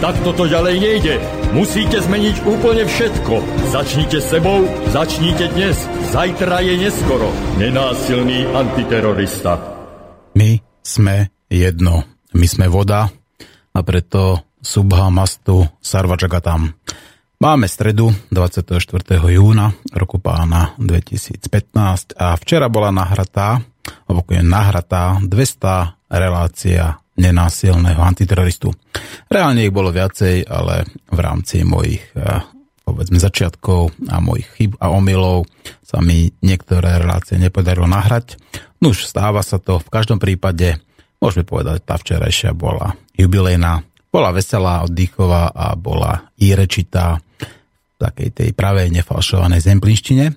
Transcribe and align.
Tak 0.00 0.16
toto 0.24 0.48
ďalej 0.48 0.80
nejde. 0.80 1.14
Musíte 1.52 2.00
zmeniť 2.00 2.48
úplne 2.48 2.88
všetko. 2.88 3.68
Začnite 3.68 4.24
sebou, 4.24 4.64
začnite 4.96 5.52
dnes. 5.52 5.76
Zajtra 6.08 6.64
je 6.64 6.88
neskoro. 6.88 7.28
Nenásilný 7.60 8.48
antiterorista. 8.48 9.60
My 10.40 10.56
sme 10.80 11.28
jedno. 11.52 12.08
My 12.32 12.46
sme 12.48 12.72
voda 12.72 13.12
a 13.76 13.78
preto 13.84 14.48
Subha 14.64 15.12
Mastu 15.12 15.68
Sarvajagatam. 15.84 16.72
Máme 17.36 17.68
stredu 17.68 18.08
24. 18.32 19.20
júna 19.20 19.68
roku 19.92 20.16
pána 20.16 20.72
2015 20.80 22.16
a 22.16 22.40
včera 22.40 22.72
bola 22.72 22.88
nahratá, 22.88 23.60
alebo 24.08 24.24
nahratá 24.32 25.20
200 25.20 26.08
relácia 26.08 26.99
nenásilného 27.20 28.00
antiteroristu. 28.00 28.72
Reálne 29.28 29.68
ich 29.68 29.74
bolo 29.74 29.92
viacej, 29.92 30.48
ale 30.48 30.88
v 31.12 31.18
rámci 31.20 31.62
mojich 31.62 32.00
eh, 32.16 32.40
povedzme 32.90 33.22
začiatkov 33.22 33.94
a 34.10 34.18
mojich 34.18 34.48
chyb 34.58 34.72
a 34.82 34.90
omylov 34.90 35.46
sa 35.84 36.02
mi 36.02 36.32
niektoré 36.42 36.98
relácie 36.98 37.38
nepodarilo 37.38 37.86
nahrať. 37.86 38.34
No 38.82 38.90
už 38.90 39.06
stáva 39.06 39.46
sa 39.46 39.62
to, 39.62 39.78
v 39.78 39.92
každom 39.92 40.18
prípade 40.18 40.82
môžeme 41.22 41.46
povedať, 41.46 41.86
tá 41.86 41.94
včerajšia 42.00 42.50
bola 42.56 42.98
jubilejná, 43.14 43.86
bola 44.10 44.34
veselá, 44.34 44.82
oddychová 44.82 45.54
a 45.54 45.78
bola 45.78 46.32
i 46.40 46.50
rečitá 46.56 47.22
v 47.38 47.96
takej 48.00 48.30
tej 48.34 48.50
pravej 48.56 48.90
nefalšovanej 48.90 49.60
zemplinštine. 49.62 50.34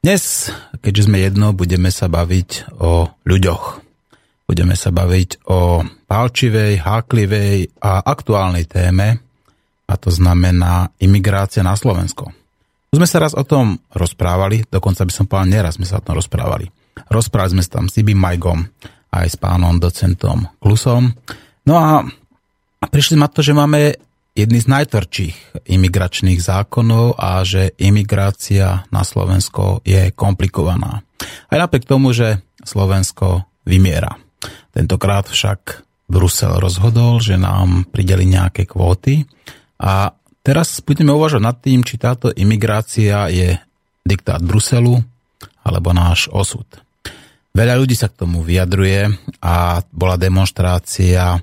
Dnes, 0.00 0.48
keďže 0.80 1.04
sme 1.04 1.20
jedno, 1.20 1.52
budeme 1.52 1.92
sa 1.92 2.08
baviť 2.08 2.72
o 2.80 3.12
ľuďoch. 3.28 3.89
Budeme 4.50 4.74
sa 4.74 4.90
baviť 4.90 5.46
o 5.46 5.86
pálčivej, 6.10 6.82
háklivej 6.82 7.78
a 7.86 8.02
aktuálnej 8.02 8.66
téme, 8.66 9.22
a 9.86 9.94
to 9.94 10.10
znamená 10.10 10.90
imigrácia 10.98 11.62
na 11.62 11.78
Slovensko. 11.78 12.34
Už 12.90 12.98
sme 12.98 13.06
sa 13.06 13.22
raz 13.22 13.38
o 13.38 13.46
tom 13.46 13.78
rozprávali, 13.94 14.66
dokonca 14.66 15.06
by 15.06 15.12
som 15.14 15.30
povedal, 15.30 15.54
neraz 15.54 15.78
sme 15.78 15.86
sa 15.86 16.02
o 16.02 16.04
tom 16.04 16.18
rozprávali. 16.18 16.66
Rozprávali 17.06 17.54
sme 17.54 17.62
sa 17.62 17.78
tam 17.78 17.86
s 17.86 18.02
Ibim 18.02 18.18
Majgom, 18.18 18.66
aj 19.14 19.26
s 19.30 19.36
pánom 19.38 19.78
docentom 19.78 20.50
Klusom. 20.58 21.14
No 21.62 21.78
a 21.78 22.02
prišli 22.90 23.22
sme 23.22 23.30
to, 23.30 23.46
že 23.46 23.54
máme 23.54 23.94
jedný 24.34 24.58
z 24.58 24.66
najtvrdších 24.66 25.62
imigračných 25.70 26.42
zákonov 26.42 27.22
a 27.22 27.46
že 27.46 27.78
imigrácia 27.78 28.82
na 28.90 29.06
Slovensko 29.06 29.86
je 29.86 30.10
komplikovaná. 30.10 31.06
Aj 31.46 31.58
napriek 31.62 31.86
tomu, 31.86 32.10
že 32.10 32.42
Slovensko 32.66 33.46
vymiera. 33.62 34.18
Tentokrát 34.70 35.26
však 35.26 35.82
Brusel 36.10 36.58
rozhodol, 36.58 37.22
že 37.22 37.38
nám 37.38 37.86
prideli 37.86 38.26
nejaké 38.26 38.66
kvóty 38.66 39.26
a 39.78 40.10
teraz 40.42 40.82
budeme 40.82 41.14
uvažovať 41.14 41.44
nad 41.46 41.56
tým, 41.62 41.86
či 41.86 42.02
táto 42.02 42.34
imigrácia 42.34 43.30
je 43.30 43.54
diktát 44.02 44.42
Bruselu 44.42 44.98
alebo 45.62 45.94
náš 45.94 46.26
osud. 46.34 46.66
Veľa 47.54 47.78
ľudí 47.82 47.98
sa 47.98 48.10
k 48.10 48.26
tomu 48.26 48.42
vyjadruje 48.46 49.10
a 49.42 49.82
bola 49.90 50.14
demonstrácia, 50.14 51.42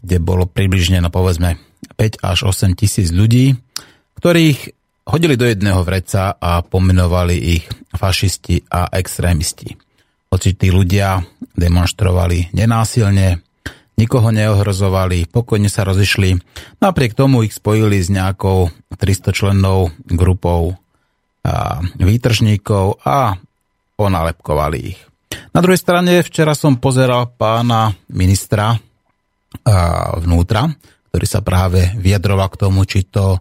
kde 0.00 0.16
bolo 0.20 0.48
približne, 0.48 1.00
no 1.04 1.12
povedzme, 1.12 1.60
5 1.96 2.24
až 2.24 2.38
8 2.48 2.76
tisíc 2.76 3.12
ľudí, 3.12 3.56
ktorých 4.20 4.72
hodili 5.04 5.36
do 5.36 5.44
jedného 5.44 5.84
vreca 5.84 6.32
a 6.40 6.64
pomenovali 6.64 7.36
ich 7.60 7.64
fašisti 7.92 8.64
a 8.72 8.88
extrémisti. 8.88 9.76
Hoci 10.32 10.56
tí 10.56 10.70
ľudia 10.72 11.20
demonstrovali 11.54 12.54
nenásilne, 12.54 13.42
nikoho 13.94 14.34
neohrozovali, 14.34 15.30
pokojne 15.30 15.70
sa 15.70 15.86
rozišli. 15.86 16.34
Napriek 16.82 17.14
tomu 17.14 17.46
ich 17.46 17.54
spojili 17.54 18.02
s 18.02 18.10
nejakou 18.10 18.74
300 18.98 19.30
člennou 19.30 19.94
grupou 20.10 20.74
a 21.44 21.78
výtržníkov 22.00 23.04
a 23.04 23.36
onalepkovali 24.00 24.78
ich. 24.80 24.98
Na 25.54 25.62
druhej 25.62 25.78
strane 25.78 26.24
včera 26.26 26.58
som 26.58 26.82
pozeral 26.82 27.30
pána 27.30 27.94
ministra 28.10 28.74
vnútra, 30.18 30.66
ktorý 31.14 31.26
sa 31.30 31.46
práve 31.46 31.94
vyjadroval 31.94 32.50
k 32.50 32.58
tomu, 32.58 32.82
či 32.82 33.06
to 33.06 33.38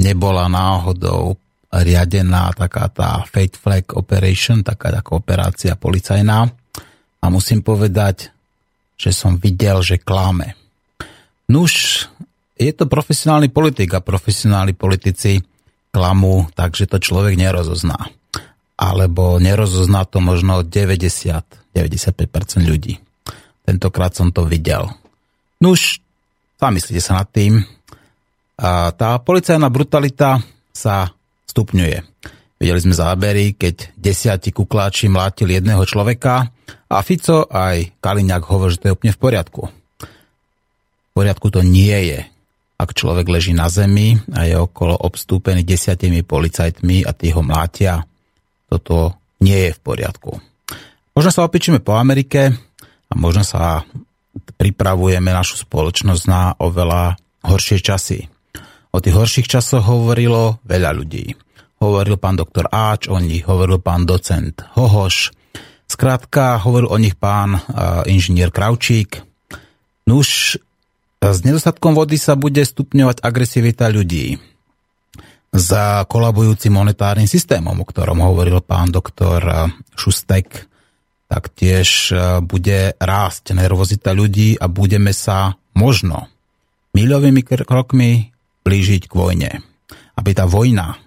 nebola 0.00 0.48
náhodou 0.48 1.36
riadená 1.70 2.50
taká 2.52 2.90
tá 2.90 3.22
Fate 3.26 3.54
Flag 3.54 3.94
Operation, 3.94 4.66
taká 4.66 4.90
taká 4.90 5.14
operácia 5.14 5.78
policajná. 5.78 6.50
A 7.20 7.24
musím 7.30 7.62
povedať, 7.62 8.34
že 8.98 9.14
som 9.14 9.38
videl, 9.38 9.80
že 9.80 10.02
klame. 10.02 10.58
Nuž, 11.46 12.04
je 12.58 12.72
to 12.74 12.84
profesionálny 12.90 13.48
politik 13.48 13.94
a 13.96 14.04
profesionálni 14.04 14.74
politici 14.76 15.40
klamu, 15.90 16.50
takže 16.54 16.86
to 16.90 16.98
človek 17.00 17.34
nerozozná. 17.38 17.96
Alebo 18.80 19.36
nerozozná 19.40 20.04
to 20.08 20.20
možno 20.24 20.64
90-95% 20.64 21.74
ľudí. 22.64 22.98
Tentokrát 23.64 24.16
som 24.16 24.32
to 24.32 24.48
videl. 24.48 24.88
Nuž, 25.60 26.00
zamyslite 26.56 27.04
sa 27.04 27.20
nad 27.20 27.28
tým. 27.28 27.60
Tá 28.60 29.16
policajná 29.20 29.68
brutalita 29.68 30.40
sa 30.72 31.12
stupňuje. 31.50 31.98
Videli 32.60 32.80
sme 32.84 32.94
zábery, 32.94 33.56
keď 33.56 33.96
desiatí 33.96 34.52
kukláči 34.52 35.08
mlátili 35.08 35.56
jedného 35.56 35.80
človeka 35.88 36.52
a 36.92 36.96
Fico 37.00 37.48
aj 37.48 37.96
Kaliňák 38.04 38.44
hovorí, 38.44 38.76
že 38.76 38.80
to 38.84 38.86
je 38.92 38.96
úplne 39.00 39.16
v 39.16 39.22
poriadku. 39.22 39.62
V 39.66 41.12
poriadku 41.16 41.48
to 41.48 41.64
nie 41.64 42.14
je. 42.14 42.20
Ak 42.80 42.96
človek 42.96 43.28
leží 43.28 43.56
na 43.56 43.72
zemi 43.72 44.16
a 44.36 44.44
je 44.44 44.56
okolo 44.56 44.92
obstúpený 44.92 45.64
desiatimi 45.64 46.20
policajtmi 46.24 47.04
a 47.04 47.12
tí 47.16 47.32
ho 47.32 47.40
mlátia, 47.40 48.04
toto 48.68 49.16
nie 49.40 49.68
je 49.68 49.70
v 49.76 49.80
poriadku. 49.80 50.36
Možno 51.16 51.30
sa 51.32 51.44
opičíme 51.48 51.80
po 51.80 51.96
Amerike 51.96 52.52
a 53.08 53.12
možno 53.16 53.44
sa 53.44 53.84
pripravujeme 54.56 55.32
našu 55.32 55.64
spoločnosť 55.64 56.22
na 56.28 56.52
oveľa 56.60 57.16
horšie 57.44 57.80
časy. 57.80 58.28
O 58.90 58.98
tých 58.98 59.14
horších 59.14 59.46
časoch 59.46 59.86
hovorilo 59.86 60.58
veľa 60.66 60.90
ľudí. 60.90 61.34
Hovoril 61.78 62.18
pán 62.18 62.36
doktor 62.36 62.68
Áč 62.68 63.06
o 63.06 63.16
nich, 63.22 63.46
hovoril 63.46 63.78
pán 63.80 64.04
docent 64.04 64.66
Hohoš, 64.76 65.32
Skrátka, 65.90 66.62
hovoril 66.62 66.86
o 66.86 66.98
nich 67.02 67.18
pán 67.18 67.58
inžinier 68.06 68.54
Kravčík. 68.54 69.26
Nuž, 70.06 70.54
s 71.18 71.38
nedostatkom 71.42 71.98
vody 71.98 72.14
sa 72.14 72.38
bude 72.38 72.62
stupňovať 72.62 73.18
agresivita 73.26 73.90
ľudí. 73.90 74.38
Za 75.50 76.06
kolabujúcim 76.06 76.70
monetárnym 76.70 77.26
systémom, 77.26 77.74
o 77.74 77.86
ktorom 77.86 78.22
hovoril 78.22 78.62
pán 78.62 78.94
doktor 78.94 79.70
Šustek, 79.98 80.70
taktiež 81.26 82.14
bude 82.46 82.94
rásť 83.02 83.58
nervozita 83.58 84.14
ľudí 84.14 84.62
a 84.62 84.70
budeme 84.70 85.10
sa 85.10 85.58
možno 85.74 86.30
milovými 86.94 87.42
krokmi 87.42 88.30
blížiť 88.64 89.08
k 89.08 89.12
vojne. 89.12 89.50
Aby 90.16 90.30
tá 90.36 90.44
vojna 90.44 91.00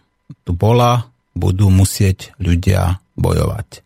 tu 0.44 0.56
bola, 0.58 1.10
budú 1.34 1.70
musieť 1.70 2.34
ľudia 2.38 3.02
bojovať. 3.18 3.82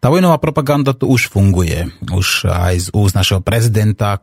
Tá 0.00 0.08
vojnová 0.08 0.40
propaganda 0.40 0.96
tu 0.96 1.12
už 1.12 1.28
funguje. 1.28 1.92
Už 2.08 2.48
aj 2.48 2.74
z 2.78 2.88
úst 2.96 3.12
našeho 3.12 3.44
prezidenta, 3.44 4.16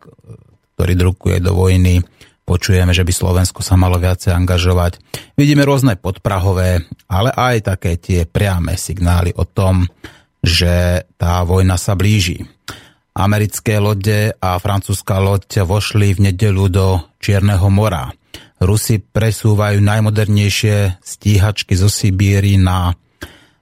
ktorý 0.74 0.94
drukuje 0.98 1.38
do 1.38 1.54
vojny, 1.54 2.01
počujeme, 2.50 2.98
že 2.98 3.06
by 3.06 3.13
Slovensko 3.13 3.62
sa 3.62 3.78
malo 3.78 4.01
viacej 4.01 4.34
angažovať. 4.34 4.98
Vidíme 5.38 5.62
rôzne 5.62 5.94
podprahové, 6.00 6.81
ale 7.06 7.30
aj 7.30 7.78
také 7.78 8.01
tie 8.01 8.25
priame 8.25 8.74
signály 8.74 9.38
o 9.38 9.45
tom, 9.45 9.86
že 10.42 11.06
tá 11.19 11.45
vojna 11.45 11.78
sa 11.78 11.94
blíži. 11.94 12.42
Americké 13.18 13.78
lode 13.78 14.34
a 14.38 14.57
francúzska 14.62 15.18
loď 15.22 15.66
vošli 15.66 16.18
v 16.18 16.34
nedelu 16.34 16.66
do 16.69 17.01
Čierneho 17.22 17.69
mora. 17.69 18.13
Rusi 18.57 18.98
presúvajú 18.98 19.77
najmodernejšie 19.81 20.98
stíhačky 20.98 21.77
zo 21.77 21.89
Sibíry 21.94 22.57
na 22.57 22.98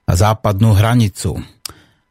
západnú 0.08 0.72
hranicu. 0.72 1.36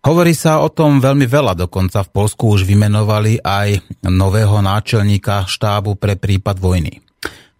Hovorí 0.06 0.38
sa 0.38 0.62
o 0.62 0.70
tom 0.70 1.02
veľmi 1.02 1.26
veľa, 1.26 1.58
dokonca 1.58 2.06
v 2.06 2.14
Polsku 2.14 2.54
už 2.54 2.62
vymenovali 2.62 3.42
aj 3.42 3.82
nového 4.06 4.62
náčelníka 4.62 5.50
štábu 5.50 5.98
pre 5.98 6.14
prípad 6.14 6.62
vojny. 6.62 7.02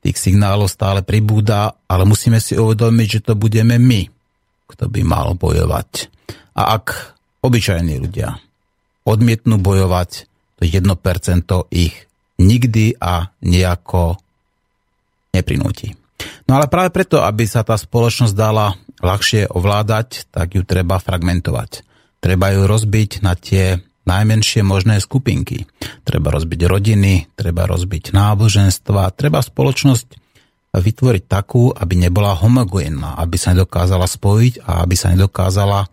Tých 0.06 0.14
signálov 0.14 0.70
stále 0.70 1.02
pribúda, 1.02 1.74
ale 1.90 2.06
musíme 2.06 2.38
si 2.38 2.54
uvedomiť, 2.54 3.08
že 3.10 3.24
to 3.26 3.34
budeme 3.34 3.82
my, 3.82 4.06
kto 4.70 4.86
by 4.86 5.02
mal 5.02 5.34
bojovať. 5.34 6.14
A 6.54 6.78
ak 6.78 7.18
obyčajní 7.42 7.98
ľudia 7.98 8.38
odmietnú 9.10 9.58
bojovať, 9.58 10.30
to 10.62 10.70
1% 10.70 10.86
ich 11.74 12.06
nikdy 12.38 12.94
a 13.02 13.34
nejako 13.42 14.22
neprinúti. 15.36 15.94
No 16.48 16.56
ale 16.56 16.72
práve 16.72 16.96
preto, 16.96 17.20
aby 17.20 17.44
sa 17.44 17.68
tá 17.68 17.76
spoločnosť 17.76 18.34
dala 18.34 18.74
ľahšie 19.04 19.52
ovládať, 19.52 20.32
tak 20.32 20.56
ju 20.56 20.64
treba 20.64 20.98
fragmentovať. 20.98 21.84
Treba 22.24 22.56
ju 22.56 22.64
rozbiť 22.66 23.22
na 23.22 23.36
tie 23.36 23.84
najmenšie 24.06 24.62
možné 24.64 25.02
skupinky. 25.02 25.68
Treba 26.06 26.32
rozbiť 26.32 26.62
rodiny, 26.66 27.36
treba 27.36 27.68
rozbiť 27.68 28.14
náboženstva, 28.14 29.14
treba 29.18 29.42
spoločnosť 29.42 30.08
vytvoriť 30.76 31.24
takú, 31.26 31.72
aby 31.72 31.94
nebola 31.96 32.36
homogénna, 32.36 33.16
aby 33.20 33.36
sa 33.40 33.56
nedokázala 33.56 34.06
spojiť 34.06 34.64
a 34.64 34.84
aby 34.84 34.96
sa 34.96 35.12
nedokázala 35.16 35.88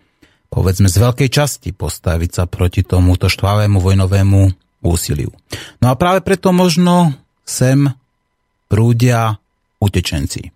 povedzme 0.52 0.90
z 0.90 0.96
veľkej 1.00 1.28
časti 1.32 1.70
postaviť 1.72 2.30
sa 2.36 2.44
proti 2.44 2.84
tomuto 2.84 3.32
štvavému 3.32 3.80
vojnovému 3.80 4.40
úsiliu. 4.84 5.32
No 5.80 5.88
a 5.88 5.94
práve 5.96 6.20
preto 6.20 6.52
možno 6.52 7.16
sem 7.48 7.88
prúdia 8.72 9.36
utečenci. 9.84 10.48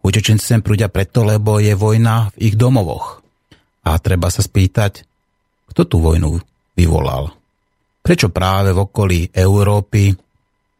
Utečenci 0.00 0.56
sem 0.56 0.64
prúdia 0.64 0.88
preto, 0.88 1.20
lebo 1.28 1.60
je 1.60 1.76
vojna 1.76 2.32
v 2.32 2.48
ich 2.48 2.54
domovoch. 2.56 3.20
A 3.84 4.00
treba 4.00 4.32
sa 4.32 4.40
spýtať, 4.40 5.04
kto 5.68 5.84
tú 5.84 6.00
vojnu 6.00 6.40
vyvolal. 6.72 7.28
Prečo 8.00 8.32
práve 8.32 8.72
v 8.72 8.80
okolí 8.88 9.20
Európy 9.36 10.08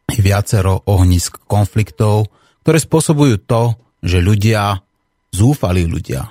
je 0.09 0.21
viacero 0.25 0.81
ohnisk 0.89 1.45
konfliktov, 1.45 2.33
ktoré 2.65 2.81
spôsobujú 2.81 3.45
to, 3.45 3.77
že 4.01 4.17
ľudia, 4.17 4.81
zúfali 5.29 5.85
ľudia, 5.85 6.25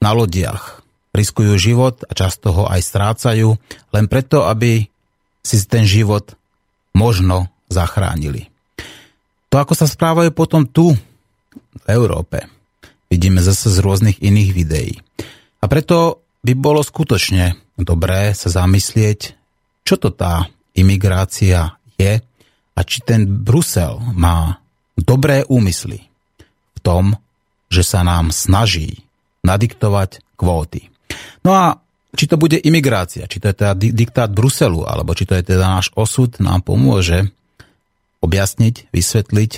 na 0.00 0.10
lodiach 0.16 0.80
riskujú 1.12 1.60
život 1.60 2.00
a 2.08 2.16
často 2.16 2.56
ho 2.56 2.64
aj 2.64 2.80
strácajú, 2.80 3.52
len 3.92 4.04
preto, 4.08 4.48
aby 4.48 4.88
si 5.44 5.56
ten 5.68 5.84
život 5.84 6.32
možno 6.96 7.52
zachránili. 7.68 8.49
To, 9.50 9.58
ako 9.58 9.74
sa 9.74 9.90
správajú 9.90 10.30
potom 10.30 10.62
tu, 10.62 10.94
v 11.70 11.84
Európe, 11.90 12.46
vidíme 13.10 13.42
zase 13.42 13.66
z 13.66 13.82
rôznych 13.82 14.22
iných 14.22 14.50
videí. 14.54 14.94
A 15.60 15.66
preto 15.66 16.22
by 16.46 16.54
bolo 16.54 16.80
skutočne 16.80 17.58
dobré 17.74 18.32
sa 18.32 18.48
zamyslieť, 18.48 19.34
čo 19.82 19.98
to 19.98 20.14
tá 20.14 20.46
imigrácia 20.78 21.74
je 21.98 22.22
a 22.78 22.80
či 22.86 22.98
ten 23.02 23.26
Brusel 23.26 23.98
má 24.14 24.62
dobré 24.94 25.42
úmysly 25.50 26.06
v 26.76 26.78
tom, 26.80 27.18
že 27.66 27.82
sa 27.82 28.06
nám 28.06 28.30
snaží 28.30 29.02
nadiktovať 29.42 30.22
kvóty. 30.38 30.88
No 31.42 31.50
a 31.52 31.64
či 32.14 32.26
to 32.30 32.38
bude 32.38 32.58
imigrácia, 32.58 33.26
či 33.26 33.38
to 33.42 33.50
je 33.50 33.56
teda 33.58 33.74
diktát 33.74 34.30
Bruselu, 34.30 34.86
alebo 34.86 35.14
či 35.14 35.26
to 35.26 35.34
je 35.34 35.54
teda 35.54 35.78
náš 35.78 35.90
osud, 35.94 36.38
nám 36.38 36.62
pomôže 36.62 37.30
objasniť, 38.20 38.92
vysvetliť 38.92 39.52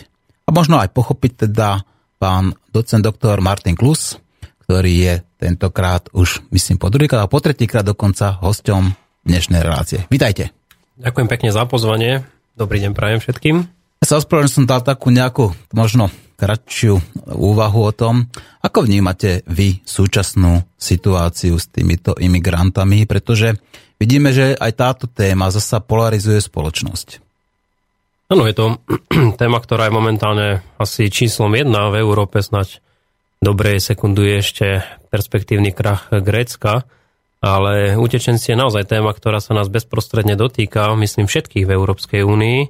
a 0.46 0.50
možno 0.50 0.78
aj 0.82 0.90
pochopiť 0.94 1.50
teda 1.50 1.86
pán 2.18 2.54
docent 2.70 3.02
doktor 3.02 3.42
Martin 3.42 3.74
Klus, 3.74 4.18
ktorý 4.66 4.92
je 4.94 5.14
tentokrát 5.38 6.06
už, 6.14 6.46
myslím, 6.54 6.78
po 6.78 6.86
druhýkrát 6.86 7.26
a 7.26 7.30
po 7.30 7.42
tretíkrát 7.42 7.82
dokonca 7.82 8.38
hosťom 8.38 8.94
dnešnej 9.26 9.60
relácie. 9.62 10.06
Vítajte. 10.06 10.54
Ďakujem 10.98 11.28
pekne 11.30 11.50
za 11.50 11.66
pozvanie. 11.66 12.22
Dobrý 12.54 12.78
deň 12.82 12.92
prajem 12.94 13.18
všetkým. 13.18 13.56
Ja 14.02 14.06
sa 14.06 14.18
ospravedlňujem, 14.18 14.54
som 14.54 14.66
dal 14.66 14.82
takú 14.82 15.14
nejakú 15.14 15.54
možno 15.74 16.10
kratšiu 16.34 16.98
úvahu 17.38 17.80
o 17.86 17.92
tom, 17.94 18.26
ako 18.66 18.82
vnímate 18.82 19.46
vy 19.46 19.78
súčasnú 19.86 20.58
situáciu 20.74 21.54
s 21.54 21.70
týmito 21.70 22.18
imigrantami, 22.18 23.06
pretože 23.06 23.54
vidíme, 24.02 24.34
že 24.34 24.58
aj 24.58 24.72
táto 24.74 25.06
téma 25.06 25.54
zasa 25.54 25.78
polarizuje 25.78 26.42
spoločnosť. 26.42 27.21
Áno, 28.32 28.48
je 28.48 28.56
to 28.56 28.80
téma, 29.40 29.60
ktorá 29.60 29.92
je 29.92 29.92
momentálne 29.92 30.48
asi 30.80 31.12
číslom 31.12 31.52
jedna 31.52 31.92
v 31.92 32.00
Európe, 32.00 32.40
snať 32.40 32.80
dobre 33.44 33.76
sekunduje 33.76 34.40
ešte 34.40 34.80
perspektívny 35.12 35.68
krach 35.76 36.08
Grécka, 36.08 36.88
ale 37.44 37.92
utečenci 38.00 38.54
je 38.54 38.56
naozaj 38.56 38.88
téma, 38.88 39.12
ktorá 39.12 39.36
sa 39.36 39.52
nás 39.52 39.68
bezprostredne 39.68 40.32
dotýka, 40.32 40.96
myslím, 40.96 41.28
všetkých 41.28 41.68
v 41.68 41.74
Európskej 41.76 42.24
únii. 42.24 42.60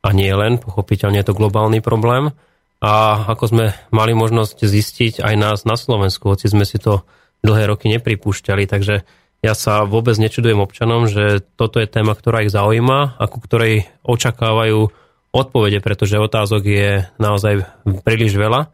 A 0.00 0.08
nie 0.14 0.30
len, 0.30 0.62
pochopiteľne 0.62 1.18
je 1.18 1.26
to 1.26 1.34
globálny 1.34 1.82
problém. 1.82 2.30
A 2.78 3.26
ako 3.34 3.44
sme 3.50 3.66
mali 3.90 4.14
možnosť 4.14 4.62
zistiť 4.62 5.26
aj 5.26 5.34
nás 5.34 5.58
na 5.66 5.74
Slovensku, 5.74 6.30
hoci 6.30 6.46
sme 6.46 6.62
si 6.62 6.78
to 6.78 7.02
dlhé 7.42 7.66
roky 7.66 7.90
nepripúšťali, 7.90 8.64
takže 8.70 9.02
ja 9.40 9.54
sa 9.56 9.88
vôbec 9.88 10.14
nečudujem 10.20 10.60
občanom, 10.60 11.08
že 11.08 11.40
toto 11.56 11.80
je 11.80 11.88
téma, 11.88 12.12
ktorá 12.12 12.44
ich 12.44 12.52
zaujíma 12.52 13.16
a 13.16 13.24
ku 13.24 13.40
ktorej 13.40 13.88
očakávajú 14.04 14.99
odpovede, 15.30 15.78
pretože 15.78 16.18
otázok 16.18 16.62
je 16.66 16.90
naozaj 17.22 17.66
príliš 18.02 18.34
veľa 18.34 18.70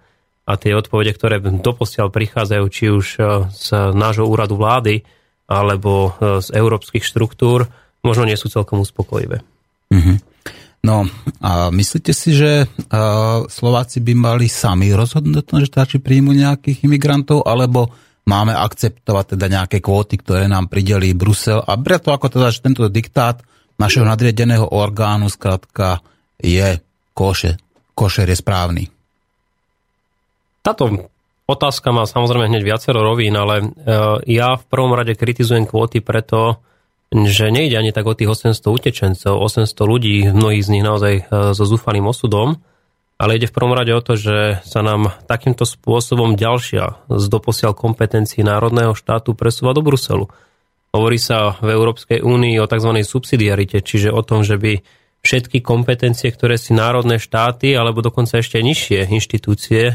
a 0.47 0.53
tie 0.57 0.73
odpovede, 0.73 1.13
ktoré 1.13 1.43
doposiaľ 1.43 2.09
prichádzajú 2.09 2.65
či 2.71 2.85
už 2.89 3.07
e, 3.19 3.21
z 3.51 3.67
nášho 3.93 4.25
úradu 4.25 4.57
vlády 4.57 5.05
alebo 5.47 6.17
e, 6.17 6.41
z 6.41 6.49
európskych 6.55 7.05
štruktúr, 7.05 7.69
možno 8.01 8.25
nie 8.25 8.39
sú 8.39 8.49
celkom 8.49 8.81
uspokojivé. 8.81 9.43
Mm-hmm. 9.93 10.17
No 10.87 11.03
a 11.43 11.75
myslíte 11.75 12.15
si, 12.15 12.31
že 12.31 12.71
Slováci 13.51 13.99
by 13.99 14.15
mali 14.15 14.47
sami 14.47 14.95
rozhodnúť 14.95 15.67
že 15.67 15.71
či 15.75 15.99
príjmu 15.99 16.31
nejakých 16.31 16.87
imigrantov, 16.87 17.43
alebo 17.43 17.91
máme 18.23 18.55
akceptovať 18.55 19.35
teda 19.35 19.47
nejaké 19.51 19.83
kvóty, 19.83 20.23
ktoré 20.23 20.47
nám 20.47 20.71
pridelí 20.71 21.11
Brusel 21.11 21.59
a 21.59 21.75
brať 21.75 22.07
to 22.07 22.11
ako 22.15 22.27
teda, 22.31 22.55
že 22.55 22.63
tento 22.63 22.87
diktát 22.87 23.43
našeho 23.83 24.07
nadriedeného 24.07 24.71
orgánu 24.71 25.27
skrátka 25.27 26.07
je 26.41 26.81
koše, 27.17 27.57
košer 27.97 28.29
je 28.29 28.37
správny. 28.37 28.85
Táto 30.61 31.09
otázka 31.47 31.95
má 31.95 32.05
samozrejme 32.05 32.51
hneď 32.51 32.63
viacero 32.67 33.01
rovín, 33.01 33.39
ale 33.39 33.63
e, 33.63 33.65
ja 34.35 34.59
v 34.59 34.65
prvom 34.67 34.93
rade 34.93 35.15
kritizujem 35.15 35.65
kvóty 35.65 36.03
preto, 36.03 36.59
že 37.15 37.55
nejde 37.55 37.79
ani 37.79 37.95
tak 37.95 38.05
o 38.05 38.19
tých 38.19 38.35
800 38.35 38.59
utečencov, 38.67 39.39
800 39.39 39.71
ľudí, 39.87 40.27
mnohých 40.35 40.67
z 40.67 40.73
nich 40.75 40.85
naozaj 40.85 41.15
e, 41.15 41.23
so 41.55 41.65
zúfalým 41.65 42.11
osudom, 42.11 42.59
ale 43.17 43.41
ide 43.41 43.49
v 43.49 43.57
prvom 43.57 43.73
rade 43.73 43.95
o 43.97 44.03
to, 44.05 44.19
že 44.19 44.61
sa 44.67 44.85
nám 44.85 45.15
takýmto 45.25 45.65
spôsobom 45.65 46.37
ďalšia 46.37 47.09
z 47.09 47.25
doposiaľ 47.33 47.73
kompetencií 47.73 48.45
národného 48.45 48.93
štátu 48.93 49.33
presúva 49.33 49.73
do 49.73 49.81
Bruselu. 49.81 50.29
Hovorí 50.93 51.17
sa 51.17 51.57
v 51.63 51.73
Európskej 51.73 52.21
únii 52.21 52.61
o 52.61 52.69
tzv. 52.69 52.91
subsidiarite, 53.01 53.81
čiže 53.81 54.13
o 54.13 54.21
tom, 54.21 54.45
že 54.45 54.61
by 54.61 54.83
všetky 55.27 55.59
kompetencie, 55.67 56.31
ktoré 56.31 56.55
si 56.55 56.71
národné 56.71 57.19
štáty, 57.19 57.75
alebo 57.75 57.99
dokonca 57.99 58.39
ešte 58.39 58.63
nižšie 58.63 59.11
inštitúcie 59.11 59.83
e, 59.91 59.95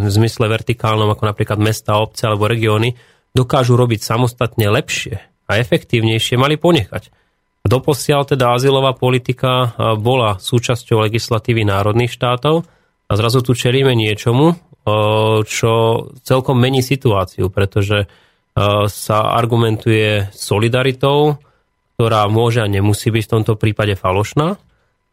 v 0.00 0.08
zmysle 0.08 0.48
vertikálnom, 0.48 1.12
ako 1.12 1.28
napríklad 1.28 1.60
mesta, 1.60 2.00
obce 2.00 2.24
alebo 2.24 2.48
regióny, 2.48 2.96
dokážu 3.36 3.76
robiť 3.76 4.00
samostatne 4.00 4.72
lepšie 4.72 5.20
a 5.46 5.60
efektívnejšie 5.60 6.40
mali 6.40 6.56
ponechať. 6.56 7.12
Doposiaľ 7.60 8.24
teda 8.24 8.56
azylová 8.56 8.96
politika 8.96 9.76
bola 10.00 10.40
súčasťou 10.40 11.04
legislatívy 11.04 11.68
národných 11.68 12.08
štátov 12.08 12.64
a 13.04 13.12
zrazu 13.12 13.44
tu 13.44 13.52
čelíme 13.52 13.92
niečomu, 13.92 14.56
čo 15.44 15.72
celkom 16.24 16.56
mení 16.56 16.80
situáciu, 16.80 17.52
pretože 17.52 18.08
sa 18.88 19.18
argumentuje 19.36 20.32
solidaritou, 20.32 21.36
ktorá 22.00 22.24
môže 22.32 22.64
a 22.64 22.72
nemusí 22.72 23.12
byť 23.12 23.24
v 23.28 23.32
tomto 23.36 23.54
prípade 23.60 23.92
falošná. 23.92 24.56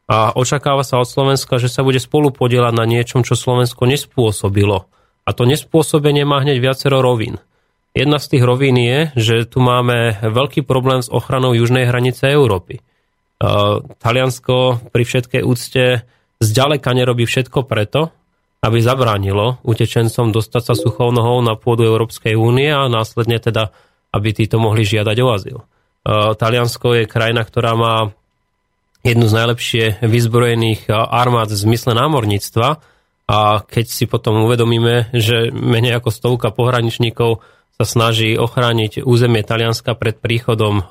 A 0.08 0.32
očakáva 0.32 0.88
sa 0.88 1.04
od 1.04 1.08
Slovenska, 1.08 1.60
že 1.60 1.68
sa 1.68 1.84
bude 1.84 2.00
spolu 2.00 2.32
podielať 2.32 2.74
na 2.74 2.88
niečom, 2.88 3.28
čo 3.28 3.36
Slovensko 3.36 3.84
nespôsobilo. 3.84 4.88
A 5.28 5.36
to 5.36 5.44
nespôsobenie 5.44 6.24
má 6.24 6.40
hneď 6.40 6.64
viacero 6.64 7.04
rovín. 7.04 7.44
Jedna 7.92 8.16
z 8.16 8.32
tých 8.32 8.44
rovín 8.48 8.80
je, 8.80 9.12
že 9.20 9.36
tu 9.44 9.60
máme 9.60 10.24
veľký 10.24 10.64
problém 10.64 11.04
s 11.04 11.12
ochranou 11.12 11.52
južnej 11.52 11.84
hranice 11.84 12.32
Európy. 12.32 12.80
Taliansko 14.00 14.88
pri 14.96 15.04
všetkej 15.04 15.44
úcte 15.44 16.08
zďaleka 16.40 16.94
nerobí 16.96 17.28
všetko 17.28 17.68
preto, 17.68 18.16
aby 18.64 18.82
zabránilo 18.82 19.60
utečencom 19.68 20.34
dostať 20.34 20.62
sa 20.62 20.74
suchou 20.74 21.12
nohou 21.14 21.44
na 21.44 21.60
pôdu 21.60 21.86
Európskej 21.86 22.34
únie 22.34 22.72
a 22.72 22.88
následne 22.88 23.38
teda, 23.44 23.76
aby 24.16 24.34
títo 24.34 24.58
mohli 24.58 24.88
žiadať 24.88 25.18
o 25.20 25.28
azyl. 25.30 25.58
Taliansko 26.40 27.04
je 27.04 27.12
krajina, 27.12 27.44
ktorá 27.44 27.76
má 27.76 28.16
jednu 29.08 29.26
z 29.32 29.34
najlepšie 29.40 29.84
vyzbrojených 30.04 30.92
armád 30.92 31.48
v 31.56 31.64
zmysle 31.64 31.96
námorníctva 31.96 32.84
a 33.28 33.40
keď 33.64 33.86
si 33.88 34.04
potom 34.04 34.44
uvedomíme, 34.44 35.16
že 35.16 35.48
menej 35.56 36.04
ako 36.04 36.10
stovka 36.12 36.52
pohraničníkov 36.52 37.40
sa 37.80 37.86
snaží 37.88 38.36
ochrániť 38.36 39.08
územie 39.08 39.48
Talianska 39.48 39.96
pred 39.96 40.20
príchodom 40.20 40.84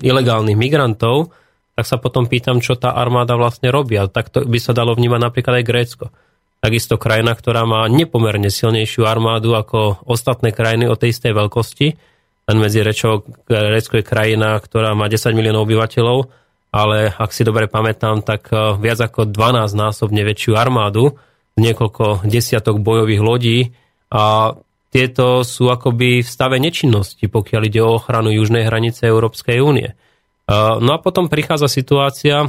ilegálnych 0.00 0.56
migrantov, 0.56 1.36
tak 1.72 1.84
sa 1.88 1.96
potom 1.96 2.28
pýtam, 2.28 2.60
čo 2.60 2.76
tá 2.76 2.92
armáda 2.92 3.36
vlastne 3.36 3.72
robí. 3.72 3.96
A 3.96 4.08
takto 4.08 4.44
by 4.44 4.58
sa 4.60 4.76
dalo 4.76 4.92
vnímať 4.92 5.20
napríklad 5.20 5.60
aj 5.60 5.68
Grécko. 5.68 6.06
Takisto 6.62 6.94
krajina, 7.00 7.34
ktorá 7.34 7.66
má 7.66 7.88
nepomerne 7.90 8.52
silnejšiu 8.52 9.08
armádu 9.08 9.56
ako 9.58 10.04
ostatné 10.06 10.54
krajiny 10.54 10.86
o 10.86 10.94
tej 10.94 11.16
istej 11.16 11.32
veľkosti, 11.34 11.88
len 12.46 12.56
medzi 12.60 12.84
rečou 12.84 13.26
Grécko 13.48 13.98
je 13.98 14.04
krajina, 14.06 14.60
ktorá 14.60 14.94
má 14.94 15.10
10 15.10 15.34
miliónov 15.34 15.66
obyvateľov, 15.66 16.30
ale 16.72 17.12
ak 17.12 17.30
si 17.36 17.44
dobre 17.44 17.68
pamätám, 17.68 18.24
tak 18.24 18.48
e, 18.48 18.80
viac 18.80 18.98
ako 19.04 19.28
12 19.28 19.76
násobne 19.76 20.24
väčšiu 20.24 20.56
armádu, 20.56 21.20
niekoľko 21.60 22.24
desiatok 22.24 22.80
bojových 22.80 23.22
lodí 23.22 23.58
a 24.08 24.56
tieto 24.88 25.44
sú 25.44 25.68
akoby 25.68 26.24
v 26.24 26.28
stave 26.28 26.56
nečinnosti, 26.56 27.28
pokiaľ 27.28 27.62
ide 27.68 27.80
o 27.84 28.00
ochranu 28.00 28.32
južnej 28.32 28.64
hranice 28.64 29.04
Európskej 29.04 29.60
únie. 29.60 29.92
E, 29.92 29.94
no 30.80 30.90
a 30.96 30.98
potom 30.98 31.28
prichádza 31.28 31.68
situácia, 31.68 32.48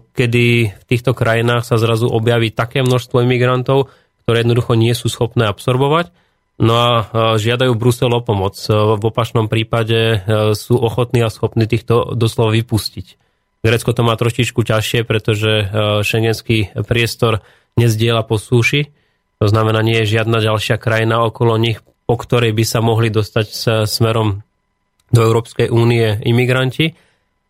kedy 0.00 0.44
v 0.72 0.84
týchto 0.88 1.12
krajinách 1.12 1.68
sa 1.68 1.76
zrazu 1.76 2.08
objaví 2.08 2.48
také 2.48 2.80
množstvo 2.80 3.20
imigrantov, 3.28 3.92
ktoré 4.24 4.40
jednoducho 4.40 4.72
nie 4.72 4.96
sú 4.96 5.12
schopné 5.12 5.44
absorbovať 5.52 6.16
No 6.60 6.76
a 6.76 6.92
žiadajú 7.40 7.72
Brusel 7.72 8.12
o 8.12 8.20
pomoc. 8.20 8.52
V 8.68 9.00
opačnom 9.00 9.48
prípade 9.48 10.20
sú 10.52 10.76
ochotní 10.76 11.24
a 11.24 11.32
schopní 11.32 11.64
týchto 11.64 12.12
doslova 12.12 12.52
vypustiť. 12.52 13.29
Grécko 13.60 13.92
to 13.92 14.02
má 14.02 14.16
trošičku 14.16 14.60
ťažšie, 14.64 15.04
pretože 15.04 15.68
šengenský 16.04 16.72
priestor 16.88 17.44
nezdiela 17.76 18.24
po 18.24 18.40
súši. 18.40 18.88
To 19.40 19.46
znamená, 19.48 19.84
nie 19.84 20.00
je 20.04 20.16
žiadna 20.20 20.40
ďalšia 20.40 20.80
krajina 20.80 21.24
okolo 21.24 21.60
nich, 21.60 21.80
po 22.04 22.16
ktorej 22.16 22.56
by 22.56 22.64
sa 22.64 22.80
mohli 22.80 23.12
dostať 23.12 23.46
s 23.48 23.64
smerom 23.88 24.40
do 25.12 25.20
Európskej 25.20 25.68
únie 25.68 26.20
imigranti. 26.24 26.96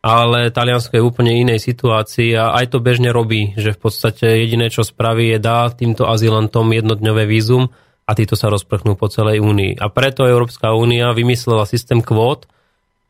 Ale 0.01 0.49
Taliansko 0.49 0.97
je 0.97 1.05
úplne 1.05 1.37
inej 1.37 1.61
situácii 1.61 2.33
a 2.33 2.57
aj 2.57 2.73
to 2.73 2.81
bežne 2.81 3.13
robí, 3.13 3.53
že 3.61 3.77
v 3.77 3.81
podstate 3.85 4.25
jediné, 4.43 4.73
čo 4.73 4.81
spraví, 4.81 5.37
je 5.37 5.39
dá 5.39 5.69
týmto 5.69 6.09
azylantom 6.09 6.73
jednodňové 6.73 7.29
vízum, 7.29 7.69
a 8.11 8.17
títo 8.19 8.35
sa 8.35 8.51
rozprchnú 8.51 8.99
po 8.99 9.07
celej 9.07 9.39
únii. 9.39 9.79
A 9.79 9.87
preto 9.87 10.27
Európska 10.27 10.75
únia 10.75 11.15
vymyslela 11.15 11.63
systém 11.63 12.03
kvót, 12.03 12.51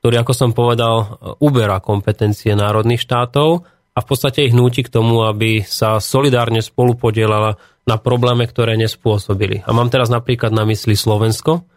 ktorý, 0.01 0.25
ako 0.25 0.33
som 0.33 0.51
povedal, 0.57 1.21
uberá 1.45 1.77
kompetencie 1.85 2.57
národných 2.57 3.05
štátov 3.05 3.69
a 3.93 3.99
v 4.01 4.07
podstate 4.09 4.49
ich 4.49 4.57
núti 4.57 4.81
k 4.81 4.93
tomu, 4.93 5.29
aby 5.29 5.61
sa 5.61 6.01
solidárne 6.01 6.65
spolupodielala 6.65 7.61
na 7.85 7.97
probléme, 8.01 8.49
ktoré 8.49 8.81
nespôsobili. 8.81 9.61
A 9.69 9.77
mám 9.77 9.93
teraz 9.93 10.09
napríklad 10.09 10.57
na 10.57 10.65
mysli 10.65 10.97
Slovensko. 10.97 11.69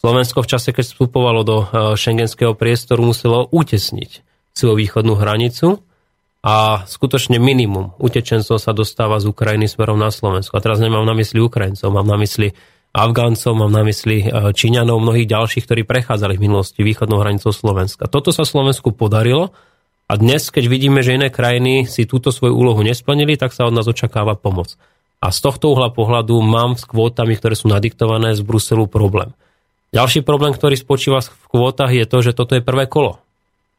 Slovensko 0.00 0.44
v 0.44 0.50
čase, 0.50 0.72
keď 0.72 0.84
vstupovalo 0.88 1.40
do 1.44 1.56
šengenského 1.96 2.52
e, 2.52 2.58
priestoru, 2.58 3.00
muselo 3.02 3.48
utesniť 3.48 4.24
svoju 4.56 4.76
východnú 4.76 5.16
hranicu 5.16 5.84
a 6.46 6.86
skutočne 6.86 7.42
minimum 7.42 7.96
utečencov 7.98 8.62
sa 8.62 8.72
dostáva 8.76 9.18
z 9.18 9.28
Ukrajiny 9.28 9.66
smerom 9.66 9.98
na 9.98 10.14
Slovensko. 10.14 10.54
A 10.56 10.64
teraz 10.64 10.78
nemám 10.78 11.02
na 11.02 11.16
mysli 11.16 11.42
Ukrajincov, 11.42 11.90
mám 11.90 12.06
na 12.06 12.16
mysli 12.20 12.54
Afgáncov, 12.96 13.52
mám 13.52 13.68
na 13.68 13.84
mysli 13.84 14.24
e, 14.24 14.56
Číňanov, 14.56 15.04
mnohých 15.04 15.28
ďalších, 15.28 15.68
ktorí 15.68 15.84
prechádzali 15.84 16.40
v 16.40 16.48
minulosti 16.48 16.80
východnou 16.80 17.20
hranicou 17.20 17.52
Slovenska. 17.52 18.08
Toto 18.08 18.32
sa 18.32 18.48
Slovensku 18.48 18.96
podarilo 18.96 19.52
a 20.08 20.16
dnes, 20.16 20.48
keď 20.48 20.64
vidíme, 20.64 21.04
že 21.04 21.20
iné 21.20 21.28
krajiny 21.28 21.84
si 21.84 22.08
túto 22.08 22.32
svoju 22.32 22.56
úlohu 22.56 22.80
nesplnili, 22.80 23.36
tak 23.36 23.52
sa 23.52 23.68
od 23.68 23.76
nás 23.76 23.84
očakáva 23.84 24.32
pomoc. 24.32 24.80
A 25.20 25.28
z 25.28 25.44
tohto 25.44 25.76
uhla 25.76 25.92
pohľadu 25.92 26.40
mám 26.40 26.80
s 26.80 26.88
kvótami, 26.88 27.36
ktoré 27.36 27.52
sú 27.52 27.68
nadiktované 27.68 28.32
z 28.32 28.40
Bruselu, 28.40 28.88
problém. 28.88 29.36
Ďalší 29.92 30.24
problém, 30.24 30.56
ktorý 30.56 30.80
spočíva 30.80 31.20
v 31.20 31.46
kvótach, 31.52 31.92
je 31.92 32.08
to, 32.08 32.24
že 32.24 32.32
toto 32.32 32.56
je 32.56 32.64
prvé 32.64 32.88
kolo. 32.88 33.20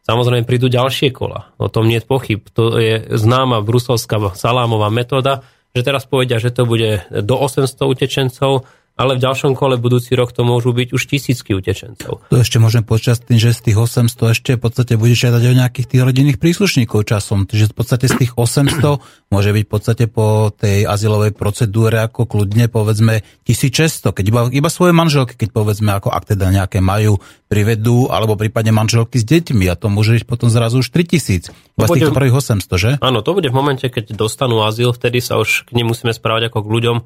Samozrejme 0.05 0.45
prídu 0.45 0.69
ďalšie 0.69 1.09
kola, 1.09 1.50
o 1.57 1.74
tom 1.74 1.89
nie 1.89 1.97
je 1.97 2.05
pochyb. 2.05 2.45
To 2.53 2.77
je 2.77 3.01
známa 3.17 3.65
bruselská 3.65 4.21
salámová 4.38 4.93
metóda, 4.93 5.41
že 5.74 5.81
teraz 5.81 6.05
povedia, 6.05 6.38
že 6.38 6.53
to 6.53 6.69
bude 6.69 7.01
do 7.12 7.36
800 7.36 7.81
utečencov, 7.81 8.69
ale 8.97 9.15
v 9.15 9.23
ďalšom 9.23 9.53
kole 9.53 9.77
budúci 9.77 10.17
rok 10.17 10.33
to 10.33 10.41
môžu 10.41 10.73
byť 10.73 10.89
už 10.89 11.01
tisícky 11.05 11.53
utečencov. 11.53 12.25
To 12.33 12.35
ešte 12.41 12.57
môžem 12.57 12.81
počať 12.81 13.29
tým, 13.29 13.37
že 13.37 13.53
z 13.53 13.71
tých 13.71 13.77
800 13.77 14.33
ešte 14.33 14.51
v 14.57 14.61
podstate 14.61 14.93
bude 14.97 15.13
žiadať 15.13 15.41
o 15.45 15.53
nejakých 15.53 15.87
tých 15.87 16.01
rodinných 16.01 16.41
príslušníkov 16.41 17.05
časom. 17.05 17.45
Takže 17.45 17.69
v 17.69 17.75
podstate 17.77 18.09
z 18.09 18.15
tých 18.25 18.31
800 18.33 18.97
môže 19.33 19.49
byť 19.53 19.63
v 19.63 19.71
podstate 19.71 20.03
po 20.09 20.49
tej 20.49 20.89
azylovej 20.89 21.37
procedúre 21.37 22.01
ako 22.01 22.25
kľudne 22.25 22.65
povedzme 22.73 23.21
1600, 23.45 24.17
keď 24.17 24.25
iba, 24.25 24.41
iba 24.49 24.69
svoje 24.73 24.97
manželky, 24.97 25.37
keď 25.37 25.49
povedzme 25.53 25.93
ako 25.93 26.09
ak 26.09 26.33
teda 26.33 26.49
nejaké 26.49 26.81
majú, 26.81 27.21
privedú, 27.47 28.11
alebo 28.11 28.35
prípadne 28.35 28.75
manželky 28.75 29.21
s 29.21 29.25
deťmi 29.25 29.71
a 29.71 29.79
to 29.79 29.87
môže 29.87 30.19
byť 30.19 30.23
potom 30.27 30.51
zrazu 30.51 30.83
už 30.83 30.91
3000. 30.91 31.53
Iba 31.79 31.87
z 31.87 31.89
týchto 31.95 32.11
prvých 32.11 32.35
800, 32.43 32.75
že? 32.75 32.91
Áno, 32.99 33.23
to 33.23 33.31
bude 33.31 33.47
v 33.47 33.55
momente, 33.55 33.87
keď 33.87 34.17
dostanú 34.17 34.67
azyl, 34.67 34.91
vtedy 34.91 35.23
sa 35.23 35.39
už 35.39 35.63
k 35.63 35.71
nim 35.77 35.87
musíme 35.87 36.11
správať 36.11 36.51
ako 36.51 36.59
k 36.65 36.71
ľuďom, 36.75 36.97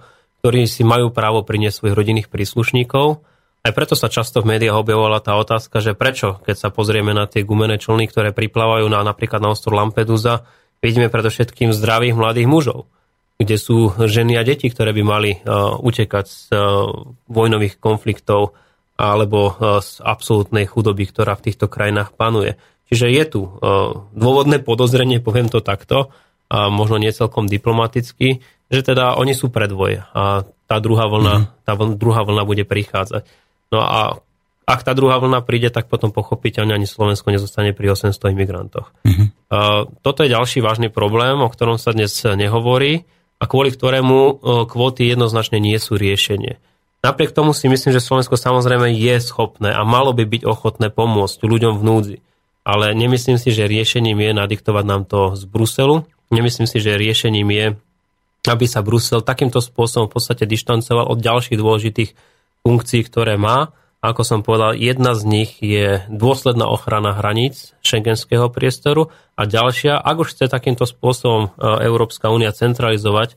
ktorí 0.41 0.65
si 0.65 0.81
majú 0.81 1.13
právo 1.13 1.45
priniesť 1.45 1.85
svojich 1.85 1.97
rodinných 1.97 2.29
príslušníkov. 2.33 3.21
Aj 3.61 3.71
preto 3.77 3.93
sa 3.93 4.09
často 4.09 4.41
v 4.41 4.57
médiách 4.57 4.81
objavovala 4.81 5.21
tá 5.21 5.37
otázka, 5.37 5.85
že 5.85 5.93
prečo, 5.93 6.41
keď 6.41 6.55
sa 6.57 6.69
pozrieme 6.73 7.13
na 7.13 7.29
tie 7.29 7.45
gumené 7.45 7.77
člny, 7.77 8.09
ktoré 8.09 8.33
priplávajú 8.33 8.89
na, 8.89 9.05
napríklad 9.05 9.37
na 9.37 9.53
ostrov 9.53 9.77
Lampedusa, 9.77 10.49
vidíme 10.81 11.13
predovšetkým 11.13 11.69
zdravých 11.69 12.17
mladých 12.17 12.49
mužov, 12.49 12.89
kde 13.37 13.61
sú 13.61 13.93
ženy 14.01 14.41
a 14.41 14.41
deti, 14.41 14.65
ktoré 14.65 14.97
by 14.97 15.03
mali 15.05 15.37
uh, 15.37 15.77
utekať 15.77 16.25
z 16.25 16.57
uh, 16.57 16.89
vojnových 17.29 17.77
konfliktov 17.77 18.57
alebo 18.97 19.53
uh, 19.53 19.77
z 19.77 20.01
absolútnej 20.01 20.65
chudoby, 20.65 21.05
ktorá 21.05 21.37
v 21.37 21.53
týchto 21.53 21.69
krajinách 21.69 22.17
panuje. 22.17 22.57
Čiže 22.91 23.07
je 23.07 23.23
tu 23.23 23.41
dôvodné 24.11 24.59
podozrenie, 24.59 25.23
poviem 25.23 25.47
to 25.47 25.63
takto, 25.63 26.11
a 26.51 26.67
možno 26.67 26.99
nie 26.99 27.15
celkom 27.15 27.47
diplomaticky, 27.47 28.43
že 28.71 28.81
teda 28.81 29.19
oni 29.19 29.35
sú 29.35 29.51
predvoj 29.51 30.07
a 30.15 30.47
tá 30.65 30.77
druhá 30.79 31.11
vlna, 31.11 31.35
mm-hmm. 31.35 31.63
tá 31.67 31.73
vlna, 31.75 31.93
druhá 31.99 32.21
vlna 32.23 32.43
bude 32.47 32.63
prichádzať. 32.63 33.27
No 33.75 33.83
a 33.83 34.23
ak 34.63 34.87
tá 34.87 34.95
druhá 34.95 35.19
vlna 35.19 35.43
príde, 35.43 35.67
tak 35.67 35.91
potom 35.91 36.15
pochopiteľne 36.15 36.71
ani 36.71 36.87
Slovensko 36.87 37.27
nezostane 37.35 37.75
pri 37.75 37.91
800 37.91 38.31
imigrantoch. 38.31 38.95
Mm-hmm. 39.03 39.27
Uh, 39.51 39.91
toto 39.99 40.23
je 40.23 40.31
ďalší 40.31 40.63
vážny 40.63 40.87
problém, 40.87 41.35
o 41.43 41.51
ktorom 41.51 41.75
sa 41.75 41.91
dnes 41.91 42.15
nehovorí 42.23 43.03
a 43.37 43.51
kvôli 43.51 43.75
ktorému 43.75 44.15
uh, 44.15 44.33
kvóty 44.63 45.11
jednoznačne 45.11 45.59
nie 45.59 45.75
sú 45.75 45.99
riešenie. 45.99 46.63
Napriek 47.03 47.35
tomu 47.35 47.51
si 47.51 47.67
myslím, 47.67 47.91
že 47.91 47.99
Slovensko 47.99 48.39
samozrejme 48.39 48.93
je 48.95 49.15
schopné 49.19 49.73
a 49.73 49.81
malo 49.83 50.15
by 50.15 50.23
byť 50.23 50.47
ochotné 50.47 50.87
pomôcť 50.93 51.41
ľuďom 51.43 51.81
v 51.81 51.83
núdzi. 51.83 52.17
Ale 52.61 52.93
nemyslím 52.93 53.41
si, 53.41 53.49
že 53.49 53.65
riešením 53.65 54.21
je 54.21 54.31
nadiktovať 54.37 54.85
nám 54.85 55.03
to 55.09 55.33
z 55.33 55.49
Bruselu, 55.49 56.05
Nemyslím 56.31 56.63
si, 56.63 56.79
že 56.79 56.95
riešením 56.95 57.49
je, 57.51 57.65
aby 58.49 58.65
sa 58.65 58.81
Brusel 58.81 59.21
takýmto 59.21 59.61
spôsobom 59.61 60.09
v 60.09 60.13
podstate 60.17 60.49
dištancoval 60.49 61.05
od 61.05 61.21
ďalších 61.21 61.57
dôležitých 61.57 62.11
funkcií, 62.65 63.01
ktoré 63.05 63.37
má. 63.37 63.73
Ako 64.01 64.25
som 64.25 64.41
povedal, 64.41 64.73
jedna 64.73 65.13
z 65.13 65.21
nich 65.29 65.61
je 65.61 66.01
dôsledná 66.09 66.65
ochrana 66.65 67.13
hraníc 67.13 67.77
šengenského 67.85 68.49
priestoru 68.49 69.13
a 69.37 69.45
ďalšia, 69.45 69.93
ak 70.01 70.25
už 70.25 70.33
chce 70.33 70.45
takýmto 70.49 70.89
spôsobom 70.89 71.53
e, 71.53 71.85
Európska 71.85 72.33
únia 72.33 72.49
centralizovať 72.49 73.33
e, 73.33 73.35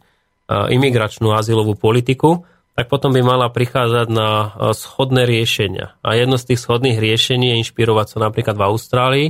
imigračnú 0.72 1.36
azylovú 1.36 1.76
politiku, 1.76 2.48
tak 2.72 2.88
potom 2.88 3.12
by 3.12 3.20
mala 3.20 3.52
prichádzať 3.52 4.08
na 4.08 4.28
e, 4.32 4.46
schodné 4.72 5.28
riešenia. 5.28 6.00
A 6.00 6.16
jedno 6.16 6.40
z 6.40 6.56
tých 6.56 6.64
schodných 6.64 6.96
riešení 6.96 7.52
je 7.52 7.60
inšpirovať 7.60 8.16
sa 8.16 8.18
napríklad 8.24 8.56
v 8.56 8.64
Austrálii, 8.64 9.28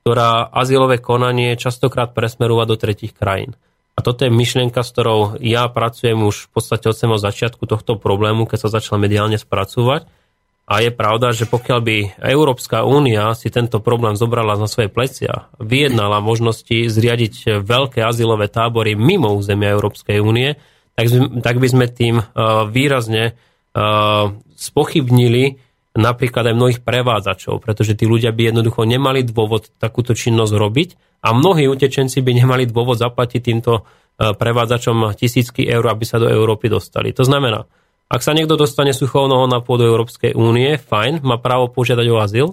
ktorá 0.00 0.48
azylové 0.48 0.96
konanie 0.96 1.60
častokrát 1.60 2.16
presmerúva 2.16 2.64
do 2.64 2.80
tretich 2.80 3.12
krajín. 3.12 3.52
A 3.94 4.00
toto 4.00 4.24
je 4.24 4.32
myšlienka, 4.32 4.80
s 4.80 4.92
ktorou 4.94 5.36
ja 5.42 5.68
pracujem 5.68 6.16
už 6.24 6.48
v 6.48 6.50
podstate 6.56 6.88
od 6.88 6.96
samého 6.96 7.20
začiatku 7.20 7.66
tohto 7.68 8.00
problému, 8.00 8.48
keď 8.48 8.68
sa 8.68 8.80
začal 8.80 8.96
mediálne 8.96 9.36
spracovať. 9.36 10.08
A 10.70 10.86
je 10.86 10.94
pravda, 10.94 11.34
že 11.34 11.50
pokiaľ 11.50 11.80
by 11.82 11.96
Európska 12.30 12.86
únia 12.86 13.34
si 13.34 13.50
tento 13.50 13.82
problém 13.82 14.14
zobrala 14.14 14.54
na 14.54 14.70
svoje 14.70 14.86
plecia, 14.86 15.50
vyjednala 15.58 16.22
možnosti 16.22 16.86
zriadiť 16.86 17.66
veľké 17.66 18.06
azylové 18.06 18.46
tábory 18.46 18.94
mimo 18.94 19.34
územia 19.34 19.74
Európskej 19.74 20.22
únie, 20.22 20.54
tak, 20.94 21.10
tak 21.42 21.56
by 21.58 21.66
sme 21.66 21.86
tým 21.90 22.22
uh, 22.22 22.70
výrazne 22.70 23.34
uh, 23.34 24.30
spochybnili 24.54 25.58
napríklad 25.96 26.50
aj 26.50 26.54
mnohých 26.54 26.80
prevádzačov, 26.86 27.58
pretože 27.62 27.98
tí 27.98 28.06
ľudia 28.06 28.30
by 28.30 28.54
jednoducho 28.54 28.86
nemali 28.86 29.26
dôvod 29.26 29.74
takúto 29.82 30.14
činnosť 30.14 30.54
robiť 30.54 30.88
a 31.26 31.34
mnohí 31.34 31.66
utečenci 31.66 32.22
by 32.22 32.32
nemali 32.44 32.70
dôvod 32.70 33.02
zaplatiť 33.02 33.40
týmto 33.42 33.72
e, 33.74 33.82
prevádzačom 34.30 35.18
tisícky 35.18 35.66
eur, 35.66 35.82
aby 35.90 36.04
sa 36.06 36.22
do 36.22 36.30
Európy 36.30 36.70
dostali. 36.70 37.10
To 37.12 37.26
znamená, 37.26 37.66
ak 38.10 38.22
sa 38.22 38.34
niekto 38.34 38.58
dostane 38.58 38.90
suchou 38.90 39.26
nohou 39.30 39.46
na 39.46 39.62
pôdu 39.62 39.86
Európskej 39.86 40.34
únie, 40.34 40.78
fajn, 40.78 41.22
má 41.22 41.38
právo 41.38 41.70
požiadať 41.70 42.06
o 42.10 42.18
azyl, 42.18 42.48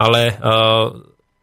ale 0.00 0.32
uh, 0.40 0.88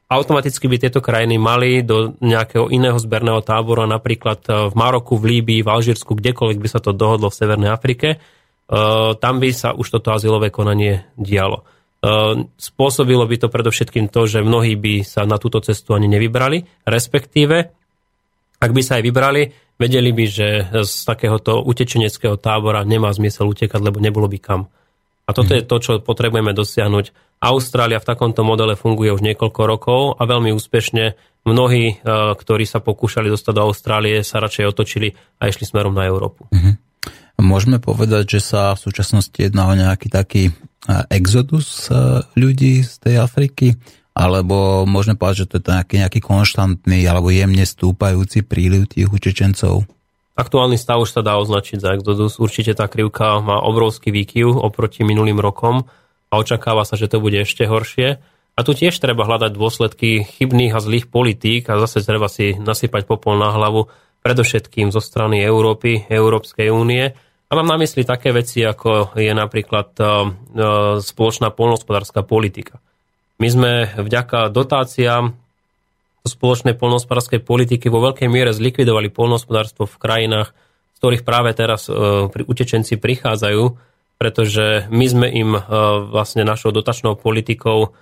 automaticky 0.10 0.66
by 0.66 0.78
tieto 0.82 1.06
krajiny 1.06 1.38
mali 1.38 1.86
do 1.86 2.18
nejakého 2.18 2.74
iného 2.74 2.98
zberného 2.98 3.46
tábora, 3.46 3.86
napríklad 3.86 4.42
e, 4.50 4.52
v 4.70 4.74
Maroku, 4.74 5.22
v 5.22 5.38
Líbii, 5.38 5.62
v 5.62 5.70
Alžírsku, 5.70 6.18
kdekoľvek 6.18 6.58
by 6.58 6.70
sa 6.70 6.82
to 6.82 6.98
dohodlo 6.98 7.30
v 7.30 7.38
Severnej 7.38 7.70
Afrike, 7.70 8.18
tam 9.18 9.36
by 9.42 9.50
sa 9.50 9.74
už 9.74 9.98
toto 9.98 10.14
azylové 10.14 10.54
konanie 10.54 11.10
dialo. 11.18 11.66
Eh, 12.00 12.48
spôsobilo 12.56 13.28
by 13.28 13.36
to 13.36 13.52
predovšetkým 13.52 14.08
to, 14.08 14.24
že 14.24 14.40
mnohí 14.40 14.80
by 14.80 15.04
sa 15.04 15.28
na 15.28 15.36
túto 15.36 15.60
cestu 15.60 15.92
ani 15.92 16.08
nevybrali, 16.08 16.88
respektíve, 16.88 17.76
ak 18.56 18.72
by 18.72 18.80
sa 18.80 19.00
aj 19.00 19.04
vybrali, 19.04 19.52
vedeli 19.76 20.16
by, 20.16 20.26
že 20.32 20.48
z 20.80 20.94
takéhoto 21.04 21.60
utečeneckého 21.60 22.40
tábora 22.40 22.88
nemá 22.88 23.12
zmysel 23.12 23.52
utekať, 23.52 23.84
lebo 23.84 24.00
nebolo 24.00 24.32
by 24.32 24.40
kam. 24.40 24.72
A 25.28 25.36
toto 25.36 25.52
je 25.52 25.62
to, 25.62 25.78
čo 25.78 25.92
potrebujeme 26.00 26.56
dosiahnuť. 26.56 27.38
Austrália 27.44 28.00
v 28.00 28.08
takomto 28.08 28.48
modele 28.48 28.80
funguje 28.80 29.14
už 29.14 29.22
niekoľko 29.22 29.62
rokov 29.68 30.02
a 30.18 30.24
veľmi 30.26 30.56
úspešne. 30.56 31.20
Mnohí, 31.46 31.86
e, 31.86 31.96
ktorí 32.34 32.66
sa 32.66 32.82
pokúšali 32.82 33.30
dostať 33.30 33.54
do 33.54 33.62
Austrálie, 33.70 34.26
sa 34.26 34.42
radšej 34.42 34.66
otočili 34.74 35.14
a 35.38 35.48
išli 35.48 35.70
smerom 35.70 35.94
na 35.94 36.10
Európu. 36.10 36.50
Uh-huh. 36.50 36.74
Môžeme 37.40 37.80
povedať, 37.80 38.38
že 38.38 38.42
sa 38.44 38.76
v 38.76 38.84
súčasnosti 38.84 39.40
jedná 39.40 39.72
o 39.72 39.74
nejaký 39.74 40.12
taký 40.12 40.44
e, 40.50 40.54
exodus 41.08 41.88
e, 41.88 42.20
ľudí 42.36 42.84
z 42.84 42.94
tej 43.00 43.16
Afriky, 43.24 43.80
alebo 44.12 44.84
môžeme 44.84 45.16
povedať, 45.16 45.48
že 45.48 45.50
to 45.56 45.56
je 45.64 45.72
nejaký, 45.72 45.96
nejaký 46.04 46.20
konštantný 46.20 47.00
alebo 47.08 47.32
jemne 47.32 47.64
stúpajúci 47.64 48.44
príliv 48.44 48.92
tých 48.92 49.08
utečencov? 49.08 49.88
Aktuálny 50.36 50.76
stav 50.76 51.00
už 51.00 51.16
sa 51.16 51.22
dá 51.24 51.40
označiť 51.40 51.80
za 51.80 51.96
exodus. 51.96 52.40
Určite 52.40 52.76
tá 52.76 52.92
krivka 52.92 53.40
má 53.40 53.64
obrovský 53.64 54.12
výkyv 54.12 54.60
oproti 54.60 55.08
minulým 55.08 55.40
rokom 55.40 55.88
a 56.28 56.34
očakáva 56.36 56.84
sa, 56.84 57.00
že 57.00 57.08
to 57.08 57.24
bude 57.24 57.40
ešte 57.40 57.64
horšie. 57.64 58.20
A 58.56 58.60
tu 58.68 58.76
tiež 58.76 59.00
treba 59.00 59.24
hľadať 59.24 59.56
dôsledky 59.56 60.28
chybných 60.28 60.76
a 60.76 60.84
zlých 60.84 61.08
politík 61.08 61.72
a 61.72 61.80
zase 61.80 62.04
treba 62.04 62.28
si 62.28 62.60
nasypať 62.60 63.08
popol 63.08 63.40
na 63.40 63.56
hlavu 63.56 63.88
predovšetkým 64.20 64.92
zo 64.92 65.00
strany 65.00 65.40
Európy, 65.40 66.08
Európskej 66.12 66.68
únie, 66.68 67.16
a 67.50 67.52
mám 67.58 67.66
na 67.66 67.82
mysli 67.82 68.06
také 68.06 68.30
veci, 68.30 68.62
ako 68.62 69.18
je 69.18 69.34
napríklad 69.34 69.90
uh, 69.98 70.06
uh, 70.06 70.22
spoločná 71.02 71.50
polnohospodárska 71.50 72.22
politika. 72.22 72.78
My 73.42 73.50
sme 73.50 73.72
vďaka 73.98 74.54
dotáciám 74.54 75.34
spoločnej 76.30 76.78
polnohospodárskej 76.78 77.42
politiky 77.42 77.90
vo 77.90 78.06
veľkej 78.06 78.30
miere 78.30 78.54
zlikvidovali 78.54 79.10
polnohospodárstvo 79.10 79.90
v 79.90 79.98
krajinách, 79.98 80.54
z 80.94 80.98
ktorých 81.02 81.26
práve 81.26 81.50
teraz 81.58 81.90
uh, 81.90 82.30
utečenci 82.30 83.02
prichádzajú, 83.02 83.64
pretože 84.20 84.92
my 84.92 85.06
sme 85.08 85.28
im 85.32 85.56
vlastne 86.12 86.44
našou 86.44 86.76
dotačnou 86.76 87.16
politikou 87.16 87.96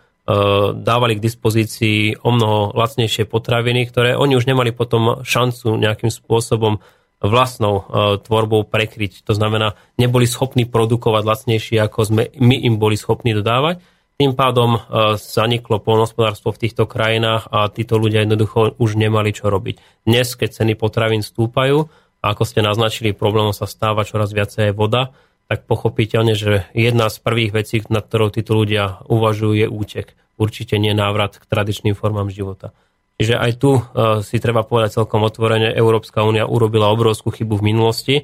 dávali 0.74 1.14
k 1.14 1.22
dispozícii 1.22 2.26
o 2.26 2.34
mnoho 2.34 2.74
lacnejšie 2.74 3.30
potraviny, 3.30 3.86
ktoré 3.86 4.18
oni 4.18 4.34
už 4.34 4.50
nemali 4.50 4.74
potom 4.74 5.22
šancu 5.22 5.78
nejakým 5.78 6.10
spôsobom 6.10 6.82
vlastnou 7.18 7.76
uh, 7.82 7.84
tvorbou 8.22 8.66
prekryť. 8.68 9.26
To 9.26 9.34
znamená, 9.34 9.74
neboli 9.98 10.30
schopní 10.30 10.70
produkovať 10.70 11.24
lacnejšie, 11.26 11.78
ako 11.82 12.00
sme 12.06 12.24
my 12.38 12.56
im 12.62 12.78
boli 12.78 12.94
schopní 12.94 13.34
dodávať. 13.34 13.82
Tým 14.18 14.34
pádom 14.34 14.78
uh, 14.78 14.82
zaniklo 15.18 15.82
polnospodárstvo 15.82 16.54
v 16.54 16.62
týchto 16.66 16.90
krajinách 16.90 17.50
a 17.50 17.70
títo 17.70 17.98
ľudia 17.98 18.26
jednoducho 18.26 18.78
už 18.78 18.98
nemali 18.98 19.34
čo 19.34 19.50
robiť. 19.50 20.06
Dnes, 20.06 20.34
keď 20.38 20.62
ceny 20.62 20.74
potravín 20.78 21.22
stúpajú, 21.26 21.90
a 22.18 22.34
ako 22.34 22.44
ste 22.50 22.66
naznačili, 22.66 23.14
problémom 23.14 23.54
sa 23.54 23.70
stáva 23.70 24.02
čoraz 24.02 24.34
viacej 24.34 24.74
voda, 24.74 25.14
tak 25.48 25.64
pochopiteľne, 25.64 26.34
že 26.36 26.68
jedna 26.76 27.08
z 27.08 27.18
prvých 27.24 27.56
vecí, 27.56 27.80
nad 27.88 28.04
ktorou 28.04 28.34
títo 28.34 28.58
ľudia 28.58 29.06
uvažujú, 29.08 29.54
je 29.54 29.68
útek. 29.70 30.18
Určite 30.36 30.76
nie 30.76 30.92
návrat 30.92 31.40
k 31.40 31.48
tradičným 31.48 31.96
formám 31.96 32.28
života. 32.28 32.76
Čiže 33.18 33.34
aj 33.34 33.52
tu 33.58 33.74
uh, 33.74 33.82
si 34.22 34.38
treba 34.38 34.62
povedať 34.62 35.02
celkom 35.02 35.26
otvorene, 35.26 35.74
Európska 35.74 36.22
únia 36.22 36.46
urobila 36.46 36.94
obrovskú 36.94 37.34
chybu 37.34 37.58
v 37.58 37.66
minulosti 37.66 38.16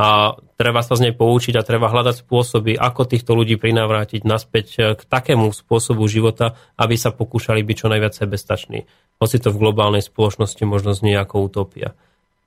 a 0.00 0.32
treba 0.56 0.80
sa 0.80 0.96
z 0.96 1.08
nej 1.08 1.14
poučiť 1.14 1.60
a 1.60 1.66
treba 1.66 1.92
hľadať 1.92 2.24
spôsoby, 2.24 2.72
ako 2.72 3.04
týchto 3.04 3.36
ľudí 3.36 3.60
prinavrátiť 3.60 4.24
naspäť 4.24 4.66
e, 4.72 4.78
k 4.96 5.02
takému 5.04 5.52
spôsobu 5.52 6.08
života, 6.08 6.56
aby 6.80 6.96
sa 6.96 7.12
pokúšali 7.12 7.60
byť 7.60 7.76
čo 7.76 7.92
najviac 7.92 8.16
sebestační. 8.16 8.88
Hoci 9.20 9.36
to 9.36 9.52
v 9.52 9.60
globálnej 9.60 10.00
spoločnosti 10.00 10.62
možno 10.64 10.96
znie 10.96 11.20
ako 11.20 11.52
utopia. 11.52 11.92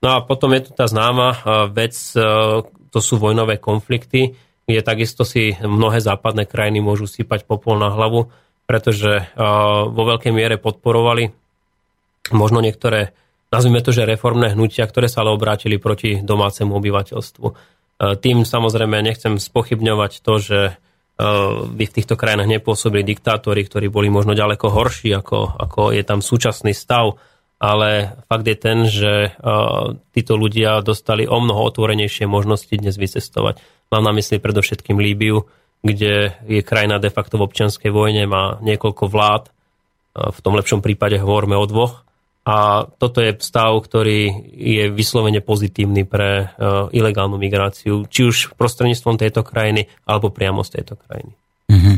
No 0.02 0.18
a 0.18 0.26
potom 0.26 0.50
je 0.50 0.66
tu 0.66 0.70
tá 0.74 0.90
známa 0.90 1.28
e, 1.30 1.38
vec, 1.70 1.94
to 2.90 2.98
sú 2.98 3.22
vojnové 3.22 3.62
konflikty, 3.62 4.34
kde 4.66 4.80
takisto 4.82 5.22
si 5.22 5.54
mnohé 5.62 6.02
západné 6.02 6.50
krajiny 6.50 6.82
môžu 6.82 7.06
sypať 7.06 7.46
popol 7.46 7.78
na 7.78 7.92
hlavu, 7.92 8.34
pretože 8.64 9.28
vo 9.92 10.02
veľkej 10.08 10.32
miere 10.32 10.56
podporovali 10.56 11.43
možno 12.32 12.64
niektoré, 12.64 13.12
nazvime 13.52 13.84
to, 13.84 13.92
že 13.92 14.08
reformné 14.08 14.56
hnutia, 14.56 14.88
ktoré 14.88 15.10
sa 15.10 15.26
ale 15.26 15.34
obrátili 15.34 15.76
proti 15.76 16.22
domácemu 16.24 16.72
obyvateľstvu. 16.72 17.46
E, 17.50 17.54
tým 18.16 18.48
samozrejme 18.48 19.04
nechcem 19.04 19.36
spochybňovať 19.36 20.12
to, 20.24 20.34
že 20.40 20.60
e, 20.70 20.72
by 21.68 21.84
v 21.84 21.94
týchto 22.00 22.16
krajinách 22.16 22.48
nepôsobili 22.48 23.04
diktátori, 23.04 23.66
ktorí 23.66 23.92
boli 23.92 24.08
možno 24.08 24.32
ďaleko 24.32 24.72
horší, 24.72 25.12
ako, 25.12 25.58
ako 25.58 25.92
je 25.92 26.02
tam 26.06 26.24
súčasný 26.24 26.72
stav, 26.72 27.20
ale 27.60 28.20
fakt 28.28 28.46
je 28.48 28.56
ten, 28.56 28.88
že 28.88 29.12
e, 29.28 29.30
títo 30.16 30.40
ľudia 30.40 30.80
dostali 30.80 31.28
o 31.28 31.36
mnoho 31.36 31.68
otvorenejšie 31.68 32.24
možnosti 32.24 32.72
dnes 32.72 32.96
vycestovať. 32.96 33.60
Mám 33.92 34.04
na 34.08 34.12
mysli 34.16 34.40
predovšetkým 34.40 34.96
Líbiu, 34.96 35.44
kde 35.84 36.32
je 36.48 36.64
krajina 36.64 36.96
de 36.96 37.12
facto 37.12 37.36
v 37.36 37.44
občianskej 37.44 37.92
vojne, 37.92 38.24
má 38.24 38.56
niekoľko 38.64 39.04
vlád, 39.04 39.52
v 40.14 40.38
tom 40.40 40.54
lepšom 40.54 40.78
prípade 40.78 41.18
hovoríme 41.18 41.58
o 41.58 41.66
dvoch, 41.66 42.03
a 42.44 42.84
toto 43.00 43.24
je 43.24 43.40
stav, 43.40 43.72
ktorý 43.80 44.52
je 44.52 44.92
vyslovene 44.92 45.40
pozitívny 45.40 46.04
pre 46.04 46.52
uh, 46.52 46.92
ilegálnu 46.92 47.40
migráciu, 47.40 48.04
či 48.04 48.28
už 48.28 48.52
prostredníctvom 48.60 49.16
tejto 49.16 49.40
krajiny, 49.40 49.88
alebo 50.04 50.28
priamo 50.28 50.60
z 50.60 50.80
tejto 50.80 51.00
krajiny. 51.00 51.32
Mm-hmm. 51.64 51.96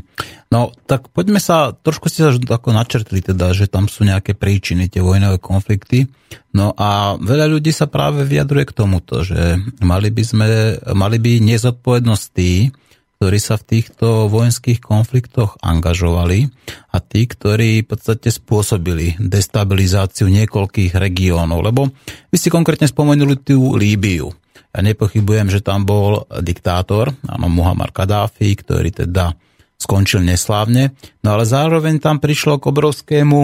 No, 0.54 0.70
tak 0.86 1.10
poďme 1.10 1.42
sa, 1.42 1.74
trošku 1.74 2.06
ste 2.06 2.22
sa 2.22 2.30
ako 2.30 2.70
načrtli 2.70 3.18
teda, 3.18 3.50
že 3.50 3.66
tam 3.66 3.90
sú 3.90 4.06
nejaké 4.06 4.38
príčiny, 4.38 4.86
tie 4.86 5.02
vojnové 5.02 5.42
konflikty. 5.42 6.06
No 6.54 6.70
a 6.78 7.18
veľa 7.18 7.50
ľudí 7.50 7.74
sa 7.74 7.90
práve 7.90 8.22
vyjadruje 8.22 8.70
k 8.70 8.76
tomuto, 8.78 9.26
že 9.26 9.58
mali 9.82 10.14
by 10.14 10.22
sme, 10.22 10.46
mali 10.94 11.18
by 11.18 11.42
nezodpovednosť 11.42 12.24
tí, 12.30 12.70
ktorí 13.16 13.38
sa 13.40 13.56
v 13.56 13.64
týchto 13.64 14.28
vojenských 14.28 14.76
konfliktoch 14.84 15.56
angažovali 15.64 16.52
a 16.92 17.00
tí, 17.00 17.24
ktorí 17.24 17.80
v 17.82 17.88
podstate 17.88 18.28
spôsobili 18.28 19.16
destabilizáciu 19.16 20.28
niekoľkých 20.28 20.92
regiónov. 20.92 21.64
Lebo 21.64 21.88
vy 22.28 22.36
ste 22.36 22.52
konkrétne 22.52 22.84
spomenuli 22.84 23.40
tú 23.40 23.72
Líbiu. 23.72 24.28
Ja 24.76 24.84
nepochybujem, 24.84 25.48
že 25.48 25.64
tam 25.64 25.88
bol 25.88 26.28
diktátor, 26.44 27.16
áno, 27.24 27.48
Muhammad 27.48 27.96
Kadáfi, 27.96 28.52
ktorý 28.52 28.92
teda 28.92 29.32
skončil 29.80 30.20
neslávne, 30.20 30.92
no 31.24 31.36
ale 31.36 31.48
zároveň 31.48 31.96
tam 32.00 32.20
prišlo 32.20 32.60
k 32.60 32.68
obrovskému, 32.68 33.38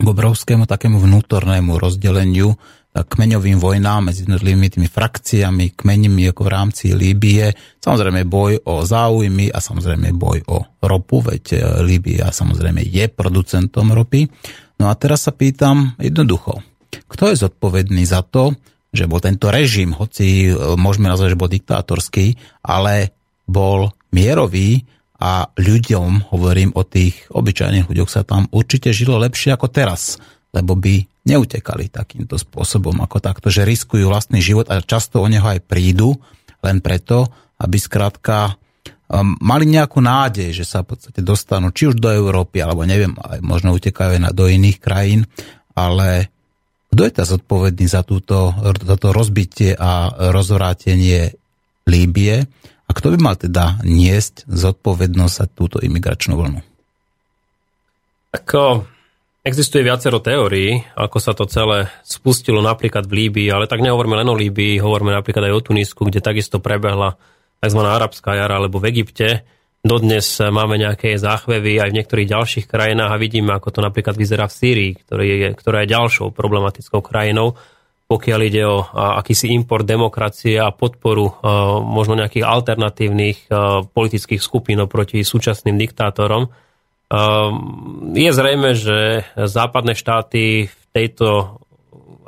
k 0.00 0.06
obrovskému 0.08 0.64
takému 0.64 0.96
vnútornému 0.96 1.76
rozdeleniu 1.76 2.56
kmeňovým 2.94 3.60
vojnám 3.60 4.10
medzi 4.10 4.24
jednotlivými 4.24 4.68
tými 4.72 4.88
frakciami, 4.88 5.76
kmeňmi 5.76 6.32
ako 6.32 6.42
v 6.42 6.50
rámci 6.52 6.84
Líbie. 6.96 7.52
Samozrejme 7.78 8.24
boj 8.24 8.64
o 8.64 8.82
záujmy 8.82 9.52
a 9.52 9.58
samozrejme 9.60 10.16
boj 10.16 10.42
o 10.48 10.58
ropu, 10.82 11.20
veď 11.22 11.44
e, 11.54 11.58
Líbia 11.84 12.32
samozrejme 12.32 12.82
je 12.82 13.06
producentom 13.12 13.92
ropy. 13.92 14.26
No 14.80 14.88
a 14.90 14.94
teraz 14.96 15.28
sa 15.28 15.32
pýtam 15.34 15.94
jednoducho, 16.00 16.64
kto 17.10 17.30
je 17.30 17.36
zodpovedný 17.44 18.02
za 18.08 18.24
to, 18.24 18.56
že 18.88 19.04
bol 19.04 19.20
tento 19.20 19.52
režim, 19.52 19.92
hoci 19.92 20.48
e, 20.48 20.52
môžeme 20.80 21.12
nazvať, 21.12 21.36
že 21.36 21.40
bol 21.40 21.52
diktátorský, 21.52 22.26
ale 22.64 23.12
bol 23.44 23.92
mierový 24.16 24.82
a 25.18 25.50
ľuďom, 25.58 26.30
hovorím 26.30 26.72
o 26.78 26.86
tých 26.86 27.26
obyčajných 27.28 27.90
ľuďoch, 27.90 28.10
sa 28.10 28.22
tam 28.22 28.46
určite 28.54 28.94
žilo 28.94 29.18
lepšie 29.18 29.52
ako 29.52 29.66
teraz, 29.68 30.16
lebo 30.54 30.78
by 30.78 31.04
neutekali 31.28 31.92
takýmto 31.92 32.40
spôsobom 32.40 32.96
ako 33.04 33.20
takto, 33.20 33.52
že 33.52 33.68
riskujú 33.68 34.08
vlastný 34.08 34.40
život 34.40 34.72
a 34.72 34.80
často 34.80 35.20
o 35.20 35.28
neho 35.28 35.44
aj 35.44 35.60
prídu, 35.68 36.16
len 36.64 36.80
preto, 36.80 37.28
aby 37.60 37.76
skrátka 37.76 38.56
um, 39.12 39.36
mali 39.44 39.68
nejakú 39.68 40.00
nádej, 40.00 40.56
že 40.56 40.64
sa 40.64 40.80
v 40.80 40.96
podstate 40.96 41.20
dostanú 41.20 41.68
či 41.70 41.92
už 41.92 42.00
do 42.00 42.08
Európy, 42.08 42.64
alebo 42.64 42.88
neviem, 42.88 43.12
aj 43.20 43.44
možno 43.44 43.76
utekajú 43.76 44.16
aj 44.16 44.32
do 44.32 44.48
iných 44.48 44.78
krajín, 44.80 45.28
ale 45.76 46.32
kto 46.88 47.00
je 47.04 47.12
tá 47.12 47.24
zodpovedný 47.28 47.84
za, 47.84 48.00
túto, 48.00 48.56
za 48.64 48.96
to 48.96 49.12
rozbitie 49.12 49.76
a 49.76 50.08
rozvrátenie 50.32 51.36
Líbie 51.84 52.48
a 52.88 52.90
kto 52.96 53.12
by 53.12 53.18
mal 53.20 53.36
teda 53.36 53.84
niesť 53.84 54.48
zodpovednosť 54.48 55.34
za 55.36 55.46
túto 55.52 55.76
imigračnú 55.84 56.36
vlnu? 56.40 56.60
Ako 58.32 58.88
Existuje 59.48 59.80
viacero 59.80 60.20
teórií, 60.20 60.76
ako 60.92 61.16
sa 61.16 61.32
to 61.32 61.48
celé 61.48 61.88
spustilo 62.04 62.60
napríklad 62.60 63.08
v 63.08 63.16
Líbii, 63.24 63.48
ale 63.48 63.64
tak 63.64 63.80
nehovoríme 63.80 64.20
len 64.20 64.28
o 64.28 64.36
Líbii, 64.36 64.76
hovoríme 64.76 65.08
napríklad 65.08 65.48
aj 65.48 65.56
o 65.56 65.64
Tunisku, 65.64 66.04
kde 66.04 66.20
takisto 66.20 66.60
prebehla 66.60 67.16
tzv. 67.56 67.80
arabská 67.80 68.36
jara, 68.36 68.60
alebo 68.60 68.76
v 68.76 68.92
Egypte. 68.92 69.48
Dodnes 69.80 70.44
máme 70.44 70.76
nejaké 70.76 71.16
záchvevy 71.16 71.80
aj 71.80 71.88
v 71.88 71.96
niektorých 71.96 72.28
ďalších 72.28 72.66
krajinách 72.68 73.08
a 73.08 73.16
vidíme, 73.16 73.56
ako 73.56 73.72
to 73.72 73.80
napríklad 73.80 74.20
vyzerá 74.20 74.52
v 74.52 74.56
Sýrii, 74.60 74.92
ktorá 75.56 75.80
je, 75.80 75.92
ďalšou 75.96 76.28
problematickou 76.36 77.00
krajinou, 77.00 77.56
pokiaľ 78.04 78.40
ide 78.44 78.68
o 78.68 78.84
akýsi 78.92 79.48
import 79.56 79.88
demokracie 79.88 80.60
a 80.60 80.68
podporu 80.76 81.40
možno 81.88 82.20
nejakých 82.20 82.44
alternatívnych 82.44 83.48
politických 83.96 84.44
skupín 84.44 84.76
oproti 84.84 85.24
súčasným 85.24 85.80
diktátorom 85.80 86.67
je 88.14 88.30
zrejme, 88.30 88.76
že 88.76 89.24
západné 89.34 89.96
štáty 89.96 90.68
v 90.68 90.82
tejto 90.92 91.60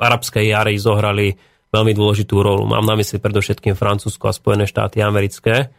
arabskej 0.01 0.49
jari 0.49 0.81
zohrali 0.81 1.37
veľmi 1.69 1.93
dôležitú 1.93 2.41
rolu. 2.41 2.65
Mám 2.65 2.89
na 2.89 2.97
mysli 2.97 3.21
predovšetkým 3.21 3.77
Francúzsko 3.77 4.29
a 4.29 4.35
Spojené 4.35 4.65
štáty 4.65 4.99
americké, 4.99 5.69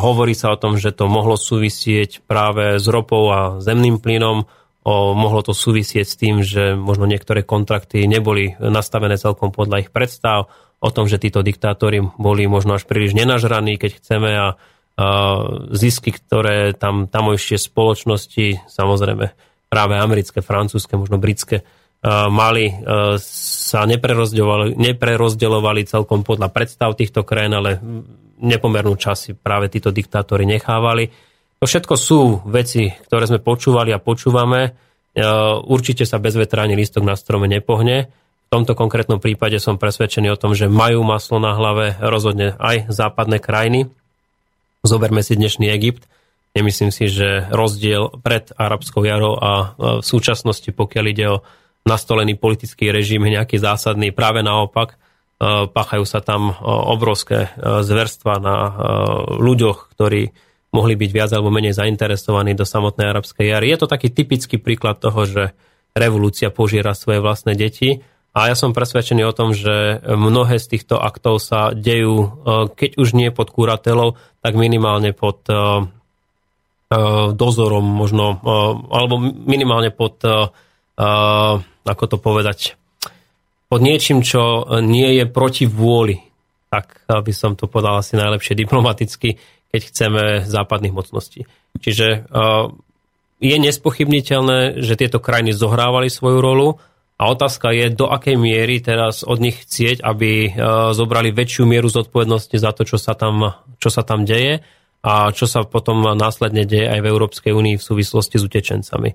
Hovorí 0.00 0.32
sa 0.32 0.56
o 0.56 0.60
tom, 0.60 0.80
že 0.80 0.88
to 0.88 1.04
mohlo 1.04 1.36
súvisieť 1.36 2.24
práve 2.24 2.80
s 2.80 2.88
ropou 2.88 3.28
a 3.28 3.40
zemným 3.60 4.00
plynom, 4.00 4.48
o, 4.48 5.12
mohlo 5.12 5.44
to 5.44 5.52
súvisieť 5.52 6.06
s 6.08 6.16
tým, 6.16 6.40
že 6.40 6.72
možno 6.72 7.04
niektoré 7.04 7.44
kontrakty 7.44 8.08
neboli 8.08 8.56
nastavené 8.56 9.20
celkom 9.20 9.52
podľa 9.52 9.84
ich 9.84 9.90
predstav, 9.92 10.48
o 10.80 10.88
tom, 10.88 11.04
že 11.04 11.20
títo 11.20 11.44
diktátori 11.44 12.00
boli 12.00 12.48
možno 12.48 12.80
až 12.80 12.88
príliš 12.88 13.12
nenažraní, 13.12 13.76
keď 13.76 14.00
chceme 14.00 14.30
a 14.32 14.46
zisky, 15.72 16.12
ktoré 16.12 16.76
tam 16.76 17.08
tamojšie 17.08 17.56
spoločnosti, 17.56 18.68
samozrejme 18.68 19.32
práve 19.70 19.94
americké, 19.96 20.44
francúzske, 20.44 20.98
možno 21.00 21.16
britské, 21.16 21.64
mali, 22.28 22.72
sa 23.20 23.84
neprerozdeľovali, 23.84 24.76
neprerozdeľovali 24.76 25.80
celkom 25.84 26.24
podľa 26.24 26.48
predstav 26.48 26.96
týchto 26.96 27.24
krajín, 27.24 27.54
ale 27.56 27.76
nepomernú 28.40 28.96
časy 28.96 29.36
práve 29.36 29.68
títo 29.68 29.92
diktátori 29.92 30.48
nechávali. 30.48 31.12
To 31.60 31.68
všetko 31.68 31.94
sú 32.00 32.20
veci, 32.48 32.88
ktoré 32.88 33.28
sme 33.28 33.44
počúvali 33.44 33.92
a 33.92 34.00
počúvame. 34.00 34.72
Určite 35.68 36.08
sa 36.08 36.16
bezvetrání 36.16 36.72
listok 36.72 37.04
na 37.04 37.20
strome 37.20 37.52
nepohne. 37.52 38.08
V 38.48 38.48
tomto 38.48 38.72
konkrétnom 38.72 39.20
prípade 39.20 39.60
som 39.60 39.76
presvedčený 39.76 40.32
o 40.32 40.40
tom, 40.40 40.56
že 40.56 40.72
majú 40.72 41.04
maslo 41.04 41.36
na 41.36 41.52
hlave 41.52 42.00
rozhodne 42.00 42.56
aj 42.56 42.88
západné 42.88 43.38
krajiny. 43.44 43.92
Zoberme 44.80 45.20
si 45.20 45.36
dnešný 45.36 45.68
Egypt. 45.76 46.08
Nemyslím 46.56 46.88
si, 46.88 47.12
že 47.12 47.44
rozdiel 47.52 48.16
pred 48.24 48.48
arabskou 48.56 49.04
jarou 49.04 49.36
a 49.36 49.76
v 49.76 50.04
súčasnosti, 50.04 50.72
pokiaľ 50.72 51.04
ide 51.12 51.26
o 51.28 51.44
nastolený 51.84 52.40
politický 52.40 52.88
režim 52.88 53.20
nejaký 53.20 53.60
zásadný. 53.60 54.08
Práve 54.12 54.40
naopak, 54.40 54.96
e, 54.96 54.96
páchajú 55.68 56.04
sa 56.08 56.24
tam 56.24 56.52
e, 56.52 56.54
obrovské 56.64 57.48
e, 57.48 57.84
zverstva 57.84 58.40
na 58.40 58.56
ľuďoch, 59.36 59.92
ktorí 59.92 60.32
mohli 60.72 60.94
byť 60.96 61.10
viac 61.12 61.30
alebo 61.36 61.52
menej 61.52 61.76
zainteresovaní 61.76 62.56
do 62.56 62.64
samotnej 62.64 63.12
arabskej 63.12 63.52
jary. 63.52 63.74
Je 63.74 63.78
to 63.84 63.88
taký 63.90 64.08
typický 64.08 64.56
príklad 64.56 64.96
toho, 65.02 65.28
že 65.28 65.42
revolúcia 65.92 66.48
požiera 66.48 66.96
svoje 66.96 67.20
vlastné 67.20 67.52
deti 67.58 68.00
a 68.30 68.46
ja 68.46 68.54
som 68.54 68.70
presvedčený 68.70 69.26
o 69.26 69.34
tom, 69.34 69.50
že 69.50 69.98
mnohé 70.06 70.62
z 70.62 70.78
týchto 70.78 71.02
aktov 71.02 71.42
sa 71.42 71.74
dejú, 71.74 72.42
keď 72.78 72.90
už 72.94 73.18
nie 73.18 73.34
pod 73.34 73.50
kúratelou, 73.50 74.14
tak 74.38 74.54
minimálne 74.54 75.10
pod 75.10 75.42
dozorom 77.34 77.84
možno, 77.86 78.38
alebo 78.90 79.18
minimálne 79.22 79.90
pod 79.90 80.22
ako 81.80 82.04
to 82.06 82.16
povedať, 82.22 82.78
pod 83.70 83.80
niečím, 83.82 84.22
čo 84.22 84.66
nie 84.82 85.18
je 85.18 85.24
proti 85.30 85.66
vôli. 85.66 86.18
Tak 86.70 87.10
by 87.10 87.32
som 87.34 87.58
to 87.58 87.66
povedal 87.66 87.98
asi 87.98 88.14
najlepšie 88.14 88.54
diplomaticky, 88.54 89.38
keď 89.74 89.80
chceme 89.90 90.22
západných 90.46 90.94
mocností. 90.94 91.46
Čiže 91.78 92.30
je 93.40 93.56
nespochybniteľné, 93.56 94.82
že 94.82 94.98
tieto 94.98 95.18
krajiny 95.22 95.54
zohrávali 95.54 96.10
svoju 96.10 96.38
rolu 96.38 96.68
a 97.20 97.22
otázka 97.28 97.76
je, 97.76 97.92
do 97.92 98.08
akej 98.08 98.40
miery 98.40 98.80
teraz 98.80 99.20
od 99.20 99.44
nich 99.44 99.60
chcieť, 99.68 100.00
aby 100.00 100.56
zobrali 100.96 101.36
väčšiu 101.36 101.68
mieru 101.68 101.92
zodpovednosti 101.92 102.56
za 102.56 102.72
to, 102.72 102.88
čo 102.88 102.96
sa 102.96 103.12
tam, 103.12 103.60
čo 103.76 103.92
sa 103.92 104.00
tam 104.00 104.24
deje 104.24 104.64
a 105.04 105.28
čo 105.28 105.44
sa 105.44 105.68
potom 105.68 106.16
následne 106.16 106.64
deje 106.64 106.88
aj 106.88 107.00
v 107.04 107.10
Európskej 107.12 107.52
únii 107.52 107.76
v 107.76 107.84
súvislosti 107.84 108.40
s 108.40 108.46
utečencami. 108.48 109.12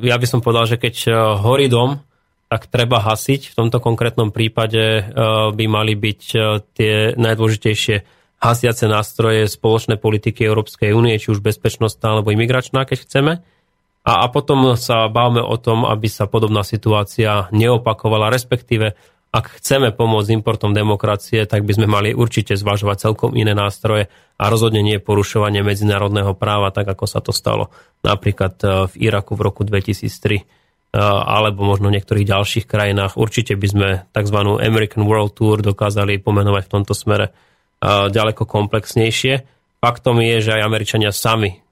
Ja 0.00 0.16
by 0.16 0.26
som 0.28 0.40
povedal, 0.40 0.64
že 0.64 0.80
keď 0.80 0.94
e, 1.04 1.10
horí 1.36 1.68
dom, 1.68 2.00
tak 2.48 2.72
treba 2.72 3.04
hasiť. 3.04 3.52
V 3.52 3.56
tomto 3.56 3.76
konkrétnom 3.76 4.32
prípade 4.32 4.80
e, 4.80 5.02
by 5.52 5.64
mali 5.68 5.92
byť 5.92 6.22
e, 6.32 6.38
tie 6.72 6.94
najdôležitejšie 7.12 7.96
hasiace 8.40 8.84
nástroje 8.88 9.44
spoločnej 9.44 10.00
politiky 10.00 10.48
Európskej 10.48 10.96
únie, 10.96 11.20
či 11.20 11.28
už 11.28 11.44
bezpečnostná 11.44 12.16
alebo 12.16 12.32
imigračná, 12.32 12.88
keď 12.88 12.98
chceme. 13.04 13.32
A, 14.04 14.24
a 14.24 14.26
potom 14.28 14.76
sa 14.76 15.08
bavme 15.08 15.40
o 15.40 15.56
tom, 15.56 15.88
aby 15.88 16.12
sa 16.12 16.28
podobná 16.28 16.60
situácia 16.60 17.48
neopakovala, 17.50 18.28
respektíve 18.28 18.92
ak 19.34 19.58
chceme 19.58 19.90
pomôcť 19.90 20.30
importom 20.30 20.70
demokracie, 20.70 21.42
tak 21.42 21.66
by 21.66 21.74
sme 21.74 21.90
mali 21.90 22.14
určite 22.14 22.54
zvažovať 22.54 23.10
celkom 23.10 23.34
iné 23.34 23.50
nástroje 23.50 24.06
a 24.38 24.44
rozhodne 24.46 24.78
nie 24.78 25.02
porušovanie 25.02 25.58
medzinárodného 25.66 26.38
práva, 26.38 26.70
tak 26.70 26.86
ako 26.86 27.04
sa 27.10 27.18
to 27.18 27.34
stalo 27.34 27.74
napríklad 28.06 28.54
e, 28.62 28.66
v 28.86 29.10
Iraku 29.10 29.34
v 29.34 29.42
roku 29.42 29.66
2003 29.66 30.38
e, 30.38 30.42
alebo 31.02 31.66
možno 31.66 31.90
v 31.90 31.98
niektorých 31.98 32.30
ďalších 32.30 32.66
krajinách. 32.70 33.18
Určite 33.18 33.58
by 33.58 33.66
sme 33.66 33.88
tzv. 34.14 34.38
American 34.62 35.02
World 35.02 35.34
Tour 35.34 35.66
dokázali 35.66 36.22
pomenovať 36.22 36.70
v 36.70 36.72
tomto 36.78 36.94
smere 36.94 37.26
e, 37.26 37.32
ďaleko 38.14 38.46
komplexnejšie. 38.46 39.34
Faktom 39.82 40.22
je, 40.22 40.46
že 40.46 40.54
aj 40.54 40.62
Američania 40.62 41.10
sami 41.10 41.63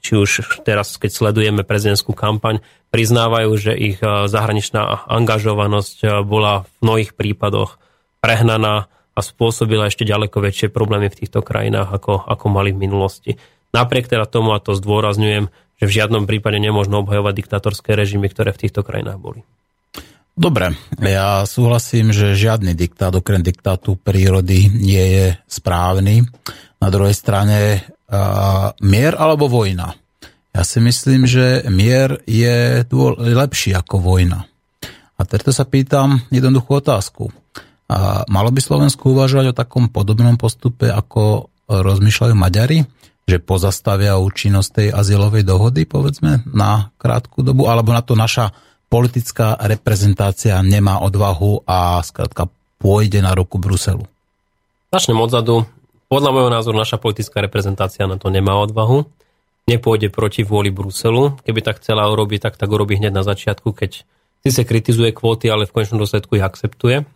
či 0.00 0.12
už 0.16 0.60
teraz, 0.62 1.00
keď 1.00 1.10
sledujeme 1.10 1.62
prezidentskú 1.64 2.12
kampaň, 2.12 2.60
priznávajú, 2.92 3.50
že 3.56 3.72
ich 3.72 3.98
e, 4.02 4.28
zahraničná 4.28 5.08
angažovanosť 5.08 5.96
e, 6.04 6.06
bola 6.26 6.68
v 6.68 6.72
mnohých 6.84 7.12
prípadoch 7.16 7.80
prehnaná 8.20 8.92
a 9.16 9.20
spôsobila 9.20 9.88
ešte 9.88 10.04
ďaleko 10.04 10.40
väčšie 10.40 10.68
problémy 10.68 11.08
v 11.08 11.18
týchto 11.24 11.40
krajinách, 11.40 11.90
ako, 11.90 12.24
ako 12.28 12.46
mali 12.52 12.76
v 12.76 12.82
minulosti. 12.88 13.40
Napriek 13.72 14.10
teda 14.10 14.28
tomu, 14.28 14.52
a 14.52 14.60
to 14.60 14.76
zdôrazňujem, 14.76 15.48
že 15.80 15.84
v 15.88 15.96
žiadnom 15.96 16.28
prípade 16.28 16.60
nemôžno 16.60 17.00
obhajovať 17.00 17.34
diktatorské 17.40 17.96
režimy, 17.96 18.28
ktoré 18.28 18.52
v 18.52 18.68
týchto 18.68 18.84
krajinách 18.84 19.16
boli. 19.16 19.40
Dobre, 20.40 20.72
ja 21.00 21.44
súhlasím, 21.44 22.16
že 22.16 22.38
žiadny 22.38 22.72
diktát, 22.72 23.12
okrem 23.12 23.44
diktátu 23.44 24.00
prírody, 24.00 24.72
nie 24.72 25.04
je 25.20 25.26
správny. 25.44 26.24
Na 26.80 26.88
druhej 26.88 27.12
strane 27.12 27.84
mier 28.82 29.14
alebo 29.14 29.46
vojna? 29.46 29.94
Ja 30.50 30.66
si 30.66 30.82
myslím, 30.82 31.30
že 31.30 31.62
mier 31.70 32.18
je 32.26 32.82
lepší 33.16 33.70
ako 33.78 34.02
vojna. 34.02 34.50
A 35.14 35.22
preto 35.22 35.54
sa 35.54 35.62
pýtam 35.62 36.26
jednoduchú 36.34 36.82
otázku. 36.82 37.30
A 37.90 38.26
malo 38.26 38.50
by 38.50 38.58
Slovensko 38.58 39.14
uvažovať 39.14 39.50
o 39.50 39.58
takom 39.58 39.90
podobnom 39.90 40.34
postupe, 40.34 40.90
ako 40.90 41.50
rozmýšľajú 41.70 42.34
Maďari, 42.34 42.82
že 43.30 43.38
pozastavia 43.38 44.18
účinnosť 44.18 44.70
tej 44.74 44.88
azylovej 44.90 45.46
dohody, 45.46 45.86
povedzme, 45.86 46.42
na 46.50 46.90
krátku 46.98 47.46
dobu, 47.46 47.70
alebo 47.70 47.94
na 47.94 48.02
to 48.02 48.18
naša 48.18 48.50
politická 48.90 49.54
reprezentácia 49.54 50.58
nemá 50.66 50.98
odvahu 50.98 51.62
a 51.62 52.02
skrátka 52.02 52.50
pôjde 52.82 53.22
na 53.22 53.30
ruku 53.38 53.62
Bruselu. 53.62 54.02
Začnem 54.90 55.22
odzadu. 55.22 55.62
Podľa 56.10 56.30
môjho 56.34 56.50
názoru 56.50 56.74
naša 56.74 56.98
politická 56.98 57.38
reprezentácia 57.38 58.02
na 58.10 58.18
to 58.18 58.34
nemá 58.34 58.58
odvahu. 58.58 59.06
Nepôjde 59.70 60.10
proti 60.10 60.42
vôli 60.42 60.74
Bruselu. 60.74 61.38
Keby 61.46 61.62
tak 61.62 61.78
chcela 61.78 62.10
urobiť, 62.10 62.50
tak 62.50 62.58
tak 62.58 62.66
urobí 62.66 62.98
hneď 62.98 63.14
na 63.14 63.22
začiatku, 63.22 63.70
keď 63.70 64.02
si 64.42 64.50
sa 64.50 64.66
kritizuje 64.66 65.14
kvóty, 65.14 65.46
ale 65.46 65.70
v 65.70 65.74
konečnom 65.76 66.02
dôsledku 66.02 66.34
ich 66.34 66.42
akceptuje. 66.42 67.06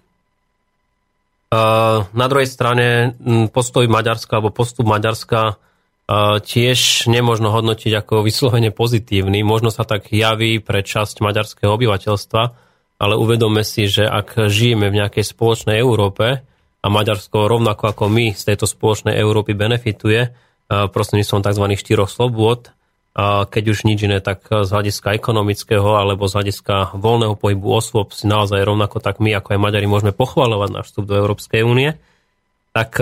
Na 2.14 2.26
druhej 2.30 2.46
strane 2.46 3.18
postoj 3.50 3.90
Maďarska 3.90 4.38
alebo 4.38 4.54
postup 4.54 4.86
Maďarska 4.86 5.58
tiež 6.44 7.10
nemôžno 7.10 7.50
hodnotiť 7.50 7.98
ako 7.98 8.22
vyslovene 8.22 8.70
pozitívny. 8.70 9.42
Možno 9.42 9.74
sa 9.74 9.82
tak 9.82 10.14
javí 10.14 10.62
pre 10.62 10.86
časť 10.86 11.18
maďarského 11.18 11.74
obyvateľstva, 11.74 12.42
ale 13.02 13.14
uvedome 13.18 13.66
si, 13.66 13.90
že 13.90 14.06
ak 14.06 14.46
žijeme 14.46 14.86
v 14.86 15.02
nejakej 15.02 15.26
spoločnej 15.26 15.82
Európe, 15.82 16.46
a 16.84 16.86
Maďarsko 16.92 17.48
rovnako 17.48 17.96
ako 17.96 18.04
my 18.12 18.36
z 18.36 18.52
tejto 18.52 18.68
spoločnej 18.68 19.16
Európy 19.16 19.56
benefituje 19.56 20.36
prostredníctvom 20.68 21.40
tzv. 21.40 21.64
štyroch 21.80 22.12
slobôd, 22.12 22.76
keď 23.48 23.64
už 23.72 23.88
nič 23.88 24.04
iné, 24.04 24.20
tak 24.20 24.44
z 24.44 24.68
hľadiska 24.68 25.16
ekonomického 25.16 25.96
alebo 25.96 26.28
z 26.28 26.34
hľadiska 26.34 26.98
voľného 26.98 27.38
pohybu 27.40 27.78
osôb 27.78 28.12
si 28.12 28.28
naozaj 28.28 28.60
rovnako 28.60 29.00
tak 29.00 29.22
my, 29.22 29.32
ako 29.38 29.56
aj 29.56 29.62
Maďari, 29.64 29.86
môžeme 29.88 30.12
pochvalovať 30.12 30.70
náš 30.74 30.92
vstup 30.92 31.08
do 31.08 31.14
Európskej 31.16 31.62
únie, 31.64 31.96
tak 32.74 32.98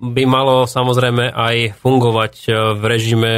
by 0.00 0.22
malo 0.24 0.64
samozrejme 0.64 1.30
aj 1.30 1.78
fungovať 1.78 2.34
v 2.80 2.82
režime 2.88 3.32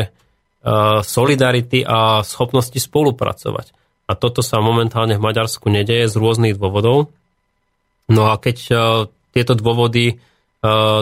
solidarity 1.02 1.82
a 1.82 2.22
schopnosti 2.22 2.78
spolupracovať. 2.78 3.74
A 4.06 4.14
toto 4.14 4.40
sa 4.40 4.62
momentálne 4.62 5.18
v 5.18 5.24
Maďarsku 5.24 5.66
nedeje 5.66 6.08
z 6.08 6.14
rôznych 6.14 6.54
dôvodov. 6.56 7.10
No 8.06 8.30
a 8.30 8.38
keď 8.38 8.56
tieto 9.34 9.58
dôvody 9.58 10.14
e, 10.14 10.14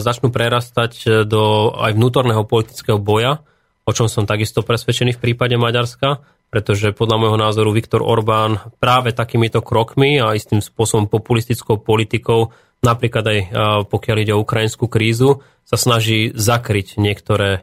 začnú 0.01 0.33
prerastať 0.33 0.93
e, 1.05 1.09
do 1.29 1.77
aj 1.77 1.93
vnútorného 1.93 2.49
politického 2.49 2.97
boja, 2.97 3.45
o 3.85 3.93
čom 3.93 4.09
som 4.09 4.25
takisto 4.25 4.65
presvedčený 4.65 5.21
v 5.21 5.23
prípade 5.23 5.61
Maďarska, 5.61 6.25
pretože 6.49 6.97
podľa 6.97 7.17
môjho 7.21 7.39
názoru 7.39 7.71
Viktor 7.77 8.01
Orbán 8.01 8.73
práve 8.81 9.13
takýmito 9.13 9.61
krokmi 9.61 10.17
a 10.17 10.33
istým 10.33 10.65
spôsobom 10.65 11.13
populistickou 11.13 11.85
politikou, 11.85 12.57
napríklad 12.81 13.25
aj 13.29 13.39
e, 13.39 13.47
pokiaľ 13.85 14.17
ide 14.25 14.33
o 14.33 14.41
ukrajinskú 14.41 14.89
krízu, 14.89 15.45
sa 15.69 15.77
snaží 15.77 16.33
zakryť 16.33 16.99
niektoré 16.99 17.63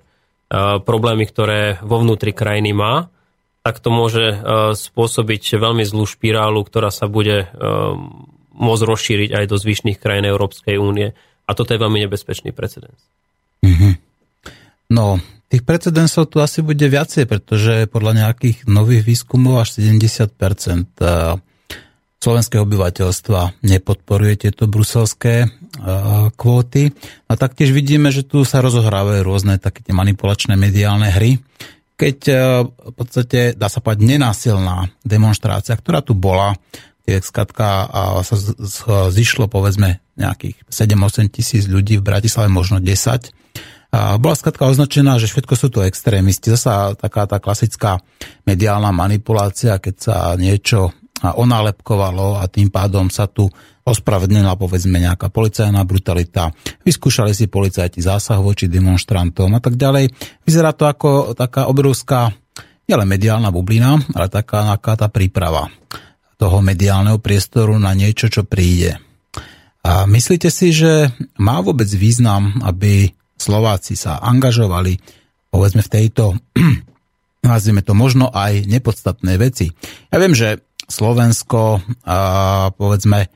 problémy, 0.81 1.29
ktoré 1.29 1.77
vo 1.85 2.01
vnútri 2.01 2.33
krajiny 2.33 2.73
má, 2.73 3.13
tak 3.61 3.77
to 3.85 3.93
môže 3.93 4.41
spôsobiť 4.73 5.61
veľmi 5.61 5.85
zlú 5.85 6.09
špirálu, 6.09 6.65
ktorá 6.65 6.89
sa 6.89 7.05
bude 7.05 7.45
môcť 8.59 8.83
rozšíriť 8.83 9.29
aj 9.33 9.45
do 9.47 9.55
zvyšných 9.55 9.97
krajín 9.97 10.27
Európskej 10.27 10.75
únie. 10.75 11.15
A 11.47 11.51
toto 11.57 11.73
je 11.73 11.79
veľmi 11.79 12.03
nebezpečný 12.05 12.53
precedens. 12.53 12.99
Mm-hmm. 13.65 13.93
No, 14.93 15.17
tých 15.49 15.65
precedensov 15.65 16.29
tu 16.29 16.43
asi 16.43 16.61
bude 16.61 16.85
viacej, 16.85 17.25
pretože 17.25 17.89
podľa 17.89 18.27
nejakých 18.27 18.69
nových 18.69 19.01
výskumov 19.07 19.65
až 19.65 19.81
70% 19.81 20.35
slovenského 22.19 22.67
obyvateľstva 22.67 23.63
nepodporuje 23.63 24.45
tieto 24.45 24.67
bruselské 24.67 25.47
kvóty. 26.35 26.91
A 27.25 27.33
taktiež 27.39 27.71
vidíme, 27.71 28.11
že 28.11 28.27
tu 28.27 28.43
sa 28.43 28.59
rozohrávajú 28.59 29.23
rôzne 29.23 29.55
také 29.55 29.81
tie 29.81 29.95
manipulačné 29.95 30.59
mediálne 30.59 31.09
hry, 31.09 31.39
keď 31.99 32.17
v 32.63 32.93
podstate, 32.95 33.59
dá 33.59 33.67
sa 33.67 33.83
povedať, 33.83 34.07
nenásilná 34.07 34.87
demonstrácia, 35.03 35.75
ktorá 35.75 35.99
tu 35.99 36.15
bola, 36.15 36.55
kde 37.09 37.25
skratka 37.25 37.89
sa 38.21 38.35
zišlo 39.09 39.49
povedzme 39.49 39.97
nejakých 40.13 40.61
7-8 40.69 41.33
tisíc 41.33 41.65
ľudí 41.65 41.97
v 41.97 42.05
Bratislave, 42.05 42.53
možno 42.53 42.77
10, 42.77 43.33
a 43.89 44.21
bola 44.21 44.37
skratka 44.37 44.69
označená, 44.69 45.17
že 45.17 45.25
všetko 45.25 45.53
sú 45.57 45.73
to 45.73 45.81
extrémisti. 45.81 46.53
Zasa 46.53 46.93
taká 46.93 47.25
tá 47.25 47.41
klasická 47.41 47.97
mediálna 48.45 48.93
manipulácia, 48.93 49.81
keď 49.81 49.95
sa 49.97 50.37
niečo 50.37 50.93
onálepkovalo 51.25 52.37
a 52.37 52.45
tým 52.45 52.69
pádom 52.69 53.09
sa 53.09 53.25
tu 53.25 53.49
ospravedlnila 53.89 54.53
povedzme 54.61 55.01
nejaká 55.01 55.33
policajná 55.33 55.81
brutalita. 55.89 56.53
Vyskúšali 56.85 57.33
si 57.33 57.49
policajti 57.49 58.05
zásah 58.05 58.37
voči 58.37 58.69
demonstrantom 58.69 59.57
a 59.57 59.59
tak 59.59 59.73
ďalej. 59.73 60.13
Vyzerá 60.45 60.77
to 60.77 60.85
ako 60.85 61.33
taká 61.33 61.65
obrovská, 61.65 62.29
nielen 62.85 63.09
mediálna 63.09 63.49
bublina, 63.49 63.97
ale 64.13 64.29
taká, 64.29 64.77
taká 64.77 64.93
tá 65.01 65.09
príprava 65.09 65.65
toho 66.39 66.63
mediálneho 66.63 67.19
priestoru 67.19 67.75
na 67.75 67.91
niečo, 67.91 68.31
čo 68.31 68.47
príde. 68.47 68.95
A 69.83 70.07
myslíte 70.07 70.47
si, 70.47 70.71
že 70.71 71.11
má 71.35 71.59
vôbec 71.59 71.87
význam, 71.91 72.63
aby 72.63 73.11
Slováci 73.35 73.99
sa 73.99 74.23
angažovali 74.23 75.19
povedzme 75.49 75.81
v 75.81 75.93
tejto 75.93 76.37
nazvime 77.49 77.81
to 77.81 77.97
možno 77.97 78.29
aj 78.29 78.65
nepodstatné 78.69 79.35
veci. 79.41 79.73
Ja 80.13 80.21
viem, 80.21 80.37
že 80.37 80.61
Slovensko, 80.89 81.81
a, 82.05 82.17
povedzme, 82.73 83.29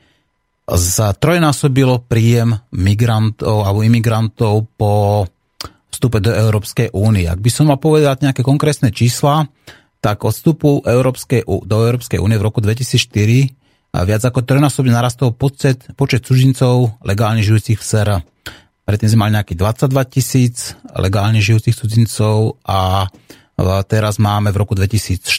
za 0.64 1.12
trojnásobilo 1.12 2.02
príjem 2.08 2.56
migrantov 2.72 3.68
alebo 3.68 3.84
imigrantov 3.84 4.64
po 4.80 5.24
vstupe 5.92 6.18
do 6.18 6.32
Európskej 6.32 6.90
únie. 6.96 7.28
Ak 7.28 7.38
by 7.38 7.50
som 7.52 7.70
mal 7.70 7.78
povedať 7.78 8.26
nejaké 8.26 8.42
konkrétne 8.42 8.90
čísla, 8.90 9.46
tak 10.04 10.20
od 10.28 10.36
vstupu 10.36 10.84
Európskej, 10.84 11.48
do 11.48 11.76
Európskej 11.80 12.20
únie 12.20 12.36
v 12.36 12.44
roku 12.44 12.60
2004 12.60 14.04
viac 14.04 14.20
ako 14.20 14.44
trojnásobne 14.44 14.92
narastol 14.92 15.32
počet, 15.32 15.80
počet 15.96 16.28
cudzincov 16.28 17.00
legálne 17.00 17.40
žijúcich 17.40 17.80
v 17.80 17.84
SR. 17.88 18.08
Predtým 18.84 19.08
sme 19.08 19.24
mali 19.24 19.40
nejakých 19.40 19.58
22 19.88 20.12
tisíc 20.12 20.76
legálne 20.92 21.40
žijúcich 21.40 21.72
cudzincov 21.72 22.60
a 22.68 23.08
Teraz 23.86 24.18
máme 24.18 24.50
v 24.50 24.66
roku 24.66 24.74
2014 24.74 25.30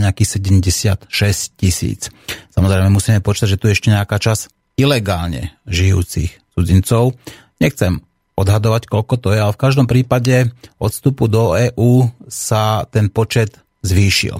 nejakých 0.00 0.40
76 0.40 1.12
tisíc. 1.52 2.08
Samozrejme 2.56 2.88
musíme 2.88 3.20
počítať, 3.20 3.48
že 3.52 3.58
tu 3.60 3.68
je 3.68 3.76
ešte 3.76 3.92
nejaká 3.92 4.16
čas 4.16 4.48
ilegálne 4.80 5.52
žijúcich 5.68 6.32
cudzincov. 6.56 7.12
Nechcem 7.60 8.00
odhadovať, 8.40 8.88
koľko 8.88 9.20
to 9.20 9.36
je, 9.36 9.44
ale 9.44 9.52
v 9.52 9.60
každom 9.60 9.84
prípade 9.84 10.48
od 10.80 10.96
vstupu 10.96 11.28
do 11.28 11.60
EÚ 11.60 12.08
sa 12.24 12.88
ten 12.88 13.12
počet 13.12 13.52
zvýšil. 13.82 14.38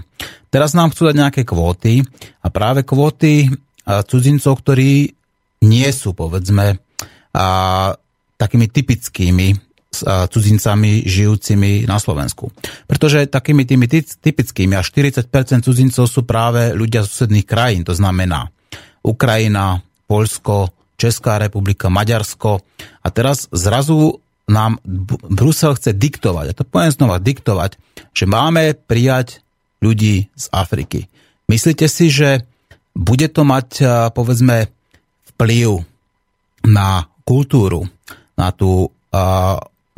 Teraz 0.49 0.73
nám 0.75 0.91
chcú 0.93 1.09
dať 1.09 1.17
nejaké 1.17 1.43
kvóty 1.47 2.03
a 2.43 2.49
práve 2.49 2.83
kvóty 2.83 3.49
cudzincov, 3.85 4.61
ktorí 4.61 5.13
nie 5.65 5.89
sú, 5.91 6.13
povedzme, 6.13 6.79
a, 7.35 7.47
takými 8.39 8.67
typickými 8.71 9.69
cudzincami 10.29 11.09
žijúcimi 11.09 11.89
na 11.89 11.97
Slovensku. 11.97 12.53
Pretože 12.85 13.27
takými 13.27 13.65
tými 13.65 13.89
typickými 13.89 14.77
až 14.77 14.93
40% 14.95 15.65
cudzincov 15.65 16.07
sú 16.07 16.23
práve 16.29 16.77
ľudia 16.77 17.03
z 17.03 17.09
susedných 17.09 17.49
krajín, 17.49 17.83
to 17.89 17.97
znamená 17.97 18.53
Ukrajina, 19.01 19.81
Polsko, 20.05 20.71
Česká 21.01 21.41
republika, 21.41 21.89
Maďarsko. 21.89 22.61
A 23.01 23.09
teraz 23.09 23.49
zrazu 23.55 24.21
nám 24.49 24.81
Brusel 25.29 25.77
chce 25.77 25.93
diktovať, 25.93 26.47
a 26.51 26.57
to 26.57 26.65
poviem 26.65 26.91
znova 26.91 27.21
diktovať, 27.21 27.77
že 28.17 28.25
máme 28.25 28.75
prijať 28.75 29.45
ľudí 29.85 30.33
z 30.33 30.45
Afriky. 30.51 31.07
Myslíte 31.47 31.87
si, 31.87 32.09
že 32.09 32.49
bude 32.97 33.29
to 33.31 33.45
mať, 33.47 33.85
povedzme, 34.17 34.73
vplyv 35.37 35.85
na 36.67 37.07
kultúru, 37.23 37.87
na 38.35 38.51
tú 38.51 38.91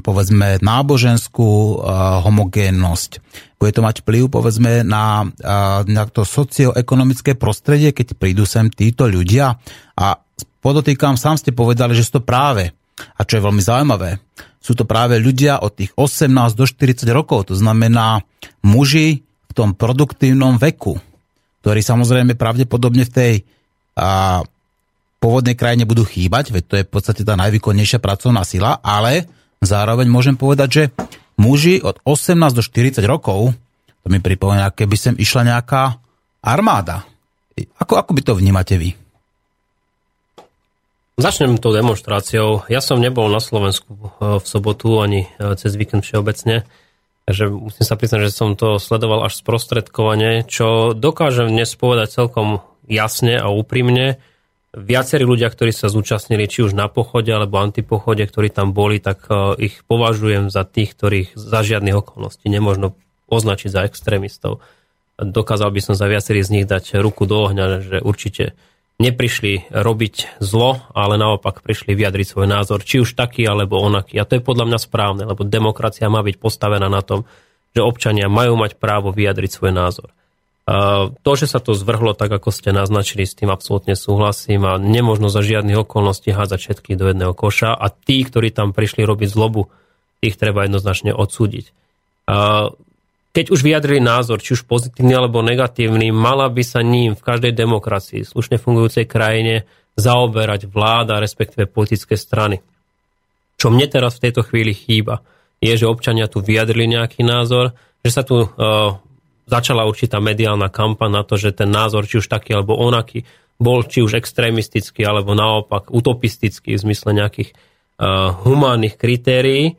povedzme 0.01 0.57
náboženskú 0.65 1.77
uh, 1.77 2.25
homogénnosť. 2.25 3.11
Bude 3.61 3.73
to 3.77 3.85
mať 3.85 4.01
vplyv 4.01 4.33
povedzme 4.33 4.81
na, 4.81 5.29
na 5.85 6.03
to 6.09 6.25
socioekonomické 6.25 7.37
prostredie, 7.37 7.93
keď 7.93 8.17
prídu 8.17 8.49
sem 8.49 8.73
títo 8.73 9.05
ľudia. 9.05 9.61
A 10.01 10.17
podotýkam, 10.65 11.21
sám 11.21 11.37
ste 11.37 11.53
povedali, 11.53 11.93
že 11.93 12.09
sú 12.09 12.17
to 12.17 12.23
práve, 12.25 12.73
a 13.17 13.21
čo 13.25 13.39
je 13.39 13.47
veľmi 13.47 13.63
zaujímavé, 13.63 14.21
sú 14.61 14.77
to 14.77 14.85
práve 14.85 15.17
ľudia 15.17 15.61
od 15.65 15.73
tých 15.73 15.93
18 15.97 16.29
do 16.53 16.65
40 16.69 17.09
rokov, 17.11 17.53
to 17.53 17.55
znamená 17.57 18.21
muži 18.61 19.25
v 19.25 19.53
tom 19.57 19.73
produktívnom 19.73 20.61
veku, 20.61 21.01
ktorí 21.65 21.81
samozrejme 21.81 22.37
pravdepodobne 22.37 23.09
v 23.09 23.13
tej 23.13 23.35
a, 23.97 24.45
pôvodnej 25.21 25.57
krajine 25.57 25.85
budú 25.85 26.05
chýbať, 26.05 26.53
veď 26.53 26.65
to 26.65 26.75
je 26.81 26.85
v 26.89 26.93
podstate 26.93 27.23
tá 27.25 27.37
najvýkonnejšia 27.37 28.01
pracovná 28.01 28.41
sila, 28.45 28.81
ale 28.81 29.29
Zároveň 29.61 30.09
môžem 30.09 30.41
povedať, 30.41 30.69
že 30.73 30.85
muži 31.37 31.85
od 31.85 32.01
18 32.09 32.57
do 32.57 32.65
40 32.65 33.05
rokov, 33.05 33.53
to 34.01 34.07
mi 34.09 34.17
pripomína, 34.17 34.73
keby 34.73 34.97
sem 34.97 35.15
išla 35.21 35.53
nejaká 35.53 36.01
armáda. 36.41 37.05
Ako, 37.77 38.01
ako 38.01 38.17
by 38.17 38.21
to 38.25 38.33
vnímate 38.41 38.73
vy? 38.81 38.97
Začnem 41.21 41.61
tou 41.61 41.77
demonstráciou. 41.77 42.65
Ja 42.73 42.81
som 42.81 42.97
nebol 42.97 43.29
na 43.29 43.45
Slovensku 43.45 43.93
eh, 43.93 44.41
v 44.41 44.47
sobotu 44.49 45.05
ani 45.05 45.29
eh, 45.29 45.53
cez 45.61 45.77
víkend 45.77 46.01
všeobecne, 46.01 46.65
takže 47.29 47.45
musím 47.53 47.85
sa 47.85 48.01
priznať, 48.01 48.21
že 48.25 48.33
som 48.33 48.57
to 48.57 48.81
sledoval 48.81 49.29
až 49.29 49.37
sprostredkovane, 49.37 50.49
čo 50.49 50.97
dokážem 50.97 51.53
dnes 51.53 51.77
povedať 51.77 52.17
celkom 52.17 52.65
jasne 52.89 53.37
a 53.37 53.53
úprimne, 53.53 54.17
viacerí 54.73 55.29
ľudia, 55.29 55.53
ktorí 55.53 55.77
sa 55.77 55.93
zúčastnili 55.93 56.49
či 56.49 56.65
už 56.65 56.73
na 56.73 56.89
pochode 56.89 57.29
alebo 57.29 57.61
antipochode, 57.61 58.25
ktorí 58.25 58.49
tam 58.49 58.73
boli, 58.73 59.03
tak 59.03 59.27
e, 59.27 59.67
ich 59.67 59.83
považujem 59.85 60.47
za 60.49 60.63
tých, 60.63 60.95
ktorých 60.95 61.35
za 61.35 61.61
žiadnych 61.67 62.01
okolností 62.01 62.47
nemôžno 62.47 62.95
označiť 63.27 63.71
za 63.71 63.83
extrémistov. 63.87 64.63
Dokázal 65.19 65.75
by 65.75 65.81
som 65.83 65.95
za 65.99 66.07
viacerých 66.07 66.47
z 66.47 66.53
nich 66.55 66.67
dať 66.71 67.03
ruku 67.03 67.27
do 67.27 67.51
ohňa, 67.51 67.83
že 67.83 67.99
určite 67.99 68.55
neprišli 69.01 69.73
robiť 69.73 70.39
zlo, 70.45 70.85
ale 70.93 71.17
naopak 71.17 71.65
prišli 71.65 71.97
vyjadriť 71.97 72.27
svoj 72.29 72.47
názor, 72.47 72.85
či 72.85 73.01
už 73.01 73.17
taký 73.17 73.49
alebo 73.49 73.81
onaký. 73.81 74.21
A 74.21 74.29
to 74.29 74.37
je 74.37 74.45
podľa 74.45 74.69
mňa 74.69 74.79
správne, 74.79 75.25
lebo 75.25 75.49
demokracia 75.49 76.13
má 76.13 76.21
byť 76.21 76.37
postavená 76.37 76.93
na 76.93 77.01
tom, 77.01 77.25
že 77.73 77.81
občania 77.81 78.29
majú 78.29 78.61
mať 78.61 78.77
právo 78.77 79.09
vyjadriť 79.09 79.51
svoj 79.51 79.73
názor. 79.73 80.13
To, 81.11 81.33
že 81.35 81.51
sa 81.51 81.59
to 81.59 81.75
zvrhlo 81.75 82.15
tak, 82.15 82.31
ako 82.31 82.53
ste 82.55 82.71
naznačili, 82.71 83.27
s 83.27 83.35
tým 83.35 83.51
absolútne 83.51 83.99
súhlasím 83.99 84.63
a 84.69 84.79
nemožno 84.79 85.27
za 85.27 85.43
žiadnych 85.43 85.83
okolností 85.83 86.31
hádzať 86.31 86.61
všetky 86.61 86.95
do 86.95 87.11
jedného 87.11 87.35
koša 87.35 87.75
a 87.75 87.91
tí, 87.91 88.23
ktorí 88.23 88.55
tam 88.55 88.71
prišli 88.71 89.03
robiť 89.03 89.29
zlobu, 89.33 89.67
tých 90.23 90.39
treba 90.39 90.69
jednoznačne 90.69 91.17
odsúdiť. 91.17 91.73
Keď 93.31 93.55
už 93.55 93.63
vyjadrili 93.63 94.03
názor, 94.03 94.43
či 94.43 94.59
už 94.59 94.67
pozitívny 94.67 95.15
alebo 95.15 95.39
negatívny, 95.39 96.11
mala 96.11 96.51
by 96.51 96.63
sa 96.67 96.83
ním 96.83 97.15
v 97.15 97.23
každej 97.23 97.55
demokracii, 97.55 98.27
slušne 98.27 98.59
fungujúcej 98.59 99.07
krajine, 99.07 99.71
zaoberať 99.95 100.67
vláda, 100.67 101.23
respektíve 101.23 101.71
politické 101.71 102.19
strany. 102.19 102.59
Čo 103.55 103.71
mne 103.71 103.87
teraz 103.87 104.19
v 104.19 104.31
tejto 104.31 104.43
chvíli 104.43 104.75
chýba, 104.75 105.23
je, 105.63 105.71
že 105.77 105.87
občania 105.87 106.27
tu 106.27 106.43
vyjadrili 106.43 106.91
nejaký 106.91 107.23
názor, 107.23 107.77
že 108.01 108.11
sa 108.11 108.25
tu 108.25 108.49
začala 109.51 109.85
určitá 109.85 110.23
mediálna 110.23 110.73
kampa 110.73 111.11
na 111.11 111.27
to, 111.27 111.37
že 111.37 111.53
ten 111.53 111.69
názor, 111.69 112.07
či 112.07 112.23
už 112.23 112.31
taký 112.31 112.57
alebo 112.57 112.79
onaký, 112.79 113.27
bol 113.61 113.85
či 113.85 114.01
už 114.01 114.17
extrémistický, 114.17 115.05
alebo 115.05 115.37
naopak 115.37 115.93
utopistický 115.93 116.81
v 116.81 116.83
zmysle 116.89 117.13
nejakých 117.13 117.53
uh, 117.53 118.33
humánnych 118.41 118.97
kritérií, 118.97 119.77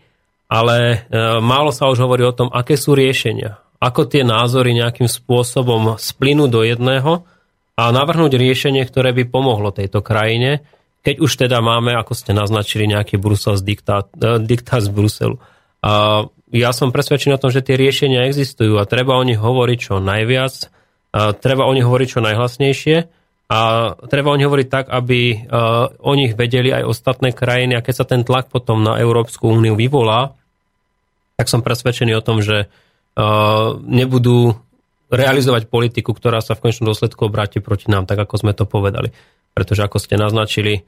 ale 0.51 1.07
uh, 1.07 1.39
málo 1.39 1.71
sa 1.71 1.87
už 1.87 2.03
hovorí 2.03 2.27
o 2.27 2.35
tom, 2.35 2.51
aké 2.51 2.75
sú 2.75 2.91
riešenia. 2.91 3.63
Ako 3.79 4.03
tie 4.03 4.27
názory 4.27 4.75
nejakým 4.75 5.07
spôsobom 5.07 5.95
splynú 5.95 6.51
do 6.51 6.67
jedného 6.67 7.23
a 7.79 7.83
navrhnúť 7.89 8.35
riešenie, 8.35 8.83
ktoré 8.83 9.15
by 9.15 9.31
pomohlo 9.31 9.71
tejto 9.71 10.03
krajine, 10.03 10.67
keď 11.01 11.15
už 11.23 11.31
teda 11.47 11.63
máme, 11.63 11.95
ako 11.95 12.11
ste 12.11 12.35
naznačili, 12.35 12.85
nejaký 12.91 13.15
Brusel 13.15 13.55
z 13.55 13.63
diktát, 13.63 14.11
uh, 14.19 14.37
diktát 14.43 14.83
z 14.83 14.91
Bruselu. 14.91 15.39
Uh, 15.79 16.27
ja 16.51 16.75
som 16.75 16.91
presvedčený 16.91 17.39
o 17.39 17.41
tom, 17.47 17.55
že 17.55 17.63
tie 17.63 17.79
riešenia 17.79 18.27
existujú 18.27 18.75
a 18.75 18.83
treba 18.83 19.15
o 19.15 19.23
nich 19.23 19.39
hovoriť 19.39 19.79
čo 19.79 20.03
najviac, 20.03 20.67
a 21.11 21.31
treba 21.35 21.67
o 21.67 21.75
nich 21.75 21.83
hovoriť 21.83 22.07
čo 22.07 22.19
najhlasnejšie 22.23 22.97
a 23.51 23.59
treba 24.07 24.31
o 24.31 24.37
nich 24.39 24.47
hovoriť 24.47 24.67
tak, 24.71 24.87
aby 24.87 25.51
o 25.99 26.13
nich 26.15 26.39
vedeli 26.39 26.71
aj 26.71 26.87
ostatné 26.87 27.35
krajiny 27.35 27.75
a 27.75 27.83
keď 27.83 27.95
sa 27.99 28.05
ten 28.07 28.23
tlak 28.23 28.47
potom 28.47 28.79
na 28.79 28.95
Európsku 28.95 29.51
úniu 29.51 29.75
vyvolá, 29.75 30.39
tak 31.41 31.49
som 31.49 31.65
presvedčený 31.65 32.13
o 32.13 32.21
tom, 32.21 32.45
že 32.45 32.69
nebudú 33.81 34.53
realizovať 35.09 35.73
politiku, 35.73 36.13
ktorá 36.13 36.37
sa 36.45 36.53
v 36.53 36.69
konečnom 36.69 36.93
dôsledku 36.93 37.25
obráti 37.25 37.57
proti 37.57 37.89
nám, 37.89 38.05
tak 38.05 38.21
ako 38.21 38.45
sme 38.45 38.53
to 38.53 38.69
povedali. 38.69 39.09
Pretože 39.57 39.81
ako 39.89 39.97
ste 39.97 40.21
naznačili, 40.21 40.85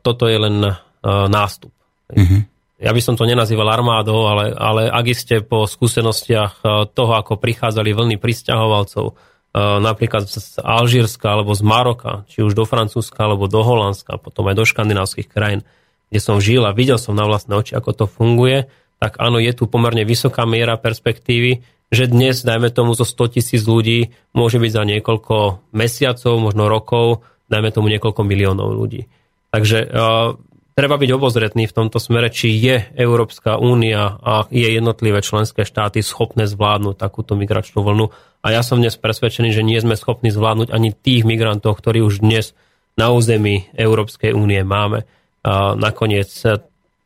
toto 0.00 0.24
je 0.32 0.38
len 0.40 0.64
nástup. 1.04 1.76
Mm-hmm. 2.08 2.40
Ja 2.80 2.96
by 2.96 3.00
som 3.04 3.14
to 3.20 3.28
nenazýval 3.28 3.68
armádou, 3.68 4.26
ale, 4.26 4.56
ale 4.56 4.88
ak 4.88 5.06
ste 5.12 5.44
po 5.44 5.68
skúsenostiach 5.68 6.64
toho, 6.96 7.12
ako 7.14 7.36
prichádzali 7.36 7.92
vlny 7.92 8.16
pristahovalcov, 8.16 9.14
napríklad 9.56 10.28
z 10.28 10.60
Alžírska 10.60 11.32
alebo 11.32 11.56
z 11.56 11.64
Maroka, 11.64 12.28
či 12.32 12.44
už 12.44 12.52
do 12.52 12.68
Francúzska 12.68 13.28
alebo 13.28 13.48
do 13.48 13.60
Holandska, 13.64 14.20
potom 14.20 14.48
aj 14.48 14.56
do 14.56 14.64
škandinávskych 14.68 15.28
krajín, 15.28 15.64
kde 16.12 16.20
som 16.20 16.42
žil 16.42 16.66
a 16.68 16.76
videl 16.76 17.00
som 17.00 17.16
na 17.16 17.24
vlastné 17.24 17.56
oči, 17.56 17.72
ako 17.72 17.90
to 17.94 18.04
funguje, 18.10 18.68
tak 18.96 19.20
áno, 19.20 19.36
je 19.36 19.52
tu 19.52 19.68
pomerne 19.68 20.02
vysoká 20.08 20.48
miera 20.48 20.80
perspektívy, 20.80 21.60
že 21.92 22.10
dnes, 22.10 22.42
dajme 22.42 22.72
tomu, 22.74 22.98
zo 22.98 23.06
100 23.06 23.38
tisíc 23.38 23.62
ľudí 23.62 24.10
môže 24.34 24.58
byť 24.58 24.72
za 24.72 24.82
niekoľko 24.82 25.36
mesiacov, 25.70 26.34
možno 26.42 26.66
rokov, 26.66 27.22
dajme 27.46 27.70
tomu 27.70 27.86
niekoľko 27.92 28.22
miliónov 28.26 28.74
ľudí. 28.74 29.06
Takže 29.54 29.78
uh, 29.86 30.34
treba 30.74 30.96
byť 30.98 31.10
obozretný 31.14 31.70
v 31.70 31.76
tomto 31.76 32.02
smere, 32.02 32.28
či 32.34 32.50
je 32.52 32.90
Európska 32.98 33.56
únia 33.56 34.18
a 34.18 34.50
je 34.50 34.66
jednotlivé 34.66 35.22
členské 35.22 35.62
štáty 35.62 36.02
schopné 36.02 36.50
zvládnuť 36.50 36.98
takúto 36.98 37.38
migračnú 37.38 37.86
vlnu. 37.86 38.10
A 38.42 38.46
ja 38.50 38.66
som 38.66 38.82
dnes 38.82 38.98
presvedčený, 38.98 39.54
že 39.54 39.62
nie 39.62 39.78
sme 39.78 39.94
schopní 39.94 40.34
zvládnuť 40.34 40.74
ani 40.74 40.90
tých 40.90 41.22
migrantov, 41.22 41.78
ktorí 41.78 42.02
už 42.02 42.20
dnes 42.20 42.52
na 42.98 43.14
území 43.14 43.70
Európskej 43.78 44.34
únie 44.34 44.60
máme. 44.66 45.06
A 45.46 45.78
nakoniec 45.78 46.28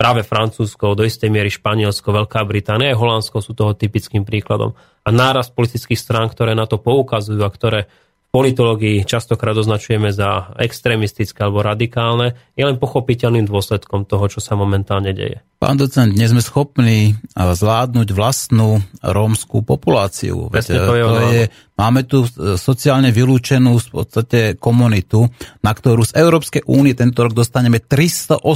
práve 0.00 0.24
Francúzsko, 0.24 0.96
do 0.96 1.04
istej 1.04 1.28
miery 1.28 1.52
Španielsko, 1.52 2.08
Veľká 2.08 2.40
Británia 2.48 2.96
a 2.96 2.96
Holandsko 2.96 3.44
sú 3.44 3.52
toho 3.52 3.76
typickým 3.76 4.24
príkladom. 4.24 4.72
A 5.04 5.12
náraz 5.12 5.52
politických 5.52 6.00
strán, 6.00 6.32
ktoré 6.32 6.56
na 6.56 6.64
to 6.64 6.80
poukazujú 6.80 7.44
a 7.44 7.52
ktoré 7.52 7.84
politológii 8.31 9.03
častokrát 9.03 9.59
označujeme 9.59 10.14
za 10.14 10.55
extrémistické 10.55 11.43
alebo 11.43 11.66
radikálne, 11.66 12.38
je 12.55 12.62
len 12.62 12.79
pochopiteľným 12.79 13.51
dôsledkom 13.51 14.07
toho, 14.07 14.31
čo 14.31 14.38
sa 14.38 14.55
momentálne 14.55 15.11
deje. 15.11 15.43
Pán 15.59 15.77
docent, 15.77 16.14
dnes 16.14 16.31
sme 16.31 16.40
schopní 16.40 17.19
zvládnuť 17.35 18.09
vlastnú 18.14 18.81
rómskú 19.03 19.66
populáciu. 19.66 20.49
Veď, 20.49 20.64
to 20.73 20.95
je, 20.95 21.03
to 21.05 21.21
je, 21.35 21.45
máme 21.77 22.01
tu 22.07 22.25
sociálne 22.57 23.11
vylúčenú 23.11 23.77
v 23.77 23.88
podstate 23.93 24.40
komunitu, 24.57 25.27
na 25.61 25.75
ktorú 25.75 26.07
z 26.07 26.16
Európskej 26.16 26.62
únie 26.71 26.95
tento 26.95 27.27
rok 27.27 27.35
dostaneme 27.35 27.83
380 27.83 28.47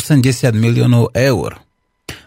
miliónov 0.55 1.13
eur. 1.13 1.64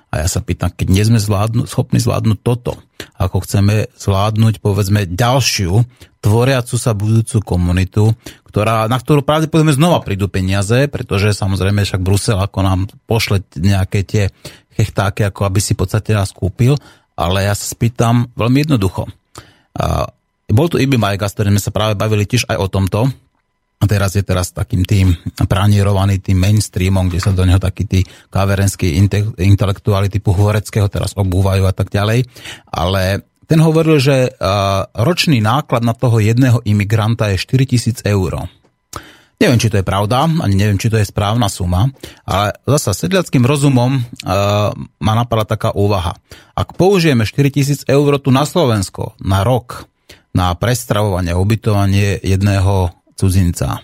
A 0.08 0.24
ja 0.24 0.28
sa 0.32 0.40
pýtam, 0.40 0.72
keď 0.72 0.88
nie 0.88 1.04
sme 1.04 1.20
zvládnu, 1.20 1.68
schopní 1.68 2.00
zvládnuť 2.00 2.40
toto, 2.40 2.80
ako 3.20 3.44
chceme 3.44 3.92
zvládnuť, 3.92 4.64
povedzme, 4.64 5.04
ďalšiu 5.04 5.84
tvoriacu 6.24 6.76
sa 6.80 6.96
budúcu 6.96 7.44
komunitu, 7.44 8.16
ktorá, 8.48 8.88
na 8.88 8.98
ktorú 8.98 9.28
pravdepodobne 9.28 9.76
znova 9.76 10.00
prídu 10.02 10.32
peniaze, 10.32 10.88
pretože 10.88 11.36
samozrejme 11.36 11.84
však 11.84 12.00
Brusel 12.00 12.40
ako 12.40 12.60
nám 12.64 12.80
pošle 13.04 13.44
nejaké 13.60 14.08
tie 14.08 14.24
chechtáky, 14.80 15.28
ako 15.28 15.44
aby 15.44 15.60
si 15.60 15.76
v 15.76 15.84
podstate 15.84 16.16
nás 16.16 16.32
kúpil, 16.32 16.80
ale 17.20 17.44
ja 17.44 17.54
sa 17.54 17.68
spýtam 17.68 18.32
veľmi 18.38 18.64
jednoducho. 18.64 19.12
Bol 20.48 20.68
tu 20.72 20.80
Ibi 20.80 20.96
Majka, 20.96 21.28
s 21.28 21.36
ktorým 21.36 21.60
sme 21.60 21.66
sa 21.68 21.76
práve 21.76 22.00
bavili 22.00 22.24
tiež 22.24 22.48
aj 22.48 22.58
o 22.58 22.68
tomto, 22.72 23.00
a 23.78 23.86
teraz 23.86 24.18
je 24.18 24.26
teraz 24.26 24.50
takým 24.50 24.82
tým 24.82 25.14
pranierovaný 25.46 26.18
tým 26.18 26.42
mainstreamom, 26.42 27.14
kde 27.14 27.22
sa 27.22 27.30
do 27.30 27.46
neho 27.46 27.62
takí 27.62 27.86
tí 27.86 28.02
kaverenskí 28.34 28.98
intelektuáli 29.38 30.10
typu 30.10 30.34
Hvoreckého 30.34 30.90
teraz 30.90 31.14
obúvajú 31.14 31.70
a 31.70 31.74
tak 31.74 31.94
ďalej. 31.94 32.26
Ale 32.74 33.22
ten 33.46 33.62
hovoril, 33.62 34.02
že 34.02 34.34
ročný 34.98 35.40
náklad 35.46 35.86
na 35.86 35.94
toho 35.94 36.18
jedného 36.18 36.66
imigranta 36.66 37.30
je 37.30 37.38
4000 37.38 38.02
eur. 38.10 38.50
Neviem, 39.38 39.62
či 39.62 39.70
to 39.70 39.78
je 39.78 39.86
pravda, 39.86 40.26
ani 40.26 40.58
neviem, 40.58 40.82
či 40.82 40.90
to 40.90 40.98
je 40.98 41.06
správna 41.06 41.46
suma, 41.46 41.94
ale 42.26 42.58
zasa 42.66 42.98
sedliackým 42.98 43.46
rozumom 43.46 44.02
uh, 44.02 44.74
ma 44.98 45.14
napadla 45.14 45.46
taká 45.46 45.70
úvaha. 45.78 46.18
Ak 46.58 46.74
použijeme 46.74 47.22
4000 47.22 47.86
eur 47.86 48.18
tu 48.18 48.34
na 48.34 48.50
Slovensko 48.50 49.14
na 49.22 49.46
rok 49.46 49.86
na 50.34 50.58
prestravovanie 50.58 51.38
ubytovanie 51.38 52.18
jedného 52.18 52.98
cudzinca. 53.18 53.82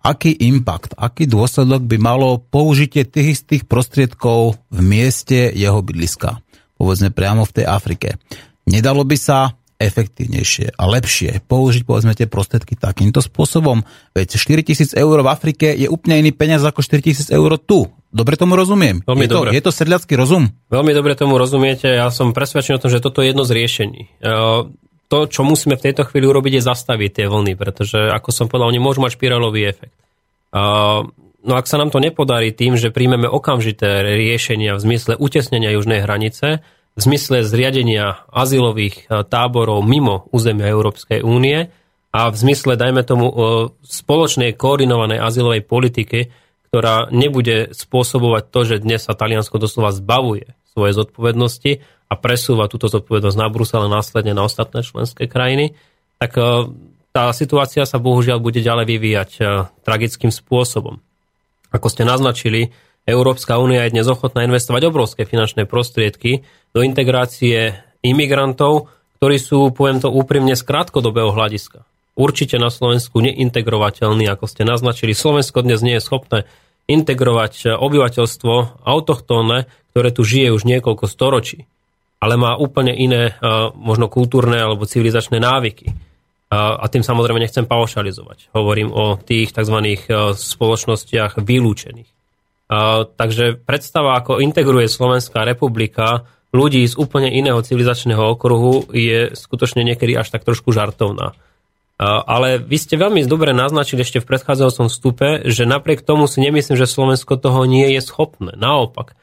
Aký 0.00 0.32
impact, 0.32 0.96
aký 0.96 1.28
dôsledok 1.28 1.84
by 1.84 1.96
malo 2.00 2.40
použitie 2.40 3.04
tých 3.04 3.36
istých 3.36 3.68
prostriedkov 3.68 4.56
v 4.72 4.80
mieste 4.80 5.52
jeho 5.52 5.84
bydliska, 5.84 6.40
povedzme 6.80 7.12
priamo 7.12 7.44
v 7.44 7.60
tej 7.60 7.66
Afrike. 7.68 8.16
Nedalo 8.64 9.04
by 9.04 9.16
sa 9.20 9.60
efektívnejšie 9.80 10.76
a 10.76 10.84
lepšie 10.88 11.44
použiť 11.48 11.82
povedzme 11.88 12.12
tie 12.12 12.28
prostriedky 12.28 12.76
takýmto 12.76 13.24
spôsobom. 13.24 13.80
Veď 14.12 14.36
4000 14.36 14.92
eur 14.92 15.16
v 15.24 15.28
Afrike 15.28 15.72
je 15.72 15.88
úplne 15.88 16.20
iný 16.20 16.36
peniaz 16.36 16.64
ako 16.64 16.84
4000 16.84 17.32
eur 17.32 17.56
tu. 17.56 17.88
Dobre 18.12 18.36
tomu 18.36 18.60
rozumiem. 18.60 19.00
Veľmi 19.04 19.24
je, 19.24 19.30
to, 19.32 19.36
dobre. 19.40 19.50
je 19.56 19.62
to 19.64 19.72
sedliacký 19.72 20.14
rozum? 20.20 20.52
Veľmi 20.68 20.92
dobre 20.92 21.16
tomu 21.16 21.40
rozumiete. 21.40 21.88
Ja 21.88 22.12
som 22.12 22.36
presvedčený 22.36 22.76
o 22.76 22.82
tom, 22.82 22.92
že 22.92 23.00
toto 23.00 23.24
je 23.24 23.32
jedno 23.32 23.48
z 23.48 23.52
riešení 23.56 24.02
to, 25.10 25.26
čo 25.26 25.42
musíme 25.42 25.74
v 25.74 25.90
tejto 25.90 26.06
chvíli 26.06 26.30
urobiť, 26.30 26.62
je 26.62 26.68
zastaviť 26.70 27.10
tie 27.10 27.26
vlny, 27.26 27.58
pretože, 27.58 27.98
ako 27.98 28.30
som 28.30 28.46
povedal, 28.46 28.70
oni 28.70 28.78
môžu 28.78 29.02
mať 29.02 29.18
špirálový 29.18 29.66
efekt. 29.66 29.98
No 31.40 31.52
ak 31.56 31.66
sa 31.66 31.82
nám 31.82 31.90
to 31.90 31.98
nepodarí 31.98 32.54
tým, 32.54 32.78
že 32.78 32.94
príjmeme 32.94 33.26
okamžité 33.26 34.06
riešenia 34.06 34.78
v 34.78 34.84
zmysle 34.86 35.18
utesnenia 35.18 35.74
južnej 35.74 36.06
hranice, 36.06 36.62
v 36.94 37.00
zmysle 37.00 37.42
zriadenia 37.42 38.22
azylových 38.30 39.10
táborov 39.26 39.82
mimo 39.82 40.30
územia 40.30 40.70
Európskej 40.70 41.26
únie 41.26 41.74
a 42.14 42.20
v 42.30 42.36
zmysle, 42.36 42.78
dajme 42.78 43.02
tomu, 43.02 43.26
spoločnej 43.82 44.54
koordinovanej 44.54 45.18
azylovej 45.18 45.62
politiky, 45.66 46.30
ktorá 46.70 47.10
nebude 47.10 47.74
spôsobovať 47.74 48.44
to, 48.54 48.60
že 48.62 48.76
dnes 48.86 49.02
sa 49.02 49.18
Taliansko 49.18 49.58
doslova 49.58 49.90
zbavuje 49.90 50.54
svoje 50.72 50.94
zodpovednosti 50.94 51.82
a 52.10 52.14
presúva 52.18 52.66
túto 52.66 52.90
zodpovednosť 52.90 53.38
na 53.38 53.46
Brusel 53.46 53.86
a 53.86 53.90
následne 53.90 54.34
na 54.34 54.46
ostatné 54.46 54.82
členské 54.82 55.30
krajiny, 55.30 55.78
tak 56.18 56.34
e, 56.34 56.42
tá 57.14 57.30
situácia 57.30 57.86
sa 57.86 58.02
bohužiaľ 58.02 58.42
bude 58.42 58.62
ďalej 58.62 58.86
vyvíjať 58.86 59.30
e, 59.38 59.42
tragickým 59.86 60.34
spôsobom. 60.34 60.98
Ako 61.70 61.86
ste 61.86 62.02
naznačili, 62.02 62.74
Európska 63.06 63.58
únia 63.62 63.86
je 63.86 63.94
dnes 63.94 64.06
ochotná 64.10 64.42
investovať 64.46 64.90
obrovské 64.90 65.22
finančné 65.22 65.70
prostriedky 65.70 66.42
do 66.74 66.82
integrácie 66.82 67.78
imigrantov, 68.02 68.90
ktorí 69.18 69.36
sú, 69.38 69.70
poviem 69.70 70.02
to 70.02 70.10
úprimne, 70.10 70.54
z 70.58 70.62
krátkodobého 70.66 71.30
hľadiska. 71.30 71.86
Určite 72.18 72.58
na 72.58 72.68
Slovensku 72.68 73.22
neintegrovateľný, 73.22 74.26
ako 74.28 74.44
ste 74.50 74.66
naznačili. 74.66 75.14
Slovensko 75.14 75.62
dnes 75.62 75.80
nie 75.80 75.96
je 75.96 76.04
schopné 76.04 76.38
integrovať 76.90 77.78
obyvateľstvo 77.78 78.82
autochtónne, 78.82 79.70
ktoré 79.90 80.14
tu 80.14 80.22
žije 80.22 80.54
už 80.54 80.64
niekoľko 80.66 81.06
storočí 81.10 81.66
ale 82.20 82.36
má 82.36 82.52
úplne 82.54 82.92
iné 82.92 83.40
možno 83.74 84.12
kultúrne 84.12 84.60
alebo 84.60 84.84
civilizačné 84.84 85.40
návyky. 85.40 85.96
A 86.52 86.84
tým 86.90 87.00
samozrejme 87.00 87.40
nechcem 87.40 87.64
paušalizovať. 87.64 88.52
Hovorím 88.52 88.92
o 88.92 89.16
tých 89.16 89.54
tzv. 89.54 89.96
spoločnostiach 90.36 91.40
vylúčených. 91.40 92.10
Takže 93.16 93.64
predstava, 93.64 94.20
ako 94.20 94.42
integruje 94.44 94.86
Slovenská 94.86 95.46
republika 95.48 96.28
ľudí 96.50 96.82
z 96.84 96.98
úplne 96.98 97.30
iného 97.30 97.58
civilizačného 97.62 98.36
okruhu 98.36 98.90
je 98.90 99.32
skutočne 99.32 99.86
niekedy 99.86 100.18
až 100.18 100.28
tak 100.34 100.44
trošku 100.44 100.74
žartovná. 100.74 101.38
Ale 102.02 102.58
vy 102.58 102.76
ste 102.80 102.98
veľmi 102.98 103.22
dobre 103.30 103.54
naznačili 103.54 104.02
ešte 104.02 104.24
v 104.24 104.28
predchádzajúcom 104.28 104.86
vstupe, 104.90 105.28
že 105.46 105.68
napriek 105.68 106.02
tomu 106.02 106.26
si 106.26 106.42
nemyslím, 106.42 106.74
že 106.74 106.90
Slovensko 106.90 107.38
toho 107.38 107.62
nie 107.68 107.94
je 107.94 108.00
schopné. 108.02 108.58
Naopak, 108.58 109.14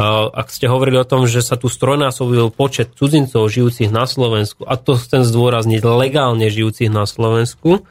ak 0.00 0.48
ste 0.48 0.66
hovorili 0.66 0.98
o 0.98 1.08
tom, 1.08 1.28
že 1.28 1.44
sa 1.44 1.60
tu 1.60 1.68
strojnásobil 1.68 2.48
počet 2.50 2.96
cudzincov 2.96 3.46
žijúcich 3.52 3.92
na 3.92 4.08
Slovensku, 4.08 4.64
a 4.64 4.80
to 4.80 4.96
chcem 4.96 5.22
zdôrazniť 5.22 5.84
legálne 5.84 6.48
žijúcich 6.48 6.88
na 6.88 7.04
Slovensku, 7.04 7.84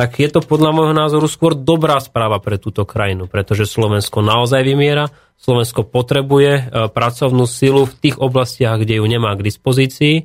tak 0.00 0.16
je 0.16 0.32
to 0.32 0.40
podľa 0.40 0.72
môjho 0.72 0.94
názoru 0.96 1.28
skôr 1.28 1.52
dobrá 1.52 2.00
správa 2.00 2.40
pre 2.40 2.56
túto 2.56 2.88
krajinu, 2.88 3.28
pretože 3.28 3.68
Slovensko 3.68 4.24
naozaj 4.24 4.64
vymiera, 4.64 5.12
Slovensko 5.36 5.84
potrebuje 5.84 6.52
e, 6.56 6.62
pracovnú 6.88 7.44
silu 7.44 7.84
v 7.84 7.96
tých 7.96 8.16
oblastiach, 8.16 8.80
kde 8.80 9.00
ju 9.00 9.04
nemá 9.04 9.36
k 9.36 9.44
dispozícii 9.44 10.24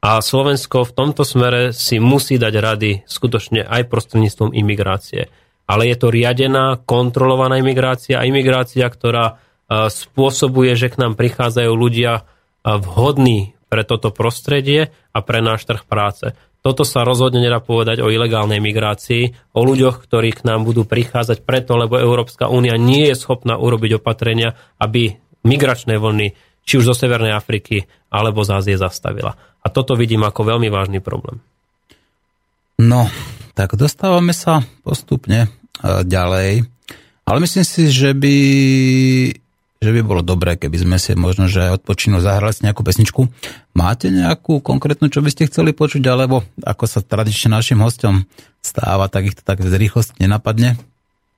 a 0.00 0.24
Slovensko 0.24 0.88
v 0.88 0.92
tomto 0.96 1.28
smere 1.28 1.76
si 1.76 2.00
musí 2.00 2.40
dať 2.40 2.54
rady 2.56 2.90
skutočne 3.04 3.60
aj 3.68 3.92
prostredníctvom 3.92 4.56
imigrácie. 4.56 5.28
Ale 5.68 5.84
je 5.92 5.96
to 6.00 6.08
riadená, 6.08 6.80
kontrolovaná 6.80 7.60
imigrácia 7.60 8.20
a 8.20 8.24
imigrácia, 8.24 8.88
ktorá 8.88 9.36
spôsobuje, 9.70 10.74
že 10.74 10.90
k 10.90 10.98
nám 10.98 11.14
prichádzajú 11.14 11.70
ľudia 11.70 12.26
vhodní 12.66 13.54
pre 13.70 13.86
toto 13.86 14.10
prostredie 14.10 14.90
a 15.14 15.18
pre 15.22 15.38
náš 15.38 15.64
trh 15.64 15.86
práce. 15.86 16.34
Toto 16.60 16.84
sa 16.84 17.08
rozhodne 17.08 17.40
nedá 17.40 17.56
povedať 17.62 18.04
o 18.04 18.12
ilegálnej 18.12 18.60
migrácii, 18.60 19.54
o 19.56 19.64
ľuďoch, 19.64 20.04
ktorí 20.04 20.36
k 20.36 20.44
nám 20.44 20.68
budú 20.68 20.84
prichádzať 20.84 21.48
preto, 21.48 21.80
lebo 21.80 21.96
Európska 21.96 22.52
únia 22.52 22.76
nie 22.76 23.08
je 23.08 23.16
schopná 23.16 23.56
urobiť 23.56 23.96
opatrenia, 23.96 24.58
aby 24.76 25.16
migračné 25.40 25.96
vlny, 25.96 26.36
či 26.68 26.76
už 26.76 26.92
zo 26.92 26.94
Severnej 26.94 27.32
Afriky, 27.32 27.88
alebo 28.12 28.44
z 28.44 28.60
Ázie 28.60 28.76
zastavila. 28.76 29.40
A 29.64 29.66
toto 29.72 29.96
vidím 29.96 30.20
ako 30.20 30.52
veľmi 30.52 30.68
vážny 30.68 31.00
problém. 31.00 31.40
No, 32.76 33.08
tak 33.56 33.76
dostávame 33.80 34.36
sa 34.36 34.60
postupne 34.84 35.48
e, 35.48 35.48
ďalej. 36.04 36.68
Ale 37.24 37.38
myslím 37.40 37.64
si, 37.64 37.88
že 37.88 38.12
by, 38.12 38.36
že 39.80 39.96
by 39.96 40.00
bolo 40.04 40.20
dobré, 40.20 40.60
keby 40.60 40.76
sme 40.76 40.96
si 41.00 41.16
možno, 41.16 41.48
že 41.48 41.72
odpočinu 41.72 42.20
zahrali 42.20 42.52
si 42.52 42.68
nejakú 42.68 42.84
pesničku. 42.84 43.32
Máte 43.72 44.12
nejakú 44.12 44.60
konkrétnu, 44.60 45.08
čo 45.08 45.24
by 45.24 45.32
ste 45.32 45.48
chceli 45.48 45.72
počuť, 45.72 46.04
alebo 46.04 46.44
ako 46.60 46.84
sa 46.84 47.00
tradične 47.00 47.56
našim 47.56 47.80
hostom 47.80 48.28
stáva, 48.60 49.08
tak 49.08 49.32
ich 49.32 49.36
to 49.36 49.42
tak 49.42 49.64
z 49.64 49.72
rýchlosti 49.72 50.20
nenapadne? 50.20 50.76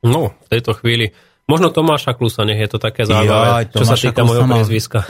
No, 0.03 0.35
v 0.35 0.49
tejto 0.51 0.75
chvíli 0.75 1.15
Možno 1.43 1.75
Tomáša 1.75 2.15
Klusa, 2.15 2.47
nech 2.47 2.59
je 2.63 2.71
to 2.71 2.79
také 2.79 3.03
zaujímavé, 3.03 3.67
čo 3.75 3.83
sa 3.83 3.99
týka 3.99 4.23
mojho 4.23 4.47
priezviska. 4.47 5.03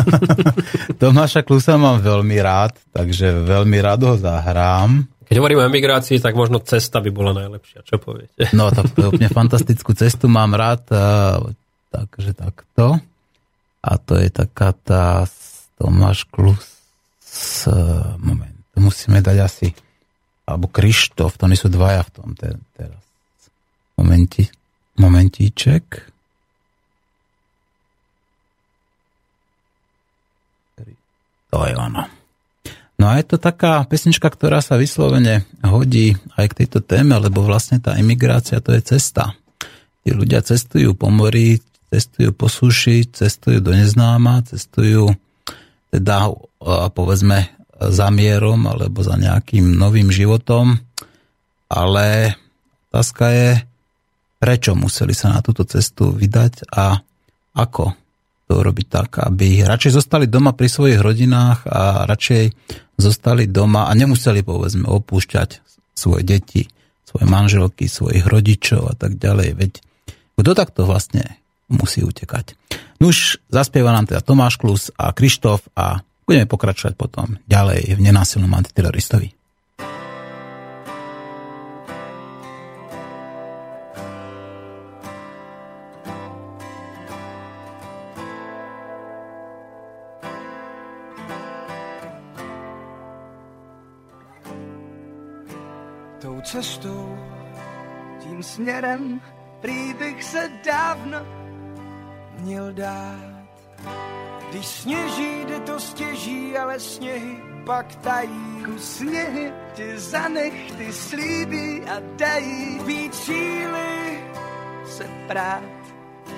Tomáša 1.00 1.40
Klusa 1.42 1.80
mám 1.80 2.04
veľmi 2.04 2.36
rád, 2.44 2.76
takže 2.92 3.32
veľmi 3.48 3.78
rád 3.80 4.00
ho 4.04 4.14
zahrám. 4.20 5.08
Keď 5.28 5.36
hovoríme 5.36 5.64
o 5.64 5.68
emigrácii, 5.68 6.20
tak 6.20 6.36
možno 6.36 6.60
cesta 6.60 7.04
by 7.04 7.10
bola 7.12 7.36
najlepšia. 7.36 7.84
Čo 7.84 8.00
poviete? 8.00 8.52
No, 8.52 8.68
tak 8.72 8.96
úplne 8.96 9.32
fantastickú 9.40 9.96
cestu 9.96 10.28
mám 10.28 10.52
rád. 10.56 10.88
Takže 11.88 12.36
takto. 12.36 13.00
A 13.80 13.92
to 13.96 14.18
je 14.18 14.28
taká 14.28 14.74
tá 14.76 15.24
Tomáš 15.78 16.26
Klus. 16.28 16.64
Moment, 18.18 18.56
musíme 18.74 19.22
dať 19.22 19.36
asi 19.38 19.68
alebo 20.48 20.64
Krištof, 20.72 21.36
to 21.36 21.44
nie 21.44 21.60
sú 21.60 21.68
dvaja 21.68 22.00
v 22.08 22.10
tom 22.16 22.32
teraz. 22.32 23.04
Momenti, 24.00 24.48
momentíček. 24.96 25.84
To 31.52 31.58
je 31.68 31.74
ono. 31.76 32.08
No 32.96 33.04
a 33.12 33.20
je 33.20 33.24
to 33.28 33.36
taká 33.36 33.84
pesnička, 33.84 34.32
ktorá 34.32 34.64
sa 34.64 34.80
vyslovene 34.80 35.44
hodí 35.60 36.16
aj 36.34 36.50
k 36.50 36.58
tejto 36.64 36.80
téme, 36.80 37.14
lebo 37.20 37.44
vlastne 37.44 37.76
tá 37.78 37.94
imigrácia 38.00 38.64
to 38.64 38.72
je 38.72 38.82
cesta. 38.96 39.36
Tí 40.02 40.16
ľudia 40.16 40.40
cestujú 40.40 40.96
po 40.96 41.12
mori, 41.12 41.60
cestujú 41.88 42.30
po 42.36 42.46
suši, 42.52 43.08
cestujú 43.08 43.64
do 43.64 43.72
neznáma, 43.72 44.44
cestujú 44.44 45.12
teda 45.88 46.32
povedzme 46.92 47.48
za 47.78 48.08
mierom 48.12 48.68
alebo 48.68 49.00
za 49.00 49.16
nejakým 49.16 49.78
novým 49.78 50.12
životom, 50.12 50.76
ale 51.70 52.36
otázka 52.90 53.24
je, 53.32 53.50
prečo 54.36 54.76
museli 54.76 55.14
sa 55.16 55.32
na 55.32 55.40
túto 55.40 55.64
cestu 55.64 56.12
vydať 56.12 56.68
a 56.74 56.98
ako 57.56 57.94
to 58.48 58.52
urobiť 58.64 58.86
tak, 58.88 59.10
aby 59.28 59.64
radšej 59.64 59.92
zostali 60.00 60.24
doma 60.24 60.56
pri 60.56 60.68
svojich 60.72 61.00
rodinách 61.00 61.68
a 61.68 62.08
radšej 62.08 62.44
zostali 62.96 63.46
doma 63.46 63.86
a 63.86 63.92
nemuseli 63.92 64.40
povedzme 64.40 64.88
opúšťať 64.88 65.60
svoje 65.92 66.22
deti, 66.24 66.64
svoje 67.04 67.26
manželky, 67.28 67.86
svojich 67.86 68.24
rodičov 68.24 68.88
a 68.88 68.94
tak 68.96 69.20
ďalej. 69.20 69.48
Veď 69.54 69.72
kto 70.38 70.50
takto 70.54 70.86
vlastne 70.86 71.38
musí 71.68 72.04
utekať? 72.04 72.56
No 72.98 73.14
už 73.14 73.38
zaspieva 73.48 73.94
nám 73.94 74.08
teda 74.10 74.24
Tomáš 74.24 74.58
Klus 74.58 74.90
a 74.98 75.14
Krištof 75.14 75.70
a 75.76 76.02
budeme 76.26 76.50
pokračovať 76.50 76.94
potom 76.98 77.38
ďalej 77.46 77.94
v 77.96 78.00
nenásilnom 78.02 78.50
antiteroristovi. 78.52 79.38
cestou, 96.48 97.18
tím 98.20 98.42
směrem, 98.42 99.20
prý 99.60 99.94
bych 99.94 100.24
se 100.24 100.50
dávno 100.64 101.37
měl 102.40 102.72
dát. 102.72 103.38
Když 104.50 104.66
sněží, 104.66 105.44
jde 105.44 105.60
to 105.60 105.80
stěží, 105.80 106.56
ale 106.56 106.80
sněhy 106.80 107.36
pak 107.66 107.94
tají. 107.94 108.64
Sněhy 108.78 109.52
ti 109.74 109.98
zanech, 109.98 110.72
ty 110.72 110.92
slíbí 110.92 111.82
a 111.82 111.96
dají. 112.16 112.80
Být 112.86 113.14
síly 113.14 114.24
se 114.86 115.10
prát, 115.26 115.62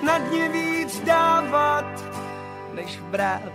na 0.03 0.17
dně 0.17 0.49
víc 0.49 0.99
dávat, 0.99 1.85
než 2.73 2.99
brát. 2.99 3.51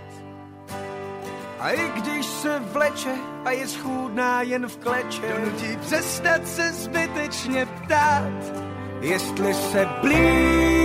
A 1.59 1.69
i 1.69 1.89
když 1.89 2.25
se 2.25 2.59
vleče 2.59 3.15
a 3.45 3.51
je 3.51 3.67
schůdná 3.67 4.41
jen 4.41 4.67
v 4.67 4.77
kleče, 4.77 5.21
donutí 5.33 5.77
přestat 5.77 6.47
se 6.47 6.73
zbytečně 6.73 7.65
ptát, 7.65 8.53
jestli 9.01 9.53
se 9.53 9.89
blížím 10.01 10.76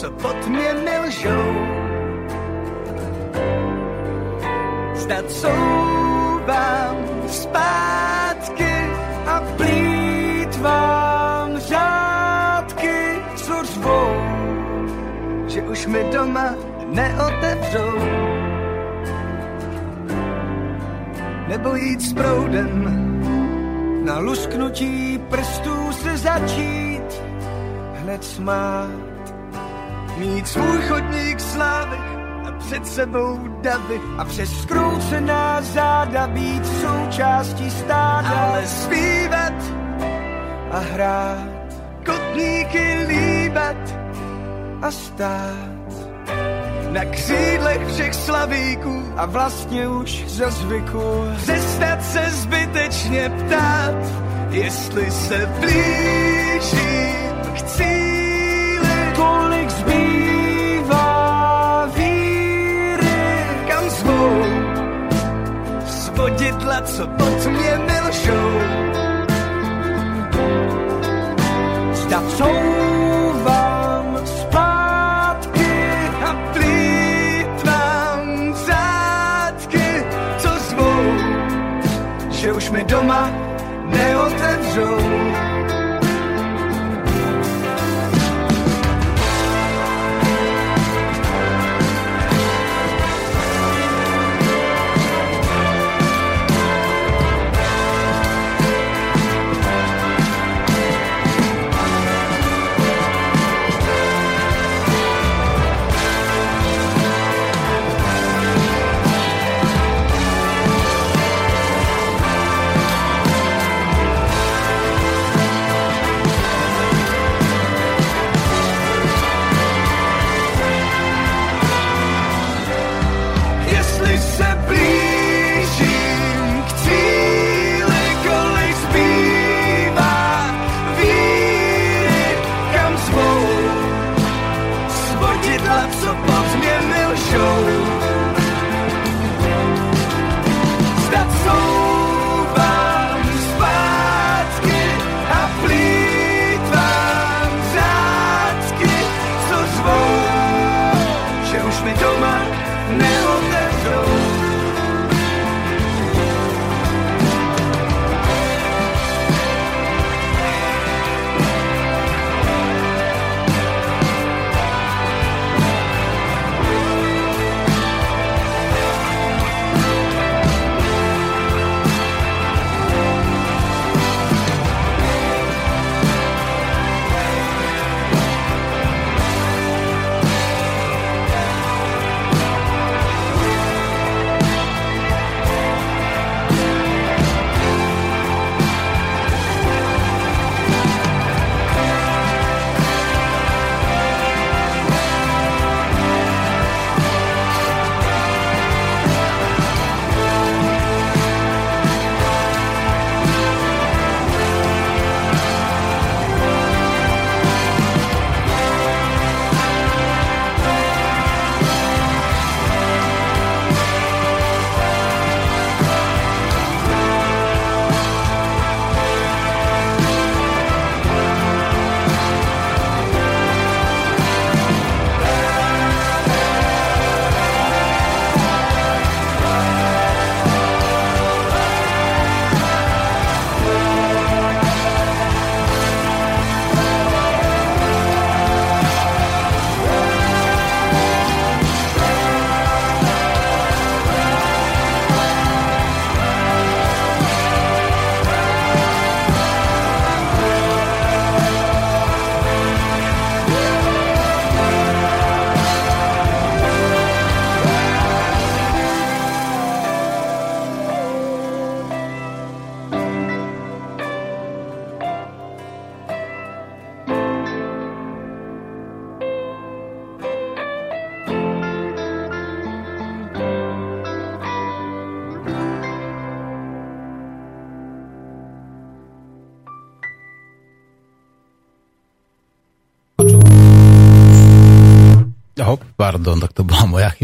co 0.00 0.10
pod 0.10 0.46
mě 0.46 0.74
milžou. 0.84 1.54
Zdat 4.94 5.30
souvám 5.30 6.96
zpátky 7.28 8.72
a 9.26 9.42
blíž 9.56 10.58
vám 10.60 11.58
řádky, 11.58 13.22
co 13.36 13.64
řvou, 13.64 14.16
že 15.46 15.62
už 15.62 15.86
mi 15.86 16.04
doma 16.12 16.54
neotevřou. 16.86 17.98
Nebo 21.48 21.74
jít 21.74 22.00
s 22.00 22.12
proudem, 22.12 22.84
na 24.04 24.18
lusknutí 24.18 25.18
prstů 25.18 25.92
se 25.92 26.16
začít 26.16 27.22
hned 27.94 28.24
smát. 28.24 29.05
Mít 30.16 30.48
svůj 30.48 30.78
chodník 30.88 31.40
slávy 31.40 31.96
a 32.48 32.52
před 32.58 32.86
sebou 32.86 33.38
davy 33.60 34.00
a 34.18 34.24
přes 34.24 34.62
skroucená 34.62 35.62
záda 35.62 36.26
být 36.26 36.66
součástí 36.66 37.70
stáda. 37.70 38.28
Ale 38.28 38.66
zpívat 38.66 39.52
a 40.70 40.78
hrát, 40.78 41.74
kotníky 42.06 43.06
líbat 43.08 43.76
a 44.82 44.90
stát. 44.90 45.76
Na 46.90 47.04
křídlech 47.04 47.88
všech 47.92 48.14
slavíků 48.14 49.02
a 49.16 49.26
vlastně 49.26 49.88
už 49.88 50.24
za 50.26 50.50
zvyku 50.50 51.24
přestat 51.36 52.04
se 52.04 52.30
zbytečně 52.30 53.30
ptát, 53.30 53.94
jestli 54.50 55.10
se 55.10 55.52
blížím 55.60 57.16
k 57.54 57.62
cíli, 57.62 58.15
svodidla, 66.46 66.80
co 66.80 67.06
pod 67.06 67.46
mě 67.46 67.78
milžou 67.78 68.60
zda 71.92 72.22
couvám 72.36 74.18
zpátky 74.24 75.70
a 76.24 76.52
plítvám 76.52 78.54
zátky, 78.54 80.04
co 80.38 80.48
zvou, 80.48 81.12
že 82.30 82.52
už 82.52 82.70
mi 82.70 82.84
doma 82.84 83.30
neotevřou. 83.86 85.25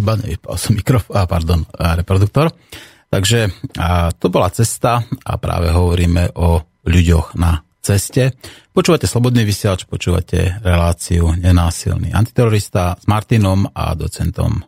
Chyba, 0.03 0.19
nevypal 0.19 0.59
som 0.59 0.75
mikrofón, 0.75 1.15
a 1.15 1.31
pardon, 1.31 1.63
reproduktor. 1.79 2.51
Takže 3.07 3.55
a 3.79 4.11
to 4.11 4.27
bola 4.35 4.51
cesta 4.51 5.07
a 5.07 5.33
práve 5.39 5.71
hovoríme 5.71 6.35
o 6.43 6.59
ľuďoch 6.83 7.39
na 7.39 7.63
ceste. 7.79 8.35
Počúvate 8.75 9.07
Slobodný 9.07 9.47
vysielač, 9.47 9.87
počúvate 9.87 10.59
reláciu 10.59 11.31
Nenásilný 11.39 12.11
antiterorista 12.11 12.99
s 12.99 13.07
Martinom 13.07 13.71
a 13.71 13.95
docentom 13.95 14.67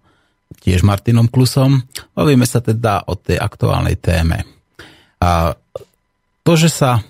tiež 0.62 0.86
Martinom 0.86 1.26
Klusom. 1.26 1.82
Bavíme 2.14 2.46
sa 2.46 2.62
teda 2.62 3.10
o 3.10 3.18
tej 3.18 3.42
aktuálnej 3.42 3.98
téme. 3.98 4.46
A 5.18 5.50
to, 6.46 6.52
že 6.54 6.70
sa 6.70 7.02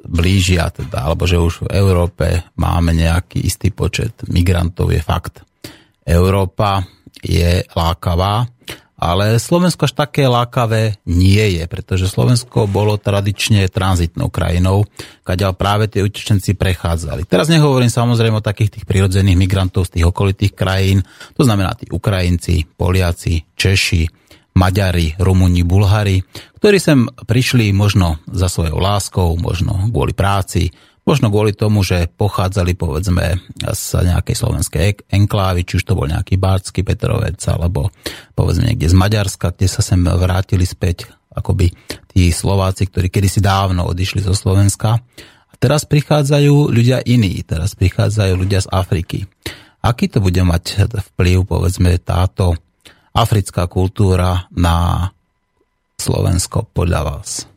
blížia 0.00 0.72
teda, 0.74 1.06
alebo 1.06 1.28
že 1.28 1.38
už 1.38 1.68
v 1.68 1.76
Európe 1.76 2.50
máme 2.56 2.96
nejaký 2.96 3.46
istý 3.46 3.70
počet 3.70 4.16
migrantov 4.26 4.90
je 4.90 4.98
fakt. 5.04 5.44
Európa 6.08 6.82
je 7.24 7.64
lákavá, 7.74 8.48
ale 9.00 9.40
Slovensko 9.40 9.88
až 9.88 9.96
také 9.96 10.28
lákavé 10.28 11.00
nie 11.08 11.56
je, 11.56 11.64
pretože 11.64 12.12
Slovensko 12.12 12.68
bolo 12.68 13.00
tradične 13.00 13.64
tranzitnou 13.72 14.28
krajinou, 14.28 14.84
kadeľ 15.24 15.56
práve 15.56 15.88
tie 15.88 16.04
utečenci 16.04 16.52
prechádzali. 16.52 17.24
Teraz 17.24 17.48
nehovorím 17.48 17.88
samozrejme 17.88 18.44
o 18.44 18.44
takých 18.44 18.76
tých 18.76 18.84
prirodzených 18.84 19.40
migrantov 19.40 19.88
z 19.88 19.98
tých 19.98 20.04
okolitých 20.12 20.52
krajín, 20.52 21.00
to 21.32 21.48
znamená 21.48 21.72
tí 21.80 21.88
Ukrajinci, 21.88 22.68
Poliaci, 22.76 23.40
Češi, 23.56 24.04
Maďari, 24.60 25.16
Rumúni, 25.16 25.64
Bulhári, 25.64 26.20
ktorí 26.60 26.76
sem 26.76 27.08
prišli 27.08 27.72
možno 27.72 28.20
za 28.28 28.52
svojou 28.52 28.76
láskou, 28.76 29.32
možno 29.40 29.88
kvôli 29.88 30.12
práci, 30.12 30.68
Možno 31.08 31.32
kvôli 31.32 31.56
tomu, 31.56 31.80
že 31.80 32.12
pochádzali 32.12 32.76
povedzme 32.76 33.40
z 33.72 33.84
nejakej 34.04 34.36
slovenskej 34.36 35.10
enklávy, 35.10 35.64
či 35.64 35.80
už 35.80 35.84
to 35.88 35.96
bol 35.96 36.06
nejaký 36.06 36.36
Bársky 36.36 36.84
Petrovec, 36.84 37.40
alebo 37.48 37.88
povedzme 38.36 38.70
niekde 38.70 38.86
z 38.86 38.94
Maďarska, 38.94 39.56
kde 39.56 39.66
sa 39.66 39.80
sem 39.80 39.98
vrátili 40.04 40.68
späť 40.68 41.08
akoby 41.32 41.72
tí 42.12 42.28
Slováci, 42.30 42.86
ktorí 42.86 43.08
kedysi 43.08 43.40
dávno 43.40 43.88
odišli 43.88 44.20
zo 44.22 44.36
Slovenska. 44.36 45.00
A 45.50 45.54
teraz 45.58 45.88
prichádzajú 45.88 46.70
ľudia 46.70 47.02
iní, 47.02 47.42
teraz 47.42 47.74
prichádzajú 47.74 48.32
ľudia 48.38 48.60
z 48.62 48.68
Afriky. 48.70 49.18
Aký 49.80 50.12
to 50.12 50.20
bude 50.20 50.38
mať 50.44 50.86
vplyv, 51.16 51.48
povedzme, 51.48 51.96
táto 51.98 52.52
africká 53.16 53.66
kultúra 53.66 54.46
na 54.52 55.08
Slovensko 55.96 56.68
podľa 56.70 57.00
vás? 57.02 57.49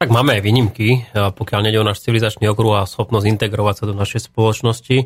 Tak 0.00 0.08
máme 0.08 0.32
aj 0.32 0.42
výnimky, 0.48 1.04
pokiaľ 1.12 1.60
nejde 1.60 1.76
o 1.76 1.84
náš 1.84 2.00
civilizačný 2.00 2.48
okruh 2.48 2.80
a 2.80 2.88
schopnosť 2.88 3.36
integrovať 3.36 3.74
sa 3.76 3.84
do 3.84 3.92
našej 3.92 4.32
spoločnosti. 4.32 4.96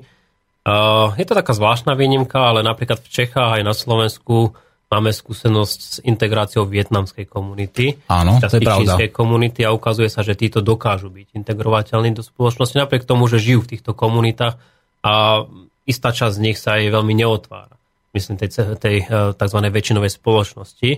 Je 1.19 1.25
to 1.27 1.35
taká 1.35 1.51
zvláštna 1.51 1.99
výnimka, 1.99 2.39
ale 2.39 2.63
napríklad 2.63 3.03
v 3.03 3.11
Čechách 3.11 3.59
aj 3.59 3.63
na 3.67 3.75
Slovensku 3.75 4.55
máme 4.95 5.11
skúsenosť 5.11 5.79
s 5.83 5.99
integráciou 6.07 6.63
vietnamskej 6.71 7.27
komunity. 7.27 7.99
Áno, 8.07 8.39
to 8.39 8.47
je 8.47 8.63
pravda. 8.63 8.95
komunity 9.11 9.67
a 9.67 9.75
ukazuje 9.75 10.07
sa, 10.07 10.23
že 10.23 10.39
títo 10.39 10.63
dokážu 10.63 11.11
byť 11.11 11.35
integrovateľní 11.43 12.15
do 12.15 12.23
spoločnosti, 12.23 12.79
napriek 12.79 13.03
tomu, 13.03 13.27
že 13.27 13.43
žijú 13.43 13.67
v 13.67 13.75
týchto 13.75 13.99
komunitách 13.99 14.63
a 15.03 15.43
istá 15.91 16.15
časť 16.15 16.39
z 16.39 16.43
nich 16.47 16.57
sa 16.63 16.79
aj 16.79 16.95
veľmi 16.95 17.19
neotvára. 17.19 17.75
Myslím, 18.15 18.39
tej, 18.39 18.79
tej 18.79 18.97
eh, 19.03 19.35
tzv. 19.35 19.59
väčšinovej 19.59 20.13
spoločnosti. 20.23 20.91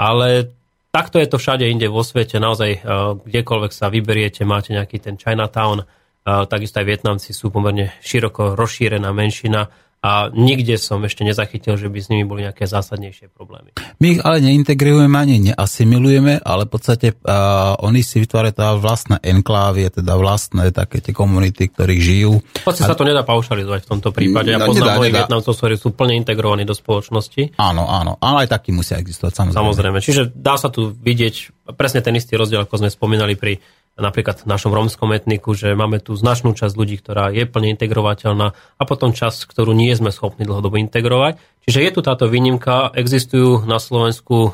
Ale 0.00 0.48
Takto 0.92 1.16
je 1.16 1.24
to 1.24 1.40
všade 1.40 1.64
inde 1.64 1.88
vo 1.88 2.04
svete, 2.04 2.36
naozaj 2.36 2.70
eh, 2.76 2.80
kdekoľvek 3.24 3.72
sa 3.72 3.88
vyberiete, 3.88 4.44
máte 4.44 4.76
nejaký 4.76 5.00
ten 5.00 5.16
Chinatown, 5.16 5.80
eh, 5.80 6.44
takisto 6.44 6.84
aj 6.84 6.86
Vietnamci 6.86 7.32
sú 7.32 7.48
pomerne 7.48 7.96
široko 8.04 8.52
rozšírená 8.52 9.08
menšina 9.16 9.72
a 10.02 10.34
nikde 10.34 10.74
som 10.82 10.98
ešte 11.06 11.22
nezachytil, 11.22 11.78
že 11.78 11.86
by 11.86 11.98
s 12.02 12.10
nimi 12.10 12.26
boli 12.26 12.42
nejaké 12.42 12.66
zásadnejšie 12.66 13.30
problémy. 13.30 13.70
My 14.02 14.18
ich 14.18 14.20
ale 14.26 14.42
neintegrujeme 14.42 15.14
ani 15.14 15.54
neasimilujeme, 15.54 16.42
ale 16.42 16.66
v 16.66 16.70
podstate 16.74 17.14
uh, 17.14 17.78
oni 17.78 18.02
si 18.02 18.18
vytvárajú 18.18 18.58
teda 18.58 18.82
vlastné 18.82 19.16
enklávie, 19.22 19.86
teda 19.94 20.18
vlastné 20.18 20.74
také 20.74 20.98
tie 20.98 21.14
komunity, 21.14 21.70
ktorých 21.70 22.02
žijú. 22.02 22.42
Hoci 22.66 22.82
a... 22.82 22.90
sa 22.90 22.98
to 22.98 23.06
nedá 23.06 23.22
paušalizovať 23.22 23.86
v 23.86 23.88
tomto 23.94 24.10
prípade. 24.10 24.50
Ja 24.50 24.58
no, 24.58 24.74
poznám 24.74 24.98
mojich 24.98 25.14
Vietnamcov, 25.14 25.54
ktorí 25.54 25.74
sú 25.78 25.94
plne 25.94 26.18
integrovaní 26.18 26.66
do 26.66 26.74
spoločnosti. 26.74 27.54
Áno, 27.62 27.86
áno, 27.86 28.18
ale 28.18 28.50
aj 28.50 28.58
takí 28.58 28.74
musia 28.74 28.98
existovať, 28.98 29.38
samozrejme. 29.38 29.62
Samozrejme, 29.62 29.98
čiže 30.02 30.22
dá 30.34 30.58
sa 30.58 30.66
tu 30.66 30.90
vidieť 30.90 31.62
presne 31.78 32.02
ten 32.02 32.18
istý 32.18 32.34
rozdiel, 32.34 32.66
ako 32.66 32.82
sme 32.82 32.90
spomínali 32.90 33.38
pri 33.38 33.62
napríklad 34.00 34.44
v 34.44 34.48
našom 34.48 34.72
rómskom 34.72 35.12
etniku, 35.12 35.52
že 35.52 35.76
máme 35.76 36.00
tu 36.00 36.16
značnú 36.16 36.56
časť 36.56 36.74
ľudí, 36.74 36.96
ktorá 37.00 37.28
je 37.28 37.44
plne 37.44 37.76
integrovateľná 37.76 38.56
a 38.56 38.82
potom 38.88 39.12
časť, 39.12 39.44
ktorú 39.44 39.76
nie 39.76 39.92
sme 39.92 40.08
schopní 40.08 40.48
dlhodobo 40.48 40.80
integrovať. 40.80 41.36
Čiže 41.68 41.78
je 41.84 41.90
tu 41.92 42.00
táto 42.00 42.24
výnimka, 42.26 42.90
existujú 42.96 43.68
na 43.68 43.76
Slovensku 43.76 44.36
uh, 44.48 44.52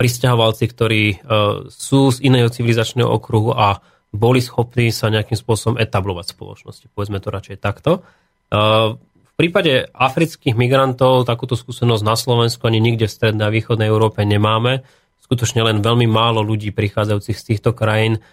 pristahovalci, 0.00 0.64
ktorí 0.64 1.02
uh, 1.20 1.68
sú 1.68 2.08
z 2.08 2.24
iného 2.24 2.48
civilizačného 2.48 3.06
okruhu 3.06 3.52
a 3.52 3.84
boli 4.08 4.40
schopní 4.40 4.88
sa 4.88 5.12
nejakým 5.12 5.36
spôsobom 5.36 5.76
etablovať 5.76 6.32
v 6.32 6.34
spoločnosti. 6.40 6.86
Povedzme 6.96 7.20
to 7.20 7.28
radšej 7.28 7.56
takto. 7.60 8.00
Uh, 8.48 8.96
v 8.96 9.32
prípade 9.36 9.86
afrických 9.92 10.58
migrantov 10.58 11.28
takúto 11.28 11.54
skúsenosť 11.54 12.02
na 12.02 12.16
Slovensku 12.18 12.64
ani 12.66 12.82
nikde 12.82 13.06
v 13.06 13.14
strednej 13.14 13.46
a 13.46 13.54
východnej 13.54 13.86
Európe 13.86 14.24
nemáme. 14.26 14.82
Skutočne 15.22 15.60
len 15.62 15.84
veľmi 15.84 16.08
málo 16.08 16.40
ľudí 16.40 16.72
prichádzajúcich 16.72 17.36
z 17.36 17.46
týchto 17.54 17.76
krajín 17.76 18.24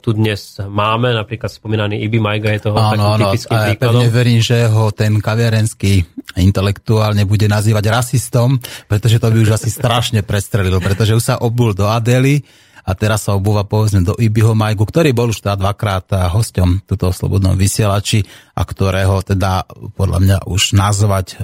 tu 0.00 0.12
dnes 0.12 0.40
máme. 0.60 1.16
Napríklad 1.16 1.48
spomínaný 1.48 2.04
Ibi 2.04 2.20
Majga 2.20 2.52
je 2.52 2.60
toho 2.68 2.76
áno, 2.76 2.92
takým 2.92 3.08
áno, 3.08 3.20
typickým 3.24 3.56
ja 3.56 3.74
pevne 3.80 4.08
verím, 4.12 4.40
že 4.44 4.68
ho 4.68 4.92
ten 4.92 5.16
kaviarenský 5.16 6.04
intelektuál 6.36 7.16
nebude 7.16 7.48
nazývať 7.48 7.84
rasistom, 7.88 8.60
pretože 8.86 9.16
to 9.16 9.32
by 9.32 9.38
už 9.40 9.56
asi 9.56 9.72
strašne 9.72 10.20
prestrelilo, 10.20 10.84
pretože 10.84 11.16
už 11.16 11.24
sa 11.24 11.34
obul 11.40 11.72
do 11.72 11.88
Adely 11.88 12.44
a 12.84 12.92
teraz 12.92 13.24
sa 13.24 13.32
obúva 13.32 13.64
povedzme 13.64 14.04
do 14.04 14.12
Ibiho 14.12 14.52
Majgu, 14.52 14.84
ktorý 14.84 15.16
bol 15.16 15.32
už 15.32 15.40
teda 15.40 15.56
dvakrát 15.56 16.06
eh, 16.12 16.28
hosťom 16.28 16.84
tuto 16.84 17.08
slobodnom 17.08 17.56
vysielači 17.56 18.20
a 18.52 18.62
ktorého 18.68 19.24
teda 19.24 19.64
podľa 19.96 20.18
mňa 20.20 20.38
už 20.46 20.78
nazvať 20.78 21.26
e, 21.34 21.36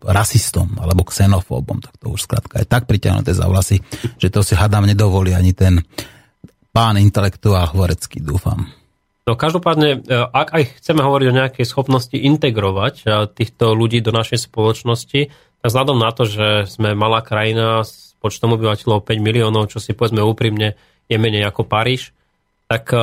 rasistom 0.00 0.80
alebo 0.80 1.04
xenofóbom, 1.04 1.84
tak 1.84 1.92
to 2.00 2.08
už 2.08 2.24
skrátka 2.24 2.64
je 2.64 2.64
tak 2.64 2.88
priťahnuté 2.88 3.36
za 3.36 3.44
vlasy, 3.44 3.84
že 4.16 4.32
to 4.32 4.40
si 4.40 4.56
hadám 4.56 4.88
nedovolí 4.88 5.36
ani 5.36 5.52
ten 5.52 5.84
pán 6.72 7.00
intelektuál 7.00 7.70
Hvorecký, 7.72 8.20
dúfam. 8.22 8.68
No 9.28 9.36
každopádne, 9.36 9.88
eh, 10.00 10.24
ak 10.24 10.48
aj 10.54 10.62
chceme 10.80 11.04
hovoriť 11.04 11.26
o 11.28 11.38
nejakej 11.44 11.66
schopnosti 11.68 12.16
integrovať 12.16 13.04
týchto 13.36 13.76
ľudí 13.76 14.00
do 14.00 14.10
našej 14.14 14.48
spoločnosti, 14.48 15.20
tak 15.58 15.66
vzhľadom 15.66 15.98
na 15.98 16.10
to, 16.14 16.22
že 16.24 16.70
sme 16.70 16.94
malá 16.94 17.18
krajina 17.20 17.82
počtom 18.18 18.54
obyvateľov 18.54 19.06
5 19.06 19.18
miliónov, 19.18 19.70
čo 19.70 19.78
si 19.78 19.94
povedzme 19.94 20.22
úprimne 20.22 20.78
je 21.08 21.16
menej 21.16 21.46
ako 21.48 21.64
Paríž, 21.66 22.12
tak 22.68 22.92
e, 22.92 22.98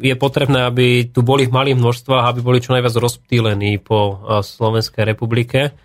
je 0.00 0.14
potrebné, 0.16 0.66
aby 0.66 1.10
tu 1.10 1.20
boli 1.20 1.44
v 1.44 1.54
malých 1.54 1.76
množstvách, 1.76 2.24
aby 2.32 2.40
boli 2.40 2.58
čo 2.62 2.72
najviac 2.72 2.94
rozptýlení 2.96 3.82
po 3.82 3.98
e, 3.98 4.14
Slovenskej 4.40 5.04
republike. 5.04 5.76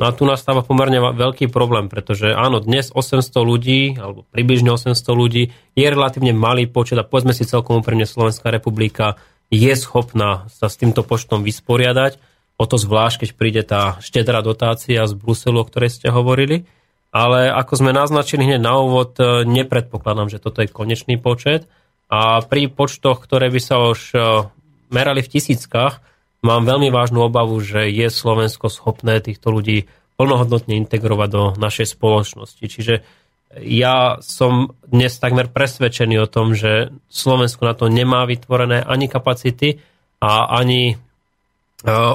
No 0.00 0.08
a 0.08 0.16
tu 0.16 0.24
nastáva 0.24 0.64
pomerne 0.64 0.96
veľký 1.12 1.52
problém, 1.52 1.92
pretože 1.92 2.32
áno, 2.32 2.64
dnes 2.64 2.88
800 2.88 3.20
ľudí, 3.44 4.00
alebo 4.00 4.24
približne 4.32 4.72
800 4.72 4.96
ľudí, 5.12 5.52
je 5.76 5.84
relatívne 5.84 6.32
malý 6.32 6.64
počet 6.64 6.96
a 6.96 7.04
povedzme 7.04 7.36
si 7.36 7.44
celkom 7.44 7.84
úprimne 7.84 8.08
Slovenská 8.08 8.48
republika 8.48 9.20
je 9.52 9.68
schopná 9.76 10.48
sa 10.48 10.72
s 10.72 10.80
týmto 10.80 11.04
počtom 11.04 11.44
vysporiadať. 11.44 12.16
O 12.56 12.64
to 12.64 12.80
zvlášť, 12.80 13.28
keď 13.28 13.30
príde 13.36 13.62
tá 13.62 14.00
štedrá 14.00 14.40
dotácia 14.40 15.04
z 15.04 15.12
Bruselu, 15.12 15.60
o 15.60 15.68
ktorej 15.68 15.92
ste 15.92 16.08
hovorili 16.08 16.64
ale 17.10 17.50
ako 17.50 17.72
sme 17.74 17.90
naznačili 17.90 18.46
hneď 18.46 18.62
na 18.62 18.78
úvod, 18.78 19.18
e, 19.18 19.42
nepredpokladám, 19.42 20.30
že 20.30 20.38
toto 20.38 20.62
je 20.62 20.70
konečný 20.70 21.18
počet 21.18 21.66
a 22.06 22.42
pri 22.42 22.70
počtoch, 22.70 23.18
ktoré 23.18 23.50
by 23.50 23.60
sa 23.60 23.82
už 23.82 24.14
e, 24.14 24.18
merali 24.94 25.22
v 25.26 25.30
tisíckach, 25.38 26.02
mám 26.40 26.62
veľmi 26.64 26.88
vážnu 26.88 27.24
obavu, 27.24 27.60
že 27.60 27.88
je 27.88 28.08
Slovensko 28.08 28.72
schopné 28.72 29.20
týchto 29.20 29.52
ľudí 29.52 29.88
plnohodnotne 30.20 30.76
integrovať 30.76 31.28
do 31.32 31.42
našej 31.56 31.96
spoločnosti. 31.96 32.60
Čiže 32.60 32.94
ja 33.64 34.20
som 34.22 34.76
dnes 34.86 35.16
takmer 35.16 35.50
presvedčený 35.50 36.22
o 36.22 36.30
tom, 36.30 36.54
že 36.54 36.94
Slovensko 37.10 37.66
na 37.66 37.74
to 37.74 37.90
nemá 37.90 38.22
vytvorené 38.28 38.84
ani 38.84 39.10
kapacity 39.10 39.82
a 40.22 40.54
ani 40.54 40.94
e, 40.94 40.96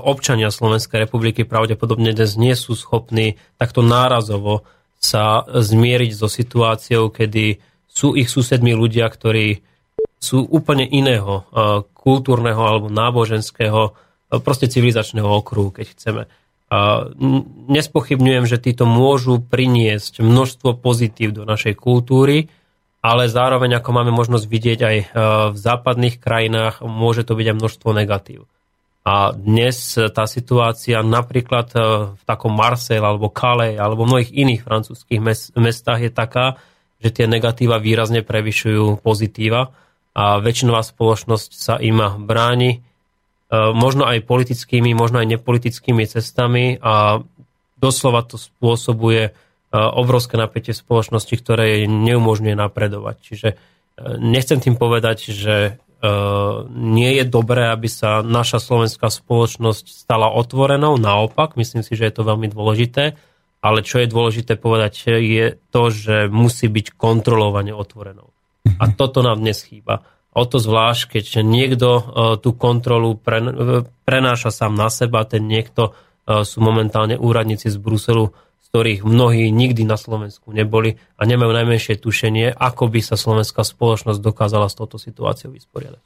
občania 0.06 0.54
Slovenskej 0.54 1.10
republiky 1.10 1.44
pravdepodobne 1.44 2.16
dnes 2.16 2.40
nie 2.40 2.56
sú 2.56 2.78
schopní 2.78 3.36
takto 3.60 3.84
nárazovo 3.84 4.64
sa 4.96 5.44
zmieriť 5.44 6.12
so 6.16 6.32
situáciou, 6.32 7.12
kedy 7.12 7.60
sú 7.86 8.16
ich 8.16 8.32
susedmi 8.32 8.72
ľudia, 8.72 9.06
ktorí 9.12 9.60
sú 10.18 10.42
úplne 10.42 10.88
iného 10.90 11.46
kultúrneho 11.94 12.58
alebo 12.58 12.88
náboženského, 12.90 13.94
proste 14.42 14.72
civilizačného 14.72 15.28
okruhu, 15.28 15.72
keď 15.76 15.86
chceme. 15.94 16.24
Nespochybňujem, 17.70 18.46
že 18.50 18.58
títo 18.58 18.90
môžu 18.90 19.38
priniesť 19.40 20.26
množstvo 20.26 20.82
pozitív 20.82 21.38
do 21.38 21.44
našej 21.46 21.78
kultúry, 21.78 22.50
ale 23.06 23.30
zároveň, 23.30 23.78
ako 23.78 23.90
máme 23.94 24.10
možnosť 24.10 24.46
vidieť 24.50 24.80
aj 24.82 24.98
v 25.54 25.58
západných 25.62 26.18
krajinách, 26.18 26.82
môže 26.82 27.22
to 27.22 27.38
byť 27.38 27.54
aj 27.54 27.58
množstvo 27.62 27.90
negatív. 27.94 28.50
A 29.06 29.30
dnes 29.38 29.78
tá 30.18 30.26
situácia 30.26 31.06
napríklad 31.06 31.70
e, 31.78 31.80
v 32.18 32.24
takom 32.26 32.50
Marseille 32.50 33.06
alebo 33.06 33.30
Calais 33.30 33.78
alebo 33.78 34.02
mnohých 34.02 34.34
iných 34.34 34.66
francúzských 34.66 35.22
mestách 35.54 36.10
je 36.10 36.12
taká, 36.12 36.58
že 36.98 37.14
tie 37.14 37.30
negatíva 37.30 37.78
výrazne 37.78 38.26
prevyšujú 38.26 39.06
pozitíva 39.06 39.70
a 40.18 40.42
väčšinová 40.42 40.82
spoločnosť 40.82 41.50
sa 41.54 41.78
im 41.78 42.02
bráni 42.26 42.72
e, 42.74 42.78
možno 43.54 44.10
aj 44.10 44.26
politickými, 44.26 44.98
možno 44.98 45.22
aj 45.22 45.38
nepolitickými 45.38 46.04
cestami 46.10 46.82
a 46.82 47.22
doslova 47.78 48.26
to 48.26 48.41
spôsobuje 48.41 49.30
e, 49.30 49.32
obrovské 49.74 50.39
napätie 50.39 50.74
spoločnosti, 50.74 51.36
ktoré 51.38 51.86
neumožňuje 51.86 52.56
napredovať. 52.58 53.16
Čiže 53.22 53.50
nechcem 54.18 54.60
tým 54.60 54.76
povedať, 54.76 55.32
že 55.32 55.80
E, 56.06 56.10
nie 56.70 57.12
je 57.18 57.26
dobré, 57.26 57.72
aby 57.72 57.89
sa 57.89 58.22
naša 58.22 58.62
slovenská 58.62 59.10
spoločnosť 59.10 59.86
stala 59.89 60.30
otvorenou. 60.30 61.00
Naopak, 61.02 61.58
myslím 61.58 61.82
si, 61.82 61.98
že 61.98 62.12
je 62.12 62.16
to 62.16 62.28
veľmi 62.28 62.52
dôležité. 62.52 63.18
Ale 63.66 63.82
čo 63.82 63.98
je 63.98 64.12
dôležité 64.12 64.62
povedať, 64.62 65.10
je 65.10 65.58
to, 65.74 65.89
že 65.89 66.30
musí 66.30 66.70
byť 66.70 66.93
kontrolovane 66.93 67.74
otvorenou. 67.74 68.30
A 68.78 68.86
mhm. 68.89 68.93
toto 68.93 69.26
nám 69.26 69.41
dnes 69.41 69.66
chýba. 69.66 70.06
O 70.36 70.44
to 70.44 70.60
zvlášť, 70.60 71.16
keď 71.16 71.48
niekto 71.48 71.90
e, 71.96 72.04
tú 72.44 72.52
kontrolu 72.52 73.16
prenáša 74.04 74.52
sám 74.52 74.76
na 74.76 74.92
seba, 74.92 75.24
ten 75.24 75.48
niekto 75.48 75.96
e, 76.28 76.44
sú 76.44 76.60
momentálne 76.60 77.16
úradníci 77.16 77.72
z 77.72 77.80
Bruselu, 77.80 78.36
ktorých 78.76 79.08
mnohí 79.08 79.56
nikdy 79.56 79.88
na 79.88 79.96
Slovensku 79.96 80.52
neboli 80.52 81.00
a 81.16 81.24
nemajú 81.24 81.56
najmenšie 81.56 81.96
tušenie, 81.96 82.52
ako 82.52 82.92
by 82.92 83.00
sa 83.00 83.16
slovenská 83.16 83.64
spoločnosť 83.64 84.20
dokázala 84.20 84.68
s 84.68 84.76
touto 84.76 85.00
situáciou 85.00 85.56
vysporiadať. 85.56 86.04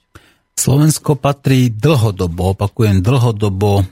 Slovensko 0.53 1.17
patrí 1.17 1.73
dlhodobo, 1.73 2.53
opakujem 2.53 3.01
dlhodobo 3.01 3.81
e, 3.81 3.83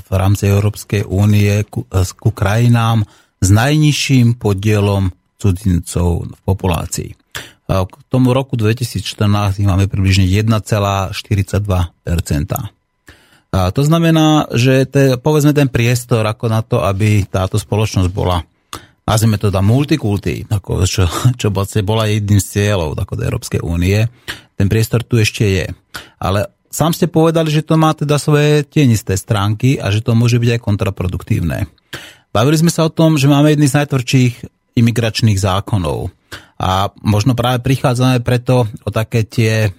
v 0.00 0.10
rámci 0.16 0.48
Európskej 0.48 1.04
únie 1.04 1.68
ku, 1.68 1.84
e, 1.84 2.00
ku 2.16 2.32
krajinám 2.32 3.04
s 3.42 3.48
najnižším 3.52 4.40
podielom 4.40 5.12
cudzincov 5.36 6.32
v 6.32 6.40
populácii. 6.48 7.10
K 7.72 7.94
tomu 8.12 8.36
roku 8.36 8.60
2014 8.60 9.64
máme 9.64 9.88
približne 9.88 10.28
1,42 10.28 11.12
a 13.52 13.68
to 13.68 13.84
znamená, 13.84 14.48
že 14.56 14.88
te, 14.88 15.20
povedzme 15.20 15.52
ten 15.52 15.68
priestor 15.68 16.24
ako 16.24 16.48
na 16.48 16.64
to, 16.64 16.80
aby 16.80 17.28
táto 17.28 17.60
spoločnosť 17.60 18.08
bola 18.08 18.40
nazvime 19.02 19.36
to 19.36 19.52
tam 19.52 19.68
multikulty, 19.68 20.46
ako 20.48 20.86
čo, 20.86 21.04
čo 21.40 21.52
vlastne 21.52 21.84
bola 21.84 22.08
jedným 22.08 22.40
z 22.40 22.46
cieľov 22.58 22.96
ako 22.96 23.18
Európskej 23.18 23.60
únie, 23.60 24.08
ten 24.56 24.66
priestor 24.70 25.02
tu 25.02 25.18
ešte 25.18 25.44
je. 25.44 25.66
Ale 26.22 26.48
sám 26.70 26.94
ste 26.96 27.10
povedali, 27.10 27.50
že 27.52 27.66
to 27.66 27.76
má 27.76 27.92
teda 27.92 28.16
svoje 28.16 28.64
tienisté 28.64 29.18
stránky 29.18 29.76
a 29.76 29.90
že 29.92 30.00
to 30.00 30.16
môže 30.16 30.38
byť 30.38 30.56
aj 30.56 30.60
kontraproduktívne. 30.64 31.68
Bavili 32.32 32.56
sme 32.56 32.72
sa 32.72 32.88
o 32.88 32.94
tom, 32.94 33.20
že 33.20 33.28
máme 33.28 33.52
jedný 33.52 33.68
z 33.68 33.84
najtvrdších 33.84 34.34
imigračných 34.80 35.36
zákonov. 35.36 36.08
A 36.62 36.94
možno 37.02 37.34
práve 37.34 37.58
prichádzame 37.58 38.22
preto 38.22 38.70
o 38.86 38.90
také 38.94 39.26
tie 39.26 39.74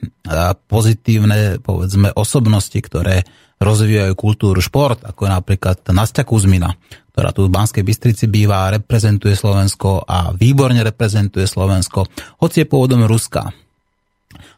pozitívne, 0.67 1.63
povedzme, 1.63 2.11
osobnosti, 2.11 2.75
ktoré 2.75 3.23
rozvíjajú 3.63 4.11
kultúru, 4.19 4.59
šport, 4.59 4.99
ako 5.07 5.31
napríklad 5.31 5.79
Nastia 5.95 6.27
Kuzmina, 6.27 6.75
ktorá 7.15 7.31
tu 7.31 7.47
v 7.47 7.53
Banskej 7.55 7.87
Bystrici 7.87 8.27
býva, 8.27 8.67
reprezentuje 8.75 9.31
Slovensko 9.31 10.03
a 10.03 10.35
výborne 10.35 10.83
reprezentuje 10.83 11.47
Slovensko, 11.47 12.03
hoci 12.43 12.63
je 12.63 12.67
pôvodom 12.67 13.07
Ruska. 13.07 13.47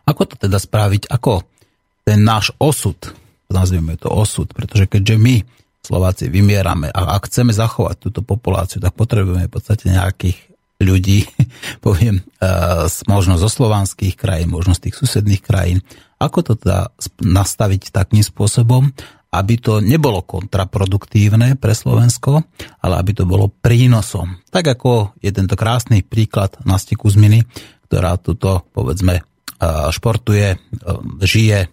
Ako 0.10 0.26
to 0.26 0.50
teda 0.50 0.58
spraviť? 0.58 1.06
Ako 1.14 1.46
ten 2.02 2.26
náš 2.26 2.50
osud, 2.58 2.98
nazvieme 3.54 4.02
to 4.02 4.10
osud, 4.10 4.50
pretože 4.50 4.90
keďže 4.90 5.16
my 5.22 5.46
Slováci 5.86 6.34
vymierame 6.34 6.90
a 6.90 7.14
ak 7.14 7.30
chceme 7.30 7.54
zachovať 7.54 8.02
túto 8.02 8.26
populáciu, 8.26 8.82
tak 8.82 8.98
potrebujeme 8.98 9.46
v 9.46 9.54
podstate 9.54 9.94
nejakých 9.94 10.55
ľudí, 10.82 11.26
poviem, 11.86 12.22
eh, 12.42 12.86
možno 13.08 13.40
zo 13.40 13.48
slovanských 13.48 14.16
krajín, 14.20 14.52
možno 14.52 14.76
z 14.76 14.90
tých 14.90 14.96
susedných 15.00 15.44
krajín, 15.44 15.80
ako 16.20 16.40
to 16.42 16.54
teda 16.56 16.92
nastaviť 17.22 17.92
takým 17.92 18.24
spôsobom, 18.24 18.92
aby 19.36 19.60
to 19.60 19.84
nebolo 19.84 20.24
kontraproduktívne 20.24 21.60
pre 21.60 21.76
Slovensko, 21.76 22.40
ale 22.80 22.94
aby 22.96 23.12
to 23.12 23.28
bolo 23.28 23.52
prínosom. 23.52 24.40
Tak 24.48 24.80
ako 24.80 25.20
je 25.20 25.32
tento 25.36 25.60
krásny 25.60 26.08
príklad 26.08 26.56
Nasti 26.64 26.96
Kuzminy, 26.96 27.44
ktorá 27.92 28.16
tuto, 28.16 28.64
povedzme, 28.72 29.28
športuje, 29.92 30.56
žije, 31.20 31.68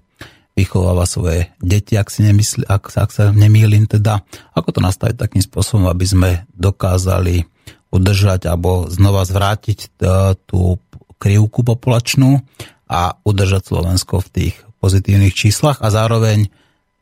vychováva 0.53 1.09
svoje 1.09 1.49
deti, 1.63 1.97
ak, 1.97 2.13
si 2.13 2.27
nemysli, 2.27 2.69
ak, 2.69 2.93
ak 2.93 3.11
sa 3.15 3.25
nemýlim 3.33 3.89
teda. 3.89 4.21
Ako 4.53 4.77
to 4.77 4.81
nastaviť 4.85 5.17
takým 5.17 5.43
spôsobom, 5.43 5.89
aby 5.89 6.05
sme 6.05 6.31
dokázali 6.53 7.49
udržať 7.93 8.49
alebo 8.49 8.89
znova 8.89 9.29
zvrátiť 9.29 9.79
e, 9.79 9.89
tú 10.49 10.81
krivku 11.21 11.63
populačnú 11.63 12.43
a 12.89 13.15
udržať 13.23 13.71
Slovensko 13.71 14.25
v 14.25 14.29
tých 14.33 14.55
pozitívnych 14.83 15.37
číslach 15.37 15.79
a 15.79 15.93
zároveň 15.95 16.51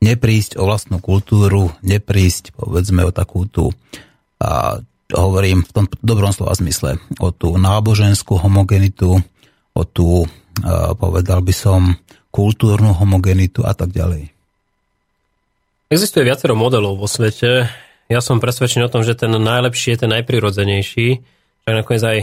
neprísť 0.05 0.61
o 0.61 0.69
vlastnú 0.69 1.01
kultúru, 1.01 1.73
neprísť 1.81 2.53
povedzme 2.53 3.07
o 3.09 3.15
takú 3.15 3.49
tú, 3.49 3.73
a 4.41 4.81
hovorím 5.13 5.65
v 5.65 5.73
tom 5.73 5.87
dobrom 6.01 6.33
slova 6.33 6.57
zmysle, 6.57 7.01
o 7.21 7.29
tú 7.33 7.57
náboženskú 7.57 8.41
homogenitu, 8.41 9.21
o 9.77 9.83
tú, 9.85 10.25
a 10.65 10.93
povedal 10.97 11.41
by 11.45 11.55
som, 11.55 11.81
kultúrnu 12.31 12.95
homogenitu 12.95 13.67
a 13.67 13.75
tak 13.75 13.91
ďalej. 13.91 14.31
Existuje 15.91 16.23
viacero 16.23 16.55
modelov 16.55 17.03
vo 17.03 17.11
svete, 17.11 17.67
ja 18.11 18.21
som 18.21 18.43
presvedčený 18.43 18.91
o 18.91 18.93
tom, 18.93 19.07
že 19.07 19.15
ten 19.15 19.31
najlepší 19.31 19.95
je 19.95 19.99
ten 20.03 20.11
najprirodzenejší. 20.11 21.09
Tak 21.63 21.75
nakoniec 21.87 22.03
aj 22.03 22.19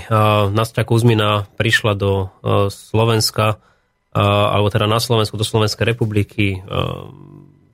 Nastia 0.52 0.84
Kuzmina 0.84 1.48
prišla 1.56 1.94
do 1.96 2.28
Slovenska, 2.68 3.64
alebo 4.18 4.68
teda 4.68 4.90
na 4.90 5.00
Slovensku, 5.00 5.40
do 5.40 5.48
Slovenskej 5.48 5.96
republiky 5.96 6.60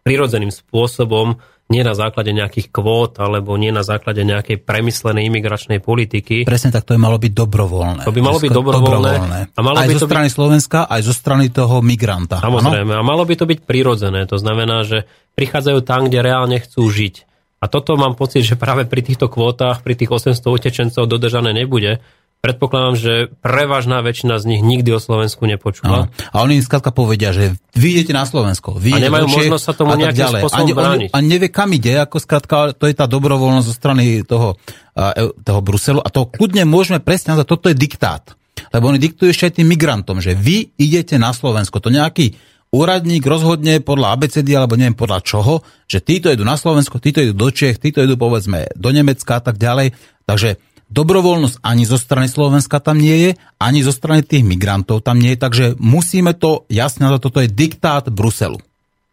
prirodzeným 0.04 0.52
spôsobom, 0.52 1.40
nie 1.72 1.80
na 1.80 1.96
základe 1.96 2.36
nejakých 2.36 2.76
kvót 2.76 3.24
alebo 3.24 3.56
nie 3.56 3.72
na 3.72 3.88
základe 3.88 4.20
nejakej 4.28 4.68
premyslenej 4.68 5.32
imigračnej 5.32 5.80
politiky. 5.80 6.44
Presne 6.44 6.76
tak, 6.76 6.84
to 6.84 6.94
je 6.94 7.00
malo 7.00 7.16
byť 7.16 7.32
dobrovoľné. 7.32 8.04
To 8.04 8.12
by 8.12 8.20
malo 8.22 8.38
byť 8.44 8.52
dobrovoľné. 8.52 9.14
dobrovoľné. 9.16 9.40
A 9.56 9.60
malo 9.64 9.78
aj 9.80 9.88
by 9.88 9.96
zo 9.96 10.06
strany 10.06 10.28
byť... 10.28 10.36
Slovenska, 10.36 10.80
aj 10.92 11.02
zo 11.08 11.16
strany 11.16 11.48
toho 11.50 11.80
migranta. 11.80 12.44
Samozrejme. 12.44 12.94
Ano? 12.94 13.00
A 13.00 13.08
malo 13.08 13.24
by 13.24 13.34
to 13.40 13.48
byť 13.48 13.64
prirodzené. 13.64 14.28
To 14.28 14.36
znamená, 14.36 14.84
že 14.84 15.08
prichádzajú 15.40 15.80
tam, 15.88 16.12
kde 16.12 16.20
reálne 16.20 16.60
chcú 16.60 16.84
žiť. 16.92 17.33
A 17.64 17.72
toto 17.72 17.96
mám 17.96 18.20
pocit, 18.20 18.44
že 18.44 18.60
práve 18.60 18.84
pri 18.84 19.00
týchto 19.00 19.32
kvótach, 19.32 19.88
pri 19.88 19.96
tých 19.96 20.12
800 20.12 20.44
utečencov 20.44 21.08
dodržané 21.08 21.56
nebude. 21.56 22.04
Predpokladám, 22.44 23.00
že 23.00 23.14
prevažná 23.40 24.04
väčšina 24.04 24.36
z 24.36 24.52
nich 24.52 24.60
nikdy 24.60 24.92
o 24.92 25.00
Slovensku 25.00 25.48
nepočula. 25.48 26.12
A 26.36 26.44
oni 26.44 26.60
im 26.60 26.64
skladka 26.68 26.92
povedia, 26.92 27.32
že 27.32 27.56
vy 27.72 27.96
idete 27.96 28.12
na 28.12 28.28
Slovensko. 28.28 28.76
Vy 28.76 29.00
a 29.00 29.08
nemajú 29.08 29.32
možnosť 29.32 29.64
sa 29.64 29.72
tomu 29.72 29.96
nejakým 29.96 30.28
ďalej. 30.28 30.42
spôsobom 30.44 30.68
a, 30.68 30.76
brániť. 30.76 31.10
A 31.16 31.18
nevie, 31.24 31.48
kam 31.48 31.72
ide, 31.72 32.04
ako 32.04 32.20
skladka, 32.20 32.76
to 32.76 32.84
je 32.92 33.00
tá 33.00 33.08
dobrovoľnosť 33.08 33.68
zo 33.72 33.72
strany 33.72 34.28
toho, 34.28 34.60
e, 34.92 35.32
toho 35.40 35.60
Bruselu. 35.64 36.04
A 36.04 36.12
to 36.12 36.28
kľudne 36.28 36.68
môžeme 36.68 37.00
presne 37.00 37.32
nazvať, 37.32 37.48
toto 37.48 37.72
je 37.72 37.80
diktát. 37.80 38.36
Lebo 38.76 38.92
oni 38.92 39.00
diktujú 39.00 39.32
ešte 39.32 39.48
aj 39.48 39.54
tým 39.64 39.72
migrantom, 39.72 40.20
že 40.20 40.36
vy 40.36 40.68
idete 40.76 41.16
na 41.16 41.32
Slovensko. 41.32 41.80
To 41.80 41.88
nejaký 41.88 42.36
úradník 42.74 43.22
rozhodne 43.22 43.78
podľa 43.86 44.18
ABCD 44.18 44.50
alebo 44.58 44.74
neviem 44.74 44.98
podľa 44.98 45.22
čoho, 45.22 45.62
že 45.86 46.02
títo 46.02 46.34
idú 46.34 46.42
na 46.42 46.58
Slovensko, 46.58 46.98
títo 46.98 47.22
idú 47.22 47.38
do 47.38 47.54
Čech, 47.54 47.78
títo 47.78 48.02
idú 48.02 48.18
povedzme 48.18 48.74
do 48.74 48.90
Nemecka 48.90 49.38
a 49.38 49.42
tak 49.46 49.62
ďalej. 49.62 49.94
Takže 50.26 50.58
dobrovoľnosť 50.90 51.62
ani 51.62 51.86
zo 51.86 52.02
strany 52.02 52.26
Slovenska 52.26 52.82
tam 52.82 52.98
nie 52.98 53.30
je, 53.30 53.32
ani 53.62 53.86
zo 53.86 53.94
strany 53.94 54.26
tých 54.26 54.42
migrantov 54.42 55.06
tam 55.06 55.22
nie 55.22 55.38
je, 55.38 55.40
takže 55.40 55.66
musíme 55.78 56.34
to 56.34 56.66
jasne, 56.74 57.06
toto 57.22 57.46
je 57.46 57.48
diktát 57.48 58.10
Bruselu. 58.10 58.58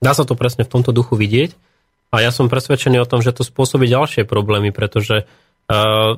Dá 0.01 0.17
sa 0.17 0.25
to 0.25 0.33
presne 0.33 0.65
v 0.65 0.73
tomto 0.73 0.97
duchu 0.97 1.21
vidieť 1.21 1.53
a 2.17 2.25
ja 2.25 2.33
som 2.33 2.49
presvedčený 2.49 3.05
o 3.05 3.07
tom, 3.07 3.21
že 3.21 3.37
to 3.37 3.45
spôsobí 3.45 3.85
ďalšie 3.85 4.25
problémy, 4.25 4.73
pretože 4.73 5.29
uh, 5.69 6.17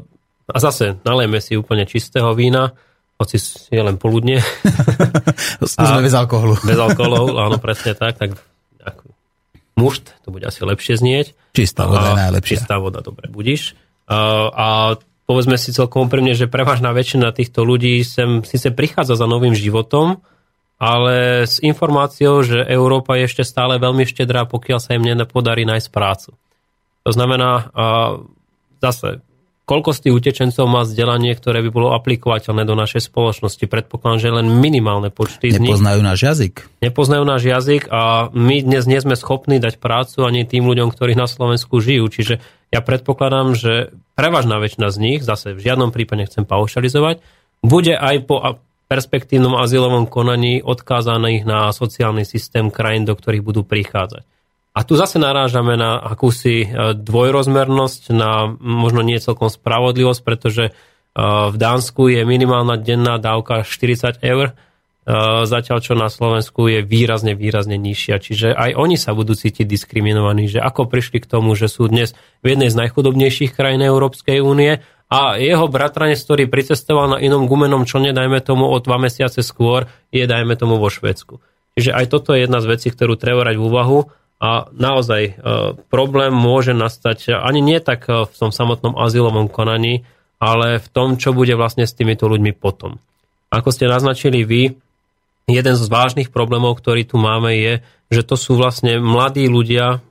a 0.53 0.59
zase 0.59 0.99
nalejme 1.03 1.39
si 1.39 1.59
úplne 1.59 1.87
čistého 1.87 2.35
vína, 2.35 2.75
hoci 3.23 3.39
je 3.71 3.83
len 3.83 3.97
poludne. 3.97 4.43
Skúsme 5.63 6.03
bez 6.03 6.15
alkoholu. 6.15 6.59
bez 6.67 6.79
alkoholu, 6.79 7.39
áno, 7.39 7.57
presne 7.63 7.95
tak. 7.95 8.19
tak 8.19 8.35
mušt, 9.83 10.15
to 10.23 10.29
bude 10.31 10.45
asi 10.45 10.63
lepšie 10.63 11.01
znieť. 11.01 11.27
Čistá 11.57 11.89
voda 11.89 12.13
je 12.13 12.21
najlepšia. 12.29 12.51
Čistá 12.61 12.77
voda, 12.79 13.01
dobre, 13.01 13.27
budíš. 13.29 13.75
A, 14.07 14.49
a 14.53 14.67
povedzme 15.25 15.57
si 15.57 15.75
celkom 15.75 16.07
úprimne, 16.07 16.37
že 16.37 16.51
prevažná 16.51 16.93
väčšina 16.93 17.33
týchto 17.33 17.65
ľudí 17.65 18.01
sem 18.05 18.45
síce 18.45 18.71
prichádza 18.73 19.17
za 19.17 19.27
novým 19.27 19.57
životom, 19.57 20.21
ale 20.77 21.47
s 21.47 21.63
informáciou, 21.63 22.43
že 22.43 22.59
Európa 22.67 23.15
je 23.19 23.31
ešte 23.31 23.45
stále 23.47 23.79
veľmi 23.79 24.03
štedrá, 24.03 24.45
pokiaľ 24.47 24.79
sa 24.83 24.99
im 24.99 25.07
nepodarí 25.07 25.63
nájsť 25.63 25.89
prácu. 25.95 26.35
To 27.03 27.11
znamená, 27.11 27.71
a 27.75 27.85
zase 28.83 29.23
koľko 29.63 29.91
z 29.95 29.99
tých 30.09 30.15
utečencov 30.19 30.65
má 30.67 30.83
vzdelanie, 30.83 31.33
ktoré 31.39 31.63
by 31.67 31.71
bolo 31.71 31.89
aplikovateľné 31.95 32.67
do 32.67 32.75
našej 32.75 33.09
spoločnosti. 33.09 33.65
Predpokladám, 33.71 34.19
že 34.19 34.31
len 34.35 34.47
minimálne 34.59 35.15
počty 35.15 35.55
z 35.55 35.63
nich. 35.63 35.71
Nepoznajú 35.73 36.01
náš 36.03 36.21
jazyk. 36.23 36.55
Nepoznajú 36.83 37.23
náš 37.23 37.43
jazyk 37.47 37.83
a 37.89 38.33
my 38.35 38.57
dnes 38.63 38.85
nie 38.91 38.99
sme 38.99 39.15
schopní 39.15 39.63
dať 39.63 39.79
prácu 39.79 40.27
ani 40.27 40.43
tým 40.43 40.67
ľuďom, 40.67 40.91
ktorí 40.91 41.15
na 41.15 41.31
Slovensku 41.31 41.79
žijú. 41.79 42.11
Čiže 42.11 42.43
ja 42.75 42.81
predpokladám, 42.83 43.55
že 43.55 43.95
prevažná 44.19 44.59
väčšina 44.59 44.89
z 44.91 44.97
nich, 44.99 45.21
zase 45.23 45.55
v 45.55 45.63
žiadnom 45.63 45.95
prípade 45.95 46.27
nechcem 46.27 46.43
paušalizovať, 46.43 47.23
bude 47.63 47.95
aj 47.95 48.17
po 48.27 48.37
perspektívnom 48.91 49.57
azylovom 49.57 50.05
konaní 50.05 50.61
odkázaných 50.61 51.49
na 51.49 51.73
sociálny 51.73 52.29
systém 52.29 52.69
krajín, 52.69 53.09
do 53.09 53.17
ktorých 53.17 53.41
budú 53.41 53.65
prichádzať. 53.65 54.29
A 54.73 54.89
tu 54.89 54.97
zase 54.97 55.21
narážame 55.21 55.77
na 55.77 56.01
akúsi 56.01 56.65
e, 56.65 56.97
dvojrozmernosť, 56.97 58.03
na 58.17 58.49
možno 58.57 59.05
nie 59.05 59.21
celkom 59.21 59.53
spravodlivosť, 59.53 60.21
pretože 60.25 60.65
e, 60.69 60.73
v 61.53 61.57
Dánsku 61.61 62.09
je 62.09 62.25
minimálna 62.25 62.81
denná 62.81 63.21
dávka 63.21 63.69
40 63.69 64.25
eur, 64.25 64.47
e, 64.49 64.55
zatiaľ 65.45 65.79
čo 65.85 65.93
na 65.93 66.09
Slovensku 66.09 66.73
je 66.73 66.81
výrazne, 66.81 67.37
výrazne 67.37 67.77
nižšia. 67.77 68.17
Čiže 68.17 68.49
aj 68.57 68.73
oni 68.73 68.97
sa 68.97 69.13
budú 69.13 69.37
cítiť 69.37 69.69
diskriminovaní, 69.69 70.49
že 70.49 70.65
ako 70.65 70.89
prišli 70.89 71.21
k 71.21 71.29
tomu, 71.29 71.53
že 71.53 71.69
sú 71.69 71.93
dnes 71.93 72.17
v 72.41 72.57
jednej 72.57 72.73
z 72.73 72.81
najchudobnejších 72.81 73.53
krajín 73.53 73.85
Európskej 73.85 74.41
únie 74.41 74.81
a 75.13 75.37
jeho 75.37 75.69
bratranec, 75.69 76.17
ktorý 76.17 76.49
pricestoval 76.49 77.13
na 77.13 77.19
inom 77.21 77.45
gumenom 77.45 77.85
člne, 77.85 78.17
dajme 78.17 78.41
tomu 78.41 78.73
o 78.73 78.77
dva 78.81 78.97
mesiace 78.97 79.45
skôr, 79.45 79.85
je 80.09 80.25
dajme 80.25 80.57
tomu 80.57 80.81
vo 80.81 80.89
Švedsku. 80.89 81.45
Čiže 81.77 81.93
aj 81.93 82.07
toto 82.09 82.33
je 82.33 82.49
jedna 82.49 82.65
z 82.65 82.73
vecí, 82.73 82.89
ktorú 82.89 83.21
treba 83.21 83.45
brať 83.45 83.61
v 83.61 83.65
úvahu 83.69 84.01
a 84.43 84.67
naozaj 84.75 85.23
e, 85.23 85.33
problém 85.87 86.35
môže 86.35 86.75
nastať 86.75 87.39
ani 87.39 87.63
nie 87.63 87.79
tak 87.79 88.11
e, 88.11 88.27
v 88.27 88.35
tom 88.35 88.51
samotnom 88.51 88.99
azylovom 88.99 89.47
konaní, 89.47 90.03
ale 90.43 90.83
v 90.83 90.89
tom, 90.91 91.15
čo 91.15 91.31
bude 91.31 91.55
vlastne 91.55 91.87
s 91.87 91.95
týmito 91.95 92.27
ľuďmi 92.27 92.51
potom. 92.59 92.99
Ako 93.55 93.71
ste 93.71 93.87
naznačili 93.87 94.43
vy, 94.43 94.75
jeden 95.47 95.75
z 95.79 95.85
vážnych 95.87 96.35
problémov, 96.35 96.75
ktorý 96.83 97.07
tu 97.07 97.23
máme, 97.23 97.55
je, 97.55 97.75
že 98.11 98.27
to 98.27 98.35
sú 98.35 98.59
vlastne 98.59 98.99
mladí 98.99 99.47
ľudia, 99.47 100.03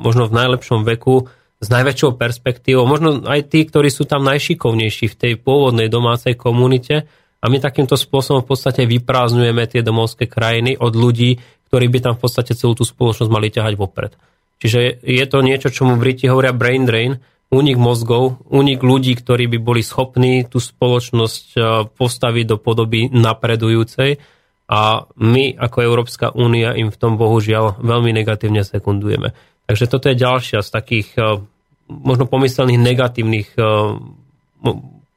možno 0.00 0.32
v 0.32 0.36
najlepšom 0.40 0.88
veku, 0.88 1.28
s 1.60 1.68
najväčšou 1.68 2.16
perspektívou, 2.16 2.88
možno 2.88 3.24
aj 3.24 3.52
tí, 3.52 3.68
ktorí 3.68 3.92
sú 3.92 4.08
tam 4.08 4.24
najšikovnejší 4.24 5.12
v 5.12 5.18
tej 5.18 5.32
pôvodnej 5.40 5.92
domácej 5.92 6.36
komunite 6.36 7.04
a 7.40 7.44
my 7.52 7.60
takýmto 7.60 8.00
spôsobom 8.00 8.44
v 8.44 8.48
podstate 8.52 8.88
vyprázdňujeme 8.88 9.64
tie 9.68 9.80
domovské 9.84 10.24
krajiny 10.28 10.76
od 10.80 10.92
ľudí, 10.92 11.40
ktorí 11.74 11.90
by 11.90 11.98
tam 12.06 12.14
v 12.14 12.22
podstate 12.22 12.54
celú 12.54 12.78
tú 12.78 12.86
spoločnosť 12.86 13.26
mali 13.34 13.50
ťahať 13.50 13.74
vopred. 13.74 14.14
Čiže 14.62 15.02
je 15.02 15.24
to 15.26 15.42
niečo, 15.42 15.74
čo 15.74 15.82
mu 15.82 15.98
Briti 15.98 16.30
hovoria 16.30 16.54
brain 16.54 16.86
drain, 16.86 17.18
únik 17.50 17.74
mozgov, 17.74 18.46
únik 18.46 18.78
ľudí, 18.78 19.18
ktorí 19.18 19.50
by 19.50 19.58
boli 19.58 19.82
schopní 19.82 20.46
tú 20.46 20.62
spoločnosť 20.62 21.46
e, 21.50 21.58
postaviť 21.90 22.44
do 22.46 22.62
podoby 22.62 23.10
napredujúcej 23.10 24.22
a 24.70 25.10
my 25.18 25.58
ako 25.58 25.78
Európska 25.82 26.30
únia 26.30 26.78
im 26.78 26.94
v 26.94 27.00
tom 27.02 27.18
bohužiaľ 27.18 27.82
veľmi 27.82 28.14
negatívne 28.14 28.62
sekundujeme. 28.62 29.34
Takže 29.66 29.90
toto 29.90 30.06
je 30.06 30.22
ďalšia 30.22 30.62
z 30.62 30.70
takých 30.70 31.08
e, 31.18 31.42
možno 31.90 32.30
pomyselných 32.30 32.78
negatívnych 32.78 33.50
e, 33.58 33.62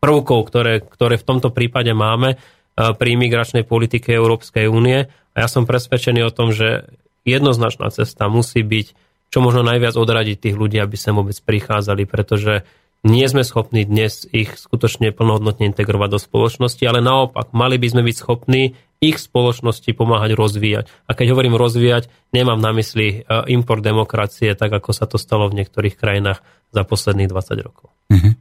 prvkov, 0.01 0.39
ktoré, 0.49 0.81
ktoré 0.81 1.21
v 1.21 1.27
tomto 1.29 1.53
prípade 1.53 1.93
máme 1.93 2.41
pri 2.77 3.09
imigračnej 3.17 3.65
politike 3.65 4.13
Európskej 4.13 4.69
únie 4.69 5.09
a 5.09 5.37
ja 5.41 5.49
som 5.49 5.65
presvedčený 5.65 6.21
o 6.21 6.31
tom, 6.31 6.53
že 6.53 6.85
jednoznačná 7.25 7.89
cesta 7.89 8.29
musí 8.29 8.61
byť 8.61 8.87
čo 9.27 9.43
možno 9.43 9.65
najviac 9.65 9.97
odradiť 9.97 10.37
tých 10.39 10.55
ľudí, 10.55 10.79
aby 10.79 10.95
sa 10.95 11.11
vôbec 11.11 11.35
prichádzali, 11.35 12.07
pretože 12.07 12.63
nie 13.05 13.25
sme 13.29 13.45
schopní 13.45 13.85
dnes 13.85 14.25
ich 14.29 14.55
skutočne 14.57 15.13
plnohodnotne 15.13 15.69
integrovať 15.69 16.09
do 16.17 16.19
spoločnosti, 16.21 16.81
ale 16.87 17.03
naopak, 17.03 17.53
mali 17.53 17.77
by 17.77 17.87
sme 17.93 18.01
byť 18.07 18.15
schopní 18.17 18.73
ich 18.97 19.21
spoločnosti 19.21 19.93
pomáhať 19.93 20.33
rozvíjať. 20.33 20.89
A 21.05 21.13
keď 21.13 21.37
hovorím 21.37 21.53
rozvíjať, 21.53 22.09
nemám 22.33 22.57
na 22.57 22.73
mysli 22.73 23.21
e, 23.21 23.37
import 23.53 23.85
demokracie, 23.85 24.57
tak 24.57 24.73
ako 24.73 24.89
sa 24.89 25.05
to 25.05 25.21
stalo 25.21 25.45
v 25.45 25.61
niektorých 25.61 25.93
krajinách 25.93 26.41
za 26.73 26.81
posledných 26.81 27.29
20 27.29 27.61
rokov. 27.61 27.93
Mm-hmm. 28.09 28.33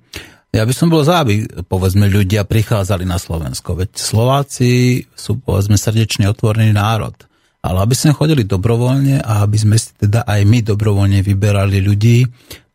Ja 0.56 0.64
by 0.64 0.72
som 0.72 0.88
bol 0.88 1.04
za, 1.04 1.20
aby 1.20 1.44
povedzme 1.68 2.08
ľudia 2.08 2.48
prichádzali 2.48 3.04
na 3.04 3.20
Slovensko, 3.20 3.76
veď 3.76 3.92
Slováci 3.92 5.04
sú 5.12 5.36
povedzme 5.36 5.76
srdečne 5.76 6.32
otvorený 6.32 6.72
národ. 6.72 7.12
Ale 7.60 7.84
aby 7.84 7.92
sme 7.92 8.16
chodili 8.16 8.48
dobrovoľne 8.48 9.20
a 9.20 9.44
aby 9.44 9.58
sme 9.60 9.76
si 9.76 9.92
teda 10.00 10.24
aj 10.24 10.40
my 10.48 10.64
dobrovoľne 10.64 11.20
vyberali 11.20 11.84
ľudí, 11.84 12.24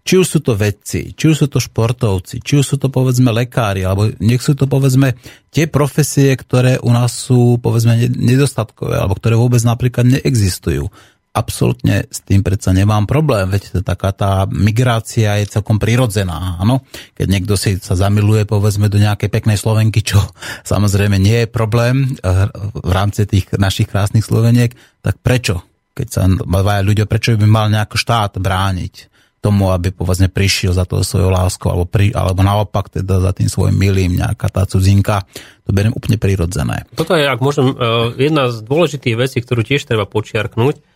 či 0.05 0.13
už 0.13 0.27
sú 0.29 0.39
to 0.45 0.53
vedci, 0.53 1.17
či 1.17 1.33
už 1.33 1.35
sú 1.41 1.47
to 1.49 1.57
športovci, 1.57 2.45
či 2.45 2.61
už 2.61 2.65
sú 2.65 2.75
to 2.77 2.93
povedzme 2.93 3.33
lekári, 3.33 3.81
alebo 3.81 4.13
nech 4.21 4.45
sú 4.45 4.53
to 4.53 4.69
povedzme 4.69 5.17
tie 5.49 5.65
profesie, 5.65 6.37
ktoré 6.37 6.77
u 6.85 6.93
nás 6.93 7.17
sú 7.17 7.57
povedzme 7.57 7.97
nedostatkové, 8.13 8.97
alebo 8.97 9.17
ktoré 9.17 9.33
vôbec 9.33 9.61
napríklad 9.65 10.05
neexistujú. 10.05 10.89
Absolútne 11.31 12.11
s 12.11 12.19
tým 12.27 12.43
predsa 12.43 12.75
nemám 12.75 13.07
problém, 13.07 13.47
veď 13.47 13.79
taká 13.87 14.11
tá 14.11 14.43
migrácia 14.51 15.39
je 15.39 15.47
celkom 15.47 15.79
prirodzená, 15.79 16.59
áno. 16.59 16.83
Keď 17.15 17.27
niekto 17.31 17.55
si 17.55 17.79
sa 17.79 17.95
zamiluje 17.95 18.43
povedzme 18.43 18.91
do 18.91 18.99
nejakej 18.99 19.31
peknej 19.31 19.55
Slovenky, 19.55 20.03
čo 20.03 20.19
samozrejme 20.71 21.15
nie 21.15 21.47
je 21.47 21.47
problém 21.47 22.19
eh, 22.19 22.51
v 22.75 22.91
rámci 22.91 23.23
tých 23.23 23.47
našich 23.55 23.87
krásnych 23.87 24.27
Sloveniek, 24.27 24.75
tak 24.99 25.23
prečo? 25.23 25.63
Keď 25.95 26.07
sa 26.07 26.27
dvaja 26.27 26.83
ľudia, 26.83 27.07
prečo 27.07 27.35
by 27.35 27.47
mal 27.47 27.71
nejaký 27.71 27.95
štát 27.95 28.35
brániť? 28.35 29.11
tomu, 29.41 29.73
aby 29.73 29.89
povedzme 29.89 30.29
prišiel 30.29 30.69
za 30.69 30.85
to 30.85 31.01
svojou 31.01 31.33
láskou, 31.33 31.73
alebo, 31.73 31.89
pri, 31.89 32.13
alebo 32.13 32.45
naopak 32.45 32.93
teda 32.93 33.17
za 33.17 33.33
tým 33.33 33.49
svojim 33.49 33.73
milým 33.73 34.21
nejaká 34.21 34.53
tá 34.53 34.69
cudzinka, 34.69 35.25
to 35.65 35.73
beriem 35.73 35.97
úplne 35.97 36.21
prirodzené. 36.21 36.85
Toto 36.93 37.17
je, 37.17 37.25
ak 37.25 37.41
môžem, 37.41 37.73
eh, 37.73 38.29
jedna 38.29 38.53
z 38.53 38.61
dôležitých 38.61 39.17
vecí, 39.17 39.41
ktorú 39.41 39.65
tiež 39.65 39.89
treba 39.89 40.05
počiarknúť, 40.05 40.90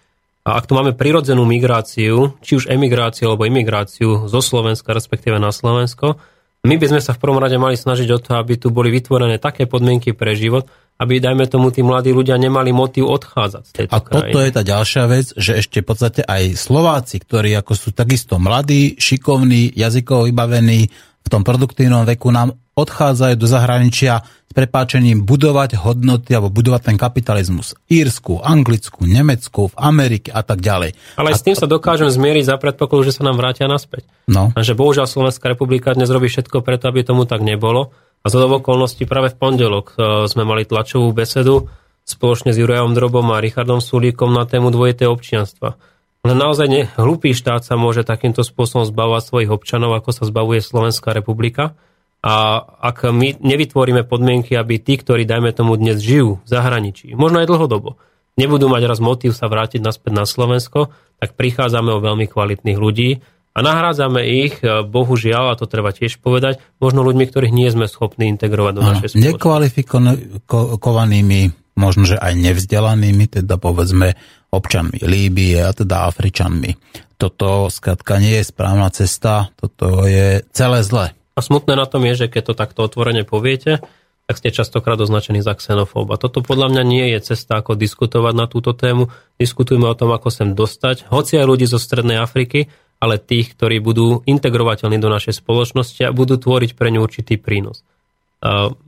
a 0.45 0.61
ak 0.61 0.69
tu 0.69 0.77
máme 0.77 0.93
prirodzenú 0.93 1.41
migráciu, 1.41 2.37
či 2.45 2.61
už 2.61 2.69
emigráciu 2.69 3.33
alebo 3.33 3.49
imigráciu 3.49 4.29
zo 4.29 4.41
Slovenska, 4.45 4.93
respektíve 4.93 5.41
na 5.41 5.49
Slovensko, 5.49 6.21
my 6.65 6.77
by 6.77 6.85
sme 6.85 7.01
sa 7.01 7.17
v 7.17 7.21
prvom 7.21 7.41
rade 7.41 7.57
mali 7.57 7.73
snažiť 7.73 8.09
o 8.13 8.21
to, 8.21 8.37
aby 8.37 8.57
tu 8.57 8.69
boli 8.69 8.93
vytvorené 8.93 9.41
také 9.41 9.65
podmienky 9.65 10.13
pre 10.13 10.37
život, 10.37 10.69
aby, 11.01 11.17
dajme 11.17 11.49
tomu, 11.49 11.73
tí 11.73 11.81
mladí 11.81 12.13
ľudia 12.13 12.37
nemali 12.37 12.71
motív 12.71 13.09
odchádzať 13.09 13.63
z 13.67 13.73
tejto 13.73 13.93
A 13.93 13.99
krajiny. 13.99 14.31
toto 14.31 14.39
je 14.41 14.51
tá 14.53 14.63
ďalšia 14.63 15.03
vec, 15.09 15.25
že 15.33 15.51
ešte 15.59 15.81
v 15.83 15.87
podstate 15.91 16.21
aj 16.23 16.55
Slováci, 16.55 17.19
ktorí 17.19 17.51
ako 17.57 17.73
sú 17.75 17.89
takisto 17.91 18.37
mladí, 18.37 18.95
šikovní, 18.95 19.75
jazykovo 19.75 20.29
vybavení, 20.29 20.87
v 21.25 21.27
tom 21.33 21.41
produktívnom 21.41 22.05
veku 22.05 22.29
nám 22.29 22.53
odchádzajú 22.77 23.33
do 23.39 23.47
zahraničia 23.49 24.21
s 24.21 24.53
prepáčením 24.53 25.25
budovať 25.25 25.81
hodnoty 25.81 26.37
alebo 26.37 26.53
budovať 26.53 26.93
ten 26.93 26.97
kapitalizmus. 27.01 27.73
Írsku, 27.89 28.45
Anglicku, 28.45 29.09
Nemecku, 29.09 29.73
v 29.73 29.75
Amerike 29.79 30.29
a 30.29 30.45
tak 30.45 30.61
ďalej. 30.61 30.93
Ale 31.17 31.33
aj 31.33 31.37
s 31.39 31.45
tým 31.49 31.57
sa 31.57 31.65
dokážem 31.65 32.11
zmieriť 32.11 32.53
za 32.53 32.55
predpokladu, 32.61 33.09
že 33.09 33.15
sa 33.15 33.25
nám 33.25 33.41
vrátia 33.41 33.65
naspäť. 33.65 34.05
No. 34.29 34.53
A 34.53 34.59
že 34.61 34.77
bohužiaľ 34.77 35.09
Slovenská 35.09 35.49
republika 35.49 35.95
dnes 35.97 36.11
robí 36.13 36.29
všetko 36.29 36.61
preto, 36.61 36.91
aby 36.91 37.01
tomu 37.01 37.25
tak 37.25 37.41
nebolo. 37.41 37.95
A 38.21 38.29
z 38.29 38.41
okolností 38.41 39.05
práve 39.05 39.33
v 39.33 39.37
pondelok 39.37 39.93
e, 39.93 40.25
sme 40.25 40.45
mali 40.45 40.65
tlačovú 40.65 41.13
besedu 41.13 41.69
spoločne 42.05 42.53
s 42.53 42.61
Jurajom 42.61 42.93
Drobom 42.93 43.33
a 43.33 43.41
Richardom 43.41 43.81
Sulíkom 43.81 44.29
na 44.33 44.45
tému 44.45 44.69
dvojité 44.69 45.09
občianstva. 45.09 45.77
Ale 46.25 46.33
naozaj 46.33 46.67
ne, 46.67 46.89
hlupý 46.97 47.37
štát 47.37 47.61
sa 47.61 47.77
môže 47.77 48.01
takýmto 48.01 48.41
spôsobom 48.41 48.81
zbavovať 48.81 49.29
svojich 49.29 49.53
občanov, 49.53 49.93
ako 49.93 50.09
sa 50.09 50.25
zbavuje 50.25 50.57
Slovenská 50.57 51.13
republika. 51.13 51.77
A 52.25 52.65
ak 52.65 53.05
my 53.13 53.37
nevytvoríme 53.37 54.01
podmienky, 54.09 54.57
aby 54.57 54.81
tí, 54.81 54.97
ktorí, 54.97 55.29
dajme 55.29 55.53
tomu, 55.53 55.77
dnes 55.77 56.01
žijú 56.01 56.41
v 56.41 56.47
zahraničí, 56.49 57.13
možno 57.13 57.45
aj 57.45 57.49
dlhodobo, 57.53 58.01
nebudú 58.41 58.65
mať 58.65 58.89
raz 58.89 58.97
motív 58.97 59.37
sa 59.37 59.45
vrátiť 59.45 59.85
naspäť 59.85 60.17
na 60.17 60.25
Slovensko, 60.25 60.89
tak 61.21 61.37
prichádzame 61.37 61.93
o 61.93 62.01
veľmi 62.01 62.25
kvalitných 62.25 62.81
ľudí 62.81 63.21
a 63.55 63.61
nahrádzame 63.61 64.25
ich, 64.25 64.57
e, 64.65 64.81
bohužiaľ, 64.83 65.53
a 65.53 65.59
to 65.61 65.69
treba 65.69 65.93
tiež 65.95 66.19
povedať, 66.19 66.59
možno 66.81 67.07
ľuďmi, 67.07 67.25
ktorých 67.29 67.53
nie 67.55 67.69
sme 67.69 67.85
schopní 67.85 68.25
integrovať 68.33 68.73
do 68.73 68.81
našej 68.81 69.07
spoločnosti. 69.13 69.37
Nekvalifikovanými, 69.37 71.41
možno, 71.79 72.03
že 72.03 72.19
aj 72.19 72.35
nevzdelanými, 72.35 73.31
teda 73.31 73.55
povedzme 73.55 74.19
občanmi 74.55 75.03
Líbie 75.03 75.59
a 75.59 75.75
teda 75.75 76.07
Afričanmi. 76.07 76.75
Toto 77.15 77.67
skrátka 77.71 78.19
nie 78.19 78.39
je 78.39 78.49
správna 78.51 78.91
cesta, 78.91 79.51
toto 79.55 80.03
je 80.07 80.43
celé 80.55 80.79
zle. 80.83 81.11
A 81.35 81.39
smutné 81.43 81.75
na 81.75 81.87
tom 81.87 82.03
je, 82.07 82.25
že 82.25 82.31
keď 82.31 82.43
to 82.51 82.53
takto 82.55 82.79
otvorene 82.87 83.27
poviete, 83.27 83.83
tak 84.25 84.41
ste 84.41 84.49
častokrát 84.49 84.97
označení 84.97 85.43
za 85.43 85.53
xenofób. 85.53 86.09
A 86.09 86.17
toto 86.17 86.41
podľa 86.41 86.73
mňa 86.73 86.83
nie 86.87 87.05
je 87.13 87.35
cesta, 87.35 87.61
ako 87.61 87.77
diskutovať 87.77 88.33
na 88.33 88.49
túto 88.49 88.73
tému. 88.73 89.13
Diskutujme 89.37 89.85
o 89.85 89.93
tom, 89.93 90.09
ako 90.15 90.33
sem 90.33 90.49
dostať, 90.57 91.11
hoci 91.13 91.37
aj 91.37 91.45
ľudí 91.45 91.69
zo 91.69 91.77
Strednej 91.77 92.17
Afriky, 92.17 92.65
ale 92.97 93.21
tých, 93.21 93.53
ktorí 93.53 93.83
budú 93.83 94.25
integrovateľní 94.25 94.97
do 94.97 95.13
našej 95.13 95.45
spoločnosti 95.45 96.01
a 96.07 96.15
budú 96.15 96.39
tvoriť 96.41 96.73
pre 96.73 96.89
ňu 96.89 97.05
určitý 97.05 97.37
prínos. 97.37 97.85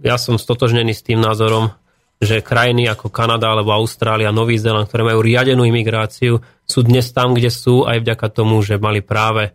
Ja 0.02 0.18
som 0.18 0.42
stotožnený 0.42 0.96
s 0.96 1.06
tým 1.06 1.22
názorom, 1.22 1.76
že 2.18 2.42
krajiny 2.42 2.90
ako 2.90 3.14
Kanada 3.14 3.54
alebo 3.54 3.78
Austrália, 3.78 4.34
Nový 4.34 4.58
Zéland, 4.58 4.90
ktoré 4.90 5.06
majú 5.06 5.22
riadenú 5.22 5.66
imigráciu, 5.66 6.42
sú 6.66 6.80
dnes 6.82 7.14
tam, 7.14 7.38
kde 7.38 7.54
sú 7.54 7.86
aj 7.86 8.02
vďaka 8.02 8.28
tomu, 8.34 8.60
že 8.66 8.82
mali 8.82 9.06
práve 9.06 9.54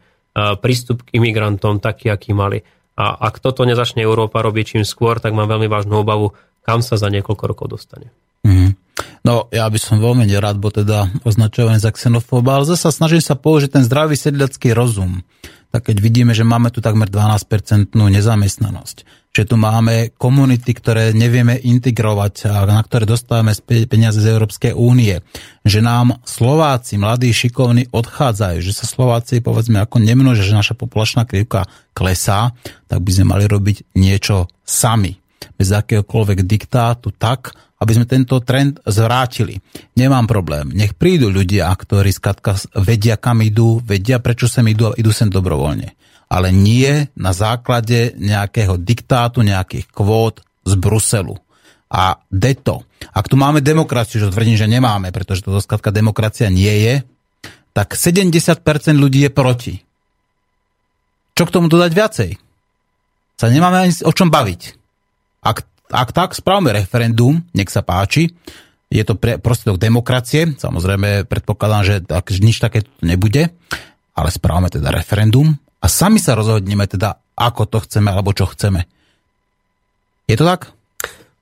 prístup 0.63 1.05
k 1.05 1.19
imigrantom 1.21 1.83
taký, 1.83 2.09
aký 2.09 2.33
mali. 2.33 2.63
A 2.97 3.19
ak 3.29 3.43
toto 3.43 3.67
nezačne 3.67 4.01
Európa 4.01 4.41
robiť 4.41 4.79
čím 4.79 4.85
skôr, 4.87 5.19
tak 5.19 5.35
mám 5.35 5.51
veľmi 5.51 5.67
vážnu 5.67 6.01
obavu, 6.01 6.33
kam 6.63 6.81
sa 6.81 6.95
za 6.95 7.11
niekoľko 7.11 7.45
rokov 7.51 7.67
dostane. 7.69 8.15
Mm-hmm. 8.47 8.71
No, 9.27 9.51
ja 9.51 9.67
by 9.67 9.79
som 9.79 10.03
veľmi 10.03 10.27
nerád 10.27 10.59
bol 10.59 10.71
teda 10.71 11.11
označovaný 11.27 11.83
za 11.83 11.91
xenofóba, 11.91 12.59
ale 12.59 12.69
zase 12.69 12.91
snažím 12.95 13.23
sa 13.23 13.35
použiť 13.35 13.75
ten 13.75 13.83
zdravý 13.87 14.15
sedliacký 14.15 14.71
rozum. 14.75 15.27
Tak 15.73 15.89
keď 15.89 15.97
vidíme, 16.05 16.33
že 16.37 16.45
máme 16.45 16.69
tu 16.69 16.85
takmer 16.85 17.09
12% 17.09 17.97
nezamestnanosť, 17.97 19.22
že 19.33 19.49
tu 19.49 19.57
máme 19.57 20.12
komunity, 20.20 20.76
ktoré 20.76 21.16
nevieme 21.16 21.57
integrovať 21.57 22.53
a 22.53 22.68
na 22.68 22.85
ktoré 22.85 23.09
dostávame 23.09 23.57
peniaze 23.89 24.20
z 24.20 24.28
Európskej 24.28 24.76
únie, 24.76 25.24
že 25.64 25.80
nám 25.80 26.20
Slováci, 26.28 27.01
mladí, 27.01 27.33
šikovní 27.33 27.89
odchádzajú, 27.89 28.61
že 28.61 28.76
sa 28.76 28.85
Slováci 28.85 29.41
povedzme 29.41 29.80
ako 29.80 30.05
nemnožia, 30.05 30.53
že 30.53 30.61
naša 30.61 30.74
populačná 30.76 31.24
krivka 31.24 31.64
klesá, 31.97 32.53
tak 32.93 33.01
by 33.01 33.11
sme 33.11 33.33
mali 33.33 33.49
robiť 33.49 33.97
niečo 33.97 34.53
sami 34.61 35.16
bez 35.57 35.72
akéhokoľvek 35.72 36.45
diktátu 36.45 37.16
tak, 37.16 37.57
aby 37.83 37.93
sme 37.99 38.07
tento 38.07 38.39
trend 38.45 38.78
zvrátili. 38.87 39.59
Nemám 39.99 40.30
problém. 40.30 40.70
Nech 40.70 40.95
prídu 40.95 41.33
ľudia, 41.33 41.72
ktorí 41.74 42.14
skratka 42.14 42.55
vedia, 42.78 43.18
kam 43.18 43.43
idú, 43.43 43.83
vedia, 43.83 44.22
prečo 44.22 44.47
sem 44.47 44.62
idú 44.70 44.93
a 44.93 44.97
idú 45.01 45.11
sem 45.11 45.26
dobrovoľne. 45.26 46.01
Ale 46.33 46.49
nie 46.49 47.12
na 47.12 47.37
základe 47.37 48.16
nejakého 48.16 48.80
diktátu, 48.80 49.45
nejakých 49.45 49.85
kvót 49.93 50.41
z 50.64 50.72
Bruselu. 50.80 51.37
A 51.93 52.24
deto. 52.33 52.89
Ak 53.12 53.28
tu 53.28 53.37
máme 53.37 53.61
demokraciu, 53.61 54.24
že 54.24 54.33
tvrdím, 54.33 54.57
že 54.57 54.64
nemáme, 54.64 55.12
pretože 55.12 55.45
to 55.45 55.61
skratka 55.61 55.93
demokracia 55.93 56.49
nie 56.49 56.72
je, 56.89 56.95
tak 57.76 57.93
70% 58.01 58.64
ľudí 58.97 59.28
je 59.28 59.30
proti. 59.33 59.74
Čo 61.37 61.45
k 61.45 61.53
tomu 61.53 61.68
dodať 61.68 61.93
viacej? 61.93 62.30
Sa 63.37 63.53
nemáme 63.53 63.85
ani 63.85 63.93
o 64.09 64.12
čom 64.12 64.33
baviť. 64.33 64.61
Ak 65.45 65.68
ak 65.93 66.09
tak, 66.16 66.33
spravme 66.33 66.72
referendum, 66.72 67.45
nech 67.53 67.68
sa 67.68 67.85
páči. 67.85 68.33
Je 68.89 69.05
to 69.05 69.16
pre, 69.16 69.37
prostriedok 69.37 69.80
demokracie, 69.80 70.57
samozrejme 70.57 71.28
predpokladám, 71.28 71.83
že 71.85 71.97
tak, 72.05 72.33
nič 72.33 72.61
také 72.61 72.85
nebude, 73.05 73.53
ale 74.16 74.28
správame 74.33 74.68
teda 74.72 74.93
referendum 74.93 75.57
a 75.83 75.87
sami 75.91 76.22
sa 76.22 76.39
rozhodneme 76.39 76.87
teda, 76.87 77.18
ako 77.35 77.66
to 77.66 77.78
chceme 77.83 78.14
alebo 78.14 78.30
čo 78.30 78.47
chceme. 78.47 78.87
Je 80.30 80.39
to 80.39 80.47
tak? 80.47 80.70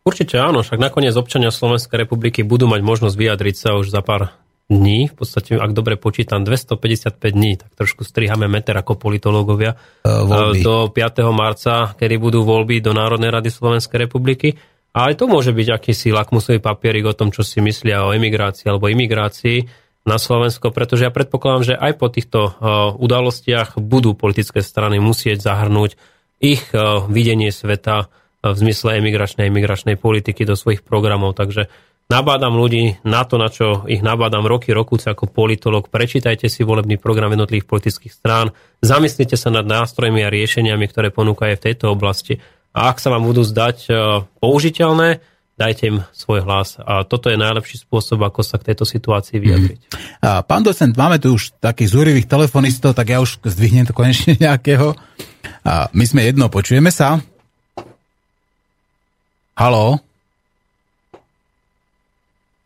Určite 0.01 0.41
áno, 0.41 0.64
však 0.64 0.80
nakoniec 0.80 1.12
občania 1.12 1.53
Slovenskej 1.53 2.09
republiky 2.09 2.41
budú 2.41 2.64
mať 2.64 2.80
možnosť 2.80 3.16
vyjadriť 3.20 3.57
sa 3.57 3.76
už 3.76 3.93
za 3.93 4.01
pár 4.01 4.32
dní, 4.70 5.11
v 5.11 5.14
podstate, 5.18 5.59
ak 5.59 5.74
dobre 5.74 5.99
počítam, 6.01 6.47
255 6.47 7.20
dní, 7.20 7.59
tak 7.59 7.74
trošku 7.74 8.07
striháme 8.07 8.47
meter 8.47 8.72
ako 8.78 8.97
politológovia 8.97 9.76
uh, 9.76 10.55
do 10.57 10.88
5. 10.88 10.97
marca, 11.34 11.93
kedy 11.99 12.16
budú 12.16 12.47
voľby 12.47 12.78
do 12.80 12.95
Národnej 12.95 13.34
rady 13.34 13.51
Slovenskej 13.51 14.09
republiky. 14.09 14.55
A 14.95 15.11
aj 15.11 15.22
to 15.22 15.24
môže 15.26 15.51
byť 15.51 15.68
akýsi 15.74 16.14
lakmusový 16.14 16.62
papierik 16.62 17.07
o 17.07 17.14
tom, 17.14 17.34
čo 17.34 17.43
si 17.43 17.59
myslia 17.62 18.07
o 18.07 18.14
emigrácii 18.14 18.70
alebo 18.70 18.91
imigrácii 18.91 19.89
na 20.09 20.16
Slovensko, 20.16 20.72
pretože 20.72 21.05
ja 21.05 21.12
predpokladám, 21.12 21.62
že 21.62 21.74
aj 21.76 21.92
po 22.01 22.09
týchto 22.09 22.40
uh, 22.48 22.53
udalostiach 22.96 23.76
budú 23.76 24.16
politické 24.16 24.64
strany 24.64 24.96
musieť 24.96 25.44
zahrnúť 25.44 26.01
ich 26.40 26.64
uh, 26.72 27.05
videnie 27.07 27.53
sveta 27.53 28.09
v 28.40 28.57
zmysle 28.57 28.96
emigračnej 29.05 29.44
a 29.46 29.53
imigračnej 29.53 30.01
politiky 30.01 30.48
do 30.48 30.57
svojich 30.57 30.80
programov. 30.80 31.36
Takže 31.36 31.68
Nabádam 32.11 32.59
ľudí 32.59 32.98
na 33.07 33.22
to, 33.22 33.38
na 33.38 33.46
čo 33.46 33.86
ich 33.86 34.03
nabádam 34.03 34.42
roky, 34.42 34.74
rokúce 34.74 35.07
ako 35.07 35.30
politolog. 35.30 35.86
Prečítajte 35.86 36.51
si 36.51 36.66
volebný 36.66 36.98
program 36.98 37.30
jednotlivých 37.30 37.70
politických 37.70 38.11
strán, 38.11 38.51
zamyslite 38.82 39.38
sa 39.38 39.55
nad 39.55 39.62
nástrojmi 39.62 40.26
a 40.26 40.32
riešeniami, 40.34 40.90
ktoré 40.90 41.14
ponúkajú 41.14 41.55
v 41.55 41.64
tejto 41.70 41.94
oblasti. 41.94 42.42
A 42.74 42.90
ak 42.90 42.98
sa 42.98 43.14
vám 43.14 43.30
budú 43.30 43.46
zdať 43.46 43.78
e, 43.86 43.90
použiteľné, 44.42 45.22
dajte 45.61 45.82
im 45.92 45.98
svoj 46.16 46.40
hlas. 46.48 46.80
A 46.80 47.04
toto 47.04 47.28
je 47.28 47.36
najlepší 47.36 47.84
spôsob, 47.84 48.24
ako 48.24 48.40
sa 48.40 48.56
k 48.56 48.72
tejto 48.72 48.88
situácii 48.88 49.36
mhm. 49.36 49.44
vyjadriť. 49.44 49.80
A 50.24 50.40
pán 50.40 50.64
docent, 50.64 50.96
máme 50.96 51.20
tu 51.20 51.36
už 51.36 51.61
takých 51.61 51.92
zúrivých 51.92 52.26
telefonistov, 52.26 52.96
tak 52.96 53.12
ja 53.12 53.20
už 53.20 53.44
zdvihnem 53.44 53.84
to 53.84 53.92
konečne 53.92 54.40
nejakého. 54.44 54.96
A 55.68 55.92
my 55.92 56.04
sme 56.08 56.24
jedno, 56.24 56.48
počujeme 56.48 56.88
sa? 56.88 57.20
Haló? 59.61 60.00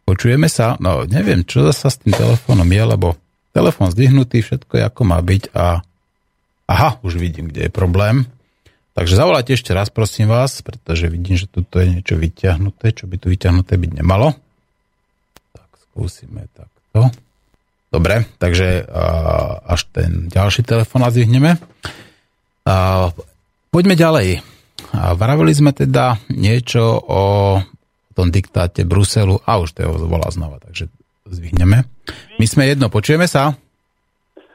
Počujeme 0.07 0.47
sa? 0.47 0.79
No, 0.79 1.03
neviem, 1.03 1.43
čo 1.43 1.75
sa 1.75 1.91
s 1.91 1.99
tým 1.99 2.15
telefónom 2.15 2.69
je, 2.71 2.83
lebo 2.87 3.19
telefón 3.51 3.91
zdvihnutý, 3.91 4.47
všetko 4.47 4.79
je 4.79 4.83
ako 4.87 5.03
má 5.03 5.19
byť 5.19 5.51
a 5.59 5.83
Aha, 6.65 6.97
už 7.05 7.21
vidím, 7.21 7.53
kde 7.53 7.69
je 7.69 7.73
problém. 7.73 8.25
Takže 8.95 9.19
zavolajte 9.19 9.59
ešte 9.59 9.75
raz, 9.75 9.91
prosím 9.91 10.31
vás, 10.31 10.63
pretože 10.63 11.11
vidím, 11.11 11.35
že 11.35 11.51
tuto 11.51 11.83
je 11.83 11.99
niečo 11.99 12.15
vyťahnuté, 12.15 12.95
čo 12.95 13.11
by 13.11 13.19
tu 13.19 13.27
vyťahnuté 13.27 13.75
byť 13.75 13.91
nemalo. 13.99 14.39
Tak 15.51 15.71
skúsime 15.91 16.47
takto. 16.55 17.11
Dobre, 17.91 18.27
takže 18.39 18.87
až 19.67 19.81
ten 19.91 20.31
ďalší 20.31 20.63
telefon 20.63 21.03
zvýhneme. 21.11 21.59
Poďme 23.75 23.95
ďalej. 23.99 24.47
Vravili 24.95 25.53
sme 25.55 25.75
teda 25.75 26.23
niečo 26.31 27.03
o 27.03 27.23
tom 28.15 28.31
diktáte 28.31 28.87
Bruselu 28.87 29.43
a 29.43 29.59
už 29.59 29.75
to 29.75 29.91
volá 30.07 30.31
znova, 30.31 30.63
takže 30.63 30.87
zvyhneme. 31.27 31.83
My 32.39 32.47
sme 32.47 32.71
jedno, 32.71 32.87
počujeme 32.87 33.27
sa? 33.27 33.59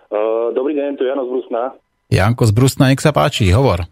Uh, 0.08 0.56
dobrý 0.56 0.80
deň, 0.80 0.96
tu 0.96 1.04
je 1.04 1.12
Jano 1.12 1.28
z 1.28 1.32
Brusna. 1.36 1.64
Janko 2.08 2.44
z 2.48 2.54
Brusna, 2.56 2.88
nech 2.88 3.04
sa 3.04 3.12
páči, 3.12 3.52
hovor. 3.52 3.84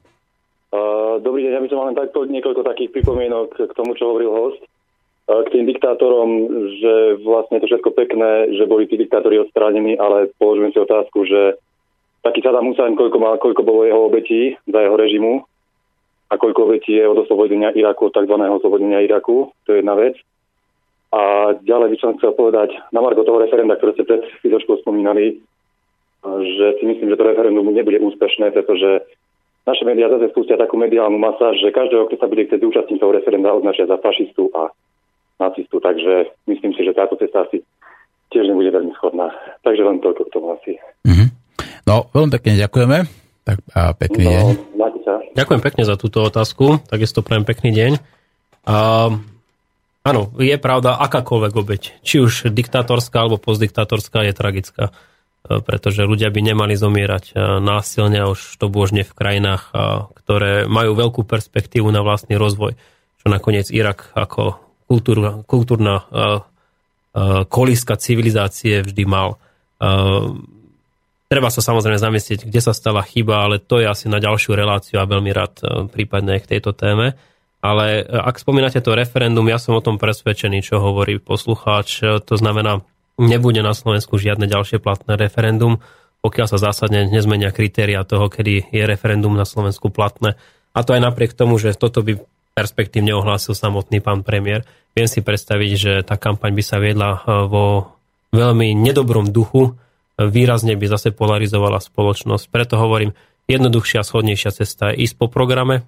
Dobrý 1.21 1.45
deň, 1.45 1.51
ja 1.53 1.63
by 1.63 1.69
som 1.69 1.77
mal 1.81 1.87
len 1.91 1.99
takto 1.99 2.25
niekoľko 2.25 2.61
takých 2.61 2.93
pripomienok 2.93 3.49
k 3.57 3.71
tomu, 3.77 3.93
čo 3.97 4.13
hovoril 4.13 4.31
host. 4.33 4.61
Uh, 5.27 5.43
k 5.43 5.59
tým 5.59 5.65
diktátorom, 5.67 6.29
že 6.79 6.93
vlastne 7.25 7.59
to 7.59 7.67
všetko 7.67 7.89
pekné, 7.91 8.55
že 8.55 8.69
boli 8.69 8.87
tí 8.87 8.95
diktátori 8.95 9.41
odstránení, 9.41 9.99
ale 9.99 10.31
položujem 10.39 10.71
si 10.71 10.79
otázku, 10.79 11.27
že 11.27 11.59
taký 12.23 12.39
Saddam 12.39 12.69
Hussein, 12.71 12.95
koľko, 12.95 13.17
mal, 13.19 13.35
koľko 13.39 13.61
bolo 13.63 13.83
jeho 13.83 14.07
obetí 14.07 14.55
za 14.67 14.79
jeho 14.79 14.95
režimu, 14.95 15.43
a 16.27 16.33
koľko 16.35 16.75
vecí 16.75 16.99
je 16.99 17.07
od 17.07 17.23
oslobodenia 17.23 17.71
Iraku, 17.71 18.11
tzv. 18.11 18.35
oslobodenia 18.35 18.99
Iraku. 18.99 19.51
To 19.63 19.69
je 19.71 19.79
jedna 19.79 19.95
vec. 19.95 20.19
A 21.15 21.55
ďalej 21.63 21.95
by 21.95 21.97
som 22.03 22.19
chcel 22.19 22.35
povedať 22.35 22.75
na 22.91 22.99
margo 22.99 23.23
toho 23.23 23.39
referenda, 23.39 23.79
ktoré 23.79 23.95
ste 23.95 24.03
pred 24.03 24.27
chvíľočkou 24.43 24.83
spomínali, 24.83 25.39
že 26.27 26.65
si 26.79 26.83
myslím, 26.83 27.07
že 27.07 27.15
to 27.15 27.23
referendum 27.31 27.63
nebude 27.71 28.03
úspešné, 28.03 28.51
pretože 28.51 29.07
naše 29.67 29.83
médiá 29.83 30.07
zase 30.07 30.31
spustia 30.31 30.55
takú 30.55 30.79
mediálnu 30.79 31.19
masáž, 31.19 31.59
že 31.59 31.75
každého, 31.75 32.07
kto 32.07 32.15
sa 32.15 32.31
bude 32.31 32.47
chcieť 32.47 32.63
zúčastniť 32.63 32.97
toho 33.03 33.11
referenda, 33.11 33.51
označia 33.51 33.83
za 33.83 33.99
fašistu 33.99 34.47
a 34.55 34.71
nacistu. 35.43 35.83
Takže 35.83 36.31
myslím 36.47 36.71
si, 36.71 36.87
že 36.87 36.95
táto 36.95 37.19
cesta 37.19 37.43
asi 37.43 37.67
tiež 38.31 38.47
nebude 38.47 38.71
veľmi 38.71 38.95
schodná. 38.95 39.27
Takže 39.67 39.83
len 39.83 39.99
toľko 39.99 40.23
k 40.23 40.33
tomu 40.33 40.47
asi. 40.55 40.79
Mm-hmm. 41.03 41.27
No, 41.83 42.07
veľmi 42.15 42.31
pekne 42.39 42.53
ďakujeme. 42.63 42.97
Tak 43.47 43.57
a 43.75 43.81
pekný 43.95 44.23
no, 44.27 44.31
deň. 44.31 44.45
Ďakujem 45.35 45.61
pekne 45.63 45.83
za 45.87 45.95
túto 45.95 46.19
otázku, 46.19 46.83
takisto 46.87 47.23
prajem 47.23 47.47
pekný 47.47 47.71
deň. 47.71 47.91
A, 48.67 49.07
áno, 50.03 50.21
je 50.35 50.55
pravda, 50.59 50.99
akákoľvek 50.99 51.53
obeď, 51.55 51.81
či 52.03 52.19
už 52.19 52.51
diktátorská 52.51 53.23
alebo 53.23 53.39
postdiktátorská 53.39 54.27
je 54.27 54.33
tragická, 54.35 54.83
pretože 55.47 56.03
ľudia 56.03 56.27
by 56.29 56.41
nemali 56.53 56.75
zomierať 56.75 57.31
e, 57.31 57.33
násilne 57.63 58.27
už 58.27 58.59
to 58.59 58.67
božne 58.67 59.07
v 59.07 59.13
krajinách, 59.15 59.71
ktoré 60.23 60.67
majú 60.67 60.93
veľkú 60.95 61.23
perspektívu 61.23 61.87
na 61.89 62.03
vlastný 62.03 62.35
rozvoj, 62.35 62.75
čo 63.23 63.27
nakoniec 63.27 63.71
Irak 63.71 64.11
ako 64.15 64.59
kultúr, 64.87 65.43
kultúrna 65.47 66.03
kolíska 67.49 67.97
civilizácie 67.97 68.85
vždy 68.85 69.03
mal 69.09 69.41
Treba 71.27 71.51
sa 71.51 71.59
samozrejme 71.59 71.99
zamyslieť, 71.99 72.47
kde 72.47 72.61
sa 72.63 72.71
stala 72.71 73.03
chyba, 73.03 73.43
ale 73.43 73.59
to 73.59 73.83
je 73.83 73.87
asi 73.91 74.07
na 74.07 74.23
ďalšiu 74.23 74.55
reláciu 74.55 75.03
a 75.03 75.09
veľmi 75.11 75.31
rád 75.35 75.59
e, 75.59 75.63
prípadne 75.91 76.39
k 76.39 76.55
tejto 76.55 76.71
téme. 76.71 77.19
Ale 77.59 77.99
e, 77.99 78.03
ak 78.07 78.39
spomínate 78.39 78.79
to 78.79 78.95
referendum, 78.95 79.43
ja 79.51 79.59
som 79.59 79.75
o 79.75 79.83
tom 79.83 79.99
presvedčený, 79.99 80.63
čo 80.63 80.79
hovorí 80.79 81.19
poslucháč. 81.19 81.99
E, 81.99 82.23
to 82.23 82.39
znamená, 82.39 82.79
nebude 83.17 83.59
na 83.65 83.73
Slovensku 83.73 84.21
žiadne 84.21 84.45
ďalšie 84.45 84.77
platné 84.79 85.17
referendum, 85.17 85.81
pokiaľ 86.21 86.47
sa 86.49 86.57
zásadne 86.57 87.09
nezmenia 87.09 87.53
kritéria 87.53 88.05
toho, 88.05 88.29
kedy 88.29 88.69
je 88.73 88.83
referendum 88.85 89.33
na 89.33 89.45
Slovensku 89.45 89.89
platné. 89.89 90.37
A 90.73 90.85
to 90.85 90.93
aj 90.93 91.01
napriek 91.01 91.33
tomu, 91.33 91.57
že 91.57 91.73
toto 91.77 92.05
by 92.05 92.21
perspektívne 92.57 93.13
ohlásil 93.13 93.53
samotný 93.53 94.01
pán 94.01 94.25
premiér. 94.25 94.65
Viem 94.97 95.05
si 95.05 95.21
predstaviť, 95.21 95.71
že 95.77 95.93
tá 96.01 96.17
kampaň 96.17 96.57
by 96.57 96.63
sa 96.65 96.81
viedla 96.81 97.21
vo 97.25 97.93
veľmi 98.33 98.73
nedobrom 98.73 99.29
duchu, 99.29 99.77
výrazne 100.17 100.73
by 100.73 100.85
zase 100.89 101.13
polarizovala 101.13 101.77
spoločnosť. 101.77 102.49
Preto 102.49 102.81
hovorím, 102.81 103.13
jednoduchšia, 103.45 104.01
schodnejšia 104.01 104.51
cesta 104.53 104.89
je 104.89 105.05
ísť 105.05 105.15
po 105.21 105.29
programe, 105.29 105.85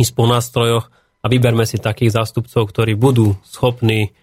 ísť 0.00 0.12
po 0.16 0.24
nástrojoch 0.24 0.88
a 1.20 1.26
vyberme 1.28 1.68
si 1.68 1.76
takých 1.76 2.16
zástupcov, 2.16 2.72
ktorí 2.72 2.96
budú 2.96 3.36
schopní 3.44 4.16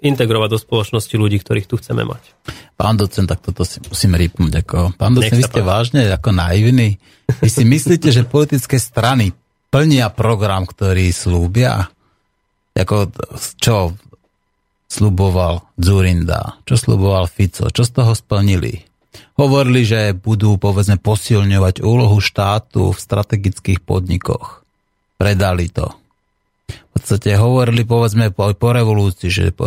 integrovať 0.00 0.48
do 0.56 0.58
spoločnosti 0.58 1.12
ľudí, 1.20 1.36
ktorých 1.40 1.68
tu 1.68 1.76
chceme 1.76 2.08
mať. 2.08 2.22
Pán 2.80 2.96
docent, 2.96 3.28
tak 3.28 3.44
toto 3.44 3.68
si 3.68 3.76
musím 3.84 4.16
rýpnúť. 4.16 4.64
Ako, 4.64 4.96
pán 4.96 5.12
docent, 5.12 5.36
vy 5.36 5.44
ste 5.44 5.60
vážne 5.60 6.08
ako 6.08 6.32
naivní. 6.32 6.96
Vy 7.44 7.48
si 7.52 7.64
myslíte, 7.68 8.08
že 8.08 8.24
politické 8.24 8.80
strany 8.80 9.36
plnia 9.68 10.08
program, 10.08 10.64
ktorý 10.64 11.12
slúbia? 11.12 11.92
Ako, 12.72 13.12
čo, 13.60 13.92
sluboval 14.90 15.62
Zurinda, 15.78 16.58
čo 16.66 16.74
sluboval 16.74 17.30
Fico, 17.30 17.70
čo 17.70 17.86
z 17.86 17.90
toho 17.94 18.16
splnili. 18.16 18.82
Hovorili, 19.38 19.86
že 19.86 20.16
budú 20.16 20.56
povedzme 20.56 20.98
posilňovať 20.98 21.84
úlohu 21.84 22.18
štátu 22.18 22.90
v 22.90 22.98
strategických 22.98 23.84
podnikoch. 23.84 24.64
Predali 25.20 25.68
to. 25.68 25.99
V 26.70 26.90
podstate 26.96 27.36
hovorili 27.36 27.82
povedzme 27.84 28.30
po, 28.32 28.50
po 28.54 28.68
revolúcii, 28.70 29.28
že, 29.30 29.44
po, 29.52 29.66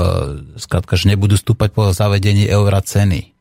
skrátka, 0.56 0.98
že 0.98 1.12
nebudú 1.12 1.38
stúpať 1.38 1.70
po 1.76 1.92
zavedení 1.92 2.48
eura 2.50 2.80
ceny. 2.82 3.32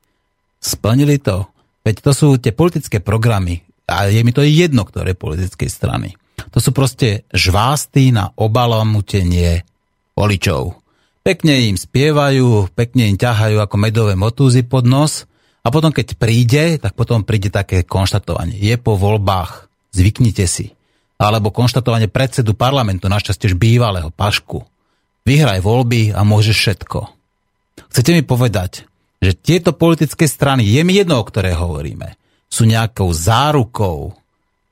Splnili 0.63 1.19
to. 1.19 1.49
Veď 1.83 1.97
to 2.05 2.13
sú 2.15 2.29
tie 2.39 2.55
politické 2.55 3.03
programy 3.03 3.67
a 3.91 4.07
je 4.07 4.23
mi 4.23 4.31
to 4.31 4.47
jedno, 4.47 4.87
ktoré 4.87 5.19
politickej 5.19 5.67
strany. 5.67 6.15
To 6.55 6.59
sú 6.63 6.71
proste 6.71 7.27
žvásty 7.35 8.15
na 8.15 8.31
obalamutenie 8.39 9.67
voličov. 10.15 10.79
Pekne 11.23 11.71
im 11.71 11.79
spievajú, 11.79 12.75
pekne 12.75 13.07
im 13.07 13.17
ťahajú 13.19 13.63
ako 13.63 13.77
medové 13.79 14.15
motúzy 14.19 14.67
pod 14.67 14.83
nos 14.83 15.31
a 15.63 15.71
potom 15.71 15.95
keď 15.95 16.19
príde, 16.19 16.65
tak 16.83 16.99
potom 16.99 17.23
príde 17.23 17.47
také 17.47 17.87
konštatovanie. 17.87 18.59
Je 18.59 18.75
po 18.75 18.99
voľbách, 18.99 19.71
zvyknite 19.95 20.47
si. 20.51 20.75
Alebo 21.23 21.55
konštatovanie 21.55 22.11
predsedu 22.11 22.59
parlamentu, 22.59 23.07
našťastie 23.07 23.55
bývalého 23.55 24.11
Pašku. 24.11 24.67
Vyhraj 25.23 25.63
voľby 25.63 26.11
a 26.11 26.27
môžeš 26.27 26.57
všetko. 26.59 26.99
Chcete 27.95 28.11
mi 28.11 28.27
povedať, 28.27 28.91
že 29.23 29.39
tieto 29.39 29.71
politické 29.71 30.27
strany, 30.27 30.67
je 30.67 30.83
mi 30.83 30.99
jedno, 30.99 31.23
o 31.23 31.25
ktoré 31.25 31.55
hovoríme, 31.55 32.19
sú 32.51 32.67
nejakou 32.67 33.15
zárukou, 33.15 34.19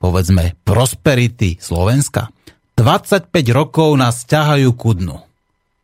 povedzme, 0.02 0.58
prosperity 0.66 1.54
Slovenska. 1.62 2.34
25 2.74 3.30
rokov 3.54 3.94
nás 3.94 4.26
ťahajú 4.26 4.74
ku 4.74 4.90
dnu. 4.98 5.22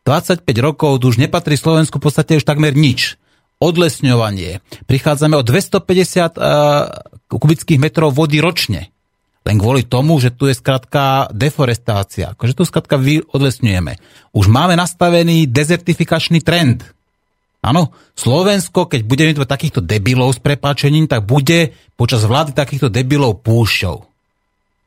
25 0.03 0.43
rokov 0.59 0.99
tu 0.99 1.15
už 1.15 1.23
nepatrí 1.23 1.55
Slovensku 1.55 2.03
v 2.03 2.11
podstate 2.11 2.43
už 2.43 2.45
takmer 2.47 2.75
nič. 2.75 3.15
Odlesňovanie. 3.63 4.61
Prichádzame 4.91 5.39
o 5.39 5.47
250 5.47 6.37
uh, 6.37 6.91
kubických 7.31 7.79
metrov 7.79 8.13
vody 8.13 8.43
ročne. 8.43 8.91
Len 9.47 9.63
kvôli 9.63 9.87
tomu, 9.87 10.19
že 10.19 10.35
tu 10.35 10.51
je 10.51 10.59
skratka 10.59 11.31
deforestácia. 11.31 12.35
Akože 12.35 12.59
tu 12.59 12.67
skratka 12.67 12.99
odlesňujeme. 13.31 13.95
Už 14.35 14.51
máme 14.51 14.75
nastavený 14.75 15.47
dezertifikačný 15.47 16.43
trend. 16.43 16.83
Áno, 17.63 17.95
Slovensko, 18.19 18.91
keď 18.91 19.01
bude 19.07 19.23
mať 19.31 19.47
takýchto 19.47 19.81
debilov 19.87 20.35
s 20.35 20.43
prepáčením, 20.43 21.07
tak 21.07 21.27
bude 21.27 21.79
počas 21.95 22.27
vlády 22.27 22.59
takýchto 22.59 22.91
debilov 22.91 23.43
púšťou. 23.47 24.03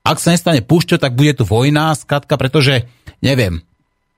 Ak 0.03 0.19
sa 0.19 0.35
nestane 0.35 0.59
púšťou, 0.59 0.99
tak 0.99 1.15
bude 1.15 1.35
tu 1.35 1.47
vojna, 1.47 1.95
skratka, 1.95 2.35
pretože, 2.35 2.87
neviem, 3.23 3.63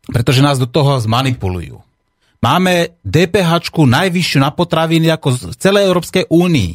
pretože 0.10 0.42
nás 0.42 0.58
do 0.58 0.66
toho 0.66 0.98
zmanipulujú. 0.98 1.82
Máme 2.42 2.98
DPH 3.06 3.70
najvyššiu 3.70 4.40
na 4.42 4.50
potraviny 4.50 5.14
ako 5.14 5.54
v 5.54 5.58
celej 5.62 5.86
Európskej 5.86 6.26
únii. 6.34 6.72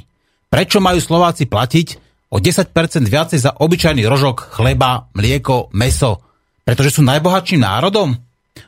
Prečo 0.47 0.79
majú 0.79 1.03
Slováci 1.03 1.51
platiť 1.51 2.06
o 2.31 2.37
10% 2.43 2.73
viacej 3.07 3.39
za 3.39 3.55
obyčajný 3.55 4.03
rožok 4.07 4.55
chleba, 4.57 5.07
mlieko, 5.15 5.71
meso? 5.75 6.23
Pretože 6.67 6.99
sú 6.99 7.03
najbohatším 7.07 7.63
národom? 7.63 8.19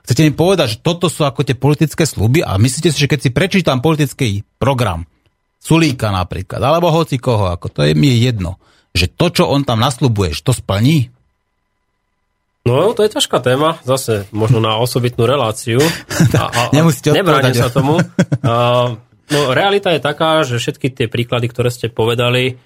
Chcete 0.04 0.22
mi 0.24 0.32
povedať, 0.32 0.78
že 0.78 0.82
toto 0.84 1.08
sú 1.08 1.24
ako 1.24 1.42
tie 1.42 1.56
politické 1.56 2.04
sluby 2.04 2.44
a 2.44 2.56
myslíte 2.60 2.92
si, 2.92 2.98
že 3.02 3.10
keď 3.10 3.20
si 3.24 3.30
prečítam 3.32 3.80
politický 3.80 4.46
program, 4.60 5.08
Sulíka 5.58 6.14
napríklad, 6.14 6.62
alebo 6.62 6.94
hoci 6.94 7.18
koho, 7.18 7.50
ako 7.50 7.66
to 7.68 7.80
je 7.82 7.92
mi 7.92 8.14
jedno, 8.14 8.62
že 8.94 9.10
to, 9.10 9.28
čo 9.28 9.44
on 9.50 9.66
tam 9.66 9.82
nasľubuje, 9.82 10.38
to 10.38 10.54
splní? 10.54 11.10
No, 12.68 12.92
to 12.92 13.00
je 13.00 13.10
ťažká 13.16 13.40
téma, 13.40 13.80
zase 13.82 14.28
možno 14.28 14.60
na 14.60 14.76
osobitnú 14.76 15.24
reláciu. 15.24 15.80
A, 16.38 16.44
a, 16.46 16.62
Nemusíte 16.70 17.16
odpovedať. 17.16 17.58
sa 17.58 17.72
tomu. 17.72 17.96
A, 18.44 18.92
no, 19.32 19.40
realita 19.56 19.88
je 19.96 20.00
taká, 20.04 20.44
že 20.44 20.60
všetky 20.60 20.92
tie 20.92 21.06
príklady, 21.08 21.48
ktoré 21.48 21.72
ste 21.72 21.88
povedali, 21.88 22.60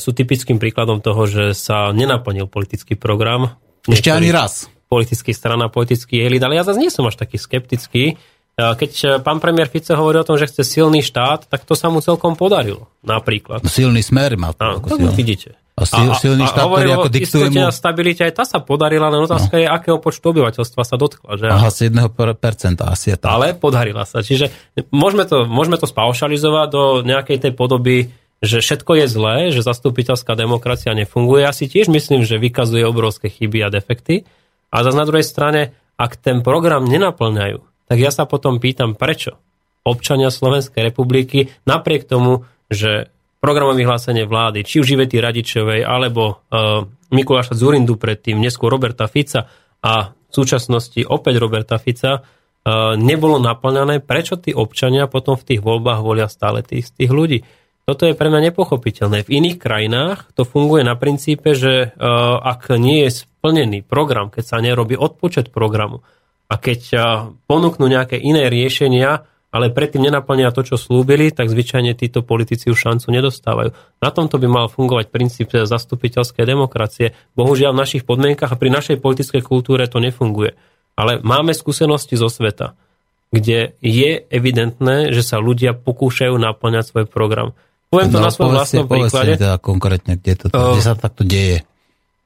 sú 0.00 0.10
typickým 0.16 0.56
príkladom 0.56 1.04
toho, 1.04 1.28
že 1.28 1.44
sa 1.52 1.92
nenaplnil 1.92 2.48
politický 2.48 2.96
program. 2.96 3.60
Ešte 3.84 4.08
ani 4.08 4.32
raz. 4.32 4.72
Politický 4.88 5.36
strana, 5.36 5.68
politický 5.68 6.24
elit, 6.24 6.40
ale 6.40 6.56
ja 6.56 6.64
zase 6.64 6.80
nie 6.80 6.92
som 6.92 7.04
až 7.04 7.20
taký 7.20 7.36
skeptický. 7.36 8.16
keď 8.56 8.92
e, 8.92 9.06
pán 9.24 9.40
premiér 9.40 9.72
Fico 9.72 9.96
hovorí 9.96 10.20
o 10.20 10.28
tom, 10.28 10.36
že 10.36 10.48
chce 10.48 10.64
silný 10.64 11.00
štát, 11.00 11.48
tak 11.48 11.64
to 11.64 11.72
sa 11.72 11.88
mu 11.88 12.04
celkom 12.04 12.36
podarilo, 12.36 12.92
napríklad. 13.00 13.64
Silný 13.64 14.04
smer 14.04 14.36
má. 14.36 14.52
Áno, 14.60 14.84
to 14.84 14.96
vidíte. 15.16 15.56
A 15.72 15.88
sil- 15.88 16.12
silný 16.20 16.44
štát, 16.44 16.68
ktorý 16.68 16.90
ako 16.92 17.08
diktuje 17.08 17.48
mu... 17.48 17.64
a 17.64 17.72
stabilite, 17.72 18.28
aj 18.28 18.32
tá 18.36 18.44
sa 18.44 18.60
podarila, 18.60 19.08
len 19.08 19.24
otázka 19.24 19.56
no. 19.56 19.60
je, 19.64 19.66
akého 19.68 19.96
počtu 20.04 20.36
obyvateľstva 20.36 20.82
sa 20.84 20.96
dotkla. 21.00 21.40
Že? 21.40 21.46
Aha, 21.48 21.68
z 21.72 21.88
1% 21.88 22.92
asi 22.92 23.06
je 23.08 23.16
tak. 23.16 23.32
Ale 23.32 23.56
podarila 23.56 24.04
sa. 24.04 24.20
Čiže 24.20 24.52
môžeme 24.92 25.24
to, 25.24 25.48
môžeme 25.48 25.80
to 25.80 25.88
spaušalizovať 25.88 26.68
do 26.68 26.82
nejakej 27.08 27.48
tej 27.48 27.52
podoby, 27.56 28.12
že 28.42 28.58
všetko 28.58 28.92
je 28.98 29.06
zlé, 29.06 29.36
že 29.54 29.62
zastupiteľská 29.62 30.34
demokracia 30.34 30.90
nefunguje. 30.98 31.46
Ja 31.46 31.54
si 31.54 31.70
tiež 31.70 31.86
myslím, 31.86 32.26
že 32.26 32.42
vykazuje 32.42 32.82
obrovské 32.82 33.30
chyby 33.30 33.62
a 33.62 33.70
defekty. 33.70 34.26
A 34.74 34.82
zase 34.82 34.98
na 34.98 35.06
druhej 35.06 35.22
strane, 35.22 35.78
ak 35.94 36.18
ten 36.18 36.42
program 36.42 36.82
nenaplňajú, 36.82 37.62
tak 37.86 37.98
ja 38.02 38.10
sa 38.10 38.26
potom 38.26 38.58
pýtam, 38.58 38.98
prečo 38.98 39.38
občania 39.86 40.34
Slovenskej 40.34 40.90
republiky 40.90 41.54
napriek 41.70 42.10
tomu, 42.10 42.46
že 42.66 43.14
programové 43.42 43.82
vyhlásenie 43.82 44.26
vlády, 44.26 44.62
či 44.62 44.82
už 44.82 44.94
Ivety 44.94 45.18
Radičovej, 45.18 45.82
alebo 45.82 46.42
uh, 46.50 46.86
Mikuláša 47.10 47.58
Zurindu 47.58 47.98
predtým, 47.98 48.38
neskôr 48.38 48.70
Roberta 48.70 49.10
Fica 49.10 49.50
a 49.82 50.14
v 50.14 50.32
súčasnosti 50.32 51.02
opäť 51.02 51.42
Roberta 51.42 51.76
Fica, 51.76 52.22
uh, 52.22 52.94
nebolo 52.94 53.42
naplňané, 53.42 53.98
prečo 54.02 54.38
tí 54.38 54.54
občania 54.54 55.10
potom 55.10 55.34
v 55.34 55.46
tých 55.52 55.60
voľbách 55.60 56.00
volia 56.00 56.30
stále 56.30 56.62
tých, 56.62 56.94
tých 56.94 57.10
ľudí. 57.10 57.42
Toto 57.82 58.06
je 58.06 58.14
pre 58.14 58.30
mňa 58.30 58.52
nepochopiteľné. 58.52 59.26
V 59.26 59.34
iných 59.42 59.58
krajinách 59.58 60.30
to 60.38 60.46
funguje 60.46 60.86
na 60.86 60.94
princípe, 60.94 61.58
že 61.58 61.90
uh, 61.90 62.38
ak 62.38 62.70
nie 62.78 63.06
je 63.10 63.26
splnený 63.26 63.82
program, 63.82 64.30
keď 64.30 64.44
sa 64.46 64.62
nerobí 64.62 64.94
odpočet 64.94 65.50
programu 65.50 66.06
a 66.46 66.54
keď 66.62 66.80
uh, 66.94 67.02
ponúknú 67.50 67.90
nejaké 67.90 68.22
iné 68.22 68.46
riešenia, 68.46 69.26
ale 69.52 69.68
predtým 69.68 70.08
nenaplnia 70.08 70.48
to, 70.54 70.64
čo 70.64 70.80
slúbili, 70.80 71.28
tak 71.28 71.52
zvyčajne 71.52 71.92
títo 71.92 72.24
politici 72.24 72.72
už 72.72 72.78
šancu 72.88 73.12
nedostávajú. 73.12 73.70
Na 74.00 74.08
tomto 74.08 74.40
by 74.40 74.48
mal 74.48 74.66
fungovať 74.72 75.12
princíp 75.12 75.52
zastupiteľskej 75.52 76.48
demokracie. 76.48 77.12
Bohužiaľ 77.36 77.76
v 77.76 77.82
našich 77.84 78.08
podmienkach 78.08 78.48
a 78.48 78.56
pri 78.56 78.72
našej 78.72 79.04
politickej 79.04 79.44
kultúre 79.44 79.84
to 79.92 80.00
nefunguje. 80.00 80.56
Ale 80.96 81.20
máme 81.20 81.52
skúsenosti 81.52 82.16
zo 82.16 82.32
sveta, 82.32 82.80
kde 83.28 83.76
je 83.84 84.24
evidentné, 84.32 85.12
že 85.12 85.20
sa 85.20 85.36
ľudia 85.36 85.76
pokúšajú 85.76 86.32
naplňať 86.32 86.84
svoj 86.88 87.04
program. 87.12 87.52
Poviem 87.92 88.08
to 88.08 88.18
no, 88.18 88.24
na 88.24 88.32
svojom 88.32 88.52
vlastnom 88.56 88.88
príklade. 88.88 89.36
Teda 89.36 89.60
konkrétne, 89.60 90.16
kde, 90.16 90.32
to, 90.32 90.44
uh, 90.48 90.72
kde 90.72 90.80
sa 90.80 90.96
takto 90.96 91.28
deje. 91.28 91.60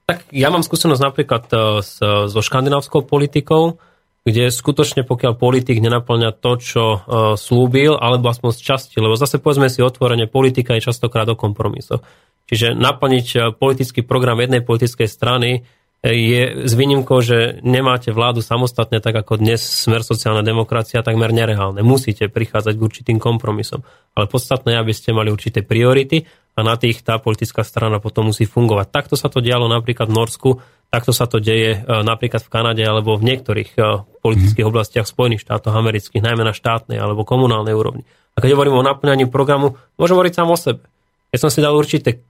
Tak 0.06 0.30
ja 0.30 0.54
mám 0.54 0.62
skúsenosť 0.62 1.02
napríklad 1.02 1.44
uh, 1.50 1.82
so 2.30 2.38
škandinávskou 2.38 3.02
politikou, 3.02 3.82
kde 4.22 4.54
skutočne 4.54 5.02
pokiaľ 5.02 5.34
politik 5.34 5.82
nenaplňa 5.82 6.38
to, 6.38 6.52
čo 6.62 6.84
uh, 6.86 7.00
slúbil, 7.34 7.98
alebo 7.98 8.30
aspoň 8.30 8.50
z 8.54 8.60
časti, 8.62 8.96
lebo 9.02 9.18
zase 9.18 9.42
povedzme 9.42 9.66
si 9.66 9.82
otvorene, 9.82 10.30
politika 10.30 10.78
je 10.78 10.86
častokrát 10.86 11.26
o 11.26 11.34
kompromisoch. 11.34 12.06
Čiže 12.46 12.78
naplniť 12.78 13.58
politický 13.58 14.06
program 14.06 14.38
jednej 14.38 14.62
politickej 14.62 15.10
strany 15.10 15.66
je 16.04 16.68
s 16.68 16.72
výnimkou, 16.76 17.18
že 17.24 17.60
nemáte 17.64 18.12
vládu 18.12 18.44
samostatne, 18.44 19.00
tak 19.00 19.16
ako 19.16 19.40
dnes 19.40 19.64
smer 19.64 20.04
sociálna 20.04 20.44
demokracia, 20.44 21.02
takmer 21.02 21.32
nereálne. 21.32 21.80
Musíte 21.80 22.28
prichádzať 22.30 22.74
k 22.76 22.84
určitým 22.84 23.18
kompromisom. 23.18 23.82
Ale 24.12 24.28
podstatné 24.28 24.76
je, 24.76 24.82
aby 24.82 24.92
ste 24.94 25.16
mali 25.16 25.32
určité 25.32 25.66
priority 25.66 26.28
a 26.56 26.62
na 26.62 26.78
tých 26.78 27.02
tá 27.02 27.18
politická 27.18 27.66
strana 27.66 27.98
potom 27.98 28.30
musí 28.30 28.46
fungovať. 28.46 28.86
Takto 28.92 29.14
sa 29.18 29.32
to 29.32 29.42
dialo 29.42 29.66
napríklad 29.66 30.08
v 30.08 30.16
Norsku, 30.16 30.50
Takto 30.86 31.10
sa 31.10 31.26
to 31.26 31.42
deje 31.42 31.82
e, 31.82 31.88
napríklad 32.06 32.46
v 32.46 32.52
Kanade 32.52 32.82
alebo 32.86 33.18
v 33.18 33.26
niektorých 33.26 33.70
e, 33.74 34.06
politických 34.22 34.66
oblastiach 34.66 35.06
Spojených 35.06 35.42
štátov 35.42 35.74
amerických, 35.74 36.22
najmä 36.22 36.46
na 36.46 36.54
štátnej 36.54 37.02
alebo 37.02 37.26
komunálnej 37.26 37.74
úrovni. 37.74 38.06
A 38.38 38.44
keď 38.44 38.54
hovorím 38.54 38.78
o 38.78 38.86
naplňaní 38.86 39.26
programu, 39.26 39.74
môžem 39.98 40.14
hovoriť 40.14 40.34
sám 40.38 40.48
o 40.48 40.58
sebe. 40.58 40.86
Keď 41.34 41.38
som 41.42 41.50
si 41.50 41.58
dal 41.58 41.74
určité 41.74 42.22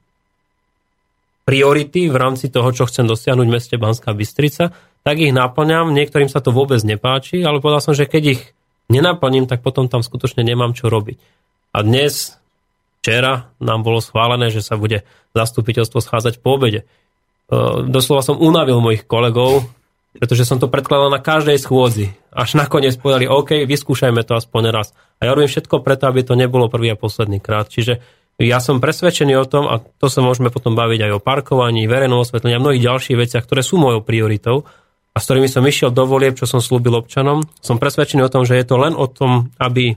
priority 1.46 2.10
v 2.10 2.16
rámci 2.18 2.50
toho, 2.50 2.74
čo 2.74 2.90
chcem 2.90 3.06
dosiahnuť 3.06 3.46
v 3.46 3.54
meste 3.54 3.74
Banská 3.78 4.10
Bystrica, 4.10 4.74
tak 5.06 5.22
ich 5.22 5.30
naplňam. 5.30 5.94
Niektorým 5.94 6.26
sa 6.26 6.42
to 6.42 6.50
vôbec 6.50 6.82
nepáči, 6.82 7.46
ale 7.46 7.62
povedal 7.62 7.78
som, 7.78 7.94
že 7.94 8.10
keď 8.10 8.22
ich 8.34 8.42
nenaplním, 8.90 9.46
tak 9.46 9.62
potom 9.62 9.86
tam 9.86 10.02
skutočne 10.02 10.42
nemám 10.42 10.74
čo 10.74 10.90
robiť. 10.90 11.16
A 11.70 11.86
dnes, 11.86 12.34
včera, 12.98 13.54
nám 13.62 13.86
bolo 13.86 14.02
schválené, 14.02 14.50
že 14.50 14.66
sa 14.66 14.74
bude 14.74 15.06
zastupiteľstvo 15.38 16.02
schádzať 16.02 16.42
po 16.42 16.58
obede. 16.58 16.82
Ehm, 17.46 17.94
doslova 17.94 18.26
som 18.26 18.42
unavil 18.42 18.82
mojich 18.82 19.06
kolegov, 19.06 19.70
pretože 20.18 20.48
som 20.48 20.58
to 20.58 20.66
predkladal 20.66 21.12
na 21.12 21.22
každej 21.22 21.62
schôdzi. 21.62 22.16
Až 22.34 22.58
nakoniec 22.58 22.96
povedali, 22.98 23.30
OK, 23.30 23.68
vyskúšajme 23.68 24.24
to 24.26 24.34
aspoň 24.34 24.74
raz. 24.74 24.96
A 25.22 25.28
ja 25.28 25.36
robím 25.36 25.46
všetko 25.46 25.84
preto, 25.84 26.08
aby 26.08 26.24
to 26.26 26.34
nebolo 26.34 26.66
prvý 26.72 26.90
a 26.90 26.98
posledný 26.98 27.38
krát. 27.38 27.68
Čiže 27.68 28.00
ja 28.36 28.60
som 28.60 28.84
presvedčený 28.84 29.32
o 29.40 29.48
tom, 29.48 29.64
a 29.64 29.80
to 29.80 30.12
sa 30.12 30.20
môžeme 30.20 30.52
potom 30.52 30.76
baviť 30.76 31.08
aj 31.08 31.12
o 31.16 31.24
parkovaní, 31.24 31.88
verejnom 31.88 32.20
osvetlení 32.20 32.56
a 32.56 32.62
mnohých 32.62 32.84
ďalších 32.84 33.16
veciach, 33.16 33.44
ktoré 33.48 33.64
sú 33.64 33.80
mojou 33.80 34.04
prioritou 34.04 34.68
a 35.12 35.16
s 35.16 35.24
ktorými 35.24 35.48
som 35.48 35.64
išiel 35.64 35.88
do 35.88 36.04
volieb, 36.04 36.36
čo 36.36 36.44
som 36.44 36.60
slúbil 36.60 36.92
občanom. 37.00 37.48
Som 37.64 37.80
presvedčený 37.80 38.28
o 38.28 38.32
tom, 38.32 38.44
že 38.44 38.60
je 38.60 38.66
to 38.68 38.76
len 38.76 38.92
o 38.92 39.08
tom, 39.08 39.48
aby 39.56 39.96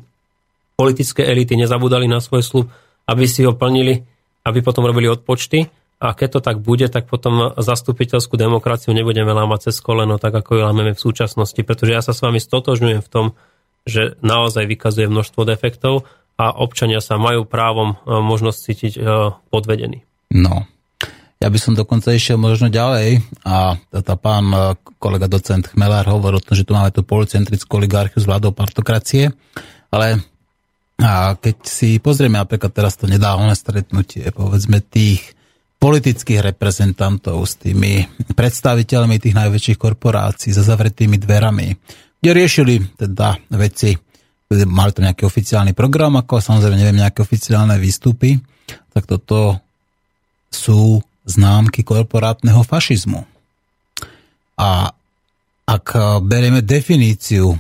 politické 0.80 1.28
elity 1.28 1.60
nezabudali 1.60 2.08
na 2.08 2.24
svoj 2.24 2.40
slúb, 2.40 2.68
aby 3.04 3.28
si 3.28 3.44
ho 3.44 3.52
plnili, 3.52 4.08
aby 4.48 4.60
potom 4.64 4.88
robili 4.88 5.12
odpočty 5.12 5.68
a 6.00 6.16
keď 6.16 6.40
to 6.40 6.42
tak 6.48 6.58
bude, 6.64 6.88
tak 6.88 7.12
potom 7.12 7.52
zastupiteľskú 7.60 8.40
demokraciu 8.40 8.96
nebudeme 8.96 9.36
lámať 9.36 9.68
cez 9.68 9.84
koleno, 9.84 10.16
tak 10.16 10.32
ako 10.32 10.56
ju 10.56 10.62
lámeme 10.64 10.96
v 10.96 11.04
súčasnosti, 11.04 11.60
pretože 11.60 11.92
ja 11.92 12.00
sa 12.00 12.16
s 12.16 12.24
vami 12.24 12.40
stotožňujem 12.40 13.04
v 13.04 13.12
tom, 13.12 13.26
že 13.84 14.16
naozaj 14.24 14.64
vykazuje 14.64 15.12
množstvo 15.12 15.44
defektov 15.44 16.08
a 16.40 16.56
občania 16.56 17.04
sa 17.04 17.20
majú 17.20 17.44
právom 17.44 17.94
e, 17.94 17.96
možnosť 18.08 18.58
cítiť 18.64 18.94
e, 18.96 19.00
podvedení. 19.52 20.08
No, 20.32 20.64
ja 21.44 21.48
by 21.52 21.60
som 21.60 21.76
dokonca 21.76 22.16
išiel 22.16 22.40
možno 22.40 22.72
ďalej 22.72 23.20
a 23.44 23.76
tá 23.92 24.16
pán 24.16 24.48
e, 24.56 24.80
kolega 25.04 25.28
docent 25.28 25.68
Chmelár 25.68 26.08
hovoril 26.08 26.40
o 26.40 26.46
tom, 26.48 26.56
že 26.56 26.64
tu 26.64 26.72
máme 26.72 26.96
tú 26.96 27.04
policentrickú 27.04 27.84
oligarchiu 27.84 28.24
z 28.24 28.30
vládou 28.32 28.56
partokracie, 28.56 29.36
ale 29.92 30.24
a 31.00 31.36
keď 31.40 31.56
si 31.64 31.96
pozrieme 32.04 32.36
napríklad 32.36 32.76
teraz 32.76 33.00
to 33.00 33.08
nedávne 33.08 33.56
stretnutie, 33.56 34.36
povedzme 34.36 34.84
tých 34.84 35.32
politických 35.80 36.44
reprezentantov 36.44 37.40
s 37.48 37.56
tými 37.56 38.04
predstaviteľmi 38.36 39.16
tých 39.16 39.32
najväčších 39.32 39.80
korporácií 39.80 40.52
za 40.52 40.68
zavretými 40.68 41.16
dverami, 41.16 41.72
kde 42.20 42.32
riešili 42.36 43.00
teda 43.00 43.40
veci, 43.56 43.96
mali 44.50 44.92
to 44.92 45.06
nejaký 45.06 45.30
oficiálny 45.30 45.78
program, 45.78 46.18
ako 46.18 46.42
samozrejme 46.42 46.78
neviem, 46.78 47.02
nejaké 47.02 47.22
oficiálne 47.22 47.78
výstupy, 47.78 48.42
tak 48.94 49.06
toto 49.06 49.62
sú 50.50 51.02
známky 51.30 51.86
korporátneho 51.86 52.66
fašizmu. 52.66 53.22
A 54.58 54.90
ak 55.70 55.86
berieme 56.26 56.66
definíciu 56.66 57.54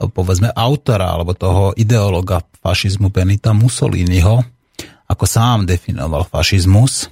povedzme 0.00 0.52
autora 0.52 1.12
alebo 1.12 1.36
toho 1.36 1.72
ideologa 1.76 2.40
fašizmu 2.40 3.12
Benita 3.12 3.52
Mussoliniho, 3.56 4.40
ako 5.08 5.24
sám 5.24 5.68
definoval 5.68 6.28
fašizmus, 6.28 7.08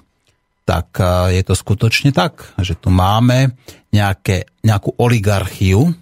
tak 0.69 1.01
je 1.33 1.43
to 1.45 1.57
skutočne 1.57 2.13
tak, 2.13 2.53
že 2.61 2.77
tu 2.77 2.93
máme 2.93 3.57
nejaké, 3.89 4.45
nejakú 4.61 4.93
oligarchiu. 5.01 5.97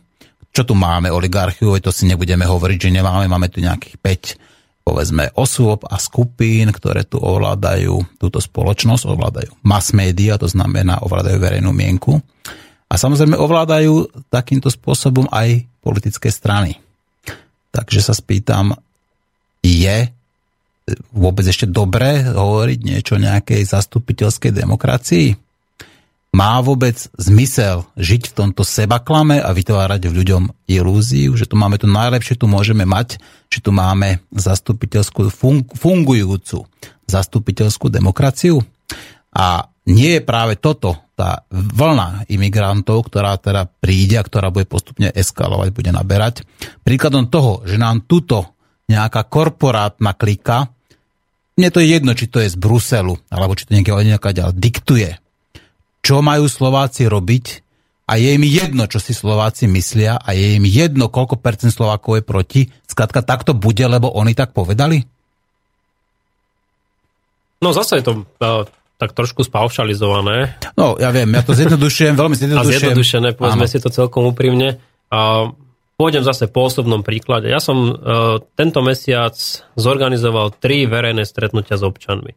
Čo 0.57 0.65
tu 0.65 0.73
máme 0.73 1.13
oligarchiu, 1.13 1.77
to 1.85 1.93
si 1.93 2.09
nebudeme 2.09 2.49
hovoriť, 2.49 2.89
že 2.89 2.95
nemáme, 2.97 3.29
máme 3.29 3.53
tu 3.53 3.61
nejakých 3.61 4.01
5 4.41 4.89
povedzme 4.89 5.35
osôb 5.37 5.85
a 5.85 6.01
skupín, 6.01 6.73
ktoré 6.73 7.05
tu 7.05 7.21
ovládajú 7.21 8.17
túto 8.17 8.41
spoločnosť, 8.41 9.05
ovládajú 9.05 9.53
mass 9.67 9.93
media, 9.93 10.41
to 10.41 10.49
znamená 10.49 11.05
ovládajú 11.05 11.37
verejnú 11.37 11.77
mienku. 11.77 12.17
A 12.89 12.95
samozrejme 12.97 13.37
ovládajú 13.37 14.09
takýmto 14.33 14.73
spôsobom 14.73 15.29
aj 15.29 15.67
politické 15.85 16.33
strany. 16.33 16.81
Takže 17.69 18.01
sa 18.01 18.17
spýtam, 18.17 18.79
je 19.61 20.09
vôbec 21.13 21.45
ešte 21.45 21.69
dobré 21.69 22.25
hovoriť 22.33 22.79
niečo 22.81 23.19
o 23.19 23.25
nejakej 23.27 23.61
zastupiteľskej 23.67 24.57
demokracii? 24.57 25.46
Má 26.35 26.61
vôbec 26.61 26.97
zmysel 27.17 27.89
žiť 27.97 28.31
v 28.31 28.37
tomto 28.37 28.67
sebaklame 28.67 29.41
a 29.41 29.55
vytvárať 29.55 30.11
v 30.11 30.17
ľuďom 30.21 30.43
ilúziu, 30.69 31.33
že 31.39 31.49
tu 31.49 31.57
máme 31.57 31.81
to 31.81 31.89
najlepšie, 31.89 32.37
tu 32.37 32.51
môžeme 32.51 32.85
mať, 32.85 33.17
že 33.49 33.63
tu 33.65 33.73
máme 33.73 34.21
zastupiteľskú 34.35 35.33
fungujúcu 35.75 36.69
zastupiteľskú 37.07 37.87
demokraciu? 37.89 38.61
A 39.33 39.71
nie 39.87 40.19
je 40.19 40.23
práve 40.27 40.59
toto 40.59 40.99
tá 41.17 41.47
vlna 41.49 42.29
imigrantov, 42.29 43.09
ktorá 43.09 43.41
teda 43.41 43.71
príde 43.81 44.21
a 44.21 44.27
ktorá 44.27 44.53
bude 44.53 44.69
postupne 44.69 45.09
eskalovať, 45.09 45.73
bude 45.73 45.89
naberať. 45.95 46.45
Príkladom 46.85 47.33
toho, 47.33 47.65
že 47.65 47.81
nám 47.81 48.05
tuto 48.05 48.59
nejaká 48.91 49.25
korporátna 49.25 50.13
klika 50.13 50.77
mne 51.57 51.73
to 51.73 51.81
je 51.81 51.89
jedno, 51.89 52.13
či 52.13 52.29
to 52.29 52.45
je 52.45 52.53
z 52.53 52.57
Bruselu, 52.61 53.17
alebo 53.33 53.57
či 53.57 53.65
to 53.65 53.73
nejaká 53.73 54.31
ďalej, 54.37 54.61
diktuje. 54.61 55.17
Čo 56.07 56.23
majú 56.23 56.47
Slováci 56.47 57.11
robiť 57.11 57.67
a 58.07 58.15
je 58.15 58.39
im 58.39 58.47
jedno, 58.47 58.87
čo 58.87 59.03
si 59.03 59.11
Slováci 59.11 59.67
myslia 59.67 60.15
a 60.15 60.31
je 60.31 60.55
im 60.55 60.63
jedno, 60.63 61.11
koľko 61.11 61.43
percent 61.43 61.75
Slovákov 61.75 62.23
je 62.23 62.23
proti. 62.23 62.61
Skladka, 62.87 63.27
tak 63.27 63.43
to 63.43 63.59
bude, 63.59 63.83
lebo 63.83 64.15
oni 64.15 64.31
tak 64.31 64.55
povedali? 64.55 65.03
No 67.59 67.75
zase 67.75 67.99
je 67.99 68.05
to 68.07 68.13
uh, 68.23 68.63
tak 69.03 69.19
trošku 69.19 69.43
spaušalizované. 69.43 70.63
No, 70.79 70.95
ja 70.95 71.11
viem, 71.11 71.27
ja 71.35 71.43
to 71.43 71.59
zjednodušujem, 71.59 72.15
veľmi 72.15 72.37
A 72.39 72.41
zjednodušujem. 72.47 72.95
zjednodušené, 72.95 73.29
povedzme 73.35 73.67
Áno. 73.67 73.73
si 73.75 73.83
to 73.83 73.91
celkom 73.91 74.31
úprimne. 74.31 74.79
A 75.11 75.51
pôjdem 75.99 76.23
zase 76.23 76.47
po 76.47 76.71
osobnom 76.71 77.03
príklade. 77.03 77.51
Ja 77.51 77.59
som 77.59 77.91
uh, 77.91 78.39
tento 78.55 78.79
mesiac 78.87 79.35
zorganizoval 79.75 80.55
tri 80.63 80.87
verejné 80.87 81.27
stretnutia 81.27 81.75
s 81.75 81.83
občanmi. 81.83 82.31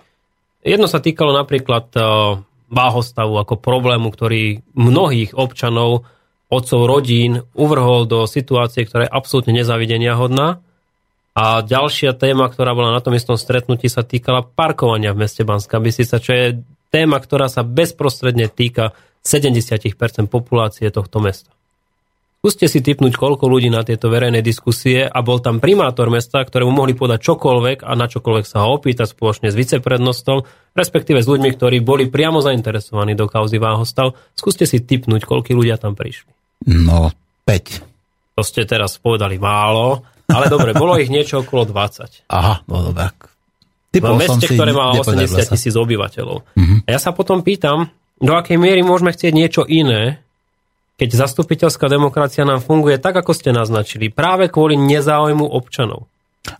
Jedno 0.65 0.89
sa 0.89 0.97
týkalo 0.97 1.31
napríklad 1.37 1.85
uh, 1.93 2.41
váhostavu 2.69 3.35
ako 3.41 3.57
problému, 3.57 4.13
ktorý 4.13 4.61
mnohých 4.77 5.33
občanov, 5.33 6.05
otcov 6.49 6.89
rodín 6.89 7.45
uvrhol 7.53 8.09
do 8.09 8.25
situácie, 8.25 8.85
ktorá 8.85 9.05
je 9.05 9.13
absolútne 9.13 9.53
nezavidenia 9.53 10.17
hodná. 10.17 10.61
A 11.37 11.61
ďalšia 11.61 12.17
téma, 12.17 12.49
ktorá 12.49 12.73
bola 12.73 12.89
na 12.93 13.01
tom 13.05 13.13
istom 13.13 13.37
stretnutí, 13.37 13.85
sa 13.85 14.01
týkala 14.01 14.43
parkovania 14.43 15.13
v 15.13 15.25
meste 15.25 15.45
Banská 15.45 15.77
Bystrica, 15.77 16.17
čo 16.17 16.31
je 16.33 16.45
téma, 16.89 17.21
ktorá 17.21 17.47
sa 17.47 17.61
bezprostredne 17.61 18.49
týka 18.49 18.97
70% 19.21 19.93
populácie 20.25 20.89
tohto 20.89 21.21
mesta. 21.21 21.53
Skúste 22.39 22.71
si 22.71 22.79
typnúť, 22.79 23.19
koľko 23.19 23.51
ľudí 23.51 23.67
na 23.67 23.83
tieto 23.83 24.07
verejné 24.07 24.39
diskusie 24.39 25.03
a 25.03 25.19
bol 25.19 25.43
tam 25.43 25.59
primátor 25.59 26.07
mesta, 26.07 26.39
ktorému 26.39 26.71
mohli 26.71 26.95
podať 26.95 27.19
čokoľvek 27.19 27.83
a 27.83 27.91
na 27.99 28.07
čokoľvek 28.07 28.45
sa 28.47 28.63
ho 28.63 28.79
opýtať 28.79 29.11
spoločne 29.11 29.51
s 29.51 29.59
viceprednostom, 29.59 30.47
respektíve 30.71 31.19
s 31.19 31.27
ľuďmi, 31.27 31.59
ktorí 31.59 31.83
boli 31.83 32.07
priamo 32.07 32.39
zainteresovaní 32.39 33.11
do 33.19 33.27
kauzy 33.27 33.59
váhostav. 33.59 34.15
Skúste 34.39 34.63
si 34.63 34.79
typnúť, 34.79 35.27
koľko 35.27 35.51
ľudia 35.51 35.75
tam 35.75 35.99
prišli. 35.99 36.31
No, 36.71 37.11
5. 37.43 38.39
To 38.39 38.41
ste 38.47 38.63
teraz 38.63 38.95
povedali 39.03 39.35
málo, 39.35 40.07
ale 40.31 40.47
dobre, 40.47 40.71
bolo 40.71 40.95
ich 40.95 41.11
niečo 41.11 41.43
okolo 41.43 41.67
20. 41.67 42.23
Aha, 42.31 42.63
no 42.71 42.87
dobre. 42.87 43.11
V 43.91 43.99
Typol 43.99 44.15
meste, 44.15 44.47
ktoré 44.47 44.71
má 44.71 44.95
nepodarilo 44.95 45.35
80 45.35 45.43
sa. 45.43 45.51
tisíc 45.59 45.75
obyvateľov. 45.75 46.55
A 46.87 46.87
ja 46.87 46.99
sa 47.03 47.11
potom 47.11 47.43
pýtam, 47.43 47.91
do 48.15 48.31
akej 48.31 48.55
miery 48.55 48.79
môžeme 48.79 49.11
chcieť 49.11 49.35
niečo 49.35 49.67
iné, 49.67 50.23
keď 50.99 51.09
zastupiteľská 51.15 51.87
demokracia 51.87 52.43
nám 52.43 52.59
funguje 52.59 52.99
tak, 52.99 53.15
ako 53.15 53.31
ste 53.31 53.55
naznačili, 53.55 54.11
práve 54.11 54.51
kvôli 54.51 54.75
nezáujmu 54.75 55.47
občanov. 55.47 56.11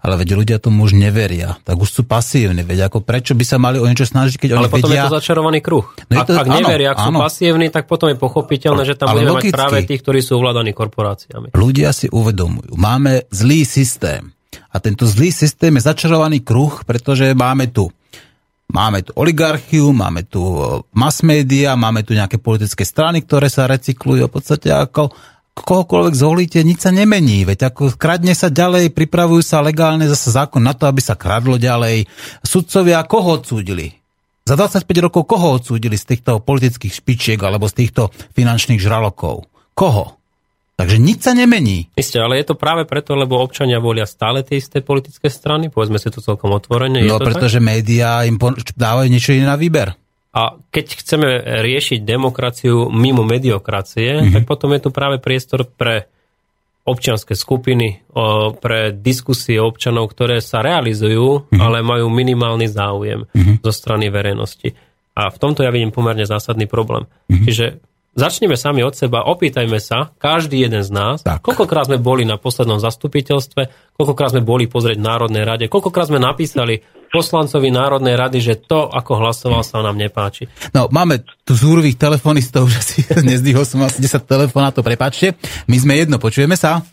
Ale 0.03 0.20
veď 0.20 0.36
ľudia 0.36 0.57
tomu 0.60 0.86
už 0.86 0.94
neveria, 0.94 1.56
tak 1.64 1.80
už 1.80 1.90
sú 1.90 2.02
pasívni, 2.03 2.61
veď 2.61 2.91
ako 2.91 2.99
prečo 3.03 3.32
by 3.34 3.45
sa 3.48 3.57
mali 3.57 3.80
o 3.80 3.88
niečo 3.88 4.06
snažiť, 4.06 4.36
keď 4.38 4.49
Ale 4.53 4.68
oni 4.68 4.74
potom 4.76 4.90
vedia... 4.91 5.02
je 5.02 5.07
to 5.07 5.18
začarovaný 5.18 5.60
kruh. 5.64 5.86
No 6.11 6.14
ak, 6.20 6.28
to- 6.30 6.36
ak 6.36 6.48
áno, 6.48 6.57
neveria, 6.61 6.90
ak 6.94 6.99
sú 6.99 7.11
áno. 7.16 7.20
pasívni, 7.20 7.68
tak 7.72 7.88
potom 7.88 8.07
je 8.11 8.18
pochopiteľné, 8.20 8.84
že 8.86 8.95
tam 8.99 9.07
Ale 9.11 9.24
budeme 9.24 9.32
mať 9.32 9.44
logicky. 9.44 9.56
práve 9.56 9.78
tých, 9.88 10.02
ktorí 10.03 10.20
sú 10.20 10.32
ovládaní 10.38 10.72
korporáciami. 10.76 11.48
ľudia 11.56 11.90
si 11.95 12.07
uvedomujú, 12.11 12.76
máme 12.76 13.28
zlý 13.32 13.64
systém. 13.64 14.32
A 14.70 14.78
tento 14.78 15.10
zlý 15.10 15.34
systém 15.34 15.74
je 15.74 15.82
začarovaný 15.82 16.45
kruh, 16.45 16.86
pretože 16.86 17.34
máme 17.34 17.72
tu 17.74 17.90
Máme 18.70 19.02
tu 19.02 19.18
oligarchiu, 19.18 19.90
máme 19.90 20.30
tu 20.30 20.41
e, 20.46 20.86
mass 20.94 21.26
media, 21.26 21.74
máme 21.74 22.06
tu 22.06 22.14
nejaké 22.14 22.38
politické 22.38 22.86
strany, 22.86 23.26
ktoré 23.26 23.50
sa 23.50 23.66
recyklujú. 23.66 24.30
V 24.30 24.34
podstate 24.34 24.70
ako 24.70 25.10
kohokoľvek 25.58 26.14
zvolíte, 26.14 26.62
nič 26.62 26.86
sa 26.86 26.94
nemení. 26.94 27.50
Veď 27.50 27.74
ako 27.74 27.98
kradne 27.98 28.38
sa 28.38 28.54
ďalej, 28.54 28.94
pripravujú 28.94 29.41
sa 29.41 29.66
legálne 29.66 30.06
zase 30.06 30.30
zákon 30.30 30.62
na 30.62 30.78
to, 30.78 30.86
aby 30.86 31.02
sa 31.02 31.18
kradlo 31.18 31.58
ďalej. 31.58 32.06
Sudcovia 32.46 33.02
koho 33.10 33.41
odsúdili? 33.41 33.90
Za 34.46 34.54
25 34.54 34.86
rokov 35.02 35.26
koho 35.26 35.58
odsúdili 35.58 35.98
z 35.98 36.06
týchto 36.16 36.38
politických 36.41 36.94
špičiek 36.94 37.40
alebo 37.41 37.66
z 37.66 37.86
týchto 37.86 38.14
finančných 38.38 38.82
žralokov? 38.82 39.50
Koho? 39.74 40.19
Takže 40.80 40.95
nič 40.95 41.27
sa 41.27 41.35
nemení. 41.35 41.91
Isté, 41.99 42.23
ale 42.23 42.39
je 42.39 42.47
to 42.47 42.56
práve 42.56 42.88
preto, 42.88 43.11
lebo 43.19 43.35
občania 43.35 43.84
volia 43.84 44.07
stále 44.07 44.47
tie 44.47 44.64
isté 44.64 44.80
politické 44.80 45.27
strany, 45.27 45.68
povedzme 45.68 45.99
si 45.99 46.07
to 46.07 46.23
celkom 46.23 46.56
otvorene. 46.56 47.03
No 47.03 47.19
to 47.19 47.27
tak? 47.27 47.35
pretože 47.35 47.60
médiá 47.60 48.23
im 48.23 48.39
dávajú 48.80 49.11
niečo 49.11 49.35
iné 49.35 49.43
na 49.43 49.60
výber. 49.60 49.99
A 50.31 50.56
keď 50.72 50.85
chceme 51.03 51.27
riešiť 51.68 51.99
demokraciu 52.07 52.88
mimo 52.95 53.27
mediokracie, 53.27 54.23
mm-hmm. 54.23 54.34
tak 54.39 54.43
potom 54.47 54.72
je 54.72 54.88
tu 54.88 54.89
práve 54.95 55.19
priestor 55.19 55.68
pre 55.68 56.07
občianske 56.88 57.35
skupiny, 57.35 58.07
pre 58.64 58.95
diskusie 58.95 59.60
občanov, 59.60 60.15
ktoré 60.15 60.39
sa 60.39 60.64
realizujú, 60.64 61.43
mm-hmm. 61.43 61.60
ale 61.60 61.84
majú 61.84 62.07
minimálny 62.07 62.72
záujem 62.72 63.27
mm-hmm. 63.27 63.60
zo 63.68 63.72
strany 63.76 64.07
verejnosti. 64.07 64.72
A 65.11 65.27
v 65.27 65.38
tomto 65.43 65.68
ja 65.68 65.76
vidím 65.76 65.91
pomerne 65.91 66.23
zásadný 66.23 66.72
problém. 66.72 67.03
Mm-hmm. 67.03 67.43
Čiže 67.43 67.65
začneme 68.20 68.54
sami 68.54 68.84
od 68.84 68.91
seba, 68.91 69.24
opýtajme 69.24 69.80
sa, 69.80 70.12
každý 70.14 70.62
jeden 70.62 70.84
z 70.84 70.91
nás, 70.91 71.24
Tak. 71.24 71.40
koľkokrát 71.41 71.88
sme 71.88 71.98
boli 71.98 72.22
na 72.22 72.36
poslednom 72.36 72.78
zastupiteľstve, 72.78 73.62
koľkokrát 73.96 74.32
sme 74.32 74.44
boli 74.44 74.68
pozrieť 74.68 75.00
Národnej 75.00 75.41
rade, 75.41 75.66
koľkokrát 75.66 76.06
sme 76.06 76.20
napísali 76.20 76.80
poslancovi 77.08 77.70
Národnej 77.70 78.14
rady, 78.14 78.38
že 78.38 78.62
to, 78.62 78.86
ako 78.86 79.18
hlasoval, 79.18 79.64
sa 79.64 79.80
nám 79.80 79.96
nepáči. 79.96 80.46
No, 80.70 80.86
máme 80.88 81.24
tu 81.41 81.56
zúrových 81.56 81.96
telefonistov, 81.96 82.66
už 82.68 82.76
asi 82.76 82.98
nezdvihol 83.18 83.64
som 83.64 83.82
asi 83.82 83.98
10 83.98 84.22
telefonátov, 84.22 84.84
prepáčte. 84.84 85.34
My 85.66 85.80
sme 85.80 85.96
jedno, 85.96 86.20
počujeme 86.20 86.54
sa? 86.54 86.84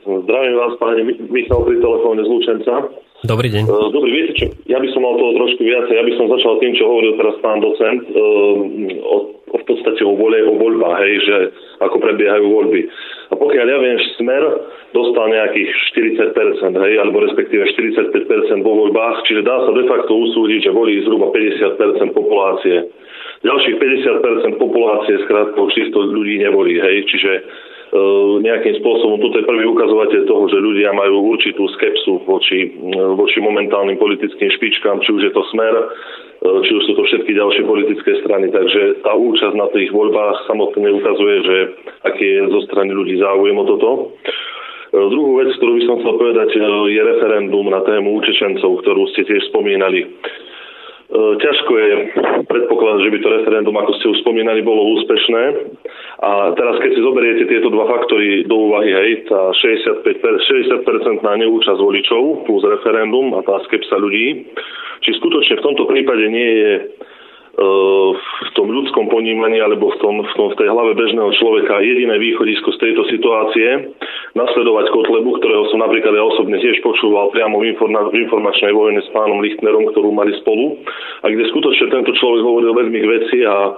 Zdravím 0.00 0.56
vás, 0.56 0.72
páni 0.76 1.04
Mi- 1.04 1.22
Michal 1.30 1.62
pri 1.62 1.76
telefóne 1.76 2.24
z 2.24 2.28
Lučenca. 2.28 2.72
Dobrý 3.20 3.52
deň. 3.52 3.68
E, 3.68 3.92
Dobrý, 3.92 4.10
viete 4.16 4.32
čo, 4.32 4.46
ja 4.64 4.80
by 4.80 4.88
som 4.96 5.04
mal 5.04 5.20
toho 5.20 5.36
trošku 5.36 5.60
viacej, 5.60 5.92
ja 5.92 6.04
by 6.08 6.12
som 6.16 6.32
začal 6.32 6.56
tým, 6.56 6.72
čo 6.72 6.88
hovoril 6.88 7.20
teraz 7.20 7.36
pán 7.44 7.60
docent, 7.60 8.00
e, 8.08 8.22
o, 9.04 9.16
o 9.36 9.56
v 9.60 9.64
podstate 9.68 10.00
o, 10.08 10.16
vole, 10.16 10.40
o 10.40 10.56
voľbách, 10.56 10.98
hej, 11.04 11.14
že 11.28 11.36
ako 11.84 12.00
prebiehajú 12.00 12.44
voľby. 12.48 12.80
A 13.30 13.34
pokiaľ 13.36 13.66
ja 13.68 13.78
viem, 13.84 13.98
Smer 14.16 14.44
dostal 14.96 15.26
nejakých 15.36 15.70
40%, 16.32 16.80
hej, 16.80 16.94
alebo 16.96 17.20
respektíve 17.20 17.60
45% 17.76 18.64
vo 18.64 18.88
voľbách, 18.88 19.28
čiže 19.28 19.44
dá 19.44 19.68
sa 19.68 19.72
de 19.76 19.84
facto 19.84 20.12
usúdiť, 20.16 20.70
že 20.70 20.70
volí 20.72 21.04
zhruba 21.04 21.28
50% 21.28 22.16
populácie. 22.16 22.88
Ďalších 23.44 23.76
50% 23.76 24.56
populácie 24.56 25.16
skrátka 25.28 25.60
týchto 25.76 26.08
ľudí 26.08 26.40
nevolí, 26.40 26.80
hej, 26.80 27.04
čiže 27.04 27.32
nejakým 28.40 28.78
spôsobom, 28.78 29.18
toto 29.18 29.42
je 29.42 29.50
prvý 29.50 29.66
ukazovateľ 29.66 30.22
toho, 30.22 30.44
že 30.46 30.62
ľudia 30.62 30.94
majú 30.94 31.34
určitú 31.34 31.66
skepsu 31.74 32.22
voči, 32.22 32.70
e, 32.70 33.02
voči 33.18 33.42
momentálnym 33.42 33.98
politickým 33.98 34.46
špičkám, 34.46 35.02
či 35.02 35.10
už 35.10 35.22
je 35.26 35.32
to 35.34 35.42
smer, 35.50 35.74
e, 35.74 35.84
či 36.70 36.70
už 36.70 36.82
sú 36.86 36.92
to 36.94 37.02
všetky 37.02 37.34
ďalšie 37.34 37.66
politické 37.66 38.22
strany. 38.22 38.46
Takže 38.54 39.02
tá 39.02 39.10
účasť 39.18 39.54
na 39.58 39.66
tých 39.74 39.90
voľbách 39.90 40.46
samotne 40.46 40.86
ukazuje, 41.02 41.36
že 41.42 41.56
aký 42.06 42.26
je 42.30 42.42
zo 42.54 42.60
strany 42.70 42.94
ľudí 42.94 43.18
záujem 43.18 43.58
o 43.58 43.64
toto. 43.66 43.90
Druhú 44.90 45.38
vec, 45.38 45.54
ktorú 45.54 45.78
by 45.78 45.82
som 45.86 45.96
chcel 46.02 46.14
povedať, 46.18 46.48
je 46.90 47.02
referendum 47.14 47.62
na 47.70 47.78
tému 47.86 48.18
Utečencov, 48.18 48.82
ktorú 48.82 49.06
ste 49.14 49.22
tiež 49.22 49.46
spomínali. 49.54 50.02
E, 51.10 51.18
Ťažko 51.42 51.72
je 51.74 51.92
predpokladať, 52.46 53.00
že 53.02 53.12
by 53.12 53.18
to 53.18 53.28
referendum, 53.34 53.74
ako 53.74 53.92
ste 53.98 54.06
už 54.14 54.22
spomínali, 54.22 54.62
bolo 54.62 54.94
úspešné. 54.94 55.42
A 56.22 56.54
teraz, 56.54 56.78
keď 56.78 56.90
si 56.94 57.00
zoberiete 57.02 57.44
tieto 57.50 57.66
dva 57.74 57.90
faktory 57.90 58.46
do 58.46 58.70
úvahy, 58.70 58.94
hej, 58.94 59.10
tá 59.26 59.50
65, 59.50 60.06
60% 60.06 61.26
na 61.26 61.34
neúčasť 61.42 61.80
voličov 61.82 62.46
plus 62.46 62.62
referendum 62.62 63.34
a 63.34 63.42
tá 63.42 63.58
skepsa 63.66 63.98
ľudí, 63.98 64.46
či 65.02 65.10
skutočne 65.18 65.58
v 65.58 65.66
tomto 65.66 65.84
prípade 65.90 66.30
nie 66.30 66.50
je 66.62 66.72
v 67.58 68.50
tom 68.54 68.70
ľudskom 68.70 69.10
ponímaní 69.10 69.58
alebo 69.58 69.90
v, 69.90 69.96
tom, 69.98 70.14
v, 70.22 70.32
tom, 70.38 70.54
v 70.54 70.58
tej 70.62 70.68
hlave 70.70 70.94
bežného 70.94 71.34
človeka 71.34 71.82
jediné 71.82 72.14
východisko 72.22 72.70
z 72.78 72.78
tejto 72.78 73.02
situácie 73.10 73.90
nasledovať 74.38 74.86
Kotlebu, 74.94 75.42
ktorého 75.42 75.66
som 75.74 75.82
napríklad 75.82 76.14
ja 76.14 76.22
osobne 76.22 76.62
tiež 76.62 76.78
počúval 76.86 77.34
priamo 77.34 77.58
v, 77.58 77.74
informa- 77.74 78.06
v 78.06 78.22
informačnej 78.22 78.70
vojne 78.70 79.02
s 79.02 79.10
pánom 79.10 79.42
Lichtnerom, 79.42 79.90
ktorú 79.90 80.14
mali 80.14 80.30
spolu 80.38 80.78
a 81.20 81.26
kde 81.26 81.50
skutočne 81.50 81.90
tento 81.90 82.14
človek 82.14 82.42
hovoril 82.46 82.70
veľmi 82.70 83.00
veci 83.18 83.42
a 83.42 83.56
e, 83.66 83.72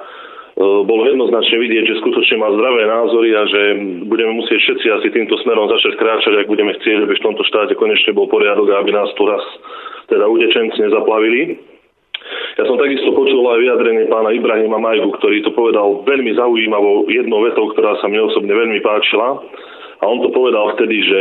bolo 0.85 1.09
jednoznačne 1.09 1.57
vidieť, 1.57 1.85
že 1.89 2.01
skutočne 2.05 2.37
má 2.45 2.53
zdravé 2.53 2.85
názory 2.85 3.31
a 3.33 3.43
že 3.49 3.63
budeme 4.05 4.37
musieť 4.37 4.61
všetci 4.69 4.87
asi 5.01 5.09
týmto 5.17 5.41
smerom 5.41 5.73
začať 5.73 5.97
kráčať, 5.97 6.45
ak 6.45 6.53
budeme 6.53 6.77
chcieť, 6.77 7.09
aby 7.09 7.15
v 7.17 7.25
tomto 7.25 7.41
štáte 7.49 7.73
konečne 7.81 8.13
bol 8.13 8.29
poriadok 8.29 8.69
a 8.69 8.85
aby 8.85 8.93
nás 8.93 9.09
tu 9.17 9.25
raz 9.25 9.43
teda 10.13 10.29
utečenci 10.29 10.77
nezaplavili. 10.77 11.72
Ja 12.61 12.69
som 12.69 12.77
takisto 12.77 13.11
počul 13.17 13.43
aj 13.49 13.59
vyjadrenie 13.65 14.07
pána 14.13 14.31
Ibrahima 14.31 14.77
Majgu, 14.77 15.11
ktorý 15.17 15.41
to 15.43 15.57
povedal 15.57 16.05
veľmi 16.05 16.37
zaujímavou 16.37 17.09
jednou 17.09 17.43
vetou, 17.43 17.73
ktorá 17.73 17.97
sa 17.99 18.07
mne 18.07 18.29
osobne 18.29 18.53
veľmi 18.53 18.81
páčila. 18.85 19.41
A 20.03 20.05
on 20.11 20.19
to 20.19 20.35
povedal 20.35 20.75
vtedy, 20.75 20.99
že 21.07 21.21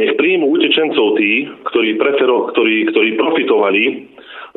nech 0.00 0.16
príjmu 0.16 0.48
utečencov 0.48 1.20
tí, 1.20 1.44
ktorí, 1.68 2.00
prefero, 2.00 2.48
ktorí, 2.56 2.88
ktorí 2.88 3.20
profitovali 3.20 3.84
e, 3.84 3.94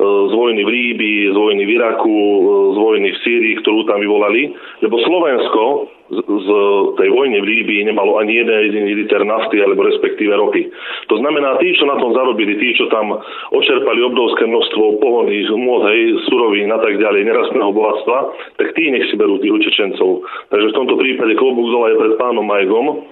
z 0.00 0.32
vojny 0.32 0.64
v 0.64 0.70
Líbii, 0.72 1.20
z 1.30 1.36
vojny 1.36 1.62
v 1.68 1.70
Iraku, 1.76 2.16
e, 2.16 2.40
z 2.72 2.76
vojny 2.80 3.08
v 3.12 3.18
Sýrii, 3.20 3.54
ktorú 3.60 3.84
tam 3.84 4.00
vyvolali, 4.00 4.56
lebo 4.80 4.96
Slovensko 5.04 5.62
z, 6.08 6.48
tej 6.96 7.08
vojny 7.12 7.40
v 7.44 7.48
Líbii 7.48 7.84
nemalo 7.84 8.16
ani 8.16 8.40
jeden 8.40 8.56
jediný 8.68 8.92
liter 9.04 9.22
nafty 9.28 9.60
alebo 9.60 9.84
respektíve 9.84 10.32
ropy. 10.32 10.72
To 11.12 11.20
znamená, 11.20 11.60
tí, 11.60 11.76
čo 11.76 11.84
na 11.84 12.00
tom 12.00 12.16
zarobili, 12.16 12.56
tí, 12.56 12.72
čo 12.72 12.88
tam 12.88 13.12
očerpali 13.52 14.00
obrovské 14.00 14.48
množstvo 14.48 15.04
pohonných 15.04 15.52
môd, 15.52 15.84
hej, 15.92 16.16
surovín 16.32 16.72
a 16.72 16.80
tak 16.80 16.96
ďalej, 16.96 17.28
nerastného 17.28 17.70
bohatstva, 17.76 18.18
tak 18.56 18.72
tí 18.72 18.88
nech 18.88 19.04
si 19.12 19.20
berú 19.20 19.36
tých 19.40 19.52
utečencov. 19.52 20.24
Takže 20.48 20.66
v 20.72 20.76
tomto 20.76 20.94
prípade 20.96 21.36
klobúk 21.36 21.68
dole 21.68 21.92
je 21.92 22.00
pred 22.00 22.14
pánom 22.16 22.44
Majgom. 22.44 23.04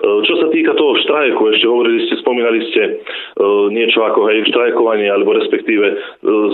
E, 0.00 0.24
čo 0.24 0.34
sa 0.40 0.48
týka 0.48 0.72
toho 0.72 0.96
štrajku, 1.04 1.42
ešte 1.52 1.68
hovorili 1.68 2.08
ste, 2.08 2.14
spomínali 2.24 2.60
ste 2.72 2.82
e, 2.82 2.90
niečo 3.68 4.00
ako 4.00 4.32
hej, 4.32 4.48
štrajkovanie, 4.48 5.12
alebo 5.12 5.36
respektíve 5.36 5.86
e, 5.92 5.94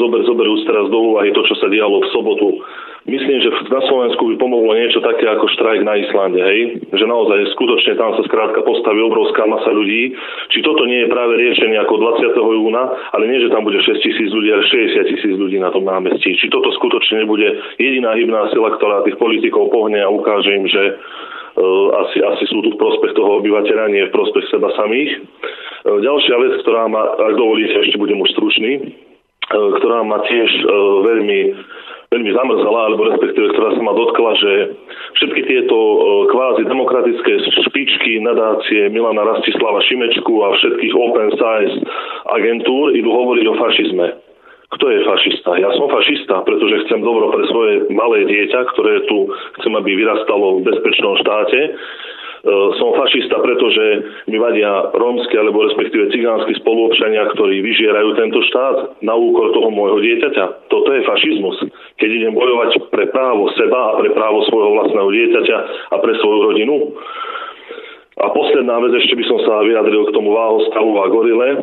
zober, 0.02 0.26
zoberú 0.26 0.58
teraz 0.66 0.90
do 0.90 1.14
úvahy 1.14 1.30
to, 1.30 1.46
čo 1.46 1.54
sa 1.62 1.70
dialo 1.70 2.02
v 2.02 2.10
sobotu. 2.10 2.48
Myslím, 3.06 3.38
že 3.38 3.54
na 3.70 3.78
Slovensku 3.86 4.18
by 4.18 4.34
pomohlo 4.34 4.74
niečo 4.74 4.98
také 4.98 5.30
ako 5.30 5.46
štrajk 5.54 5.86
na 5.86 5.94
Islande, 5.94 6.42
hej? 6.42 6.82
Že 6.90 7.06
naozaj 7.06 7.54
skutočne 7.54 7.94
tam 7.94 8.18
sa 8.18 8.26
skrátka 8.26 8.66
postaví 8.66 8.98
obrovská 8.98 9.46
masa 9.46 9.70
ľudí. 9.70 10.10
Či 10.50 10.58
toto 10.66 10.82
nie 10.90 11.06
je 11.06 11.12
práve 11.14 11.38
riešenie 11.38 11.78
ako 11.86 12.02
20. 12.02 12.34
júna, 12.34 12.82
ale 13.14 13.30
nie, 13.30 13.38
že 13.38 13.54
tam 13.54 13.62
bude 13.62 13.78
6 13.78 14.02
tisíc 14.02 14.26
ľudí, 14.34 14.50
ale 14.50 14.66
60 14.66 15.06
tisíc 15.06 15.34
ľudí 15.38 15.62
na 15.62 15.70
tom 15.70 15.86
námestí. 15.86 16.34
Či 16.34 16.50
toto 16.50 16.74
skutočne 16.74 17.22
nebude 17.22 17.46
jediná 17.78 18.10
hybná 18.18 18.50
sila, 18.50 18.74
ktorá 18.74 19.06
tých 19.06 19.22
politikov 19.22 19.70
pohne 19.70 20.02
a 20.02 20.10
ukáže 20.10 20.50
im, 20.50 20.66
že 20.66 20.98
asi, 21.56 22.18
asi 22.20 22.44
sú 22.52 22.60
tu 22.60 22.76
v 22.76 22.80
prospech 22.80 23.16
toho 23.16 23.40
obyvateľa, 23.40 23.88
nie 23.88 24.04
v 24.08 24.14
prospech 24.14 24.44
seba 24.52 24.68
samých. 24.76 25.10
Eh, 25.16 25.98
ďalšia 26.04 26.36
vec, 26.36 26.52
ktorá 26.64 26.88
ma, 26.88 27.16
ak 27.16 27.34
dovolíte, 27.36 27.76
ešte 27.80 27.96
budem 27.96 28.20
už 28.20 28.30
stručný, 28.36 28.72
eh, 28.76 29.68
ktorá 29.80 30.04
ma 30.04 30.20
tiež 30.28 30.50
veľmi, 31.06 31.40
veľmi 32.12 32.30
zamrzala, 32.36 32.80
alebo 32.92 33.08
respektíve, 33.08 33.56
ktorá 33.56 33.72
sa 33.72 33.82
ma 33.82 33.92
dotkla, 33.96 34.30
že 34.36 34.52
všetky 35.16 35.42
tieto 35.48 35.76
kvázi 36.30 36.62
demokratické 36.68 37.32
špičky, 37.66 38.20
nadácie 38.20 38.92
Milana 38.92 39.24
Rastislava 39.26 39.80
Šimečku 39.88 40.34
a 40.44 40.54
všetkých 40.54 40.94
open 40.94 41.28
size 41.34 41.76
agentúr 42.30 42.94
idú 42.94 43.10
hovoriť 43.10 43.44
o 43.48 43.54
fašizme. 43.58 44.25
Kto 44.66 44.84
je 44.90 45.06
fašista? 45.06 45.50
Ja 45.62 45.70
som 45.78 45.86
fašista, 45.86 46.42
pretože 46.42 46.82
chcem 46.86 46.98
dobro 46.98 47.30
pre 47.30 47.46
svoje 47.46 47.86
malé 47.94 48.26
dieťa, 48.26 48.66
ktoré 48.74 49.06
tu 49.06 49.30
chcem, 49.62 49.72
aby 49.78 49.94
vyrastalo 49.94 50.58
v 50.58 50.66
bezpečnom 50.66 51.14
štáte. 51.22 51.60
E, 51.62 51.70
som 52.74 52.90
fašista, 52.98 53.38
pretože 53.38 53.84
mi 54.26 54.42
vadia 54.42 54.90
rómsky 54.90 55.38
alebo 55.38 55.70
respektíve 55.70 56.10
cigánsky 56.10 56.58
spoluobčania, 56.58 57.30
ktorí 57.38 57.62
vyžierajú 57.62 58.18
tento 58.18 58.42
štát 58.50 59.02
na 59.06 59.14
úkor 59.14 59.54
toho 59.54 59.70
môjho 59.70 60.02
dieťaťa. 60.02 60.66
Toto 60.66 60.90
je 60.94 61.06
fašizmus. 61.06 61.62
Keď 62.02 62.10
idem 62.10 62.34
bojovať 62.34 62.90
pre 62.90 63.06
právo 63.14 63.46
seba 63.54 63.94
a 63.94 63.98
pre 64.02 64.10
právo 64.18 64.42
svojho 64.50 64.82
vlastného 64.82 65.10
dieťaťa 65.14 65.58
a 65.90 65.96
pre 66.02 66.12
svoju 66.18 66.40
rodinu, 66.42 66.74
a 68.16 68.32
posledná 68.32 68.80
vec, 68.80 68.96
ešte 68.96 69.12
by 69.12 69.24
som 69.28 69.38
sa 69.44 69.60
vyjadril 69.60 70.08
k 70.08 70.14
tomu 70.16 70.32
váhostavu 70.32 70.88
a 71.04 71.12
gorile. 71.12 71.48
E, 71.52 71.56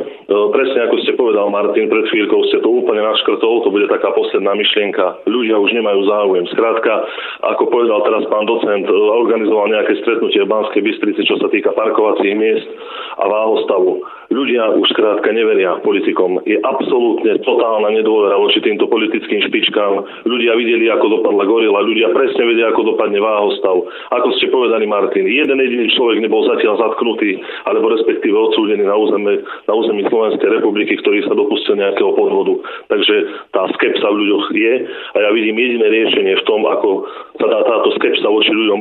presne 0.53 0.85
ako 0.85 0.95
ste 1.01 1.17
povedal, 1.17 1.49
Martin, 1.49 1.89
pred 1.89 2.05
chvíľkou 2.13 2.45
ste 2.45 2.61
to 2.61 2.69
úplne 2.69 3.01
naškrtol, 3.01 3.65
to 3.65 3.73
bude 3.73 3.89
taká 3.89 4.13
posledná 4.13 4.53
myšlienka. 4.53 5.25
Ľudia 5.25 5.57
už 5.57 5.73
nemajú 5.73 6.05
záujem. 6.05 6.45
Skrátka, 6.53 7.09
ako 7.41 7.73
povedal 7.73 8.05
teraz 8.05 8.29
pán 8.29 8.45
docent, 8.45 8.85
e, 8.85 8.93
organizoval 8.93 9.65
nejaké 9.73 9.97
stretnutie 10.05 10.45
v 10.45 10.51
Banskej 10.53 10.85
Bystrici, 10.85 11.25
čo 11.25 11.41
sa 11.41 11.49
týka 11.49 11.73
parkovacích 11.73 12.37
miest 12.37 12.69
a 13.17 13.25
váhostavu. 13.25 14.05
Ľudia 14.29 14.77
už 14.77 14.93
skrátka 14.93 15.33
neveria 15.33 15.81
politikom. 15.81 16.41
Je 16.45 16.57
absolútne 16.61 17.37
totálna 17.45 17.93
nedôvera 17.93 18.37
voči 18.37 18.61
týmto 18.61 18.89
politickým 18.89 19.41
špičkám. 19.49 20.25
Ľudia 20.25 20.53
videli, 20.57 20.89
ako 20.89 21.21
dopadla 21.21 21.49
gorila, 21.49 21.85
ľudia 21.85 22.13
presne 22.13 22.45
vedia, 22.45 22.73
ako 22.73 22.93
dopadne 22.93 23.21
váhostav. 23.21 23.85
Ako 24.09 24.29
ste 24.37 24.49
povedali, 24.49 24.85
Martin, 24.89 25.29
jeden 25.29 25.57
jediný 25.61 25.85
človek 25.93 26.25
nebol 26.25 26.42
zatiaľ 26.45 26.75
zatknutý, 26.79 27.39
alebo 27.65 27.91
respektíve 27.93 28.35
odsúdený 28.35 28.83
na 28.83 28.95
území, 28.95 29.41
na 29.67 29.73
území 29.73 30.01
Slovenskej 30.07 30.49
republiky, 30.59 30.99
ktorý 30.99 31.23
sa 31.25 31.33
dopustil 31.33 31.79
nejakého 31.79 32.11
podvodu. 32.13 32.53
Takže 32.91 33.15
tá 33.55 33.67
skepsa 33.77 34.07
v 34.11 34.19
ľuďoch 34.23 34.45
je 34.53 34.73
a 34.87 35.17
ja 35.23 35.29
vidím 35.31 35.57
jediné 35.59 35.87
riešenie 35.87 36.33
v 36.39 36.47
tom, 36.47 36.65
ako 36.67 37.07
dá 37.37 37.59
táto 37.63 37.89
skepsa 38.01 38.27
voči 38.27 38.49
ľuďom, 38.49 38.79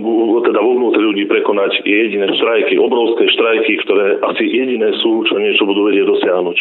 teda 0.48 0.60
vo 0.64 0.72
vnútri 0.80 1.02
ľudí 1.04 1.24
prekonať, 1.28 1.84
je 1.84 1.96
jediné 2.08 2.32
štrajky, 2.40 2.80
obrovské 2.80 3.28
štrajky, 3.36 3.72
ktoré 3.84 4.16
asi 4.24 4.44
jediné 4.48 4.96
sú, 5.04 5.28
čo 5.28 5.36
niečo 5.36 5.68
budú 5.68 5.92
vedieť 5.92 6.06
dosiahnuť. 6.08 6.58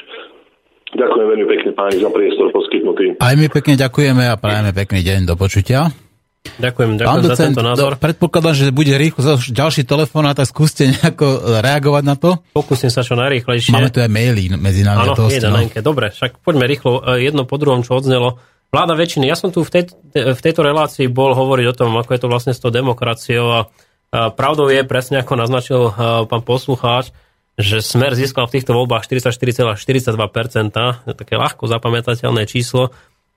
Ďakujem 0.91 1.27
veľmi 1.31 1.47
pekne 1.47 1.71
páni 1.71 2.03
za 2.03 2.11
priestor 2.11 2.51
poskytnutý. 2.51 3.15
Aj 3.23 3.35
my 3.39 3.47
pekne 3.47 3.79
ďakujeme 3.79 4.27
a 4.27 4.35
prajeme 4.35 4.75
pekný 4.75 4.99
deň 5.07 5.19
do 5.23 5.39
počutia. 5.39 6.10
Ďakujem, 6.41 6.97
ďakujem 6.97 7.09
Pán 7.09 7.22
docent, 7.22 7.38
za 7.38 7.45
tento 7.53 7.61
názor. 7.61 7.91
Predpokladám, 8.01 8.53
že 8.57 8.65
bude 8.73 8.97
rýchlo 8.97 9.38
ďalší 9.38 9.85
telefón 9.85 10.26
a 10.26 10.34
tak 10.34 10.49
skúste 10.49 10.89
nejako 10.89 11.61
reagovať 11.61 12.03
na 12.03 12.15
to. 12.18 12.41
Pokúsim 12.57 12.89
sa 12.89 13.05
čo 13.05 13.13
najrýchlejšie. 13.13 13.69
Máme 13.69 13.93
tu 13.93 14.01
aj 14.01 14.09
maily 14.09 14.49
medzi 14.57 14.81
nami. 14.81 15.13
Áno, 15.13 15.30
jeden, 15.30 15.53
no. 15.53 15.61
Dobre, 15.85 16.09
však 16.09 16.41
poďme 16.41 16.65
rýchlo. 16.65 17.01
E, 17.18 17.30
jedno 17.30 17.45
po 17.45 17.61
druhom, 17.61 17.85
čo 17.85 17.93
odznelo. 17.93 18.41
Vláda 18.73 18.97
väčšiny. 18.97 19.30
Ja 19.30 19.38
som 19.38 19.53
tu 19.53 19.61
v, 19.61 19.69
tej, 19.69 19.84
v 20.15 20.41
tejto 20.41 20.65
relácii 20.65 21.05
bol 21.11 21.38
hovoriť 21.38 21.65
o 21.69 21.77
tom, 21.77 21.93
ako 21.93 22.09
je 22.09 22.22
to 22.26 22.31
vlastne 22.31 22.53
s 22.57 22.61
tou 22.63 22.73
demokraciou 22.73 23.45
a, 23.45 23.61
pravdou 24.34 24.68
je, 24.68 24.81
presne 24.84 25.22
ako 25.22 25.34
naznačil 25.38 25.81
e, 25.88 25.91
pán 26.26 26.41
poslucháč, 26.41 27.13
že 27.59 27.85
Smer 27.85 28.18
získal 28.18 28.49
v 28.49 28.57
týchto 28.57 28.73
voľbách 28.73 29.05
44,42%, 29.05 29.77
také 31.13 31.34
ľahko 31.38 31.69
zapamätateľné 31.69 32.49
číslo, 32.49 32.89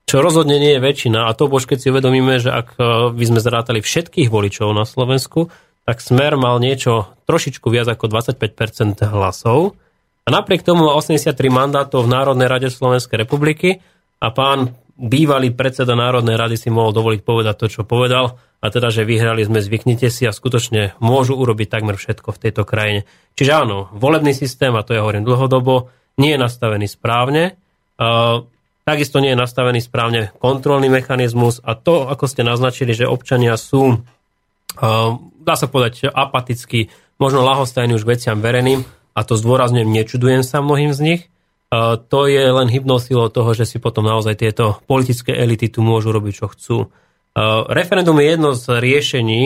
čo 0.04 0.20
rozhodne 0.20 0.60
nie 0.60 0.76
je 0.76 0.84
väčšina. 0.84 1.26
A 1.28 1.36
to 1.36 1.48
bož, 1.48 1.64
keď 1.64 1.78
si 1.80 1.90
uvedomíme, 1.90 2.36
že 2.36 2.52
ak 2.52 2.76
e, 2.76 2.80
by 3.16 3.24
sme 3.24 3.40
zrátali 3.40 3.80
všetkých 3.80 4.28
voličov 4.28 4.70
na 4.76 4.84
Slovensku, 4.84 5.48
tak 5.84 6.00
Smer 6.00 6.36
mal 6.36 6.60
niečo 6.60 7.12
trošičku 7.28 7.68
viac 7.68 7.88
ako 7.88 8.08
25% 8.08 9.04
hlasov. 9.08 9.76
A 10.24 10.28
napriek 10.32 10.64
tomu 10.64 10.88
má 10.88 10.96
83 10.96 11.36
mandátov 11.52 12.08
v 12.08 12.12
Národnej 12.12 12.48
rade 12.48 12.68
Slovenskej 12.72 13.28
republiky 13.28 13.84
a 14.20 14.32
pán 14.32 14.72
bývalý 14.96 15.52
predseda 15.52 15.92
Národnej 15.92 16.40
rady 16.40 16.56
si 16.56 16.68
mohol 16.72 16.96
dovoliť 16.96 17.20
povedať 17.20 17.54
to, 17.60 17.66
čo 17.68 17.82
povedal 17.84 18.40
a 18.64 18.66
teda, 18.72 18.88
že 18.88 19.04
vyhrali 19.04 19.44
sme, 19.44 19.60
zvyknite 19.60 20.08
si 20.08 20.24
a 20.24 20.32
skutočne 20.32 20.96
môžu 20.96 21.36
urobiť 21.36 21.68
takmer 21.68 22.00
všetko 22.00 22.32
v 22.32 22.40
tejto 22.40 22.62
krajine. 22.64 23.04
Čiže 23.36 23.52
áno, 23.52 23.92
volebný 23.92 24.32
systém, 24.32 24.72
a 24.72 24.80
to 24.80 24.96
ja 24.96 25.04
hovorím 25.04 25.28
dlhodobo, 25.28 25.92
nie 26.16 26.32
je 26.32 26.40
nastavený 26.40 26.88
správne. 26.88 27.60
Uh, 28.00 28.48
takisto 28.84 29.18
nie 29.18 29.32
je 29.32 29.40
nastavený 29.40 29.80
správne 29.80 30.30
kontrolný 30.38 30.92
mechanizmus 30.92 31.60
a 31.64 31.72
to, 31.76 32.08
ako 32.08 32.28
ste 32.28 32.44
naznačili, 32.44 32.92
že 32.92 33.08
občania 33.08 33.56
sú, 33.56 33.98
uh, 33.98 35.10
dá 35.40 35.54
sa 35.56 35.66
povedať, 35.66 36.12
apaticky, 36.12 36.92
možno 37.16 37.44
lahostajní 37.44 37.96
už 37.96 38.04
veciam 38.04 38.38
vereným 38.44 38.84
a 39.16 39.20
to 39.24 39.40
zdôrazňujem, 39.40 39.88
nečudujem 39.88 40.42
sa 40.44 40.60
mnohým 40.60 40.92
z 40.92 41.00
nich, 41.00 41.22
uh, 41.72 41.96
to 41.96 42.28
je 42.28 42.44
len 42.44 42.68
hybnou 42.68 43.00
toho, 43.32 43.50
že 43.56 43.64
si 43.64 43.80
potom 43.80 44.04
naozaj 44.04 44.38
tieto 44.38 44.78
politické 44.84 45.32
elity 45.32 45.72
tu 45.72 45.80
môžu 45.80 46.12
robiť, 46.12 46.32
čo 46.36 46.46
chcú. 46.52 46.76
Uh, 47.34 47.66
referendum 47.72 48.14
je 48.20 48.26
jedno 48.30 48.50
z 48.54 48.64
riešení, 48.78 49.42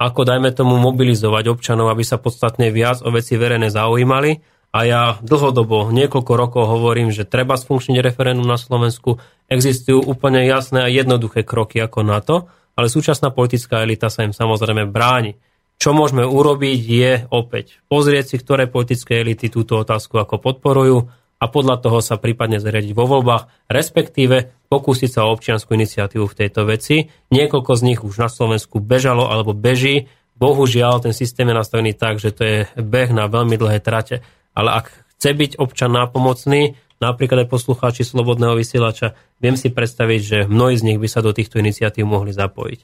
ako 0.00 0.24
dajme 0.24 0.48
tomu 0.56 0.80
mobilizovať 0.80 1.52
občanov, 1.52 1.92
aby 1.92 2.00
sa 2.00 2.16
podstatne 2.16 2.72
viac 2.72 3.04
o 3.04 3.12
veci 3.12 3.36
verejné 3.36 3.68
zaujímali. 3.68 4.40
A 4.70 4.86
ja 4.86 5.02
dlhodobo, 5.18 5.90
niekoľko 5.90 6.32
rokov 6.38 6.62
hovorím, 6.70 7.10
že 7.10 7.26
treba 7.26 7.58
sfunkčniť 7.58 7.98
referendum 7.98 8.46
na 8.46 8.54
Slovensku. 8.54 9.18
Existujú 9.50 9.98
úplne 10.06 10.46
jasné 10.46 10.86
a 10.86 10.92
jednoduché 10.92 11.42
kroky 11.42 11.82
ako 11.82 12.00
na 12.06 12.22
to, 12.22 12.46
ale 12.78 12.86
súčasná 12.86 13.34
politická 13.34 13.82
elita 13.82 14.06
sa 14.06 14.22
im 14.22 14.30
samozrejme 14.30 14.86
bráni. 14.86 15.34
Čo 15.80 15.90
môžeme 15.90 16.22
urobiť 16.22 16.80
je 16.86 17.12
opäť 17.34 17.82
pozrieť 17.90 18.30
si, 18.30 18.36
ktoré 18.38 18.70
politické 18.70 19.24
elity 19.24 19.50
túto 19.50 19.80
otázku 19.80 20.20
ako 20.22 20.38
podporujú 20.38 21.08
a 21.40 21.44
podľa 21.48 21.80
toho 21.80 21.98
sa 22.04 22.20
prípadne 22.20 22.60
zariadiť 22.60 22.92
vo 22.92 23.08
voľbách, 23.08 23.48
respektíve 23.72 24.68
pokúsiť 24.68 25.10
sa 25.10 25.24
o 25.24 25.32
občianskú 25.32 25.72
iniciatívu 25.72 26.28
v 26.28 26.36
tejto 26.36 26.68
veci. 26.68 27.08
Niekoľko 27.32 27.72
z 27.74 27.82
nich 27.82 28.00
už 28.04 28.20
na 28.20 28.28
Slovensku 28.28 28.78
bežalo 28.78 29.32
alebo 29.32 29.56
beží. 29.56 30.06
Bohužiaľ, 30.36 31.00
ten 31.00 31.16
systém 31.16 31.48
je 31.48 31.56
nastavený 31.56 31.96
tak, 31.96 32.20
že 32.20 32.30
to 32.30 32.42
je 32.44 32.58
beh 32.76 33.10
na 33.16 33.26
veľmi 33.26 33.56
dlhé 33.56 33.80
trate. 33.80 34.20
Ale 34.56 34.82
ak 34.82 34.86
chce 35.16 35.30
byť 35.36 35.52
občan 35.60 35.94
nápomocný, 35.94 36.76
napríklad 37.00 37.44
aj 37.44 37.48
poslucháči 37.48 38.04
Slobodného 38.04 38.58
vysielača, 38.58 39.16
viem 39.40 39.56
si 39.56 39.72
predstaviť, 39.72 40.20
že 40.20 40.38
mnohí 40.44 40.76
z 40.76 40.84
nich 40.84 40.98
by 41.00 41.08
sa 41.08 41.24
do 41.24 41.32
týchto 41.32 41.56
iniciatív 41.60 42.04
mohli 42.04 42.34
zapojiť. 42.34 42.80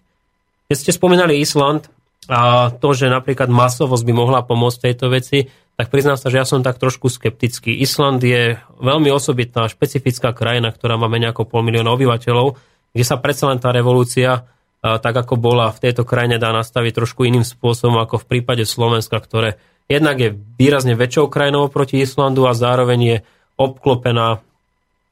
Keď 0.66 0.76
ste 0.76 0.92
spomínali 0.96 1.38
Island 1.38 1.86
a 2.26 2.72
to, 2.74 2.90
že 2.96 3.06
napríklad 3.12 3.46
masovosť 3.46 4.02
by 4.02 4.12
mohla 4.16 4.40
pomôcť 4.42 4.90
tejto 4.90 5.12
veci, 5.12 5.46
tak 5.76 5.92
priznám 5.92 6.16
sa, 6.16 6.32
že 6.32 6.40
ja 6.40 6.48
som 6.48 6.64
tak 6.64 6.80
trošku 6.80 7.12
skeptický. 7.12 7.76
Island 7.76 8.24
je 8.24 8.56
veľmi 8.80 9.12
osobitná, 9.12 9.68
špecifická 9.68 10.32
krajina, 10.32 10.72
ktorá 10.72 10.96
má 10.96 11.06
menej 11.06 11.36
ako 11.36 11.52
pol 11.52 11.60
milióna 11.68 11.92
obyvateľov, 11.92 12.56
kde 12.96 13.04
sa 13.04 13.20
predsa 13.20 13.52
len 13.52 13.60
tá 13.60 13.76
revolúcia, 13.76 14.48
tak 14.80 15.12
ako 15.12 15.36
bola 15.36 15.68
v 15.68 15.82
tejto 15.84 16.08
krajine, 16.08 16.40
dá 16.40 16.48
nastaviť 16.56 16.96
trošku 16.96 17.28
iným 17.28 17.44
spôsobom 17.44 18.00
ako 18.00 18.24
v 18.24 18.28
prípade 18.32 18.64
Slovenska, 18.64 19.20
ktoré 19.20 19.60
jednak 19.86 20.16
je 20.18 20.34
výrazne 20.58 20.98
väčšou 20.98 21.30
krajinou 21.30 21.70
proti 21.70 22.02
Islandu 22.02 22.46
a 22.46 22.54
zároveň 22.54 23.00
je 23.02 23.16
obklopená 23.56 24.42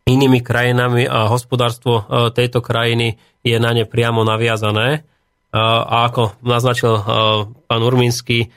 inými 0.05 0.45
krajinami 0.45 1.09
a 1.09 1.33
hospodárstvo 1.33 2.05
tejto 2.37 2.61
krajiny 2.61 3.17
je 3.41 3.57
na 3.57 3.73
ne 3.73 3.89
priamo 3.89 4.21
naviazané. 4.21 5.09
a 5.55 5.97
ako 6.11 6.35
naznačil 6.43 6.99
pán 7.71 7.81
Urmínsky, 7.81 8.53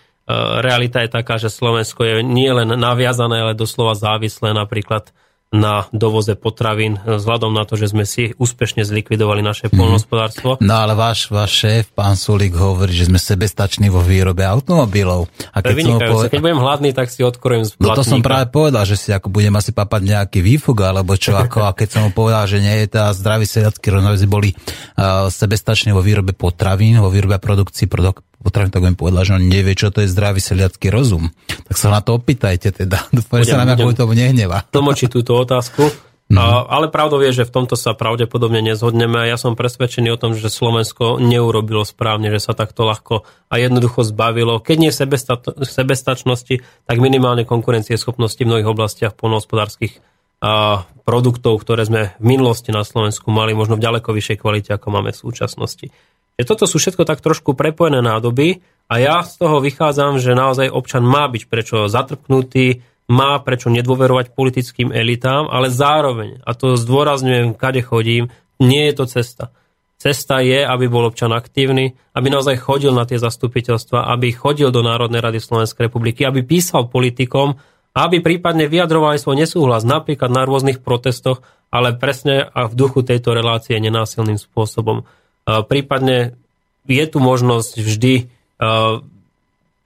realita 0.59 1.05
je 1.05 1.13
taká, 1.13 1.39
že 1.39 1.53
Slovensko 1.53 2.03
je 2.03 2.15
nie 2.25 2.51
len 2.51 2.67
naviazané, 2.67 3.47
ale 3.47 3.53
doslova 3.55 3.95
závislé 3.95 4.51
napríklad 4.51 5.15
na 5.47 5.87
dovoze 5.95 6.35
potravín, 6.35 6.99
vzhľadom 7.07 7.55
na 7.55 7.63
to, 7.63 7.79
že 7.79 7.95
sme 7.95 8.03
si 8.03 8.35
úspešne 8.35 8.83
zlikvidovali 8.83 9.39
naše 9.39 9.71
mm. 9.71 9.79
polnospodárstvo. 9.79 10.49
No 10.59 10.75
ale 10.83 10.91
váš, 10.91 11.31
váš 11.31 11.63
šéf, 11.63 11.95
pán 11.95 12.19
Sulik, 12.19 12.51
hovorí, 12.51 12.91
že 12.91 13.07
sme 13.07 13.15
sebestační 13.15 13.87
vo 13.87 14.03
výrobe 14.03 14.43
automobilov. 14.43 15.31
A 15.55 15.63
keď, 15.63 15.75
som 15.87 15.99
poved... 16.03 16.27
keď 16.35 16.41
budem 16.43 16.59
hladný, 16.59 16.89
tak 16.91 17.07
si 17.07 17.23
odkorujem 17.23 17.63
z 17.63 17.79
No 17.79 17.95
to 17.95 18.03
som 18.03 18.19
práve 18.19 18.51
povedal, 18.51 18.83
že 18.83 18.99
si 18.99 19.09
ako 19.15 19.31
budem 19.31 19.55
asi 19.55 19.71
papať 19.71 20.01
nejaký 20.03 20.39
výfuk, 20.43 20.83
alebo 20.83 21.15
čo, 21.15 21.39
ako, 21.43 21.63
a 21.63 21.71
keď 21.71 21.87
som 21.95 22.01
mu 22.03 22.11
povedal, 22.11 22.43
že 22.43 22.59
nie 22.59 22.83
je 22.83 22.87
tá 22.91 23.15
zdravý 23.15 23.47
sedacký 23.47 23.87
rovnovázy 23.87 24.27
boli 24.27 24.51
uh, 24.51 25.31
sebestační 25.31 25.95
vo 25.95 26.03
výrobe 26.03 26.35
potravín, 26.35 26.99
vo 26.99 27.07
výrobe 27.07 27.39
a 27.39 27.41
produkcii 27.41 27.87
produk- 27.87 28.27
potravín, 28.41 28.69
tak 28.69 28.85
budem 28.85 28.97
povedal, 28.97 29.23
že 29.25 29.35
on 29.37 29.43
nevie, 29.45 29.73
čo 29.73 29.89
to 29.89 30.05
je 30.05 30.09
zdravý 30.09 30.39
seliacký 30.39 30.93
rozum. 30.93 31.29
Tak 31.67 31.75
sa 31.75 31.89
na 31.89 31.99
to 32.01 32.17
opýtajte 32.17 32.73
teda. 32.73 33.07
Dúfam, 33.15 33.41
že 33.41 33.53
sa 33.53 33.63
nám 33.63 33.77
ako 33.77 34.07
tomu 34.07 34.13
nehneva. 34.13 34.65
Tlmočiť 34.69 35.09
túto 35.09 35.37
otázku. 35.37 36.07
A, 36.27 36.67
ale 36.67 36.91
pravdou 36.91 37.23
je, 37.23 37.31
že 37.31 37.47
v 37.47 37.55
tomto 37.55 37.79
sa 37.79 37.95
pravdepodobne 37.95 38.59
nezhodneme 38.59 39.15
a 39.15 39.31
ja 39.31 39.39
som 39.39 39.55
presvedčený 39.55 40.11
o 40.11 40.19
tom, 40.19 40.35
že 40.35 40.51
Slovensko 40.51 41.23
neurobilo 41.23 41.87
správne, 41.87 42.27
že 42.27 42.43
sa 42.43 42.51
takto 42.51 42.83
ľahko 42.83 43.23
a 43.47 43.55
jednoducho 43.55 44.03
zbavilo, 44.03 44.59
keď 44.59 44.75
nie 44.75 44.91
sebesta- 44.91 45.39
sebestačnosti, 45.63 46.59
tak 46.83 46.97
minimálne 46.99 47.47
konkurencieschopnosti 47.47 48.43
v 48.43 48.49
mnohých 48.49 48.67
oblastiach 48.67 49.15
polnohospodárskych 49.15 50.03
a 50.43 50.85
produktov, 51.07 51.63
ktoré 51.63 51.87
sme 51.87 52.01
v 52.19 52.25
minulosti 52.37 52.69
na 52.69 52.83
Slovensku 52.83 53.31
mali 53.31 53.55
možno 53.57 53.79
v 53.79 53.85
ďaleko 53.85 54.11
vyššej 54.13 54.37
kvalite, 54.43 54.69
ako 54.75 54.87
máme 54.91 55.15
v 55.15 55.21
súčasnosti. 55.23 55.87
Že 56.37 56.43
toto 56.45 56.69
sú 56.69 56.77
všetko 56.77 57.03
tak 57.07 57.23
trošku 57.25 57.57
prepojené 57.57 58.03
nádoby 58.03 58.61
a 58.85 59.01
ja 59.01 59.25
z 59.25 59.41
toho 59.41 59.57
vychádzam, 59.57 60.21
že 60.21 60.37
naozaj 60.37 60.69
občan 60.69 61.01
má 61.01 61.25
byť 61.25 61.43
prečo 61.49 61.77
zatrpnutý, 61.89 62.85
má 63.07 63.39
prečo 63.39 63.71
nedôverovať 63.71 64.35
politickým 64.35 64.91
elitám, 64.91 65.47
ale 65.47 65.71
zároveň, 65.71 66.43
a 66.43 66.51
to 66.53 66.75
zdôrazňujem, 66.75 67.55
kade 67.55 67.81
chodím, 67.81 68.29
nie 68.59 68.91
je 68.91 68.93
to 68.99 69.05
cesta. 69.07 69.55
Cesta 69.97 70.45
je, 70.45 70.61
aby 70.61 70.85
bol 70.85 71.09
občan 71.09 71.33
aktívny, 71.33 71.97
aby 72.13 72.27
naozaj 72.29 72.61
chodil 72.61 72.93
na 72.93 73.09
tie 73.09 73.17
zastupiteľstva, 73.17 74.13
aby 74.13 74.29
chodil 74.29 74.69
do 74.69 74.85
Národnej 74.85 75.25
rady 75.25 75.41
Slovenskej 75.41 75.89
republiky, 75.89 76.21
aby 76.21 76.45
písal 76.45 76.85
politikom, 76.85 77.57
aby 77.97 78.21
prípadne 78.21 78.69
vyjadroval 78.69 79.17
aj 79.17 79.25
svoj 79.25 79.41
nesúhlas, 79.41 79.81
napríklad 79.81 80.29
na 80.29 80.45
rôznych 80.45 80.85
protestoch, 80.85 81.41
ale 81.73 81.97
presne 81.97 82.45
a 82.45 82.69
v 82.69 82.77
duchu 82.77 83.01
tejto 83.01 83.33
relácie 83.33 83.73
nenásilným 83.81 84.37
spôsobom. 84.37 85.09
Prípadne 85.47 86.37
je 86.85 87.05
tu 87.09 87.17
možnosť 87.17 87.73
vždy 87.81 88.13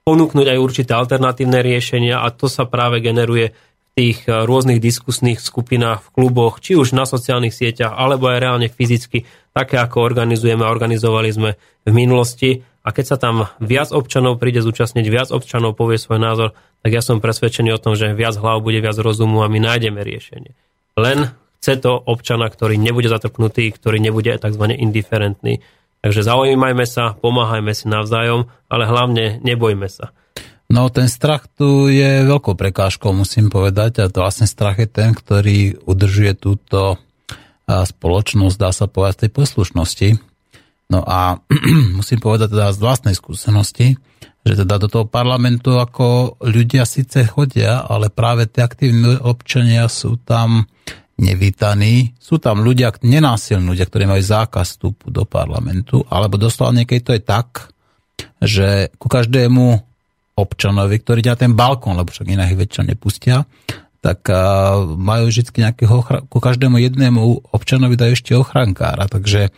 ponúknuť 0.02 0.46
aj 0.46 0.58
určité 0.58 0.92
alternatívne 0.92 1.62
riešenia 1.62 2.20
a 2.20 2.28
to 2.34 2.50
sa 2.50 2.68
práve 2.68 3.00
generuje 3.00 3.54
v 3.54 3.88
tých 3.92 4.24
rôznych 4.26 4.80
diskusných 4.80 5.38
skupinách, 5.38 6.02
v 6.06 6.12
kluboch, 6.16 6.58
či 6.64 6.74
už 6.76 6.96
na 6.96 7.04
sociálnych 7.04 7.52
sieťach, 7.52 7.92
alebo 7.92 8.28
aj 8.28 8.38
reálne 8.40 8.68
fyzicky, 8.72 9.24
také 9.52 9.76
ako 9.78 10.00
organizujeme 10.00 10.64
a 10.64 10.72
organizovali 10.72 11.28
sme 11.30 11.50
v 11.84 11.92
minulosti. 11.92 12.64
A 12.82 12.90
keď 12.90 13.14
sa 13.14 13.16
tam 13.18 13.46
viac 13.62 13.94
občanov 13.94 14.42
príde 14.42 14.58
zúčastniť, 14.58 15.06
viac 15.06 15.28
občanov 15.30 15.78
povie 15.78 16.02
svoj 16.02 16.18
názor, 16.18 16.58
tak 16.82 16.90
ja 16.90 17.02
som 17.02 17.22
presvedčený 17.22 17.70
o 17.70 17.82
tom, 17.82 17.94
že 17.94 18.10
viac 18.10 18.34
hlav 18.34 18.58
bude 18.58 18.82
viac 18.82 18.98
rozumu 18.98 19.46
a 19.46 19.50
my 19.50 19.62
nájdeme 19.62 20.02
riešenie. 20.02 20.58
Len 20.98 21.30
chce 21.62 21.78
to 21.78 21.94
občana, 21.94 22.50
ktorý 22.50 22.74
nebude 22.74 23.06
zatrpnutý, 23.06 23.70
ktorý 23.70 24.02
nebude 24.02 24.34
tzv. 24.34 24.64
indiferentný. 24.74 25.62
Takže 26.02 26.26
zaujímajme 26.26 26.82
sa, 26.82 27.14
pomáhajme 27.14 27.70
si 27.70 27.86
navzájom, 27.86 28.50
ale 28.66 28.90
hlavne 28.90 29.38
nebojme 29.46 29.86
sa. 29.86 30.10
No 30.66 30.90
ten 30.90 31.06
strach 31.06 31.46
tu 31.46 31.86
je 31.86 32.26
veľkou 32.26 32.58
prekážkou, 32.58 33.14
musím 33.14 33.52
povedať, 33.52 34.02
a 34.02 34.10
to 34.10 34.26
vlastne 34.26 34.50
strach 34.50 34.82
je 34.82 34.90
ten, 34.90 35.14
ktorý 35.14 35.78
udržuje 35.86 36.34
túto 36.34 36.98
spoločnosť, 37.68 38.56
dá 38.58 38.74
sa 38.74 38.90
povedať, 38.90 39.28
tej 39.28 39.30
poslušnosti. 39.36 40.08
No 40.92 41.00
a 41.00 41.40
musím 41.98 42.20
povedať 42.20 42.52
teda 42.52 42.76
z 42.76 42.78
vlastnej 42.84 43.16
skúsenosti, 43.16 43.96
že 44.44 44.54
teda 44.60 44.76
do 44.76 44.88
toho 44.92 45.06
parlamentu 45.08 45.80
ako 45.80 46.36
ľudia 46.44 46.84
síce 46.84 47.24
chodia, 47.24 47.80
ale 47.88 48.12
práve 48.12 48.44
tie 48.44 48.68
aktívni 48.68 49.16
občania 49.16 49.88
sú 49.88 50.20
tam 50.20 50.68
nevítaní. 51.16 52.12
Sú 52.18 52.42
tam 52.42 52.60
ľudia, 52.60 52.92
nenásilní 53.00 53.72
ľudia, 53.72 53.88
ktorí 53.88 54.04
majú 54.04 54.20
zákaz 54.20 54.76
vstupu 54.76 55.08
do 55.08 55.24
parlamentu, 55.24 56.04
alebo 56.10 56.36
doslova 56.36 56.76
niekedy 56.76 57.00
to 57.00 57.12
je 57.16 57.22
tak, 57.22 57.72
že 58.42 58.90
ku 58.98 59.06
každému 59.06 59.64
občanovi, 60.34 60.98
ktorý 60.98 61.22
ide 61.22 61.32
na 61.32 61.38
ten 61.38 61.52
balkón, 61.54 61.94
lebo 61.94 62.10
však 62.10 62.26
inak 62.26 62.50
ich 62.52 62.60
väčšinou 62.60 62.90
nepustia, 62.90 63.46
tak 64.02 64.26
majú 64.98 65.30
vždy 65.30 65.62
nejakého, 65.62 66.26
ku 66.26 66.38
každému 66.42 66.82
jednému 66.82 67.54
občanovi 67.54 67.94
dajú 67.94 68.12
ešte 68.18 68.32
ochrankára. 68.34 69.06
Takže 69.06 69.54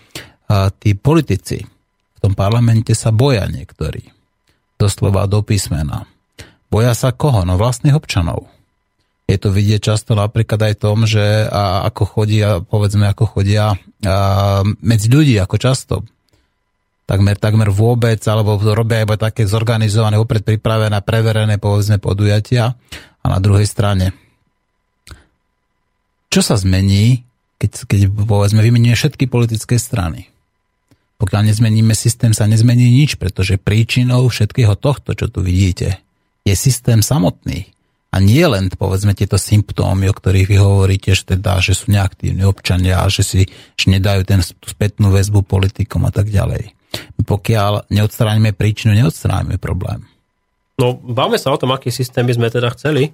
uh, 0.49 0.69
tí 0.75 0.97
politici 0.97 1.62
v 1.65 2.19
tom 2.19 2.33
parlamente 2.33 2.97
sa 2.97 3.12
boja 3.12 3.45
niektorí. 3.49 4.11
Doslova 4.81 5.29
do 5.31 5.45
písmena. 5.45 6.09
Boja 6.69 6.97
sa 6.97 7.15
koho? 7.15 7.47
No 7.47 7.55
vlastných 7.61 7.95
občanov 7.95 8.51
je 9.25 9.37
to 9.41 9.49
vidieť 9.49 9.81
často 9.81 10.12
napríklad 10.12 10.61
aj 10.61 10.75
tom, 10.85 11.09
že 11.09 11.49
a 11.49 11.89
ako 11.89 12.03
chodia, 12.05 12.61
povedzme, 12.61 13.09
ako 13.09 13.25
chodia 13.25 13.73
a, 13.73 13.77
medzi 14.85 15.09
ľudí, 15.09 15.41
ako 15.41 15.57
často. 15.57 15.95
Takmer, 17.05 17.37
takmer 17.37 17.69
vôbec, 17.69 18.21
alebo 18.29 18.57
robia 18.57 19.05
iba 19.05 19.16
také 19.16 19.45
zorganizované, 19.45 20.16
opred 20.16 20.41
pripravené, 20.45 21.05
preverené, 21.05 21.61
povedzme, 21.61 22.01
podujatia. 22.01 22.77
A 23.21 23.27
na 23.29 23.41
druhej 23.41 23.65
strane, 23.65 24.12
čo 26.29 26.41
sa 26.45 26.57
zmení, 26.61 27.25
keď, 27.61 27.89
keď 27.89 28.01
povedzme, 28.09 28.61
vymeníme 28.61 28.97
všetky 28.97 29.29
politické 29.29 29.81
strany? 29.81 30.29
Pokiaľ 31.19 31.51
nezmeníme 31.51 31.95
systém, 31.95 32.35
sa 32.35 32.51
nezmení 32.51 32.91
nič, 32.91 33.16
pretože 33.16 33.61
príčinou 33.61 34.27
všetkého 34.27 34.74
tohto, 34.74 35.15
čo 35.15 35.31
tu 35.31 35.41
vidíte, 35.47 36.03
je 36.45 36.55
systém 36.59 37.01
samotný 37.01 37.74
a 38.15 38.23
nie 38.23 38.47
len, 38.47 38.70
povedzme, 38.70 39.11
tieto 39.11 39.35
symptómy, 39.35 40.07
o 40.07 40.15
ktorých 40.15 40.47
vy 40.47 40.57
hovoríte, 40.62 41.11
že, 41.19 41.35
teda, 41.35 41.59
že 41.59 41.74
sú 41.74 41.91
neaktívni 41.91 42.47
občania 42.47 43.03
a 43.03 43.11
že 43.11 43.27
si 43.27 43.41
že 43.74 43.86
nedajú 43.91 44.23
ten, 44.23 44.39
tú 44.39 44.70
spätnú 44.70 45.11
väzbu 45.11 45.43
politikom 45.43 46.07
a 46.07 46.15
tak 46.15 46.31
ďalej. 46.31 46.70
Pokiaľ 47.27 47.91
neodstránime 47.91 48.55
príčinu, 48.55 48.95
neodstránime 48.95 49.59
problém. 49.59 50.07
No, 50.78 50.95
bavme 50.95 51.43
sa 51.43 51.51
o 51.51 51.59
tom, 51.59 51.74
aký 51.74 51.91
systém 51.91 52.23
by 52.23 52.35
sme 52.39 52.49
teda 52.55 52.70
chceli. 52.78 53.11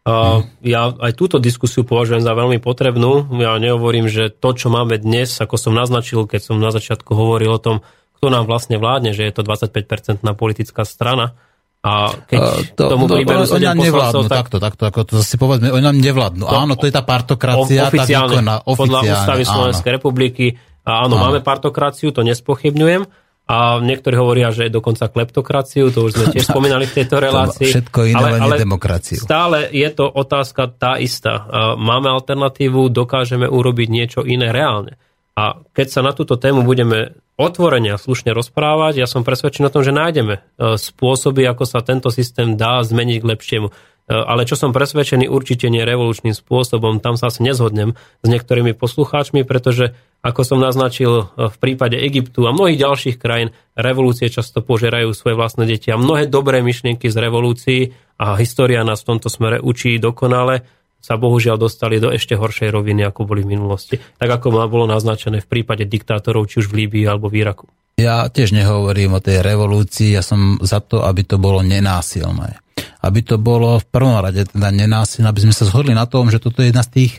Uh. 0.00 0.48
Ja 0.64 0.88
aj 0.88 1.12
túto 1.12 1.36
diskusiu 1.36 1.84
považujem 1.84 2.24
za 2.24 2.32
veľmi 2.32 2.56
potrebnú. 2.56 3.28
Ja 3.36 3.60
nehovorím, 3.60 4.08
že 4.08 4.32
to, 4.32 4.56
čo 4.56 4.72
máme 4.72 4.96
dnes, 4.96 5.36
ako 5.36 5.60
som 5.60 5.76
naznačil, 5.76 6.24
keď 6.24 6.40
som 6.40 6.56
na 6.56 6.72
začiatku 6.72 7.12
hovoril 7.12 7.52
o 7.52 7.60
tom, 7.60 7.84
kto 8.16 8.32
nám 8.32 8.48
vlastne 8.48 8.80
vládne, 8.80 9.12
že 9.12 9.28
je 9.28 9.32
to 9.32 9.44
25-percentná 9.44 10.32
politická 10.32 10.88
strana, 10.88 11.36
a 11.80 12.12
keď 12.28 12.40
to, 12.76 12.92
tomu 12.92 13.08
príberu 13.08 13.48
to, 13.48 13.56
oni 13.56 13.64
nám 13.72 13.80
nevládnu, 13.80 14.28
tak... 14.28 14.44
takto, 14.44 14.56
takto, 14.60 14.82
ako 14.84 15.00
to 15.08 15.14
si 15.24 15.40
povedzme, 15.40 15.72
oni 15.72 15.80
nám 15.80 15.96
nevládnu. 15.96 16.44
To, 16.44 16.52
áno, 16.52 16.76
to 16.76 16.84
je 16.84 16.92
tá 16.92 17.00
partokracia, 17.00 17.88
oficiálne, 17.88 18.36
tá 18.36 18.44
výkonná, 18.44 18.54
oficiálne. 18.68 18.84
Podľa 18.84 19.00
ústavy 19.16 19.42
Slovenskej 19.48 19.90
republiky, 19.96 20.46
áno, 20.84 21.16
áno, 21.16 21.24
máme 21.24 21.40
partokraciu, 21.40 22.12
to 22.12 22.20
nespochybňujem, 22.20 23.08
a 23.50 23.82
niektorí 23.82 24.14
hovoria, 24.14 24.54
že 24.54 24.70
je 24.70 24.72
dokonca 24.78 25.10
kleptokraciu, 25.10 25.90
to 25.90 26.06
už 26.06 26.14
sme 26.14 26.26
tiež 26.30 26.46
spomínali 26.54 26.86
v 26.86 27.02
tejto 27.02 27.18
relácii. 27.18 27.66
Všetko 27.66 28.14
iné, 28.14 28.38
ale, 28.38 28.38
ale 28.38 28.54
demokraciu. 28.62 29.18
Stále 29.18 29.66
je 29.74 29.90
to 29.90 30.06
otázka 30.06 30.70
tá 30.70 31.02
istá. 31.02 31.50
Máme 31.74 32.06
alternatívu, 32.14 32.94
dokážeme 32.94 33.50
urobiť 33.50 33.88
niečo 33.90 34.20
iné 34.22 34.54
reálne. 34.54 34.94
A 35.34 35.58
keď 35.74 35.86
sa 35.90 36.00
na 36.06 36.14
túto 36.14 36.38
tému 36.38 36.62
budeme 36.62 37.18
otvorene 37.40 37.96
a 37.96 37.98
slušne 37.98 38.36
rozprávať, 38.36 39.00
ja 39.00 39.08
som 39.08 39.24
presvedčený 39.24 39.72
o 39.72 39.74
tom, 39.74 39.80
že 39.80 39.96
nájdeme 39.96 40.34
e, 40.36 40.40
spôsoby, 40.76 41.48
ako 41.48 41.64
sa 41.64 41.80
tento 41.80 42.12
systém 42.12 42.60
dá 42.60 42.84
zmeniť 42.84 43.16
k 43.24 43.28
lepšiemu. 43.32 43.68
E, 44.10 44.18
ale 44.18 44.42
čo 44.42 44.58
som 44.58 44.74
presvedčený, 44.74 45.30
určite 45.30 45.70
nie 45.70 45.86
revolučným 45.86 46.34
spôsobom, 46.34 46.98
tam 46.98 47.14
sa 47.14 47.30
asi 47.30 47.46
nezhodnem 47.46 47.94
s 47.94 48.26
niektorými 48.26 48.74
poslucháčmi, 48.74 49.46
pretože 49.46 49.94
ako 50.26 50.42
som 50.42 50.58
naznačil 50.58 51.30
e, 51.30 51.46
v 51.46 51.56
prípade 51.62 51.94
Egyptu 51.94 52.50
a 52.50 52.50
mnohých 52.50 52.82
ďalších 52.82 53.16
krajín, 53.22 53.54
revolúcie 53.78 54.26
často 54.26 54.66
požerajú 54.66 55.14
svoje 55.14 55.38
vlastné 55.38 55.70
deti 55.70 55.94
a 55.94 55.96
mnohé 55.96 56.26
dobré 56.26 56.58
myšlienky 56.58 57.06
z 57.06 57.16
revolúcií 57.22 57.80
a 58.18 58.34
história 58.34 58.82
nás 58.82 59.06
v 59.06 59.14
tomto 59.14 59.30
smere 59.30 59.62
učí 59.62 60.02
dokonale 60.02 60.66
sa 61.00 61.16
bohužiaľ 61.16 61.56
dostali 61.56 61.96
do 61.96 62.12
ešte 62.12 62.36
horšej 62.36 62.70
roviny, 62.70 63.08
ako 63.08 63.24
boli 63.24 63.40
v 63.42 63.56
minulosti. 63.56 63.96
Tak 63.96 64.28
ako 64.40 64.68
bolo 64.68 64.84
naznačené 64.84 65.40
v 65.40 65.48
prípade 65.48 65.88
diktátorov, 65.88 66.46
či 66.46 66.60
už 66.60 66.68
v 66.68 66.84
Líbii 66.84 67.08
alebo 67.08 67.32
v 67.32 67.40
Iraku. 67.40 67.66
Ja 68.00 68.28
tiež 68.28 68.56
nehovorím 68.56 69.16
o 69.16 69.24
tej 69.24 69.44
revolúcii, 69.44 70.16
ja 70.16 70.24
som 70.24 70.60
za 70.60 70.80
to, 70.80 71.04
aby 71.04 71.24
to 71.24 71.36
bolo 71.36 71.60
nenásilné. 71.60 72.60
Aby 73.00 73.20
to 73.24 73.36
bolo 73.40 73.80
v 73.80 73.86
prvom 73.88 74.20
rade 74.20 74.44
teda 74.48 74.68
nenásilné, 74.72 75.28
aby 75.28 75.44
sme 75.48 75.56
sa 75.56 75.68
zhodli 75.68 75.96
na 75.96 76.04
tom, 76.04 76.28
že 76.28 76.40
toto 76.40 76.60
je 76.60 76.72
jedna 76.72 76.84
z 76.84 76.92
tých 76.92 77.12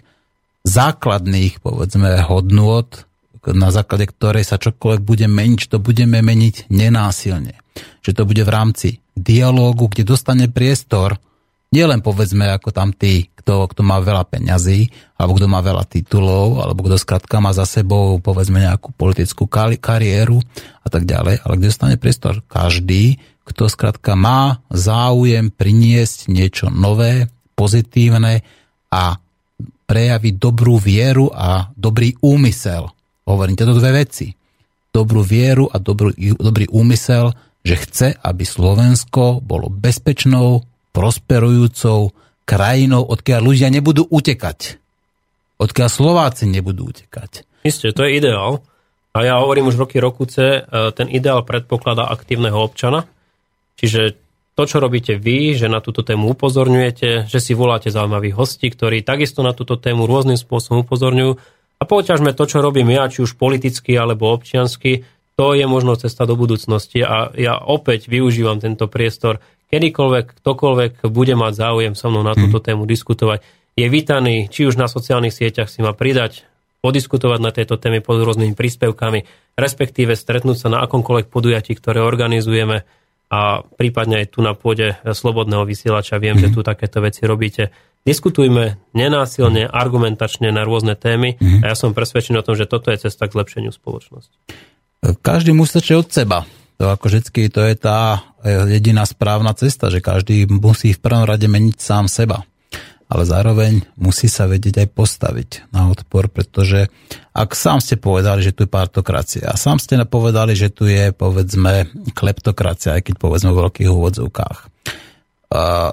základných, 0.66 1.62
povedzme, 1.62 2.22
hodnôt, 2.26 2.90
na 3.41 3.74
základe 3.74 4.06
ktorej 4.06 4.45
sa 4.45 4.62
čokoľvek 4.62 5.02
bude 5.02 5.26
meniť, 5.26 5.74
to 5.74 5.82
budeme 5.82 6.22
meniť 6.22 6.70
nenásilne. 6.70 7.58
Že 8.06 8.12
to 8.14 8.24
bude 8.30 8.44
v 8.45 8.53
rámci 8.53 8.88
dialógu, 9.18 9.90
kde 9.90 10.06
dostane 10.06 10.45
priestor 10.45 11.18
nielen 11.74 12.03
povedzme 12.06 12.52
ako 12.53 12.70
tam 12.70 12.94
tí, 12.94 13.31
kto, 13.41 13.65
kto 13.73 13.81
má 13.81 13.97
veľa 13.97 14.30
peňazí, 14.30 14.93
alebo 15.18 15.41
kto 15.41 15.49
má 15.49 15.65
veľa 15.65 15.89
titulov, 15.89 16.61
alebo 16.61 16.85
kto 16.85 17.01
skrátka 17.01 17.41
má 17.41 17.49
za 17.51 17.65
sebou 17.65 18.22
povedzme 18.22 18.61
nejakú 18.61 18.93
politickú 18.93 19.49
kariéru 19.49 20.38
a 20.85 20.88
tak 20.88 21.09
ďalej, 21.09 21.41
ale 21.41 21.53
kde 21.57 21.72
dostane 21.73 21.97
priestor 21.97 22.45
každý, 22.45 23.18
kto 23.41 23.65
skrátka 23.65 24.13
má 24.13 24.61
záujem 24.69 25.49
priniesť 25.49 26.30
niečo 26.30 26.69
nové, 26.69 27.27
pozitívne 27.57 28.45
a 28.93 29.18
prejaviť 29.89 30.34
dobrú 30.39 30.80
vieru 30.80 31.27
a 31.34 31.68
dobrý 31.76 32.15
úmysel. 32.23 32.88
Hovorím 33.27 33.59
tieto 33.59 33.76
dve 33.76 34.05
veci. 34.05 34.31
Dobrú 34.91 35.19
vieru 35.19 35.68
a 35.68 35.80
dobrý, 35.80 36.15
dobrý 36.35 36.68
úmysel, 36.72 37.35
že 37.61 37.76
chce, 37.76 38.07
aby 38.15 38.43
Slovensko 38.47 39.43
bolo 39.43 39.68
bezpečnou, 39.68 40.63
prosperujúcou 40.91 42.11
krajinou, 42.52 43.07
odkiaľ 43.07 43.40
ľudia 43.48 43.72
nebudú 43.72 44.03
utekať. 44.11 44.76
Odkiaľ 45.56 45.88
Slováci 45.88 46.52
nebudú 46.52 46.91
utekať. 46.91 47.48
Isté, 47.64 47.95
to 47.95 48.03
je 48.03 48.19
ideál. 48.19 48.60
A 49.15 49.23
ja 49.23 49.40
hovorím 49.40 49.72
už 49.72 49.80
roky 49.80 50.03
rokuce, 50.03 50.44
e, 50.44 50.60
ten 50.91 51.07
ideál 51.07 51.48
predpokladá 51.48 52.11
aktívneho 52.11 52.60
občana. 52.60 53.07
Čiže 53.80 54.19
to, 54.52 54.68
čo 54.68 54.84
robíte 54.84 55.15
vy, 55.15 55.56
že 55.56 55.72
na 55.72 55.80
túto 55.80 56.03
tému 56.03 56.36
upozorňujete, 56.36 57.32
že 57.32 57.40
si 57.40 57.56
voláte 57.56 57.88
zaujímavých 57.88 58.36
hostí, 58.36 58.68
ktorí 58.68 58.99
takisto 59.07 59.40
na 59.48 59.56
túto 59.56 59.80
tému 59.80 60.03
rôznym 60.03 60.36
spôsobom 60.36 60.84
upozorňujú 60.84 61.32
a 61.80 61.84
poťažme 61.88 62.36
to, 62.38 62.44
čo 62.45 62.61
robím 62.61 62.91
ja, 62.94 63.10
či 63.10 63.23
už 63.23 63.40
politicky 63.40 63.95
alebo 63.95 64.30
občiansky, 64.30 65.07
to 65.34 65.57
je 65.57 65.65
možno 65.65 65.98
cesta 65.98 66.30
do 66.30 66.38
budúcnosti 66.38 67.02
a 67.02 67.34
ja 67.34 67.57
opäť 67.57 68.06
využívam 68.11 68.61
tento 68.61 68.86
priestor. 68.86 69.41
Kedykoľvek, 69.72 70.43
ktokoľvek 70.43 70.93
bude 71.07 71.35
mať 71.39 71.53
záujem 71.56 71.93
so 71.95 72.11
mnou 72.11 72.27
na 72.27 72.35
túto 72.35 72.60
mhm. 72.60 72.65
tému 72.68 72.84
diskutovať, 72.84 73.39
je 73.80 73.88
vítaný, 73.88 74.52
či 74.52 74.68
už 74.68 74.76
na 74.76 74.91
sociálnych 74.91 75.31
sieťach 75.31 75.72
si 75.72 75.80
má 75.80 75.95
pridať, 75.95 76.43
podiskutovať 76.84 77.39
na 77.39 77.56
tejto 77.56 77.80
téme 77.80 78.03
pod 78.03 78.19
rôznymi 78.19 78.57
príspevkami, 78.57 79.23
respektíve 79.56 80.18
stretnúť 80.18 80.57
sa 80.57 80.68
na 80.68 80.84
akomkoľvek 80.84 81.30
podujatí, 81.30 81.77
ktoré 81.77 82.03
organizujeme 82.03 82.84
a 83.31 83.64
prípadne 83.64 84.26
aj 84.26 84.35
tu 84.35 84.43
na 84.43 84.52
pôde 84.57 84.99
slobodného 85.07 85.64
vysielača 85.64 86.19
viem, 86.19 86.35
mm-hmm. 86.35 86.43
že 86.43 86.48
mhm. 86.52 86.56
tu 86.57 86.61
takéto 86.68 86.99
veci 86.99 87.23
robíte. 87.23 87.72
Diskutujme 88.02 88.81
nenásilne, 88.98 89.69
argumentačne 89.69 90.49
na 90.49 90.65
rôzne 90.65 90.98
témy 90.98 91.38
mm-hmm. 91.38 91.61
a 91.64 91.72
ja 91.72 91.76
som 91.77 91.95
presvedčený 91.95 92.41
o 92.41 92.45
tom, 92.45 92.57
že 92.57 92.68
toto 92.68 92.91
je 92.91 93.07
cesta 93.07 93.30
k 93.30 93.39
zlepšeniu 93.39 93.72
spoločnosti. 93.72 94.35
Každý 95.22 95.53
musí 95.53 95.80
od 95.93 96.10
seba. 96.10 96.43
To 96.82 96.90
ako 96.90 97.14
vždycky, 97.14 97.53
to 97.53 97.62
je 97.62 97.78
tá 97.78 98.26
jediná 98.41 99.06
správna 99.06 99.53
cesta, 99.53 99.94
že 99.94 100.02
každý 100.02 100.49
musí 100.49 100.98
v 100.98 101.03
prvom 101.06 101.30
rade 101.30 101.45
meniť 101.45 101.78
sám 101.78 102.10
seba 102.10 102.41
ale 103.12 103.28
zároveň 103.28 103.84
musí 103.99 104.32
sa 104.32 104.48
vedieť 104.48 104.88
aj 104.88 104.90
postaviť 104.95 105.49
na 105.76 105.91
odpor, 105.91 106.32
pretože 106.32 106.88
ak 107.36 107.52
sám 107.52 107.84
ste 107.84 107.99
povedali, 107.99 108.40
že 108.40 108.56
tu 108.56 108.64
je 108.64 108.72
partokracia 108.72 109.52
a 109.52 109.60
sám 109.60 109.84
ste 109.84 109.99
povedali, 110.08 110.56
že 110.56 110.72
tu 110.72 110.88
je 110.88 111.12
povedzme 111.12 111.91
kleptokracia, 112.16 112.95
aj 112.95 113.12
keď 113.12 113.16
povedzme 113.20 113.52
v 113.52 113.68
veľkých 113.68 113.91
úvodzovkách. 113.91 114.58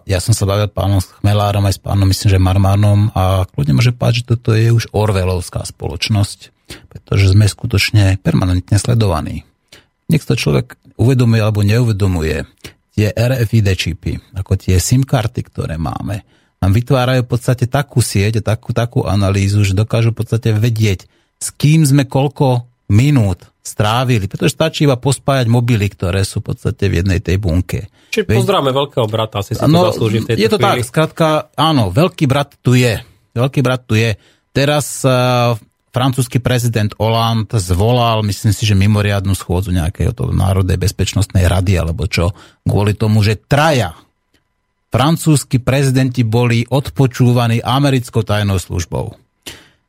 Ja 0.07 0.23
som 0.23 0.31
sa 0.31 0.47
bavil 0.47 0.71
pánom 0.71 1.03
Chmelárom 1.03 1.67
aj 1.67 1.75
s 1.75 1.81
pánom, 1.83 2.07
myslím, 2.07 2.29
že 2.31 2.39
Marmanom 2.39 3.11
a 3.11 3.43
kľudne 3.51 3.83
môže 3.83 3.91
páť, 3.91 4.23
že 4.23 4.39
toto 4.39 4.55
je 4.55 4.71
už 4.71 4.95
Orvelovská 4.95 5.67
spoločnosť, 5.67 6.55
pretože 6.87 7.35
sme 7.35 7.51
skutočne 7.51 8.23
permanentne 8.23 8.79
sledovaní. 8.79 9.48
Nech 10.09 10.25
to 10.25 10.35
človek 10.35 10.81
uvedomuje 10.97 11.41
alebo 11.45 11.61
neuvedomuje, 11.61 12.49
tie 12.97 13.13
RFID 13.13 13.69
čipy, 13.77 14.13
ako 14.35 14.57
tie 14.57 14.81
SIM 14.81 15.05
karty, 15.05 15.47
ktoré 15.47 15.77
máme, 15.77 16.25
nám 16.59 16.73
vytvárajú 16.75 17.23
v 17.23 17.31
podstate 17.31 17.71
takú 17.71 18.03
sieť, 18.03 18.43
takú, 18.43 18.75
takú 18.75 19.07
analýzu, 19.07 19.63
že 19.63 19.79
dokážu 19.79 20.11
v 20.11 20.25
podstate 20.25 20.51
vedieť, 20.51 21.07
s 21.39 21.55
kým 21.55 21.87
sme 21.87 22.11
koľko 22.11 22.67
minút 22.91 23.47
strávili, 23.63 24.27
pretože 24.27 24.57
stačí 24.57 24.89
iba 24.89 24.97
pospájať 24.97 25.47
mobily, 25.47 25.87
ktoré 25.93 26.25
sú 26.25 26.41
v 26.41 26.57
podstate 26.57 26.89
v 26.89 27.05
jednej 27.05 27.21
tej 27.21 27.37
bunke. 27.39 27.93
Čiže 28.11 28.33
pozdravme 28.33 28.73
veľkého 28.73 29.07
brata, 29.07 29.45
asi 29.45 29.55
si 29.55 29.63
no, 29.69 29.87
to 29.87 29.93
zaslúži 29.93 30.25
v 30.25 30.35
tejto 30.35 30.41
Je 30.41 30.49
to 30.49 30.59
chvíli. 30.59 30.67
tak, 30.67 30.79
skrátka, 30.89 31.27
áno, 31.55 31.93
veľký 31.93 32.25
brat 32.25 32.57
tu 32.65 32.75
je. 32.75 32.97
Veľký 33.37 33.61
brat 33.61 33.85
tu 33.85 33.95
je. 33.95 34.17
Teraz 34.57 35.05
uh, 35.05 35.55
francúzsky 35.91 36.39
prezident 36.39 36.93
Hollande 36.97 37.57
zvolal, 37.59 38.25
myslím 38.25 38.53
si, 38.53 38.65
že 38.69 38.79
mimoriadnu 38.79 39.33
schôdzu 39.33 39.73
nejakého 39.73 40.13
to 40.13 40.31
Národnej 40.31 40.77
bezpečnostnej 40.77 41.49
rady, 41.49 41.81
alebo 41.81 42.07
čo, 42.07 42.37
kvôli 42.65 42.95
tomu, 42.95 43.25
že 43.25 43.41
traja 43.41 43.97
francúzski 44.89 45.61
prezidenti 45.61 46.25
boli 46.25 46.65
odpočúvaní 46.65 47.61
americkou 47.61 48.25
tajnou 48.25 48.57
službou. 48.57 49.17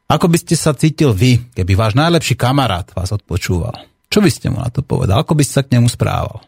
Ako 0.10 0.26
by 0.26 0.38
ste 0.42 0.58
sa 0.58 0.74
cítil 0.74 1.14
vy, 1.14 1.54
keby 1.54 1.78
váš 1.78 1.94
najlepší 1.94 2.34
kamarát 2.34 2.90
vás 2.98 3.14
odpočúval? 3.14 3.86
Čo 4.10 4.26
by 4.26 4.30
ste 4.34 4.50
mu 4.50 4.58
na 4.58 4.74
to 4.74 4.82
povedal? 4.82 5.22
Ako 5.22 5.38
by 5.38 5.46
ste 5.46 5.62
sa 5.62 5.64
k 5.64 5.78
nemu 5.78 5.86
správal? 5.86 6.42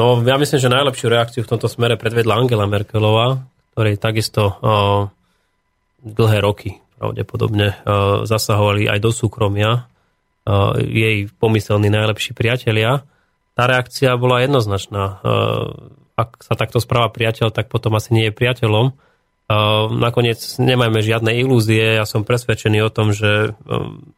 No, 0.00 0.16
ja 0.24 0.40
myslím, 0.40 0.56
že 0.62 0.72
najlepšiu 0.72 1.06
reakciu 1.12 1.42
v 1.44 1.50
tomto 1.50 1.68
smere 1.68 2.00
predvedla 2.00 2.40
Angela 2.40 2.64
Merkelová, 2.64 3.44
ktorej 3.76 4.00
takisto 4.00 4.42
uh, 4.48 5.12
dlhé 6.00 6.38
roky 6.40 6.80
pravdepodobne 6.98 7.78
uh, 7.78 8.26
zasahovali 8.26 8.90
aj 8.90 8.98
do 8.98 9.14
súkromia 9.14 9.86
uh, 9.86 10.74
jej 10.82 11.30
pomyselní 11.38 11.86
najlepší 11.88 12.34
priatelia. 12.34 13.06
Tá 13.54 13.70
reakcia 13.70 14.18
bola 14.18 14.42
jednoznačná. 14.42 15.22
Uh, 15.22 15.94
ak 16.18 16.42
sa 16.42 16.58
takto 16.58 16.82
správa 16.82 17.14
priateľ, 17.14 17.54
tak 17.54 17.70
potom 17.70 17.94
asi 17.94 18.10
nie 18.10 18.26
je 18.26 18.34
priateľom. 18.34 18.90
Nakoniec 20.02 20.42
nemajme 20.60 20.98
žiadne 20.98 21.30
ilúzie. 21.40 21.94
Ja 21.96 22.04
som 22.04 22.26
presvedčený 22.26 22.84
o 22.84 22.92
tom, 22.92 23.16
že 23.16 23.56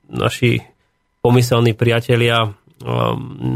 naši 0.08 0.64
pomyselní 1.20 1.76
priatelia 1.76 2.56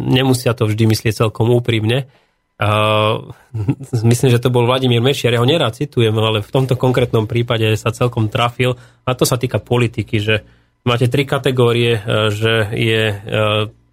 nemusia 0.06 0.52
to 0.54 0.68
vždy 0.70 0.86
myslieť 0.92 1.24
celkom 1.24 1.50
úprimne. 1.50 2.06
Myslím, 4.10 4.30
že 4.30 4.42
to 4.42 4.54
bol 4.54 4.66
Vladimír 4.66 5.02
Mešiar, 5.02 5.34
ja 5.34 5.42
ho 5.42 5.48
nerád 5.48 5.74
citujem, 5.74 6.14
ale 6.14 6.38
v 6.42 6.50
tomto 6.54 6.78
konkrétnom 6.78 7.26
prípade 7.26 7.66
sa 7.74 7.90
celkom 7.90 8.30
trafil. 8.30 8.78
A 9.02 9.12
to 9.18 9.26
sa 9.26 9.34
týka 9.34 9.58
politiky, 9.58 10.22
že 10.22 10.46
máte 10.86 11.10
tri 11.10 11.26
kategórie, 11.26 11.98
e, 11.98 12.30
že 12.30 12.52
je 12.74 13.02
e, 13.10 13.16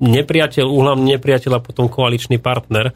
nepriateľ, 0.02 0.66
úhlavný 0.66 1.18
nepriateľ 1.18 1.52
a 1.58 1.64
potom 1.64 1.90
koaličný 1.90 2.42
partner. 2.42 2.90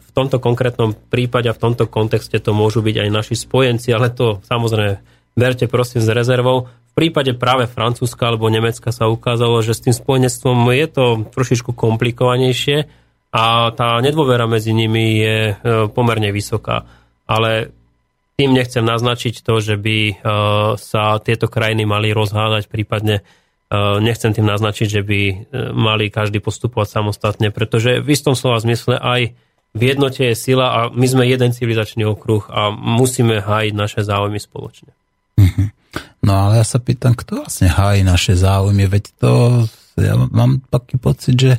V 0.00 0.10
tomto 0.16 0.40
konkrétnom 0.40 0.96
prípade 0.96 1.44
a 1.44 1.52
v 1.52 1.60
tomto 1.60 1.92
kontexte 1.92 2.40
to 2.40 2.56
môžu 2.56 2.80
byť 2.80 3.04
aj 3.04 3.08
naši 3.12 3.36
spojenci, 3.36 3.92
ale 3.92 4.08
to 4.08 4.40
samozrejme 4.48 4.96
verte 5.36 5.68
prosím 5.68 6.00
s 6.00 6.08
rezervou. 6.08 6.72
V 6.72 6.92
prípade 6.96 7.36
práve 7.36 7.68
Francúzska 7.68 8.32
alebo 8.32 8.48
Nemecka 8.48 8.88
sa 8.90 9.12
ukázalo, 9.12 9.60
že 9.60 9.76
s 9.76 9.84
tým 9.84 9.92
spojenectvom 9.92 10.72
je 10.72 10.86
to 10.88 11.04
trošičku 11.36 11.76
komplikovanejšie 11.76 12.88
a 13.28 13.68
tá 13.76 14.00
nedôvera 14.00 14.48
medzi 14.48 14.72
nimi 14.72 15.20
je 15.20 15.38
e, 15.52 15.54
pomerne 15.92 16.32
vysoká. 16.32 16.88
Ale 17.28 17.70
tým 18.40 18.56
nechcem 18.56 18.80
naznačiť 18.80 19.44
to, 19.44 19.60
že 19.60 19.76
by 19.76 19.98
e, 20.08 20.14
sa 20.80 21.20
tieto 21.20 21.50
krajiny 21.50 21.84
mali 21.84 22.12
rozhádať, 22.14 22.72
prípadne 22.72 23.20
Eh, 23.68 24.00
nechcem 24.00 24.32
tým 24.32 24.48
naznačiť, 24.48 24.88
že 24.88 25.02
by 25.04 25.20
mali 25.76 26.08
každý 26.08 26.40
postupovať 26.40 26.88
samostatne, 26.88 27.52
pretože 27.52 28.00
v 28.00 28.16
istom 28.16 28.32
slova 28.32 28.64
zmysle 28.64 28.96
aj 28.96 29.36
v 29.76 29.80
jednote 29.84 30.24
je 30.24 30.32
sila 30.32 30.72
a 30.72 30.78
my 30.88 31.04
sme 31.04 31.28
jeden 31.28 31.52
civilizačný 31.52 32.08
okruh 32.08 32.48
a 32.48 32.72
musíme 32.72 33.44
hájiť 33.44 33.74
naše 33.76 34.00
záujmy 34.00 34.40
spoločne. 34.40 34.88
Mhm. 35.36 35.76
No 36.24 36.48
ale 36.48 36.64
ja 36.64 36.66
sa 36.66 36.80
pýtam, 36.80 37.12
kto 37.12 37.44
vlastne 37.44 37.68
hájí 37.68 38.08
naše 38.08 38.40
záujmy, 38.40 38.88
veď 38.88 39.04
to, 39.20 39.32
ja 40.00 40.16
mám 40.16 40.64
taký 40.72 40.96
pocit, 40.96 41.36
že 41.36 41.52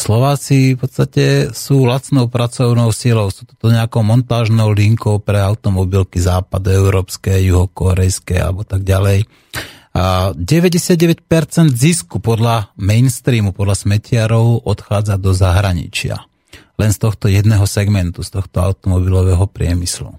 Slováci 0.00 0.72
v 0.72 0.78
podstate 0.80 1.24
sú 1.52 1.84
lacnou 1.84 2.32
pracovnou 2.32 2.88
silou, 2.88 3.28
sú 3.28 3.44
to 3.44 3.68
nejakou 3.68 4.00
montážnou 4.00 4.72
linkou 4.72 5.20
pre 5.20 5.36
automobilky 5.44 6.16
západoeurópske, 6.16 7.36
juhokorejské 7.44 8.40
alebo 8.40 8.64
tak 8.64 8.80
ďalej. 8.80 9.28
A 9.92 10.32
99% 10.32 11.20
zisku 11.76 12.16
podľa 12.16 12.72
mainstreamu, 12.80 13.52
podľa 13.52 13.76
smetiarov 13.84 14.64
odchádza 14.64 15.20
do 15.20 15.36
zahraničia. 15.36 16.16
Len 16.80 16.90
z 16.96 16.98
tohto 17.04 17.28
jedného 17.28 17.68
segmentu, 17.68 18.24
z 18.24 18.40
tohto 18.40 18.64
automobilového 18.64 19.44
priemyslu. 19.52 20.16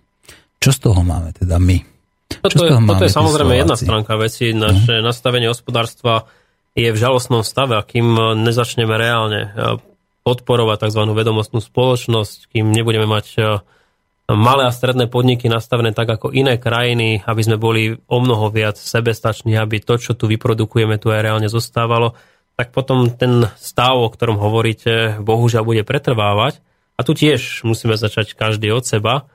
Čo 0.61 0.69
z 0.69 0.77
toho 0.77 1.01
máme 1.01 1.33
teda 1.33 1.57
my? 1.57 1.81
Toto, 2.29 2.63
je, 2.63 2.71
toto 2.77 3.03
je 3.03 3.11
samozrejme 3.11 3.53
jedna 3.57 3.73
stránka 3.73 4.13
veci. 4.15 4.53
Naše 4.53 5.01
uh-huh. 5.01 5.03
nastavenie 5.03 5.49
hospodárstva 5.49 6.29
je 6.77 6.89
v 6.89 6.97
žalostnom 6.97 7.43
stave 7.43 7.75
kým 7.83 8.39
nezačneme 8.41 8.95
reálne 8.95 9.51
podporovať 10.21 10.87
tzv. 10.87 11.01
vedomostnú 11.11 11.59
spoločnosť, 11.59 12.53
kým 12.53 12.69
nebudeme 12.69 13.09
mať 13.09 13.27
malé 14.31 14.63
a 14.63 14.71
stredné 14.71 15.11
podniky 15.11 15.51
nastavené 15.51 15.91
tak 15.91 16.07
ako 16.07 16.31
iné 16.31 16.55
krajiny, 16.55 17.19
aby 17.27 17.41
sme 17.43 17.59
boli 17.59 17.99
o 18.07 18.17
mnoho 18.23 18.47
viac 18.47 18.79
sebestační, 18.79 19.59
aby 19.59 19.83
to, 19.83 19.99
čo 19.99 20.15
tu 20.15 20.31
vyprodukujeme, 20.31 20.95
tu 20.95 21.11
aj 21.11 21.25
reálne 21.25 21.51
zostávalo, 21.51 22.15
tak 22.55 22.71
potom 22.71 23.11
ten 23.11 23.49
stav, 23.59 23.99
o 23.99 24.07
ktorom 24.07 24.39
hovoríte, 24.39 25.19
bohužiaľ 25.19 25.63
bude 25.67 25.83
pretrvávať. 25.83 26.63
A 26.95 27.03
tu 27.03 27.17
tiež 27.17 27.65
musíme 27.65 27.97
začať 27.97 28.37
každý 28.37 28.69
od 28.69 28.85
seba. 28.85 29.25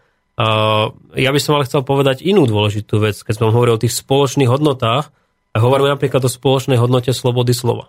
Ja 1.16 1.30
by 1.34 1.40
som 1.42 1.58
ale 1.58 1.66
chcel 1.66 1.82
povedať 1.82 2.22
inú 2.22 2.46
dôležitú 2.46 3.02
vec, 3.02 3.18
keď 3.18 3.34
som 3.36 3.50
hovoril 3.50 3.76
o 3.76 3.82
tých 3.82 3.96
spoločných 3.96 4.46
hodnotách, 4.46 5.10
a 5.56 5.64
hovoríme 5.64 5.96
napríklad 5.96 6.20
o 6.20 6.28
spoločnej 6.28 6.76
hodnote 6.76 7.16
slobody 7.16 7.56
slova. 7.56 7.88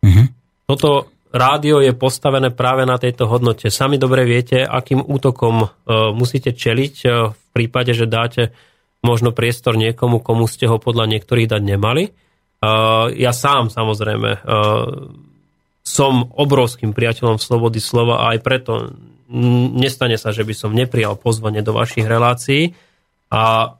Mm-hmm. 0.00 0.26
Toto 0.64 1.12
rádio 1.28 1.84
je 1.84 1.92
postavené 1.92 2.48
práve 2.48 2.88
na 2.88 2.96
tejto 2.96 3.28
hodnote. 3.28 3.68
Sami 3.68 4.00
dobre 4.00 4.24
viete, 4.24 4.64
akým 4.64 5.04
útokom 5.04 5.68
e, 5.68 5.68
musíte 6.16 6.56
čeliť 6.56 6.94
e, 7.04 7.06
v 7.36 7.46
prípade, 7.52 7.92
že 7.92 8.08
dáte 8.08 8.56
možno 9.04 9.36
priestor 9.36 9.76
niekomu, 9.76 10.24
komu 10.24 10.48
ste 10.48 10.64
ho 10.64 10.80
podľa 10.80 11.12
niektorých 11.12 11.50
dať 11.52 11.60
nemali. 11.60 12.08
E, 12.08 12.10
ja 13.20 13.32
sám 13.36 13.68
samozrejme 13.68 14.40
som 15.84 16.32
obrovským 16.32 16.96
priateľom 16.96 17.36
slobody 17.36 17.76
slova 17.76 18.24
a 18.24 18.32
aj 18.32 18.38
preto 18.40 18.96
nestane 19.76 20.16
sa, 20.16 20.32
že 20.32 20.40
by 20.40 20.54
som 20.56 20.72
neprijal 20.72 21.20
pozvanie 21.20 21.60
do 21.60 21.76
vašich 21.76 22.08
relácií. 22.08 22.72
A 23.28 23.76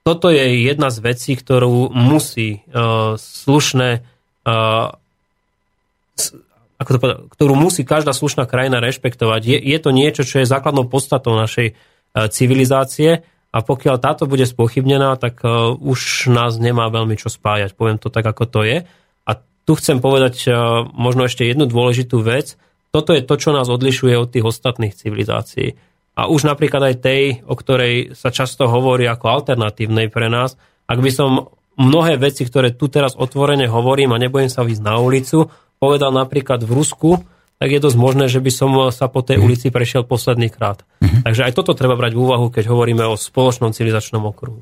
toto 0.00 0.32
je 0.32 0.64
jedna 0.64 0.88
z 0.88 0.98
vecí, 1.04 1.36
ktorú 1.36 1.92
musí 1.92 2.64
uh, 2.72 3.20
slušné 3.20 4.04
uh, 4.48 4.96
ako 6.80 6.90
to 6.96 6.98
povedať, 6.98 7.18
ktorú 7.36 7.54
musí 7.60 7.84
každá 7.84 8.16
slušná 8.16 8.48
krajina 8.48 8.80
rešpektovať. 8.80 9.40
Je, 9.44 9.58
je 9.60 9.78
to 9.78 9.90
niečo, 9.92 10.24
čo 10.24 10.40
je 10.40 10.48
základnou 10.48 10.88
podstatou 10.88 11.36
našej 11.36 11.76
uh, 11.76 12.32
civilizácie 12.32 13.20
a 13.52 13.58
pokiaľ 13.60 14.00
táto 14.00 14.24
bude 14.24 14.48
spochybnená, 14.48 15.20
tak 15.20 15.44
uh, 15.44 15.76
už 15.76 16.32
nás 16.32 16.56
nemá 16.56 16.88
veľmi 16.88 17.20
čo 17.20 17.28
spájať. 17.28 17.76
Poviem 17.76 18.00
to 18.00 18.08
tak, 18.08 18.24
ako 18.24 18.44
to 18.48 18.60
je. 18.64 18.78
A 19.28 19.32
tu 19.68 19.72
chcem 19.76 20.00
povedať 20.00 20.48
uh, 20.48 20.88
možno 20.96 21.28
ešte 21.28 21.44
jednu 21.44 21.68
dôležitú 21.68 22.24
vec. 22.24 22.56
Toto 22.90 23.12
je 23.12 23.22
to, 23.22 23.36
čo 23.36 23.52
nás 23.52 23.68
odlišuje 23.68 24.16
od 24.16 24.32
tých 24.32 24.48
ostatných 24.48 24.96
civilizácií 24.96 25.76
a 26.20 26.28
už 26.28 26.44
napríklad 26.44 26.84
aj 26.84 27.00
tej, 27.00 27.22
o 27.48 27.56
ktorej 27.56 28.12
sa 28.12 28.28
často 28.28 28.68
hovorí 28.68 29.08
ako 29.08 29.40
alternatívnej 29.40 30.12
pre 30.12 30.28
nás, 30.28 30.60
ak 30.84 31.00
by 31.00 31.08
som 31.08 31.48
mnohé 31.80 32.20
veci, 32.20 32.44
ktoré 32.44 32.76
tu 32.76 32.92
teraz 32.92 33.16
otvorene 33.16 33.64
hovorím 33.64 34.12
a 34.12 34.20
nebojím 34.20 34.52
sa 34.52 34.60
výsť 34.60 34.84
na 34.84 35.00
ulicu, 35.00 35.48
povedal 35.80 36.12
napríklad 36.12 36.60
v 36.60 36.76
Rusku, 36.76 37.10
tak 37.56 37.72
je 37.72 37.80
dosť 37.80 37.96
možné, 37.96 38.28
že 38.28 38.44
by 38.44 38.52
som 38.52 38.68
sa 38.92 39.08
po 39.08 39.24
tej 39.24 39.40
mhm. 39.40 39.44
ulici 39.48 39.66
prešiel 39.72 40.04
posledný 40.04 40.52
krát. 40.52 40.84
Mm-hmm. 41.00 41.24
Takže 41.24 41.44
aj 41.48 41.52
toto 41.56 41.72
treba 41.72 41.96
brať 41.96 42.12
v 42.16 42.20
úvahu, 42.20 42.52
keď 42.52 42.68
hovoríme 42.68 43.04
o 43.08 43.16
spoločnom 43.16 43.72
civilizačnom 43.72 44.20
okruhu. 44.24 44.60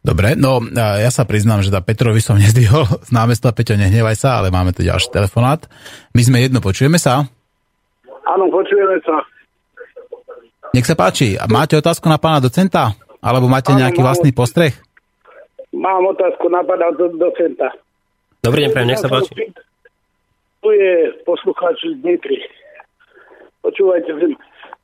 Dobre, 0.00 0.32
no 0.32 0.64
ja 0.74 1.12
sa 1.12 1.28
priznám, 1.28 1.60
že 1.60 1.74
tá 1.74 1.82
Petrovi 1.82 2.22
som 2.22 2.38
nezdvihol 2.42 2.86
z 3.02 3.10
námesta, 3.10 3.50
Peťo, 3.50 3.74
nehnevaj 3.74 4.14
sa, 4.14 4.38
ale 4.38 4.54
máme 4.54 4.70
tu 4.70 4.86
ďalší 4.86 5.10
telefonát. 5.10 5.66
My 6.14 6.22
sme 6.22 6.42
jedno, 6.42 6.62
počujeme 6.62 6.98
sa? 6.98 7.26
Áno, 8.30 8.46
počujeme 8.50 8.98
sa. 9.02 9.39
Nech 10.70 10.86
sa 10.86 10.94
páči. 10.94 11.34
A 11.34 11.50
máte 11.50 11.74
otázku 11.74 12.06
na 12.06 12.18
pána 12.22 12.38
docenta? 12.38 12.94
Alebo 13.18 13.50
máte 13.50 13.74
nejaký 13.74 14.00
mám, 14.00 14.14
vlastný 14.14 14.30
postreh? 14.30 14.72
Mám 15.74 16.14
otázku 16.14 16.46
na 16.46 16.62
pána 16.62 16.94
docenta. 16.94 17.74
Dobrý 18.38 18.70
deň, 18.70 18.86
nech 18.86 19.02
sa 19.02 19.10
páči. 19.10 19.50
Tu 20.60 20.68
je 20.70 20.94
poslucháč 21.26 21.76
z 21.82 21.98
Nitry. 22.06 22.38
Počúvajte, 23.66 24.14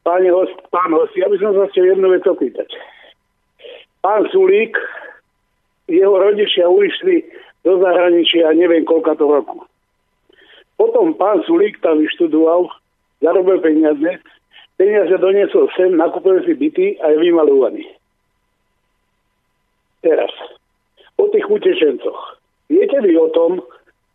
páni 0.02 0.28
host, 0.28 0.52
pán 0.74 0.90
host, 0.92 1.14
ja 1.16 1.30
by 1.30 1.36
som 1.40 1.54
sa 1.54 1.64
chcel 1.72 1.96
jednu 1.96 2.12
vec 2.12 2.26
opýtať. 2.26 2.68
Pán 4.02 4.26
Sulík, 4.34 4.76
jeho 5.86 6.12
rodičia 6.12 6.66
ušli 6.68 7.24
do 7.64 7.78
zahraničia 7.80 8.52
neviem 8.54 8.84
koľka 8.84 9.14
to 9.16 9.26
roku. 9.26 9.64
Potom 10.76 11.16
pán 11.16 11.40
Sulík 11.48 11.80
tam 11.80 12.02
vyštudoval, 12.04 12.68
zarobil 13.24 13.58
peniaze, 13.64 14.20
peniaze 14.76 15.16
doniesol 15.18 15.68
sem, 15.74 15.96
nakúpil 15.96 16.44
si 16.44 16.52
byty 16.52 16.86
a 17.00 17.12
je 17.12 17.16
vymalovaný. 17.20 17.84
Teraz, 20.04 20.30
o 21.18 21.26
tých 21.32 21.48
utečencoch. 21.48 22.38
Viete 22.68 23.00
vy 23.02 23.16
o 23.18 23.28
tom, 23.32 23.64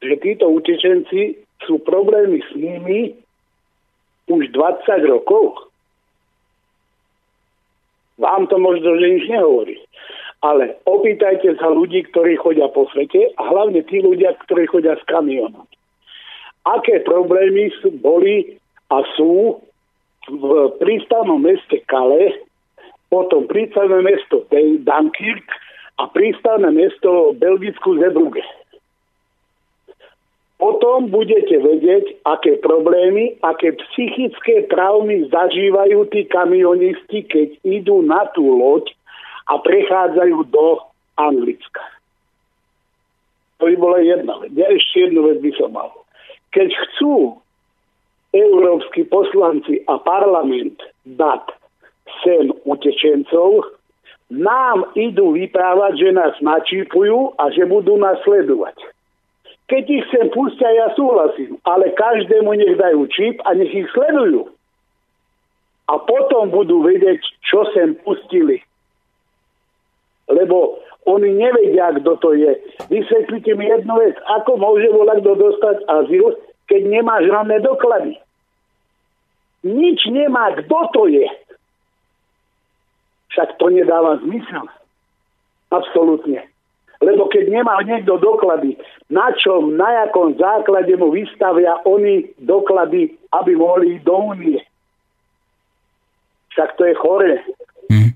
že 0.02 0.18
títo 0.22 0.48
utečenci 0.50 1.38
sú 1.66 1.82
problémy 1.84 2.42
s 2.42 2.52
nimi 2.56 3.14
už 4.30 4.50
20 4.54 4.88
rokov? 5.12 5.70
Vám 8.22 8.46
to 8.48 8.62
možno, 8.62 8.98
že 9.02 9.18
nič 9.18 9.26
nehovorí. 9.30 9.78
Ale 10.42 10.78
opýtajte 10.90 11.58
sa 11.62 11.70
ľudí, 11.70 12.02
ktorí 12.10 12.38
chodia 12.38 12.66
po 12.70 12.90
svete 12.90 13.34
a 13.38 13.42
hlavne 13.46 13.86
tí 13.86 14.02
ľudia, 14.02 14.34
ktorí 14.46 14.66
chodia 14.70 14.98
s 14.98 15.04
kamionom. 15.06 15.70
Aké 16.66 17.02
problémy 17.02 17.74
sú, 17.82 17.94
boli 17.94 18.58
a 18.90 19.02
sú 19.18 19.62
v 20.32 20.72
prístavnom 20.80 21.44
meste 21.44 21.84
Kale, 21.91 22.32
potom 23.12 23.44
prístavné 23.52 23.99
mesto 23.99 24.48
Dunkirk 24.48 25.48
a 25.99 26.08
prístavné 26.08 26.72
mesto 26.72 27.36
Belgickú 27.36 27.99
Zebrugge. 27.99 28.41
Potom 30.62 31.10
budete 31.10 31.58
vedieť, 31.58 32.22
aké 32.22 32.62
problémy, 32.62 33.34
aké 33.41 33.74
psychické 33.74 34.70
traumy 34.70 35.26
zažívajú 35.34 36.06
tí 36.14 36.30
kamionisti, 36.30 37.26
keď 37.26 37.58
idú 37.66 38.06
na 38.06 38.30
tú 38.38 38.45
loď 38.45 38.94
a 39.49 39.58
prechádzajú 39.58 40.38
do 40.53 40.78
Anglicka. 41.18 41.82
To 43.58 43.74
by 43.74 43.76
bola 43.78 44.06
jedna 44.06 44.38
vec. 44.38 44.53
Ja 44.53 44.70
ešte 44.70 45.10
jednu 45.10 45.34
vec 45.34 45.41
by 45.41 45.52
som 45.58 45.74
mal. 45.74 45.90
Keď 46.53 46.70
chcú 46.70 47.40
európsky 48.32 49.03
poslanci 49.08 49.84
a 49.88 49.99
parlament 49.99 50.80
dať 51.03 51.44
sem 52.24 52.52
utečencov, 52.68 53.80
nám 54.32 54.95
idú 54.95 55.36
vyprávať, 55.36 55.94
že 55.99 56.10
nás 56.16 56.34
načipujú 56.40 57.36
a 57.36 57.52
že 57.52 57.68
budú 57.68 57.99
nasledovať. 57.99 58.80
Keď 59.68 59.84
ich 59.88 60.06
sem 60.12 60.28
pustia, 60.32 60.68
ja 60.72 60.88
súhlasím, 60.95 61.60
ale 61.68 61.95
každému 61.95 62.52
nech 62.56 62.76
dajú 62.80 63.08
čip 63.12 63.40
a 63.44 63.56
nech 63.56 63.72
ich 63.72 63.88
sledujú. 63.91 64.52
A 65.91 65.99
potom 65.99 66.52
budú 66.52 66.84
vedieť, 66.84 67.20
čo 67.44 67.68
sem 67.76 67.95
pustili. 68.03 68.64
Lebo 70.32 70.80
oni 71.03 71.36
nevedia, 71.36 71.91
kto 71.99 72.16
to 72.24 72.30
je. 72.36 72.52
Vysvetlite 72.88 73.52
mi 73.60 73.68
jednu 73.68 73.99
vec. 73.99 74.16
Ako 74.40 74.56
môže 74.56 74.88
volať 74.91 75.24
kto 75.24 75.34
dostať 75.40 75.78
azyl, 75.88 76.36
keď 76.72 76.88
nemá 76.88 77.19
žiadne 77.19 77.60
doklady. 77.60 78.15
Nič 79.68 80.07
nemá, 80.07 80.56
kto 80.56 80.77
to 80.95 81.03
je. 81.11 81.27
Však 83.35 83.60
to 83.60 83.68
nedáva 83.76 84.23
zmysel. 84.23 84.72
Absolútne. 85.68 86.48
Lebo 87.03 87.27
keď 87.27 87.52
nemá 87.52 87.76
niekto 87.84 88.15
doklady, 88.15 88.80
na 89.11 89.35
čom, 89.35 89.76
na 89.76 90.06
jakom 90.06 90.38
základe 90.39 90.95
mu 90.95 91.11
vystavia 91.11 91.84
oni 91.84 92.31
doklady, 92.39 93.19
aby 93.35 93.52
mohli 93.57 93.99
ísť 93.99 94.06
do 94.07 94.15
únie. 94.31 94.61
Však 96.56 96.69
to 96.80 96.84
je 96.88 96.93
chore. 96.95 97.34
Hmm. 97.91 98.11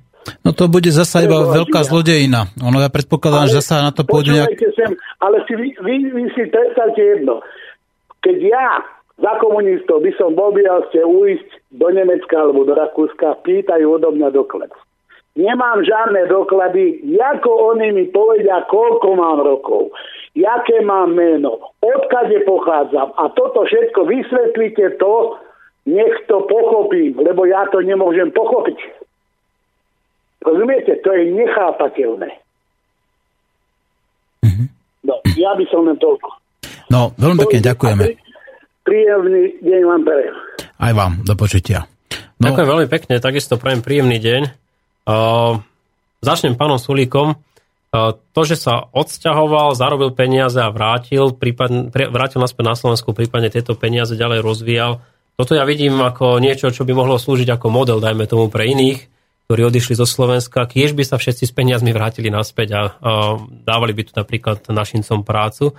No 0.45 0.53
to 0.53 0.69
bude 0.69 0.89
zasa 0.93 1.25
iba 1.25 1.37
veľká 1.41 1.81
zlodejina. 1.85 2.49
Ono 2.61 2.77
ja 2.77 2.89
predpokladám, 2.89 3.49
že 3.49 3.59
zasa 3.61 3.85
na 3.85 3.91
to 3.93 4.05
pôjde 4.05 4.37
nejak... 4.37 4.53
Sem, 4.77 4.93
ale 5.21 5.41
si, 5.49 5.53
vy, 5.57 5.67
vy, 5.81 5.95
vy 6.13 6.23
si 6.33 6.43
predstavte 6.49 7.01
jedno. 7.01 7.41
Keď 8.25 8.37
ja 8.41 8.81
za 9.21 9.33
komunistov 9.39 10.01
by 10.01 10.11
som 10.17 10.33
bol 10.33 10.51
by 10.51 10.65
ste 10.89 11.05
uísť 11.05 11.49
do 11.77 11.87
Nemecka 11.93 12.35
alebo 12.35 12.65
do 12.67 12.73
Rakúska, 12.73 13.39
pýtajú 13.45 14.01
odo 14.01 14.11
mňa 14.11 14.33
doklad. 14.33 14.73
Nemám 15.35 15.83
žiadne 15.83 16.31
doklady, 16.31 17.03
ako 17.19 17.75
oni 17.75 17.91
mi 17.91 18.05
povedia, 18.07 18.63
koľko 18.71 19.19
mám 19.19 19.43
rokov, 19.43 19.91
jaké 20.31 20.79
mám 20.79 21.11
meno, 21.11 21.75
odkade 21.83 22.39
pochádzam 22.47 23.11
a 23.19 23.27
toto 23.35 23.67
všetko 23.67 24.07
vysvetlite 24.07 24.95
to, 24.95 25.35
nech 25.91 26.15
to 26.31 26.39
pochopím, 26.47 27.19
lebo 27.19 27.43
ja 27.43 27.67
to 27.67 27.83
nemôžem 27.83 28.31
pochopiť. 28.31 28.79
Rozumiete? 30.39 31.03
To 31.03 31.09
je 31.11 31.23
nechápateľné. 31.35 32.29
Mm-hmm. 34.45 34.67
No, 35.03 35.19
ja 35.35 35.51
by 35.57 35.65
som 35.67 35.83
len 35.83 35.99
toľko. 35.99 36.44
No, 36.89 37.15
veľmi 37.17 37.37
pekne 37.45 37.59
ďakujeme. 37.65 38.03
Príjemný 38.85 39.43
deň 39.65 39.81
vám 39.85 40.01
prajem. 40.05 40.35
Aj 40.77 40.93
vám, 40.93 41.25
do 41.25 41.33
počutia. 41.33 41.89
No. 42.37 42.51
Ďakujem 42.51 42.67
veľmi 42.67 42.87
pekne, 42.91 43.13
takisto 43.17 43.57
prajem 43.57 43.81
príjemný 43.81 44.21
deň. 44.21 44.41
Uh, 45.09 45.61
začnem 46.21 46.53
pánom 46.53 46.77
Sulíkom. 46.77 47.33
Uh, 47.95 48.19
to, 48.35 48.41
že 48.43 48.59
sa 48.59 48.85
odsťahoval, 48.91 49.73
zarobil 49.73 50.11
peniaze 50.13 50.59
a 50.59 50.69
vrátil, 50.69 51.33
prípadne, 51.33 51.89
vrátil 51.89 52.43
naspäť 52.43 52.65
na 52.67 52.75
Slovensku, 52.75 53.15
prípadne 53.15 53.49
tieto 53.49 53.73
peniaze 53.73 54.13
ďalej 54.19 54.39
rozvíjal, 54.43 54.99
toto 55.35 55.51
ja 55.51 55.67
vidím 55.67 55.99
ako 55.99 56.39
niečo, 56.39 56.71
čo 56.71 56.87
by 56.87 56.95
mohlo 56.95 57.19
slúžiť 57.19 57.59
ako 57.59 57.67
model, 57.67 57.99
dajme 57.99 58.23
tomu, 58.23 58.47
pre 58.47 58.71
iných. 58.71 59.11
ktorí 59.45 59.61
odišli 59.67 59.93
zo 59.93 60.07
Slovenska, 60.09 60.65
tiež 60.65 60.97
by 60.97 61.05
sa 61.05 61.21
všetci 61.21 61.45
s 61.45 61.53
peniazmi 61.53 61.93
vrátili 61.93 62.33
naspäť 62.33 62.67
a, 62.73 62.81
a 62.81 62.81
dávali 63.45 63.93
by 63.93 64.03
tu 64.09 64.11
napríklad 64.17 64.65
našincom 64.73 65.21
prácu. 65.21 65.75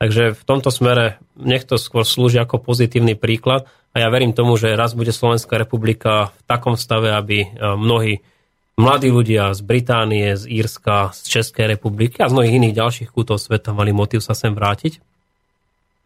Takže 0.00 0.32
v 0.32 0.42
tomto 0.48 0.72
smere 0.72 1.20
nech 1.36 1.68
to 1.68 1.76
skôr 1.76 2.08
slúži 2.08 2.40
ako 2.40 2.56
pozitívny 2.56 3.20
príklad 3.20 3.68
a 3.92 4.00
ja 4.00 4.08
verím 4.08 4.32
tomu, 4.32 4.56
že 4.56 4.72
raz 4.72 4.96
bude 4.96 5.12
Slovenská 5.12 5.60
republika 5.60 6.32
v 6.32 6.40
takom 6.48 6.80
stave, 6.80 7.12
aby 7.12 7.52
mnohí 7.60 8.24
mladí 8.80 9.12
ľudia 9.12 9.52
z 9.52 9.60
Británie, 9.60 10.32
z 10.40 10.48
Írska, 10.48 11.12
z 11.12 11.20
Českej 11.28 11.76
republiky 11.76 12.24
a 12.24 12.32
z 12.32 12.34
mnohých 12.34 12.56
iných 12.56 12.78
ďalších 12.80 13.12
kútov 13.12 13.36
sveta 13.36 13.76
mali 13.76 13.92
motiv 13.92 14.24
sa 14.24 14.32
sem 14.32 14.56
vrátiť. 14.56 15.04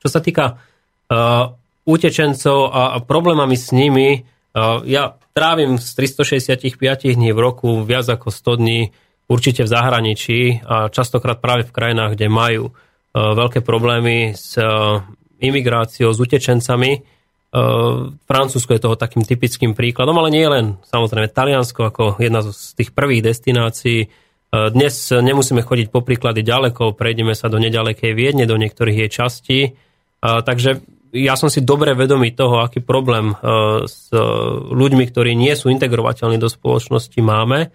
Čo 0.02 0.08
sa 0.10 0.18
týka 0.18 0.58
uh, 0.58 1.54
utečencov 1.86 2.74
a, 2.74 2.98
a 2.98 2.98
problémami 2.98 3.54
s 3.54 3.70
nimi, 3.70 4.26
uh, 4.26 4.82
ja 4.82 5.14
trávim 5.32 5.78
z 5.78 6.18
365 6.18 7.14
dní 7.14 7.30
v 7.30 7.38
roku 7.38 7.86
viac 7.86 8.10
ako 8.10 8.34
100 8.34 8.60
dní 8.60 8.80
určite 9.30 9.62
v 9.64 9.70
zahraničí 9.70 10.40
a 10.66 10.90
častokrát 10.90 11.38
práve 11.38 11.64
v 11.64 11.72
krajinách, 11.72 12.18
kde 12.18 12.26
majú 12.28 12.64
uh, 12.68 12.74
veľké 13.14 13.62
problémy 13.62 14.34
s 14.34 14.58
uh, 14.58 15.00
imigráciou, 15.38 16.10
s 16.10 16.18
utečencami 16.18 17.14
Francúzsko 18.26 18.74
je 18.74 18.82
toho 18.82 18.98
takým 18.98 19.22
typickým 19.22 19.78
príkladom, 19.78 20.18
ale 20.18 20.34
nie 20.34 20.42
len 20.42 20.74
samozrejme 20.90 21.30
Taliansko 21.30 21.86
ako 21.86 22.04
jedna 22.18 22.42
z 22.42 22.74
tých 22.74 22.90
prvých 22.90 23.30
destinácií. 23.30 24.10
Dnes 24.50 24.94
nemusíme 25.14 25.62
chodiť 25.62 25.94
po 25.94 26.02
príklady 26.02 26.42
ďaleko, 26.42 26.98
prejdeme 26.98 27.30
sa 27.38 27.46
do 27.46 27.62
nedalekej 27.62 28.10
Viedne, 28.10 28.50
do 28.50 28.58
niektorých 28.58 29.06
jej 29.06 29.10
častí. 29.10 29.58
Takže 30.18 30.82
ja 31.14 31.38
som 31.38 31.46
si 31.46 31.62
dobre 31.62 31.94
vedomý 31.94 32.34
toho, 32.34 32.58
aký 32.58 32.82
problém 32.82 33.38
s 33.86 34.10
ľuďmi, 34.74 35.04
ktorí 35.14 35.38
nie 35.38 35.54
sú 35.54 35.70
integrovateľní 35.70 36.42
do 36.42 36.50
spoločnosti 36.50 37.22
máme. 37.22 37.70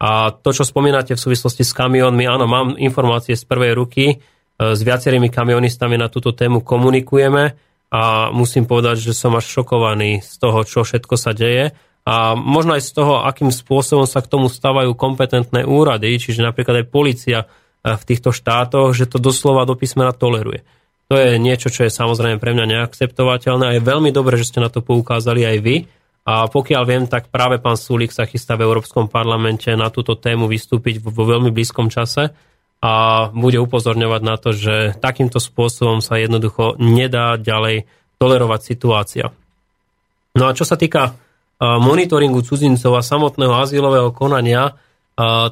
A 0.00 0.32
to, 0.32 0.56
čo 0.56 0.64
spomínate 0.64 1.12
v 1.12 1.20
súvislosti 1.20 1.68
s 1.68 1.76
kamionmi, 1.76 2.24
áno, 2.24 2.48
mám 2.48 2.80
informácie 2.80 3.36
z 3.36 3.44
prvej 3.44 3.76
ruky, 3.76 4.16
s 4.58 4.80
viacerými 4.82 5.30
kamionistami 5.30 5.94
na 5.94 6.10
túto 6.10 6.34
tému 6.34 6.66
komunikujeme 6.66 7.54
a 7.88 8.28
musím 8.34 8.66
povedať, 8.66 9.00
že 9.00 9.14
som 9.14 9.32
až 9.38 9.46
šokovaný 9.46 10.20
z 10.20 10.34
toho, 10.36 10.60
čo 10.66 10.82
všetko 10.82 11.14
sa 11.14 11.30
deje 11.30 11.72
a 12.08 12.32
možno 12.32 12.72
aj 12.72 12.82
z 12.88 12.90
toho, 12.96 13.22
akým 13.22 13.52
spôsobom 13.52 14.08
sa 14.08 14.24
k 14.24 14.32
tomu 14.32 14.48
stávajú 14.48 14.96
kompetentné 14.96 15.68
úrady, 15.68 16.16
čiže 16.16 16.40
napríklad 16.40 16.84
aj 16.84 16.86
policia 16.88 17.38
eh, 17.44 17.94
v 17.94 18.02
týchto 18.02 18.32
štátoch, 18.32 18.96
že 18.96 19.04
to 19.04 19.20
doslova 19.20 19.68
do 19.68 19.76
písmena 19.76 20.16
toleruje. 20.16 20.64
To 21.08 21.16
je 21.16 21.40
niečo, 21.40 21.72
čo 21.72 21.88
je 21.88 21.92
samozrejme 21.92 22.36
pre 22.36 22.52
mňa 22.52 22.64
neakceptovateľné 22.68 23.64
a 23.64 23.76
je 23.76 23.80
veľmi 23.80 24.12
dobré, 24.12 24.36
že 24.36 24.52
ste 24.52 24.60
na 24.60 24.68
to 24.68 24.84
poukázali 24.84 25.44
aj 25.44 25.58
vy. 25.64 25.76
A 26.28 26.44
pokiaľ 26.44 26.82
viem, 26.84 27.04
tak 27.08 27.32
práve 27.32 27.56
pán 27.56 27.80
Sulík 27.80 28.12
sa 28.12 28.28
chystá 28.28 28.60
v 28.60 28.68
Európskom 28.68 29.08
parlamente 29.08 29.72
na 29.72 29.88
túto 29.88 30.12
tému 30.12 30.44
vystúpiť 30.44 31.00
vo 31.00 31.24
veľmi 31.24 31.48
blízkom 31.48 31.88
čase 31.88 32.36
a 32.78 33.26
bude 33.34 33.58
upozorňovať 33.58 34.22
na 34.22 34.38
to, 34.38 34.54
že 34.54 34.94
takýmto 35.02 35.42
spôsobom 35.42 35.98
sa 35.98 36.18
jednoducho 36.22 36.78
nedá 36.78 37.34
ďalej 37.34 37.90
tolerovať 38.22 38.60
situácia. 38.62 39.34
No 40.38 40.46
a 40.46 40.54
čo 40.54 40.62
sa 40.62 40.78
týka 40.78 41.18
monitoringu 41.58 42.46
cudzincov 42.46 42.94
a 42.94 43.02
samotného 43.02 43.50
azylového 43.58 44.14
konania, 44.14 44.78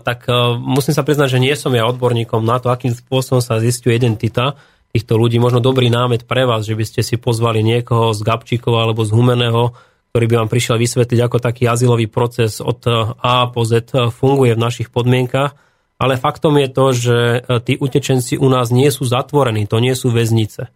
tak 0.07 0.31
musím 0.62 0.94
sa 0.94 1.03
priznať, 1.03 1.35
že 1.35 1.43
nie 1.43 1.55
som 1.59 1.74
ja 1.74 1.82
odborníkom 1.90 2.47
na 2.47 2.62
to, 2.62 2.70
akým 2.70 2.94
spôsobom 2.94 3.43
sa 3.43 3.59
zistuje 3.59 3.98
identita 3.98 4.55
týchto 4.94 5.19
ľudí. 5.19 5.43
Možno 5.43 5.59
dobrý 5.59 5.90
námet 5.90 6.31
pre 6.31 6.47
vás, 6.47 6.62
že 6.62 6.78
by 6.78 6.85
ste 6.86 7.03
si 7.03 7.19
pozvali 7.19 7.66
niekoho 7.66 8.15
z 8.15 8.23
Gabčíkova 8.23 8.86
alebo 8.86 9.03
z 9.03 9.11
Humeného, 9.11 9.74
ktorý 10.15 10.24
by 10.31 10.35
vám 10.47 10.51
prišiel 10.55 10.78
vysvetliť, 10.78 11.19
ako 11.27 11.36
taký 11.43 11.66
azylový 11.66 12.07
proces 12.07 12.62
od 12.62 12.86
A 13.19 13.51
po 13.51 13.66
Z 13.66 14.15
funguje 14.15 14.55
v 14.55 14.62
našich 14.62 14.94
podmienkach 14.94 15.59
ale 15.97 16.20
faktom 16.20 16.60
je 16.60 16.68
to, 16.68 16.86
že 16.93 17.16
e, 17.16 17.39
tí 17.64 17.74
utečenci 17.81 18.36
u 18.36 18.48
nás 18.52 18.68
nie 18.68 18.89
sú 18.93 19.09
zatvorení, 19.09 19.64
to 19.64 19.81
nie 19.81 19.97
sú 19.97 20.12
väznice. 20.12 20.68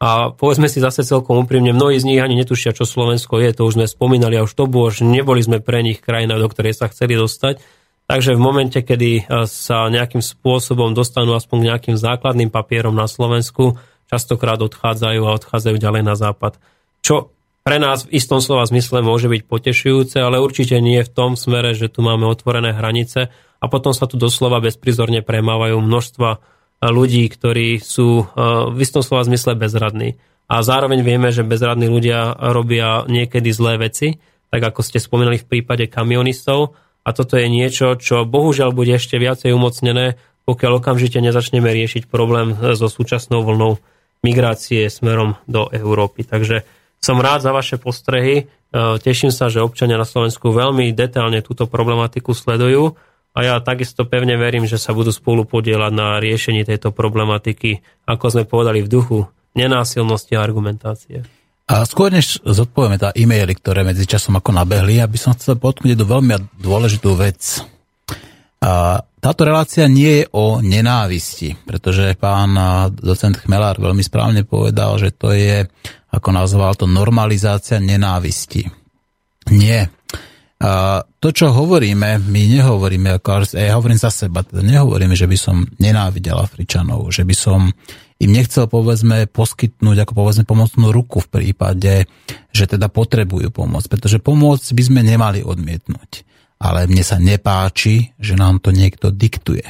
A 0.00 0.32
povedzme 0.32 0.68
si 0.68 0.80
zase 0.80 1.04
celkom 1.04 1.44
úprimne, 1.44 1.76
mnohí 1.76 2.00
z 2.00 2.08
nich 2.08 2.20
ani 2.20 2.32
netušia, 2.40 2.72
čo 2.72 2.88
Slovensko 2.88 3.36
je, 3.36 3.52
to 3.52 3.68
už 3.68 3.76
sme 3.76 3.86
spomínali 3.88 4.40
a 4.40 4.44
už 4.48 4.56
to 4.56 4.64
bolo, 4.64 4.88
že 4.88 5.04
neboli 5.04 5.44
sme 5.44 5.60
pre 5.60 5.84
nich 5.84 6.00
krajina, 6.00 6.40
do 6.40 6.48
ktorej 6.48 6.72
sa 6.72 6.88
chceli 6.88 7.20
dostať. 7.20 7.60
Takže 8.08 8.34
v 8.34 8.40
momente, 8.40 8.80
kedy 8.80 9.10
e, 9.12 9.22
sa 9.48 9.88
nejakým 9.88 10.20
spôsobom 10.20 10.92
dostanú 10.92 11.32
aspoň 11.36 11.56
k 11.56 11.68
nejakým 11.72 11.96
základným 11.96 12.52
papierom 12.52 12.92
na 12.92 13.08
Slovensku, 13.08 13.80
častokrát 14.12 14.60
odchádzajú 14.60 15.20
a 15.24 15.36
odchádzajú 15.36 15.76
ďalej 15.78 16.02
na 16.04 16.14
západ. 16.18 16.58
Čo 17.00 17.32
pre 17.60 17.76
nás 17.76 18.08
v 18.08 18.16
istom 18.16 18.40
slova 18.40 18.64
zmysle 18.64 19.04
môže 19.04 19.28
byť 19.28 19.42
potešujúce, 19.44 20.16
ale 20.16 20.40
určite 20.40 20.80
nie 20.80 21.04
v 21.04 21.12
tom 21.12 21.36
smere, 21.36 21.76
že 21.76 21.92
tu 21.92 22.00
máme 22.00 22.24
otvorené 22.24 22.72
hranice 22.72 23.28
a 23.60 23.64
potom 23.68 23.92
sa 23.92 24.08
tu 24.08 24.16
doslova 24.16 24.64
bezprizorne 24.64 25.20
premávajú 25.20 25.76
množstva 25.76 26.30
e, 26.32 26.38
ľudí, 26.88 27.28
ktorí 27.28 27.76
sú 27.76 28.24
e, 28.24 28.24
v 28.72 28.78
istom 28.80 29.04
slova 29.04 29.28
zmysle 29.28 29.60
bezradní. 29.60 30.16
A 30.50 30.64
zároveň 30.64 31.04
vieme, 31.04 31.28
že 31.30 31.46
bezradní 31.46 31.86
ľudia 31.86 32.34
robia 32.50 33.04
niekedy 33.06 33.52
zlé 33.52 33.78
veci, 33.78 34.18
tak 34.50 34.64
ako 34.64 34.80
ste 34.82 34.98
spomínali 34.98 35.38
v 35.38 35.46
prípade 35.46 35.86
kamionistov. 35.86 36.74
A 37.06 37.14
toto 37.14 37.38
je 37.38 37.46
niečo, 37.46 37.94
čo 38.00 38.26
bohužiaľ 38.26 38.74
bude 38.74 38.96
ešte 38.96 39.20
viacej 39.20 39.54
umocnené, 39.54 40.18
pokiaľ 40.48 40.82
okamžite 40.82 41.22
nezačneme 41.22 41.70
riešiť 41.70 42.10
problém 42.10 42.56
so 42.74 42.90
súčasnou 42.90 43.46
vlnou 43.46 43.78
migrácie 44.26 44.90
smerom 44.90 45.38
do 45.46 45.70
Európy. 45.70 46.26
Takže 46.26 46.66
som 47.00 47.16
rád 47.18 47.42
za 47.42 47.50
vaše 47.50 47.80
postrehy. 47.80 48.44
E, 48.44 48.44
teším 49.00 49.32
sa, 49.32 49.48
že 49.48 49.64
občania 49.64 49.96
na 49.96 50.04
Slovensku 50.04 50.52
veľmi 50.52 50.92
detailne 50.92 51.40
túto 51.40 51.64
problematiku 51.64 52.36
sledujú 52.36 52.94
a 53.32 53.38
ja 53.40 53.54
takisto 53.62 54.04
pevne 54.04 54.36
verím, 54.36 54.68
že 54.68 54.76
sa 54.76 54.92
budú 54.92 55.14
spolu 55.14 55.48
podielať 55.48 55.92
na 55.94 56.20
riešení 56.20 56.66
tejto 56.66 56.92
problematiky, 56.92 57.80
ako 58.04 58.24
sme 58.28 58.44
povedali 58.44 58.84
v 58.84 58.90
duchu 58.90 59.18
nenásilnosti 59.54 60.34
a 60.34 60.44
argumentácie. 60.44 61.26
A 61.70 61.86
skôr 61.86 62.10
než 62.10 62.42
zodpovieme 62.42 62.98
tá 62.98 63.14
e-maily, 63.14 63.54
ktoré 63.54 63.86
medzi 63.86 64.02
časom 64.02 64.34
ako 64.34 64.50
nabehli, 64.50 64.98
aby 64.98 65.14
som 65.14 65.38
chcel 65.38 65.54
potknúť 65.54 65.94
do 65.94 66.02
veľmi 66.02 66.58
dôležitú 66.58 67.14
vec. 67.14 67.62
A 68.58 68.98
táto 69.22 69.46
relácia 69.46 69.86
nie 69.86 70.20
je 70.20 70.24
o 70.34 70.58
nenávisti, 70.58 71.54
pretože 71.62 72.18
pán 72.18 72.58
docent 72.98 73.38
Chmelár 73.38 73.78
veľmi 73.78 74.02
správne 74.02 74.42
povedal, 74.42 74.98
že 74.98 75.14
to 75.14 75.30
je, 75.30 75.70
ako 76.10 76.28
nazval 76.34 76.74
to, 76.74 76.90
normalizácia 76.90 77.78
nenávisti. 77.78 78.66
Nie. 79.50 79.90
A 80.60 81.00
to, 81.00 81.32
čo 81.32 81.56
hovoríme, 81.56 82.20
my 82.20 82.42
nehovoríme, 82.60 83.16
ako, 83.16 83.56
ja 83.56 83.80
hovorím 83.80 83.96
za 83.96 84.12
seba, 84.12 84.44
teda 84.44 84.60
nehovoríme, 84.60 85.16
že 85.16 85.24
by 85.24 85.36
som 85.38 85.64
nenávidel 85.80 86.36
Afričanov, 86.36 87.08
že 87.08 87.24
by 87.24 87.32
som 87.32 87.72
im 88.20 88.30
nechcel, 88.36 88.68
povedzme, 88.68 89.24
poskytnúť 89.32 90.04
ako 90.04 90.12
povedzme 90.12 90.44
pomocnú 90.44 90.92
ruku 90.92 91.24
v 91.24 91.30
prípade, 91.32 92.04
že 92.52 92.64
teda 92.68 92.92
potrebujú 92.92 93.48
pomoc, 93.48 93.88
pretože 93.88 94.20
pomoc 94.20 94.60
by 94.60 94.82
sme 94.84 95.00
nemali 95.00 95.40
odmietnúť. 95.40 96.28
Ale 96.60 96.84
mne 96.84 97.00
sa 97.00 97.16
nepáči, 97.16 98.12
že 98.20 98.36
nám 98.36 98.60
to 98.60 98.68
niekto 98.68 99.08
diktuje. 99.08 99.64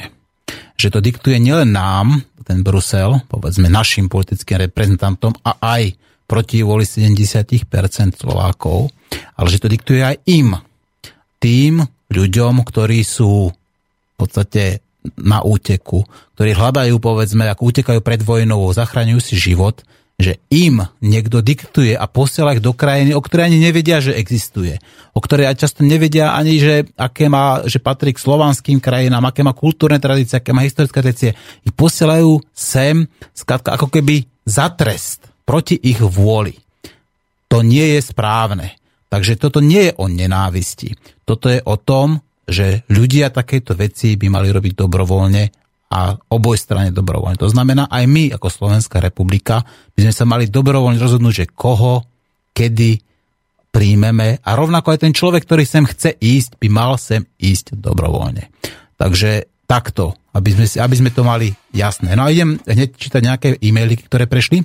Že 0.75 0.87
to 0.91 0.99
diktuje 0.99 1.39
nielen 1.39 1.71
nám, 1.71 2.27
ten 2.43 2.67
Brusel, 2.67 3.23
povedzme 3.31 3.71
našim 3.71 4.11
politickým 4.11 4.67
reprezentantom 4.67 5.31
a 5.47 5.55
aj 5.79 5.95
proti 6.31 6.63
voli 6.63 6.87
70% 6.87 7.67
Slovákov, 8.15 8.87
ale 9.35 9.47
že 9.51 9.59
to 9.59 9.67
diktuje 9.67 9.99
aj 9.99 10.15
im, 10.31 10.55
tým 11.43 11.83
ľuďom, 12.07 12.63
ktorí 12.63 13.03
sú 13.03 13.51
v 13.51 14.15
podstate 14.15 14.79
na 15.17 15.41
úteku, 15.43 16.05
ktorí 16.37 16.53
hľadajú, 16.53 16.95
povedzme, 17.01 17.49
ako 17.49 17.73
utekajú 17.73 17.99
pred 17.99 18.21
vojnou, 18.21 18.69
zachraňujú 18.71 19.19
si 19.19 19.35
život, 19.35 19.81
že 20.21 20.37
im 20.53 20.85
niekto 21.01 21.41
diktuje 21.41 21.97
a 21.97 22.05
posiela 22.05 22.53
ich 22.53 22.61
do 22.61 22.77
krajiny, 22.77 23.17
o 23.17 23.25
ktorej 23.25 23.49
ani 23.49 23.57
nevedia, 23.57 23.97
že 23.97 24.13
existuje. 24.13 24.77
O 25.17 25.19
ktorej 25.19 25.49
aj 25.49 25.65
často 25.65 25.81
nevedia 25.81 26.37
ani, 26.37 26.61
že 26.61 26.85
aké 26.93 27.25
má, 27.25 27.65
že 27.65 27.81
patrí 27.81 28.13
k 28.13 28.21
slovanským 28.21 28.77
krajinám, 28.77 29.25
aké 29.25 29.41
má 29.41 29.57
kultúrne 29.57 29.97
tradície, 29.97 30.37
aké 30.37 30.53
má 30.53 30.61
historické 30.61 31.01
tradície. 31.01 31.33
Ich 31.65 31.73
posielajú 31.73 32.37
sem, 32.53 33.09
skladka, 33.33 33.73
ako 33.73 33.89
keby 33.89 34.29
za 34.45 34.69
trest 34.77 35.30
proti 35.51 35.75
ich 35.75 35.99
vôli. 35.99 36.55
To 37.51 37.59
nie 37.59 37.99
je 37.99 37.99
správne. 37.99 38.79
Takže 39.11 39.35
toto 39.35 39.59
nie 39.59 39.91
je 39.91 39.93
o 39.99 40.07
nenávisti. 40.07 40.95
Toto 41.27 41.51
je 41.51 41.59
o 41.59 41.75
tom, 41.75 42.23
že 42.47 42.87
ľudia 42.87 43.27
takéto 43.35 43.75
veci 43.75 44.15
by 44.15 44.31
mali 44.31 44.47
robiť 44.47 44.71
dobrovoľne 44.79 45.43
a 45.91 46.15
oboj 46.15 46.55
strane 46.55 46.95
dobrovoľne. 46.95 47.35
To 47.43 47.51
znamená, 47.51 47.91
aj 47.91 48.07
my 48.07 48.31
ako 48.31 48.47
Slovenská 48.47 49.03
republika 49.03 49.67
by 49.91 50.07
sme 50.07 50.13
sa 50.15 50.23
mali 50.23 50.47
dobrovoľne 50.47 51.03
rozhodnúť, 51.03 51.43
že 51.43 51.51
koho, 51.51 52.07
kedy 52.55 53.03
príjmeme 53.75 54.39
a 54.39 54.49
rovnako 54.55 54.95
aj 54.95 54.99
ten 55.03 55.11
človek, 55.11 55.43
ktorý 55.43 55.67
sem 55.67 55.83
chce 55.83 56.15
ísť, 56.15 56.63
by 56.63 56.67
mal 56.71 56.95
sem 56.95 57.27
ísť 57.43 57.75
dobrovoľne. 57.75 58.47
Takže 58.95 59.51
takto, 59.67 60.15
aby 60.31 60.55
sme, 60.55 60.65
aby 60.79 60.95
sme 60.95 61.11
to 61.11 61.27
mali 61.27 61.51
jasné. 61.75 62.15
No 62.15 62.27
a 62.27 62.31
idem 62.31 62.55
hneď 62.63 62.95
čítať 62.95 63.21
nejaké 63.23 63.47
e-maily, 63.59 63.99
ktoré 63.99 64.31
prešli. 64.31 64.63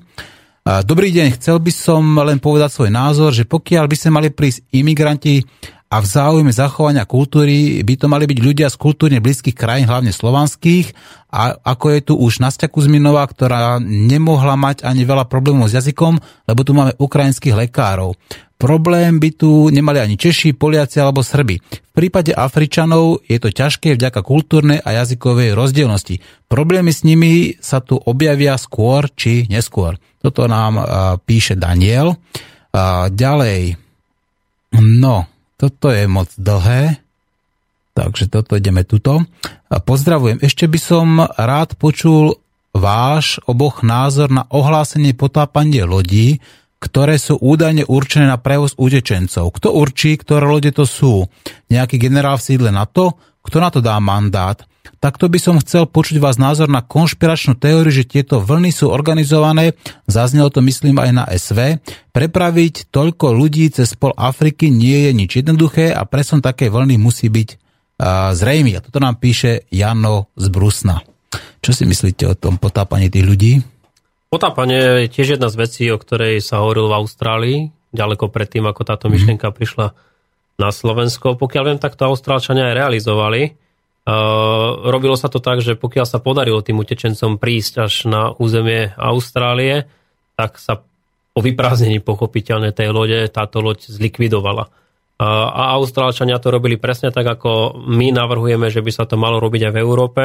Dobrý 0.66 1.14
deň, 1.14 1.38
chcel 1.38 1.62
by 1.62 1.70
som 1.70 2.02
len 2.26 2.42
povedať 2.42 2.74
svoj 2.74 2.90
názor, 2.90 3.30
že 3.30 3.46
pokiaľ 3.46 3.86
by 3.86 3.94
sa 3.94 4.10
mali 4.10 4.34
prísť 4.34 4.66
imigranti 4.74 5.38
a 5.86 6.02
v 6.02 6.06
záujme 6.06 6.50
zachovania 6.50 7.06
kultúry 7.06 7.78
by 7.86 7.94
to 7.94 8.06
mali 8.10 8.26
byť 8.26 8.38
ľudia 8.42 8.66
z 8.66 8.76
kultúrne 8.76 9.22
blízkych 9.22 9.54
krajín, 9.54 9.86
hlavne 9.86 10.10
slovanských, 10.10 10.90
a 11.30 11.54
ako 11.62 11.86
je 11.94 12.00
tu 12.00 12.14
už 12.18 12.42
Nastia 12.42 12.66
Kuzminová, 12.66 13.22
ktorá 13.28 13.78
nemohla 13.82 14.58
mať 14.58 14.82
ani 14.82 15.06
veľa 15.06 15.30
problémov 15.30 15.70
s 15.70 15.76
jazykom, 15.78 16.18
lebo 16.48 16.60
tu 16.66 16.74
máme 16.74 16.96
ukrajinských 16.98 17.54
lekárov. 17.54 18.18
Problém 18.56 19.20
by 19.20 19.30
tu 19.36 19.68
nemali 19.68 20.00
ani 20.00 20.16
Češi, 20.16 20.56
Poliaci 20.56 20.96
alebo 20.96 21.20
Srby. 21.20 21.60
V 21.60 21.92
prípade 21.92 22.32
Afričanov 22.32 23.20
je 23.28 23.36
to 23.36 23.52
ťažké 23.52 24.00
vďaka 24.00 24.24
kultúrnej 24.24 24.80
a 24.80 24.96
jazykovej 24.96 25.52
rozdielnosti. 25.52 26.24
Problémy 26.48 26.88
s 26.88 27.04
nimi 27.04 27.52
sa 27.60 27.84
tu 27.84 28.00
objavia 28.00 28.56
skôr 28.56 29.12
či 29.12 29.44
neskôr. 29.52 30.00
Toto 30.24 30.48
nám 30.48 30.80
píše 31.28 31.52
Daniel. 31.52 32.16
ďalej. 33.12 33.76
No, 34.76 35.16
toto 35.56 35.88
je 35.92 36.04
moc 36.08 36.28
dlhé. 36.36 37.00
Takže 37.96 38.28
toto 38.28 38.60
ideme 38.60 38.84
tuto. 38.84 39.24
Pozdravujem. 39.72 40.44
Ešte 40.44 40.68
by 40.68 40.78
som 40.80 41.08
rád 41.24 41.80
počul 41.80 42.36
váš 42.76 43.40
oboch 43.48 43.80
názor 43.80 44.28
na 44.28 44.44
ohlásenie 44.52 45.16
potápanie 45.16 45.88
lodí, 45.88 46.44
ktoré 46.76 47.16
sú 47.16 47.40
údajne 47.40 47.88
určené 47.88 48.28
na 48.28 48.36
prevoz 48.36 48.76
utečencov. 48.76 49.48
Kto 49.56 49.72
určí, 49.72 50.20
ktoré 50.20 50.44
lode 50.44 50.76
to 50.76 50.84
sú? 50.84 51.24
Nejaký 51.72 51.96
generál 51.96 52.36
v 52.36 52.46
sídle 52.52 52.68
NATO? 52.68 53.16
Kto 53.40 53.56
na 53.64 53.72
to 53.72 53.80
dá 53.80 53.96
mandát? 53.96 54.60
Takto 54.98 55.28
by 55.30 55.38
som 55.40 55.56
chcel 55.62 55.86
počuť 55.86 56.20
vás 56.22 56.36
názor 56.40 56.66
na 56.66 56.82
konšpiračnú 56.82 57.58
teóriu, 57.58 57.92
že 57.92 58.08
tieto 58.08 58.42
vlny 58.42 58.70
sú 58.72 58.90
organizované, 58.90 59.76
zaznelo 60.08 60.50
to 60.50 60.64
myslím 60.64 60.98
aj 60.98 61.10
na 61.12 61.24
SV. 61.28 61.82
Prepraviť 62.10 62.88
toľko 62.90 63.36
ľudí 63.36 63.68
cez 63.70 63.92
pol 63.98 64.14
Afriky 64.16 64.72
nie 64.72 65.08
je 65.08 65.12
nič 65.12 65.30
jednoduché 65.42 65.92
a 65.92 66.06
presun 66.08 66.40
také 66.40 66.72
vlny 66.72 66.96
musí 66.96 67.28
byť 67.28 67.48
uh, 67.52 68.32
zrejmy. 68.32 68.76
A 68.76 68.82
toto 68.84 68.98
nám 68.98 69.20
píše 69.20 69.68
Jano 69.68 70.32
z 70.38 70.46
Brusna. 70.48 71.04
Čo 71.60 71.70
si 71.74 71.84
myslíte 71.84 72.24
o 72.30 72.38
tom 72.38 72.62
potápaní 72.62 73.10
tých 73.10 73.26
ľudí? 73.26 73.52
Potápanie 74.26 75.06
je 75.06 75.12
tiež 75.12 75.38
jedna 75.38 75.50
z 75.50 75.56
vecí, 75.58 75.84
o 75.90 75.98
ktorej 75.98 76.42
sa 76.42 76.62
hovoril 76.62 76.90
v 76.90 76.98
Austrálii, 76.98 77.58
ďaleko 77.94 78.28
predtým, 78.28 78.66
ako 78.66 78.82
táto 78.82 79.06
myšlienka 79.06 79.48
mm-hmm. 79.48 79.58
prišla 79.58 79.86
na 80.56 80.68
Slovensko. 80.72 81.36
Pokiaľ 81.36 81.62
viem, 81.72 81.80
tak 81.80 81.94
to 81.94 82.08
Austrálčania 82.08 82.72
aj 82.72 82.74
realizovali. 82.74 83.65
Uh, 84.06 84.86
robilo 84.86 85.18
sa 85.18 85.26
to 85.26 85.42
tak, 85.42 85.58
že 85.58 85.74
pokiaľ 85.74 86.06
sa 86.06 86.22
podarilo 86.22 86.62
tým 86.62 86.78
utečencom 86.78 87.42
prísť 87.42 87.74
až 87.90 87.94
na 88.06 88.30
územie 88.30 88.94
Austrálie, 88.94 89.90
tak 90.38 90.62
sa 90.62 90.86
po 91.34 91.40
vyprázdnení 91.42 91.98
pochopiteľne 91.98 92.70
tej 92.70 92.94
lode 92.94 93.18
táto 93.34 93.58
loď 93.58 93.90
zlikvidovala. 93.90 94.70
Uh, 95.18 95.26
a 95.50 95.74
Austrálčania 95.74 96.38
to 96.38 96.54
robili 96.54 96.78
presne 96.78 97.10
tak, 97.10 97.26
ako 97.26 97.82
my 97.82 98.14
navrhujeme, 98.14 98.70
že 98.70 98.78
by 98.78 98.90
sa 98.94 99.04
to 99.10 99.18
malo 99.18 99.42
robiť 99.42 99.68
aj 99.68 99.72
v 99.74 99.82
Európe 99.82 100.22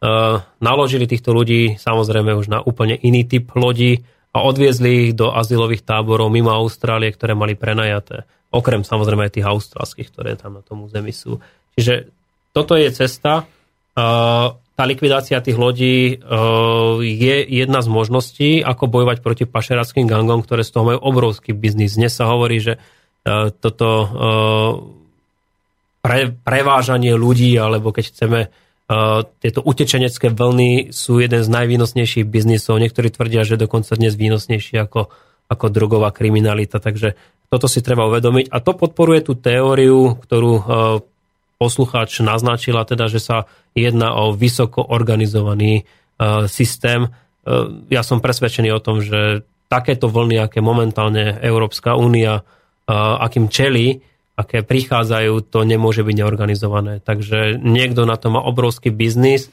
Eh, 0.00 0.36
naložili 0.64 1.04
týchto 1.04 1.36
ľudí 1.36 1.76
samozrejme 1.76 2.32
už 2.32 2.48
na 2.48 2.64
úplne 2.64 2.96
iný 2.96 3.28
typ 3.28 3.52
lodí 3.52 4.00
a 4.32 4.40
odviezli 4.40 4.90
ich 5.04 5.12
do 5.12 5.28
azylových 5.28 5.84
táborov 5.84 6.32
mimo 6.32 6.48
Austrálie, 6.48 7.12
ktoré 7.12 7.36
mali 7.36 7.52
prenajaté. 7.52 8.24
Okrem 8.48 8.80
samozrejme 8.80 9.28
aj 9.28 9.36
tých 9.36 9.44
austrálskych, 9.52 10.08
ktoré 10.08 10.40
tam 10.40 10.56
na 10.56 10.64
tom 10.64 10.88
území 10.88 11.12
sú. 11.12 11.44
Čiže 11.76 12.08
toto 12.50 12.74
je 12.74 12.90
cesta. 12.90 13.46
Eh, 13.94 14.46
tá 14.54 14.84
likvidácia 14.88 15.44
tých 15.44 15.60
lodí 15.60 16.16
eh, 16.16 16.18
je 17.04 17.36
jedna 17.46 17.80
z 17.84 17.88
možností, 17.90 18.50
ako 18.64 18.88
bojovať 18.88 19.18
proti 19.20 19.44
pašeráckým 19.46 20.08
gangom, 20.08 20.42
ktoré 20.42 20.64
z 20.66 20.72
toho 20.72 20.84
majú 20.94 20.98
obrovský 21.02 21.52
biznis. 21.52 21.98
Dnes 21.98 22.14
sa 22.14 22.30
hovorí, 22.30 22.62
že 22.62 22.80
toto 23.60 24.08
pre, 26.00 26.32
prevážanie 26.32 27.12
ľudí, 27.12 27.52
alebo 27.60 27.92
keď 27.92 28.04
chceme 28.08 28.40
tieto 29.38 29.60
utečenecké 29.60 30.32
vlny 30.32 30.90
sú 30.90 31.20
jeden 31.20 31.44
z 31.44 31.48
najvýnosnejších 31.52 32.24
biznisov. 32.24 32.80
Niektorí 32.80 33.12
tvrdia, 33.12 33.44
že 33.44 33.60
dokonca 33.60 33.92
dnes 33.94 34.16
výnosnejší 34.16 34.80
ako, 34.80 35.12
ako 35.46 35.66
drogová 35.68 36.16
kriminalita. 36.16 36.80
Takže 36.80 37.14
toto 37.52 37.68
si 37.68 37.84
treba 37.84 38.08
uvedomiť. 38.08 38.50
A 38.50 38.58
to 38.64 38.72
podporuje 38.74 39.20
tú 39.20 39.36
teóriu, 39.36 40.16
ktorú 40.16 40.52
poslucháč 41.60 42.24
naznačila, 42.24 42.88
teda, 42.88 43.12
že 43.12 43.20
sa 43.20 43.44
jedná 43.76 44.16
o 44.16 44.32
vysoko 44.32 44.80
organizovaný 44.80 45.84
systém. 46.48 47.12
Ja 47.92 48.00
som 48.00 48.24
presvedčený 48.24 48.72
o 48.72 48.80
tom, 48.80 49.04
že 49.04 49.44
takéto 49.68 50.08
vlny, 50.08 50.40
aké 50.40 50.64
momentálne 50.64 51.36
Európska 51.44 52.00
únia, 52.00 52.48
akým 52.88 53.52
čeli, 53.52 54.00
aké 54.40 54.64
prichádzajú, 54.64 55.52
to 55.52 55.68
nemôže 55.68 56.00
byť 56.00 56.14
neorganizované. 56.16 57.04
Takže 57.04 57.60
niekto 57.60 58.08
na 58.08 58.16
to 58.16 58.32
má 58.32 58.40
obrovský 58.40 58.88
biznis. 58.88 59.52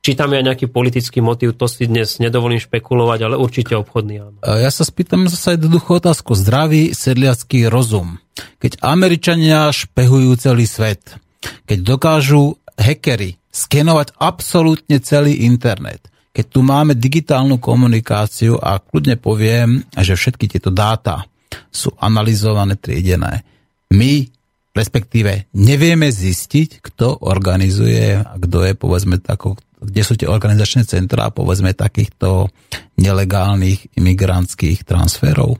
Či 0.00 0.16
tam 0.16 0.32
je 0.32 0.40
nejaký 0.40 0.72
politický 0.72 1.20
motív, 1.20 1.60
to 1.60 1.68
si 1.68 1.84
dnes 1.84 2.16
nedovolím 2.24 2.56
špekulovať, 2.56 3.20
ale 3.20 3.36
určite 3.36 3.76
obchodný 3.76 4.14
áno. 4.24 4.38
Ja 4.40 4.72
sa 4.72 4.88
spýtam 4.88 5.28
zase 5.28 5.60
jednoduchú 5.60 6.00
otázku. 6.00 6.32
Zdravý 6.32 6.96
sedliacký 6.96 7.68
rozum. 7.68 8.16
Keď 8.64 8.80
Američania 8.80 9.68
špehujú 9.68 10.32
celý 10.40 10.64
svet, 10.64 11.20
keď 11.64 11.78
dokážu 11.82 12.56
hackery 12.76 13.36
skenovať 13.50 14.16
absolútne 14.16 15.02
celý 15.02 15.44
internet, 15.44 16.06
keď 16.30 16.44
tu 16.46 16.60
máme 16.62 16.94
digitálnu 16.94 17.58
komunikáciu 17.58 18.56
a 18.56 18.78
kľudne 18.78 19.18
poviem, 19.18 19.82
že 19.98 20.14
všetky 20.14 20.46
tieto 20.46 20.70
dáta 20.70 21.26
sú 21.74 21.90
analyzované, 21.98 22.78
triedené, 22.78 23.42
my 23.90 24.30
respektíve 24.70 25.50
nevieme 25.58 26.06
zistiť, 26.14 26.78
kto 26.78 27.26
organizuje 27.26 28.22
a 28.22 28.38
kto 28.38 28.70
je, 28.70 28.72
povedzme, 28.78 29.18
tako, 29.18 29.58
kde 29.82 30.02
sú 30.06 30.14
tie 30.14 30.30
organizačné 30.30 30.86
centrá, 30.86 31.34
povedzme, 31.34 31.74
takýchto 31.74 32.52
nelegálnych 32.94 33.98
imigrantských 33.98 34.86
transferov. 34.86 35.58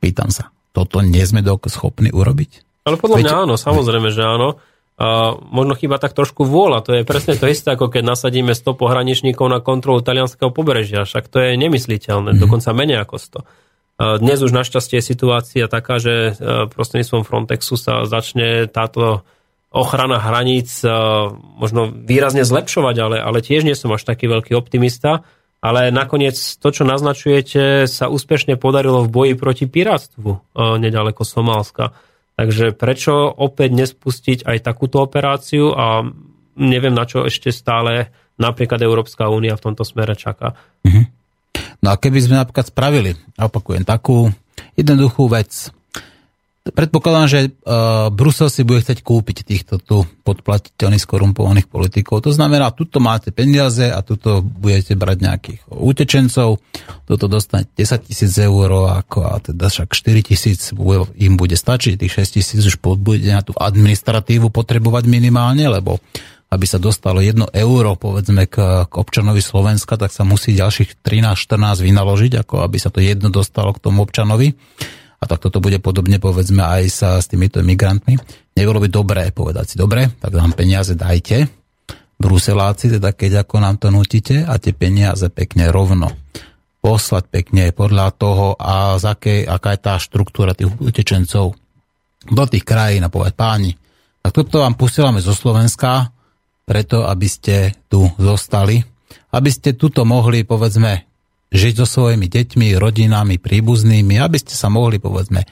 Pýtam 0.00 0.32
sa, 0.32 0.48
toto 0.72 1.04
nie 1.04 1.24
sme 1.24 1.44
schopní 1.68 2.08
urobiť? 2.12 2.84
Ale 2.86 2.96
podľa 2.96 3.16
mňa 3.20 3.32
áno, 3.44 3.54
samozrejme, 3.58 4.08
že 4.14 4.22
áno. 4.22 4.56
A 4.96 5.36
možno 5.36 5.76
chyba 5.76 6.00
tak 6.00 6.16
trošku 6.16 6.48
vôľa. 6.48 6.80
To 6.88 6.90
je 6.96 7.02
presne 7.04 7.36
to 7.36 7.44
isté, 7.44 7.68
ako 7.68 7.92
keď 7.92 8.16
nasadíme 8.16 8.56
100 8.56 8.80
pohraničníkov 8.80 9.44
na 9.52 9.60
kontrolu 9.60 10.00
talianského 10.00 10.48
pobrežia. 10.48 11.04
Však 11.04 11.28
to 11.28 11.36
je 11.44 11.60
nemysliteľné, 11.60 12.32
mm-hmm. 12.32 12.42
dokonca 12.42 12.72
menej 12.72 13.04
ako 13.04 13.44
100. 13.44 14.20
Dnes 14.20 14.38
už 14.44 14.52
našťastie 14.52 15.00
je 15.00 15.08
situácia 15.08 15.64
taká, 15.72 15.96
že 15.96 16.36
e, 16.36 16.68
prostredníctvom 16.68 17.24
Frontexu 17.24 17.80
sa 17.80 18.04
začne 18.04 18.68
táto 18.68 19.24
ochrana 19.72 20.20
hraníc 20.20 20.84
e, 20.84 20.88
možno 21.56 21.88
výrazne 21.88 22.44
zlepšovať, 22.44 22.96
ale, 23.00 23.16
ale 23.24 23.40
tiež 23.40 23.64
nie 23.64 23.72
som 23.72 23.88
až 23.96 24.04
taký 24.04 24.28
veľký 24.28 24.52
optimista. 24.52 25.24
Ale 25.64 25.88
nakoniec 25.88 26.36
to, 26.36 26.68
čo 26.68 26.84
naznačujete, 26.84 27.88
sa 27.88 28.12
úspešne 28.12 28.60
podarilo 28.60 29.08
v 29.08 29.12
boji 29.12 29.32
proti 29.32 29.64
pirátstvu 29.64 30.28
e, 30.28 30.38
nedaleko 30.76 31.24
Somálska. 31.24 31.96
Takže 32.36 32.76
prečo 32.76 33.32
opäť 33.32 33.72
nespustiť 33.72 34.44
aj 34.44 34.58
takúto 34.60 35.00
operáciu 35.00 35.72
a 35.72 36.04
neviem, 36.60 36.92
na 36.92 37.08
čo 37.08 37.24
ešte 37.24 37.48
stále 37.48 38.12
napríklad 38.36 38.76
Európska 38.84 39.32
únia 39.32 39.56
v 39.56 39.64
tomto 39.72 39.88
smere 39.88 40.12
čaká. 40.12 40.52
Mm-hmm. 40.84 41.04
No 41.80 41.88
a 41.92 41.96
keby 41.96 42.18
sme 42.20 42.36
napríklad 42.36 42.68
spravili, 42.68 43.16
opakujem, 43.40 43.88
takú 43.88 44.28
jednoduchú 44.76 45.32
vec, 45.32 45.72
Predpokladám, 46.66 47.26
že 47.30 47.40
uh, 47.46 48.10
Brusel 48.10 48.50
si 48.50 48.66
bude 48.66 48.82
chcieť 48.82 49.06
kúpiť 49.06 49.46
týchto 49.46 49.78
tu 49.78 50.02
podplatiteľných 50.26 50.98
skorumpovaných 50.98 51.70
politikov. 51.70 52.26
To 52.26 52.34
znamená, 52.34 52.74
tuto 52.74 52.98
máte 52.98 53.30
peniaze 53.30 53.86
a 53.86 54.02
tuto 54.02 54.42
budete 54.42 54.98
brať 54.98 55.16
nejakých 55.22 55.60
utečencov, 55.70 56.58
toto 57.06 57.24
dostanete 57.30 57.70
10 57.78 58.10
tisíc 58.10 58.34
eur, 58.34 58.90
ako, 58.98 59.18
a 59.30 59.38
teda 59.38 59.70
však 59.70 59.94
4 59.94 60.26
tisíc 60.26 60.74
im 61.14 61.34
bude 61.38 61.54
stačiť, 61.54 62.02
tých 62.02 62.14
6 62.18 62.36
tisíc 62.42 62.60
už 62.66 62.82
budete 62.82 63.30
na 63.30 63.46
tú 63.46 63.54
administratívu 63.54 64.50
potrebovať 64.50 65.06
minimálne, 65.06 65.70
lebo 65.70 66.02
aby 66.46 66.66
sa 66.66 66.78
dostalo 66.78 67.18
1 67.18 67.42
euro 67.58 67.98
povedzme 67.98 68.46
k, 68.46 68.86
k 68.86 68.92
občanovi 68.94 69.42
Slovenska, 69.42 69.98
tak 69.98 70.14
sa 70.14 70.22
musí 70.22 70.54
ďalších 70.54 71.02
13-14 71.02 71.82
vynaložiť, 71.82 72.32
ako 72.46 72.62
aby 72.62 72.78
sa 72.78 72.90
to 72.90 73.02
jedno 73.02 73.34
dostalo 73.34 73.74
k 73.74 73.82
tomu 73.82 74.06
občanovi. 74.06 74.54
A 75.16 75.24
tak 75.24 75.40
toto 75.40 75.64
bude 75.64 75.80
podobne 75.80 76.20
povedzme 76.20 76.60
aj 76.60 76.82
sa 76.92 77.10
s 77.16 77.30
týmito 77.30 77.64
migrantmi. 77.64 78.20
Nebolo 78.56 78.80
by 78.84 78.88
dobré 78.92 79.22
povedať 79.32 79.64
si, 79.72 79.74
dobre, 79.80 80.12
tak 80.20 80.36
nám 80.36 80.52
peniaze 80.52 80.92
dajte, 80.92 81.48
Bruseláci, 82.16 82.96
teda 82.96 83.12
keď 83.12 83.44
ako 83.44 83.56
nám 83.60 83.76
to 83.76 83.92
nutíte 83.92 84.40
a 84.40 84.56
tie 84.56 84.72
peniaze 84.72 85.28
pekne 85.28 85.68
rovno 85.68 86.08
poslať 86.80 87.24
pekne 87.28 87.74
podľa 87.76 88.14
toho 88.14 88.56
a 88.56 88.96
z 88.96 89.04
akej, 89.04 89.40
aká 89.44 89.74
je 89.74 89.80
tá 89.82 89.94
štruktúra 89.98 90.56
tých 90.56 90.70
utečencov 90.80 91.58
do 92.26 92.44
tých 92.46 92.64
krajín 92.64 93.04
a 93.04 93.12
povedať 93.12 93.34
páni, 93.36 93.72
tak 94.22 94.32
toto 94.32 94.62
vám 94.62 94.78
posielame 94.78 95.18
zo 95.18 95.34
Slovenska, 95.34 96.14
preto, 96.66 97.06
aby 97.06 97.28
ste 97.30 97.74
tu 97.86 98.06
zostali, 98.18 98.82
aby 99.34 99.50
ste 99.50 99.78
tuto 99.78 100.02
mohli, 100.06 100.42
povedzme, 100.42 101.06
žiť 101.50 101.74
so 101.82 101.86
svojimi 101.86 102.26
deťmi, 102.26 102.74
rodinami, 102.78 103.38
príbuznými, 103.38 104.18
aby 104.18 104.36
ste 104.40 104.54
sa 104.54 104.66
mohli, 104.66 104.98
povedzme, 104.98 105.46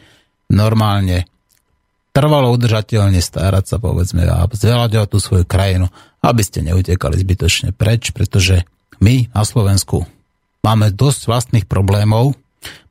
normálne 0.50 1.26
trvalo 2.14 2.54
udržateľne 2.54 3.18
starať 3.18 3.64
sa, 3.74 3.76
povedzme, 3.82 4.22
a 4.26 4.46
zveľaďovať 4.46 5.08
tú 5.10 5.18
svoju 5.18 5.44
krajinu, 5.46 5.90
aby 6.22 6.42
ste 6.46 6.62
neutekali 6.62 7.18
zbytočne 7.18 7.74
preč, 7.74 8.14
pretože 8.14 8.62
my 9.02 9.34
na 9.34 9.42
Slovensku 9.42 10.06
máme 10.62 10.94
dosť 10.94 11.20
vlastných 11.26 11.66
problémov. 11.66 12.38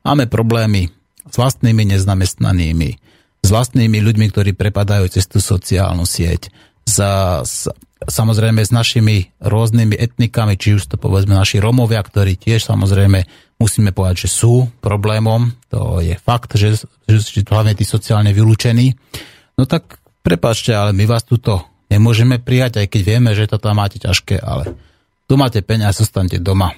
Máme 0.04 0.28
problémy 0.28 0.92
s 1.24 1.34
vlastnými 1.40 1.88
nezamestnanými, 1.96 2.90
s 3.40 3.48
vlastnými 3.48 3.98
ľuďmi, 3.98 4.26
ktorí 4.28 4.52
prepadajú 4.52 5.08
cez 5.08 5.24
tú 5.24 5.40
sociálnu 5.40 6.04
sieť, 6.04 6.52
za, 6.84 7.40
s, 7.44 7.68
samozrejme 8.04 8.60
s 8.60 8.70
našimi 8.72 9.32
rôznymi 9.40 9.96
etnikami, 9.96 10.60
či 10.60 10.76
už 10.76 10.94
to 10.94 10.96
povedzme 11.00 11.34
naši 11.34 11.60
Romovia, 11.60 12.00
ktorí 12.04 12.36
tiež 12.36 12.68
samozrejme 12.68 13.24
musíme 13.58 13.90
povedať, 13.96 14.28
že 14.28 14.34
sú 14.34 14.68
problémom, 14.84 15.52
to 15.72 16.04
je 16.04 16.14
fakt, 16.20 16.54
že, 16.58 16.76
že, 17.08 17.18
že 17.20 17.40
hlavne 17.46 17.72
tí 17.72 17.86
sociálne 17.86 18.34
vylúčení. 18.34 18.92
No 19.56 19.64
tak 19.64 20.02
prepáčte, 20.26 20.74
ale 20.74 20.92
my 20.92 21.04
vás 21.06 21.24
tuto 21.24 21.64
nemôžeme 21.88 22.42
prijať, 22.42 22.84
aj 22.84 22.86
keď 22.90 23.00
vieme, 23.04 23.30
že 23.32 23.48
to 23.48 23.56
tam 23.62 23.78
máte 23.78 24.02
ťažké, 24.02 24.42
ale 24.42 24.74
tu 25.24 25.38
máte 25.40 25.62
peniaze, 25.64 26.02
zostanete 26.02 26.42
doma. 26.42 26.74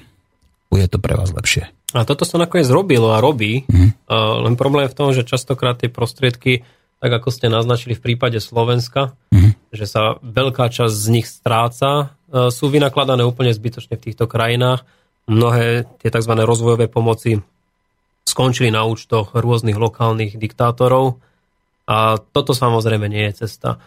Bude 0.71 0.87
to 0.91 0.99
pre 0.99 1.15
vás 1.17 1.33
lepšie. 1.33 1.71
A 1.95 2.03
toto 2.05 2.27
sa 2.27 2.37
nakoniec 2.37 2.69
robilo 2.69 3.15
a 3.15 3.23
robí, 3.23 3.65
mm. 3.65 4.11
uh, 4.11 4.45
len 4.45 4.59
problém 4.59 4.85
je 4.87 4.93
v 4.93 4.99
tom, 4.99 5.09
že 5.15 5.25
častokrát 5.25 5.79
tie 5.81 5.89
prostriedky, 5.89 6.67
tak 7.01 7.11
ako 7.13 7.29
ste 7.29 7.53
naznačili 7.53 7.93
v 7.95 8.05
prípade 8.05 8.41
Slovenska, 8.41 9.15
mm. 9.33 9.75
že 9.75 9.85
sa 9.85 10.17
veľká 10.23 10.73
časť 10.73 10.95
z 10.95 11.07
nich 11.13 11.27
stráca, 11.29 12.17
uh, 12.33 12.49
sú 12.49 12.73
vynakladané 12.73 13.23
úplne 13.23 13.53
zbytočne 13.53 14.01
v 14.01 14.05
týchto 14.11 14.25
krajinách. 14.25 14.85
Mnohé 15.27 15.91
tie 15.99 16.09
tzv. 16.09 16.33
rozvojové 16.39 16.87
pomoci 16.87 17.43
skončili 18.23 18.71
na 18.71 18.87
účtoch 18.87 19.35
rôznych 19.35 19.75
lokálnych 19.75 20.39
diktátorov 20.39 21.19
a 21.87 22.19
toto 22.19 22.55
samozrejme 22.55 23.07
nie 23.11 23.31
je 23.31 23.47
cesta. 23.47 23.83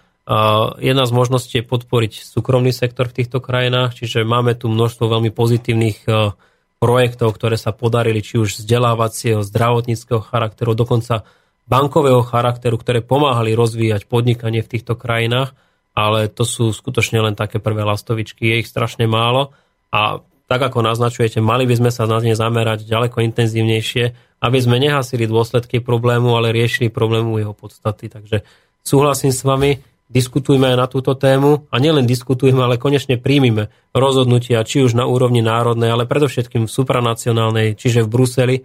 Jedna 0.80 1.03
z 1.07 1.11
možností 1.11 1.60
je 1.60 1.68
podporiť 1.68 2.23
súkromný 2.23 2.72
sektor 2.72 3.07
v 3.07 3.23
týchto 3.23 3.41
krajinách, 3.44 3.98
čiže 3.98 4.27
máme 4.27 4.56
tu 4.56 4.72
množstvo 4.72 5.10
veľmi 5.10 5.31
pozitívnych 5.31 6.07
uh, 6.07 6.36
projektov, 6.80 7.36
ktoré 7.36 7.60
sa 7.60 7.76
podarili, 7.76 8.23
či 8.23 8.40
už 8.40 8.64
vzdelávacieho, 8.64 9.44
zdravotníckého 9.44 10.23
charakteru, 10.23 10.72
dokonca 10.76 11.27
bankového 11.69 12.25
charakteru, 12.25 12.81
ktoré 12.81 13.05
pomáhali 13.05 13.53
rozvíjať 13.53 14.09
podnikanie 14.09 14.65
v 14.65 14.71
týchto 14.73 14.97
krajinách, 14.97 15.53
ale 15.93 16.27
to 16.27 16.43
sú 16.43 16.73
skutočne 16.73 17.21
len 17.21 17.37
také 17.37 17.61
prvé 17.61 17.85
lastovičky, 17.85 18.49
je 18.49 18.65
ich 18.65 18.69
strašne 18.69 19.05
málo 19.05 19.53
a 19.93 20.25
tak 20.49 20.65
ako 20.65 20.81
naznačujete, 20.81 21.45
mali 21.45 21.69
by 21.69 21.77
sme 21.77 21.91
sa 21.93 22.09
na 22.09 22.17
ne 22.17 22.33
zamerať 22.33 22.89
ďaleko 22.89 23.21
intenzívnejšie, 23.21 24.05
aby 24.41 24.57
sme 24.57 24.81
nehasili 24.81 25.29
dôsledky 25.29 25.77
problému, 25.77 26.33
ale 26.33 26.49
riešili 26.49 26.89
problému 26.89 27.37
jeho 27.37 27.53
podstaty. 27.53 28.09
Takže 28.09 28.41
súhlasím 28.81 29.29
s 29.29 29.45
vami, 29.45 29.77
diskutujme 30.09 30.73
aj 30.73 30.77
na 30.81 30.87
túto 30.89 31.13
tému 31.13 31.69
a 31.69 31.75
nielen 31.77 32.09
diskutujme, 32.09 32.65
ale 32.65 32.81
konečne 32.81 33.21
príjmime 33.21 33.69
rozhodnutia, 33.93 34.65
či 34.65 34.81
už 34.81 34.97
na 34.97 35.05
úrovni 35.05 35.45
národnej, 35.45 35.93
ale 35.93 36.09
predovšetkým 36.09 36.65
v 36.65 36.71
supranacionálnej, 36.73 37.77
čiže 37.77 38.01
v 38.01 38.09
Bruseli, 38.09 38.55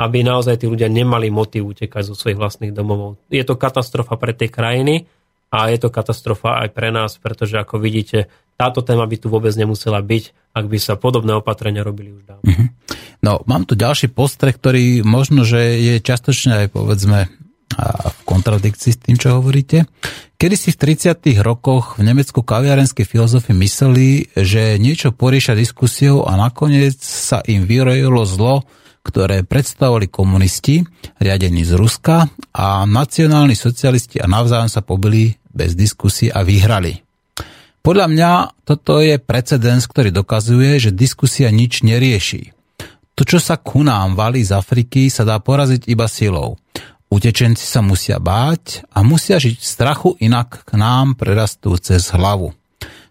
aby 0.00 0.24
naozaj 0.24 0.64
tí 0.64 0.66
ľudia 0.66 0.88
nemali 0.88 1.28
motiv 1.28 1.76
utekať 1.76 2.08
zo 2.08 2.16
svojich 2.16 2.40
vlastných 2.40 2.72
domovov. 2.72 3.20
Je 3.28 3.44
to 3.44 3.60
katastrofa 3.60 4.16
pre 4.16 4.32
tie 4.32 4.48
krajiny 4.48 5.04
a 5.52 5.68
je 5.68 5.76
to 5.76 5.92
katastrofa 5.92 6.64
aj 6.64 6.72
pre 6.72 6.88
nás, 6.88 7.20
pretože 7.20 7.60
ako 7.60 7.76
vidíte, 7.76 8.32
táto 8.56 8.80
téma 8.80 9.04
by 9.04 9.16
tu 9.20 9.28
vôbec 9.28 9.52
nemusela 9.52 10.00
byť, 10.00 10.56
ak 10.56 10.64
by 10.64 10.78
sa 10.80 10.96
podobné 10.96 11.36
opatrenia 11.36 11.84
robili 11.84 12.16
už 12.16 12.24
dávno. 12.24 12.44
Mm-hmm. 12.48 12.68
No, 13.20 13.44
mám 13.44 13.68
tu 13.68 13.76
ďalší 13.76 14.08
postreh, 14.08 14.56
ktorý 14.56 15.04
možno, 15.04 15.44
že 15.44 15.76
je 15.76 15.94
častočne 16.00 16.64
aj 16.64 16.66
povedzme 16.72 17.28
a 17.78 18.10
v 18.10 18.20
kontradikcii 18.26 18.90
s 18.90 18.98
tým, 18.98 19.14
čo 19.14 19.38
hovoríte. 19.38 19.86
Kedy 20.40 20.56
si 20.58 20.74
v 20.74 20.96
30. 20.96 21.22
rokoch 21.44 22.00
v 22.00 22.08
Nemecku 22.08 22.42
kaviarenskí 22.42 23.06
filozofi 23.06 23.54
mysleli, 23.54 24.26
že 24.34 24.80
niečo 24.80 25.14
poriešia 25.14 25.54
diskusiou 25.54 26.26
a 26.26 26.34
nakoniec 26.34 26.98
sa 26.98 27.44
im 27.46 27.68
vyrojilo 27.68 28.26
zlo, 28.26 28.66
ktoré 29.00 29.42
predstavovali 29.42 30.12
komunisti, 30.12 30.84
riadení 31.18 31.64
z 31.64 31.72
Ruska 31.76 32.28
a 32.52 32.84
nacionálni 32.84 33.56
socialisti 33.56 34.20
a 34.20 34.28
navzájom 34.28 34.68
sa 34.68 34.84
pobili 34.84 35.32
bez 35.50 35.72
diskusie 35.74 36.28
a 36.28 36.44
vyhrali. 36.44 37.00
Podľa 37.80 38.06
mňa 38.12 38.32
toto 38.68 39.00
je 39.00 39.16
precedens, 39.16 39.88
ktorý 39.88 40.12
dokazuje, 40.12 40.76
že 40.76 40.92
diskusia 40.92 41.48
nič 41.48 41.80
nerieši. 41.80 42.52
To, 43.16 43.24
čo 43.24 43.40
sa 43.40 43.56
ku 43.56 43.80
nám 43.80 44.16
valí 44.16 44.44
z 44.44 44.52
Afriky, 44.52 45.08
sa 45.08 45.24
dá 45.24 45.40
poraziť 45.40 45.88
iba 45.88 46.04
silou. 46.04 46.60
Utečenci 47.10 47.64
sa 47.66 47.82
musia 47.82 48.20
báť 48.20 48.84
a 48.92 49.02
musia 49.02 49.40
žiť 49.40 49.56
v 49.58 49.66
strachu, 49.66 50.10
inak 50.22 50.62
k 50.62 50.70
nám 50.78 51.18
prerastú 51.18 51.74
cez 51.80 52.06
hlavu. 52.12 52.54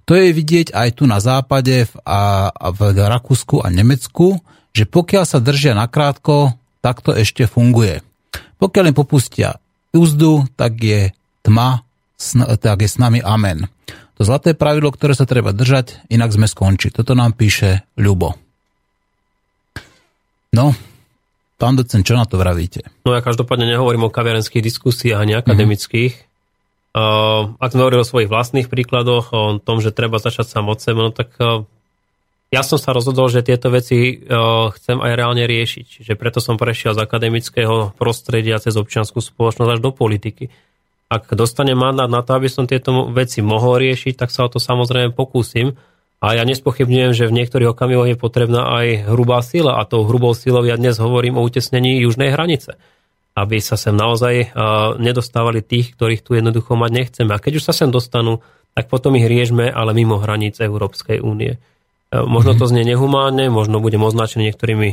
To 0.07 0.17
je 0.17 0.33
vidieť 0.33 0.73
aj 0.73 0.89
tu 0.97 1.03
na 1.05 1.21
západe 1.21 1.85
v, 1.85 1.93
a, 2.01 2.49
a 2.49 2.67
v 2.73 2.97
Rakúsku 2.97 3.61
a 3.61 3.69
Nemecku, 3.69 4.41
že 4.79 4.85
pokiaľ 4.87 5.23
sa 5.27 5.43
držia 5.43 5.75
nakrátko, 5.75 6.55
tak 6.79 7.03
to 7.03 7.11
ešte 7.11 7.43
funguje. 7.51 7.99
Pokiaľ 8.63 8.91
im 8.91 8.97
popustia 8.97 9.59
úzdu, 9.91 10.47
tak 10.55 10.79
je 10.79 11.11
tma, 11.43 11.83
tak 12.63 12.79
je 12.79 12.89
s 12.89 12.95
nami 12.95 13.19
amen. 13.19 13.67
To 14.15 14.27
zlaté 14.27 14.55
pravidlo, 14.55 14.91
ktoré 14.91 15.15
sa 15.15 15.27
treba 15.27 15.51
držať, 15.51 16.07
inak 16.11 16.31
sme 16.31 16.47
skončili. 16.47 16.95
Toto 16.95 17.15
nám 17.15 17.35
píše 17.35 17.87
Ľubo. 17.95 18.35
No, 20.55 20.75
Pán 21.59 21.75
docent, 21.75 22.07
čo 22.07 22.15
na 22.15 22.23
to 22.23 22.39
vravíte? 22.39 22.87
No 23.03 23.11
ja 23.11 23.19
každopádne 23.19 23.67
nehovorím 23.67 24.07
o 24.07 24.15
kaviarenských 24.15 24.63
diskusiách 24.63 25.19
ani 25.19 25.35
akademických. 25.35 26.15
Mm-hmm. 26.15 26.27
Uh, 26.95 27.59
ak 27.59 27.75
sme 27.75 27.83
hovorili 27.83 28.01
o 28.01 28.07
svojich 28.07 28.31
vlastných 28.31 28.71
príkladoch, 28.71 29.35
o 29.35 29.59
tom, 29.59 29.83
že 29.83 29.91
treba 29.91 30.23
začať 30.23 30.47
sám 30.47 30.71
od 30.71 30.79
seba, 30.79 31.03
no 31.03 31.11
tak 31.11 31.35
uh, 31.37 31.67
ja 32.49 32.65
som 32.65 32.81
sa 32.81 32.97
rozhodol, 32.97 33.29
že 33.29 33.45
tieto 33.45 33.69
veci 33.69 34.17
uh, 34.17 34.73
chcem 34.73 34.97
aj 34.97 35.11
reálne 35.13 35.45
riešiť. 35.45 35.85
Čiže 36.01 36.13
preto 36.17 36.41
som 36.41 36.57
prešiel 36.57 36.97
z 36.97 37.05
akademického 37.05 37.93
prostredia 37.93 38.57
cez 38.57 38.73
občianskú 38.73 39.21
spoločnosť 39.21 39.77
až 39.77 39.79
do 39.85 39.93
politiky. 39.93 40.49
Ak 41.13 41.29
dostanem 41.33 41.77
mandát 41.77 42.09
na 42.09 42.25
to, 42.25 42.33
aby 42.33 42.49
som 42.49 42.65
tieto 42.65 43.09
veci 43.13 43.45
mohol 43.45 43.81
riešiť, 43.81 44.13
tak 44.17 44.33
sa 44.33 44.45
o 44.45 44.49
to 44.49 44.57
samozrejme 44.57 45.13
pokúsim. 45.13 45.77
A 46.19 46.35
ja 46.35 46.43
nespochybňujem, 46.43 47.11
že 47.13 47.29
v 47.29 47.37
niektorých 47.37 47.71
okamihoch 47.71 48.09
je 48.09 48.17
potrebná 48.17 48.65
aj 48.81 49.13
hrubá 49.13 49.39
sila 49.45 49.77
a 49.77 49.87
tou 49.87 50.03
hrubou 50.03 50.33
silou 50.33 50.65
ja 50.65 50.75
dnes 50.75 50.99
hovorím 50.99 51.37
o 51.39 51.45
utesnení 51.45 52.01
južnej 52.01 52.33
hranice. 52.33 52.81
Aby 53.37 53.61
sa 53.61 53.77
sem 53.79 53.95
naozaj 53.95 54.51
nedostávali 54.99 55.63
tých, 55.63 55.95
ktorých 55.95 56.25
tu 56.25 56.35
jednoducho 56.35 56.75
mať 56.75 56.91
nechceme. 56.91 57.31
A 57.31 57.39
keď 57.39 57.61
už 57.61 57.65
sa 57.69 57.73
sem 57.77 57.93
dostanú, 57.93 58.41
tak 58.73 58.89
potom 58.91 59.15
ich 59.15 59.25
riežme, 59.29 59.69
ale 59.69 59.95
mimo 59.95 60.19
hraníc 60.19 60.59
Európskej 60.59 61.23
únie. 61.23 61.55
Možno 62.09 62.57
to 62.57 62.65
mhm. 62.65 62.69
znie 62.73 62.83
nehumánne, 62.95 63.53
možno 63.53 63.77
budem 63.77 64.01
označený 64.01 64.49
niektorými 64.49 64.89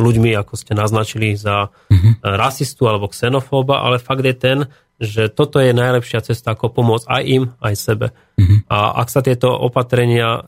ľuďmi, 0.00 0.30
ako 0.38 0.54
ste 0.54 0.72
naznačili, 0.72 1.34
za 1.34 1.68
mm-hmm. 1.68 2.22
rasistu 2.22 2.86
alebo 2.86 3.10
xenofóba, 3.10 3.82
ale 3.82 3.98
fakt 3.98 4.22
je 4.22 4.34
ten, 4.34 4.58
že 5.00 5.32
toto 5.32 5.58
je 5.58 5.72
najlepšia 5.72 6.20
cesta, 6.20 6.52
ako 6.52 6.72
pomôcť 6.72 7.06
aj 7.08 7.22
im, 7.24 7.44
aj 7.58 7.74
sebe. 7.74 8.06
Mm-hmm. 8.36 8.68
A 8.68 9.00
ak 9.00 9.08
sa 9.08 9.24
tieto 9.24 9.48
opatrenia 9.48 10.40
e, 10.40 10.42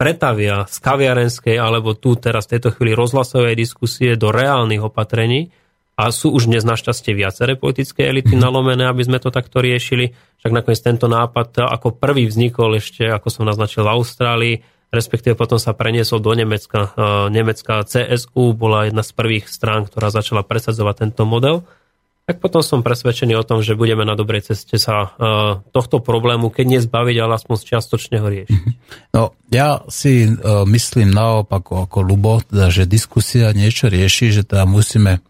pretavia 0.00 0.64
z 0.64 0.76
kaviarenskej 0.80 1.56
alebo 1.60 1.92
tu 1.92 2.16
teraz 2.16 2.48
v 2.48 2.56
tejto 2.56 2.72
chvíli 2.72 2.96
rozhlasovej 2.96 3.54
diskusie 3.54 4.16
do 4.16 4.32
reálnych 4.32 4.80
opatrení, 4.80 5.52
a 5.94 6.10
sú 6.10 6.34
už 6.34 6.50
dnes 6.50 6.66
našťastie 6.66 7.14
viaceré 7.14 7.54
politické 7.54 8.10
elity 8.10 8.34
mm-hmm. 8.34 8.44
nalomené, 8.44 8.84
aby 8.90 9.06
sme 9.06 9.22
to 9.22 9.30
takto 9.30 9.62
riešili. 9.62 10.10
Však 10.42 10.52
nakoniec 10.52 10.82
tento 10.82 11.06
nápad 11.06 11.70
ako 11.70 11.94
prvý 11.96 12.26
vznikol 12.26 12.78
ešte, 12.78 13.06
ako 13.06 13.28
som 13.30 13.46
naznačil, 13.46 13.86
v 13.86 13.94
Austrálii, 13.94 14.54
respektíve 14.90 15.38
potom 15.38 15.58
sa 15.62 15.70
preniesol 15.70 16.18
do 16.18 16.34
Nemecka. 16.34 16.90
E, 16.94 17.30
Nemecká 17.30 17.86
CSU 17.86 18.58
bola 18.58 18.90
jedna 18.90 19.06
z 19.06 19.14
prvých 19.14 19.46
strán, 19.46 19.86
ktorá 19.86 20.10
začala 20.10 20.42
presadzovať 20.42 20.94
tento 21.06 21.22
model 21.22 21.62
tak 22.24 22.40
potom 22.40 22.64
som 22.64 22.80
presvedčený 22.80 23.36
o 23.36 23.44
tom, 23.44 23.60
že 23.60 23.76
budeme 23.76 24.00
na 24.08 24.16
dobrej 24.16 24.48
ceste 24.48 24.80
sa 24.80 25.12
uh, 25.12 25.60
tohto 25.76 26.00
problému, 26.00 26.48
keď 26.48 26.64
nie 26.64 26.80
zbaviť, 26.80 27.16
ale 27.20 27.36
aspoň 27.36 27.56
čiastočne 27.60 28.16
ho 28.16 28.28
riešiť. 28.32 28.60
Mhm. 28.64 28.70
No, 29.12 29.36
ja 29.52 29.84
si 29.92 30.24
uh, 30.24 30.64
myslím 30.64 31.12
naopak 31.12 31.68
ako 31.68 32.00
Lubo, 32.00 32.40
teda, 32.40 32.72
že 32.72 32.88
diskusia 32.88 33.52
niečo 33.52 33.92
rieši, 33.92 34.40
že 34.40 34.42
teda 34.48 34.64
musíme 34.64 35.20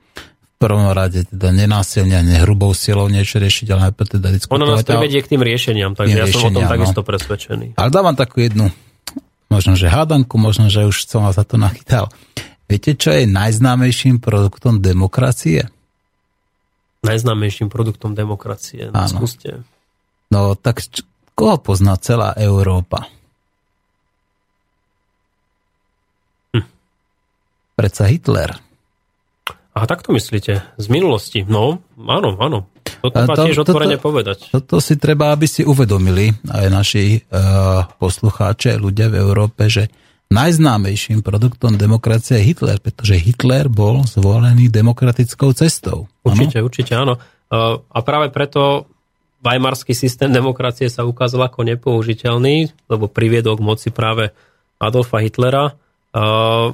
prvom 0.59 0.91
rade 0.95 1.27
teda 1.29 1.51
nenásilne 1.53 2.17
a 2.19 2.23
nehrubou 2.25 2.73
silou 2.73 3.11
niečo 3.11 3.43
riešiť, 3.43 3.67
ale 3.75 3.81
najprv 3.91 4.09
teda 4.19 4.29
diskutovať. 4.33 4.59
Ono 4.59 4.67
nás 4.71 4.87
privedie 4.87 5.21
k 5.21 5.29
tým 5.37 5.43
riešeniam, 5.43 5.93
takže 5.93 6.17
ja 6.17 6.27
som 6.31 6.49
o 6.49 6.55
tom 6.55 6.65
no. 6.65 6.71
takisto 6.71 7.01
presvedčený. 7.05 7.77
Ale 7.77 7.91
dávam 7.93 8.17
takú 8.17 8.41
jednu, 8.41 8.73
možno 9.53 9.75
že 9.75 9.91
hádanku, 9.91 10.39
možno 10.41 10.73
že 10.73 10.87
už 10.87 11.05
som 11.05 11.27
vás 11.27 11.37
za 11.37 11.45
to 11.45 11.61
nachytal. 11.61 12.09
Viete, 12.65 12.97
čo 12.97 13.13
je 13.13 13.29
najznámejším 13.29 14.23
produktom 14.25 14.81
demokracie? 14.81 15.69
najznámejším 17.05 17.69
produktom 17.69 18.17
demokracie. 18.17 18.89
No, 18.89 19.05
skúste. 19.05 19.61
No 20.33 20.57
tak 20.57 20.81
koho 21.37 21.61
pozná 21.61 22.01
celá 22.01 22.33
Európa? 22.41 23.07
Hm. 26.57 26.65
Predsa 27.77 28.09
Hitler. 28.09 28.57
A 29.75 29.91
tak 29.91 30.07
to 30.07 30.15
myslíte? 30.15 30.63
Z 30.79 30.87
minulosti? 30.87 31.43
No, 31.43 31.83
áno, 31.99 32.39
áno. 32.39 32.71
Toto 33.03 33.27
to, 33.27 33.45
tiež 33.51 33.67
otvorene 33.67 33.99
povedať. 33.99 34.55
Toto 34.55 34.79
si 34.79 34.95
treba, 34.95 35.35
aby 35.35 35.51
si 35.51 35.67
uvedomili 35.67 36.31
aj 36.47 36.67
naši 36.71 37.19
uh, 37.19 37.83
poslucháče, 37.99 38.79
ľudia 38.79 39.11
v 39.11 39.19
Európe, 39.19 39.67
že 39.67 39.91
najznámejším 40.31 41.27
produktom 41.27 41.75
demokracie 41.75 42.39
je 42.39 42.55
Hitler, 42.55 42.79
pretože 42.79 43.19
Hitler 43.19 43.67
bol 43.67 44.07
zvolený 44.07 44.71
demokratickou 44.71 45.53
cestou. 45.59 46.07
Určite, 46.23 46.63
ano? 46.63 46.67
určite 46.71 46.93
áno. 46.95 47.15
Uh, 47.51 47.83
a 47.91 47.99
práve 48.07 48.31
preto 48.31 48.87
Weimarský 49.45 49.93
systém 49.93 50.33
demokracie 50.33 50.89
sa 50.89 51.05
ukázal 51.05 51.51
ako 51.51 51.69
nepoužiteľný, 51.69 52.73
lebo 52.89 53.13
priviedol 53.13 53.61
k 53.61 53.67
moci 53.67 53.89
práve 53.93 54.33
Adolfa 54.81 55.21
Hitlera. 55.21 55.77
Uh, 56.15 56.73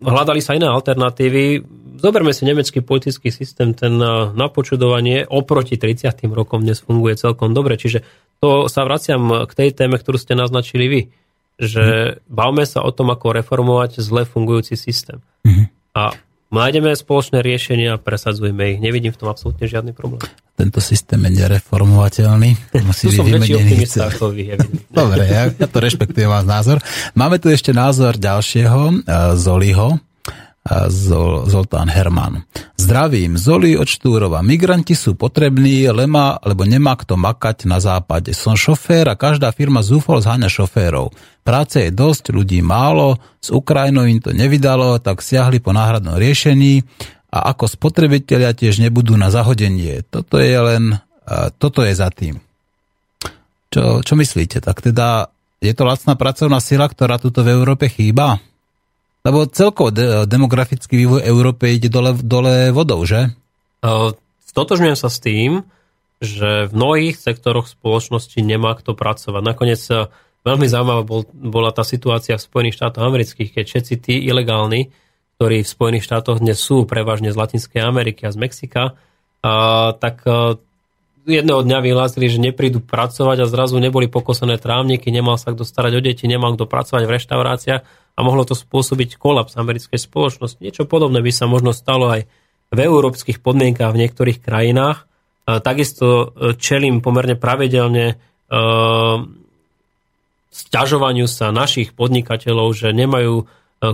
hľadali 0.00 0.40
sa 0.40 0.56
iné 0.56 0.64
alternatívy 0.64 1.60
zoberme 1.96 2.30
si 2.36 2.44
nemecký 2.44 2.84
politický 2.84 3.32
systém, 3.32 3.72
ten 3.72 3.96
na 4.32 4.46
počudovanie 4.52 5.24
oproti 5.26 5.80
30. 5.80 6.12
rokom 6.30 6.62
dnes 6.62 6.80
funguje 6.84 7.16
celkom 7.16 7.56
dobre. 7.56 7.80
Čiže 7.80 8.04
to 8.40 8.68
sa 8.68 8.84
vraciam 8.84 9.48
k 9.48 9.52
tej 9.52 9.70
téme, 9.72 9.96
ktorú 9.96 10.20
ste 10.20 10.36
naznačili 10.36 10.86
vy, 10.86 11.00
že 11.56 12.20
mm. 12.20 12.28
bavme 12.28 12.64
sa 12.68 12.84
o 12.84 12.92
tom, 12.92 13.08
ako 13.12 13.40
reformovať 13.40 14.04
zle 14.04 14.28
fungujúci 14.28 14.76
systém. 14.76 15.24
Mm. 15.42 15.72
A 15.96 16.12
nájdeme 16.52 16.92
spoločné 16.92 17.40
riešenia 17.40 17.96
a 17.96 18.02
presadzujeme 18.02 18.76
ich. 18.76 18.78
Nevidím 18.78 19.16
v 19.16 19.18
tom 19.24 19.32
absolútne 19.32 19.64
žiadny 19.64 19.96
problém. 19.96 20.20
Tento 20.56 20.80
systém 20.80 21.20
je 21.28 21.32
nereformovateľný. 21.44 22.50
Musí 22.88 23.08
tu 23.08 23.20
som 23.20 23.24
väčší 23.24 23.56
optimista 23.56 24.08
ako 24.12 24.32
vy. 24.32 24.56
Dobre, 24.88 25.24
ja, 25.28 25.48
ja 25.52 25.66
to 25.68 25.78
rešpektujem 25.80 26.28
váš 26.28 26.46
názor. 26.48 26.76
Máme 27.16 27.40
tu 27.40 27.48
ešte 27.48 27.72
názor 27.72 28.20
ďalšieho, 28.20 29.08
Zoliho. 29.36 30.05
Zol, 30.90 31.46
Zoltán 31.46 31.86
Herman. 31.86 32.42
Zdravím, 32.74 33.38
Zoli 33.38 33.78
od 33.78 33.86
Štúrova. 33.86 34.42
Migranti 34.42 34.98
sú 34.98 35.14
potrební, 35.14 35.86
lema, 35.94 36.42
lebo 36.42 36.66
nemá 36.66 36.98
kto 36.98 37.14
makať 37.14 37.70
na 37.70 37.78
západe. 37.78 38.34
Som 38.34 38.58
šofér 38.58 39.14
a 39.14 39.14
každá 39.14 39.54
firma 39.54 39.86
zúfal 39.86 40.18
zháňa 40.18 40.50
šoférov. 40.50 41.14
Práce 41.46 41.86
je 41.86 41.94
dosť, 41.94 42.34
ľudí 42.34 42.66
málo, 42.66 43.22
z 43.38 43.54
Ukrajinou 43.54 44.10
im 44.10 44.18
to 44.18 44.34
nevydalo, 44.34 44.98
tak 44.98 45.22
siahli 45.22 45.62
po 45.62 45.70
náhradnom 45.70 46.18
riešení 46.18 46.82
a 47.30 47.54
ako 47.54 47.70
spotrebitelia 47.70 48.50
tiež 48.50 48.82
nebudú 48.82 49.14
na 49.14 49.30
zahodenie. 49.30 50.02
Toto 50.10 50.42
je 50.42 50.58
len, 50.58 50.98
toto 51.62 51.86
je 51.86 51.94
za 51.94 52.10
tým. 52.10 52.42
Čo, 53.70 54.02
čo 54.02 54.14
myslíte? 54.18 54.58
Tak 54.58 54.82
teda 54.82 55.30
je 55.62 55.70
to 55.74 55.86
lacná 55.86 56.18
pracovná 56.18 56.58
sila, 56.58 56.90
ktorá 56.90 57.22
tuto 57.22 57.46
v 57.46 57.54
Európe 57.54 57.86
chýba? 57.86 58.42
Lebo 59.26 59.50
celkovo 59.50 59.90
de- 59.90 60.22
demografický 60.30 61.02
vývoj 61.02 61.26
Európy 61.26 61.82
ide 61.82 61.90
dole, 61.90 62.14
dole 62.14 62.70
vodou, 62.70 63.02
že? 63.02 63.34
Stotožňujem 64.46 64.94
sa 64.94 65.10
s 65.10 65.18
tým, 65.18 65.66
že 66.22 66.70
v 66.70 66.72
mnohých 66.72 67.18
sektoroch 67.18 67.66
spoločnosti 67.66 68.38
nemá 68.38 68.78
kto 68.78 68.94
pracovať. 68.94 69.42
Nakoniec 69.42 69.82
veľmi 70.46 70.66
zaujímavá 70.70 71.02
bol, 71.02 71.26
bola 71.34 71.74
tá 71.74 71.82
situácia 71.82 72.38
v 72.38 72.46
Spojených 72.46 72.78
štátoch 72.78 73.02
amerických, 73.02 73.50
keď 73.50 73.64
všetci 73.66 73.94
tí 73.98 74.14
ilegálni, 74.22 74.94
ktorí 75.36 75.66
v 75.66 75.68
Spojených 75.68 76.06
štátoch 76.06 76.40
dnes 76.40 76.56
sú 76.56 76.86
prevažne 76.86 77.34
z 77.34 77.36
Latinskej 77.36 77.82
Ameriky 77.82 78.24
a 78.24 78.32
z 78.32 78.38
Mexika, 78.40 78.96
a, 79.42 79.92
tak 79.98 80.22
a, 80.24 80.56
jedného 81.26 81.60
dňa 81.66 81.78
vyhlásili, 81.82 82.30
že 82.30 82.38
neprídu 82.38 82.78
pracovať 82.80 83.42
a 83.42 83.50
zrazu 83.50 83.76
neboli 83.82 84.06
pokosené 84.06 84.56
trávniky, 84.56 85.10
nemal 85.10 85.36
sa 85.36 85.52
kto 85.52 85.66
starať 85.66 85.92
o 85.98 86.00
deti, 86.00 86.30
nemal 86.30 86.54
kto 86.54 86.70
pracovať 86.70 87.02
v 87.04 87.14
reštauráciách 87.18 87.82
a 88.16 88.20
mohlo 88.24 88.48
to 88.48 88.56
spôsobiť 88.56 89.20
kolaps 89.20 89.58
americkej 89.60 90.00
spoločnosti. 90.00 90.62
Niečo 90.62 90.88
podobné 90.88 91.20
by 91.20 91.32
sa 91.34 91.44
možno 91.44 91.76
stalo 91.76 92.08
aj 92.08 92.24
v 92.72 92.78
európskych 92.78 93.44
podmienkách 93.44 93.92
v 93.92 94.00
niektorých 94.06 94.38
krajinách. 94.42 95.06
Takisto 95.46 96.06
e, 96.06 96.26
čelím 96.58 96.98
pomerne 96.98 97.38
pravidelne 97.38 98.06
e, 98.10 98.14
sťažovaniu 100.50 101.30
sa 101.30 101.54
našich 101.54 101.94
podnikateľov, 101.94 102.74
že 102.74 102.90
nemajú 102.90 103.34
e, 103.38 103.44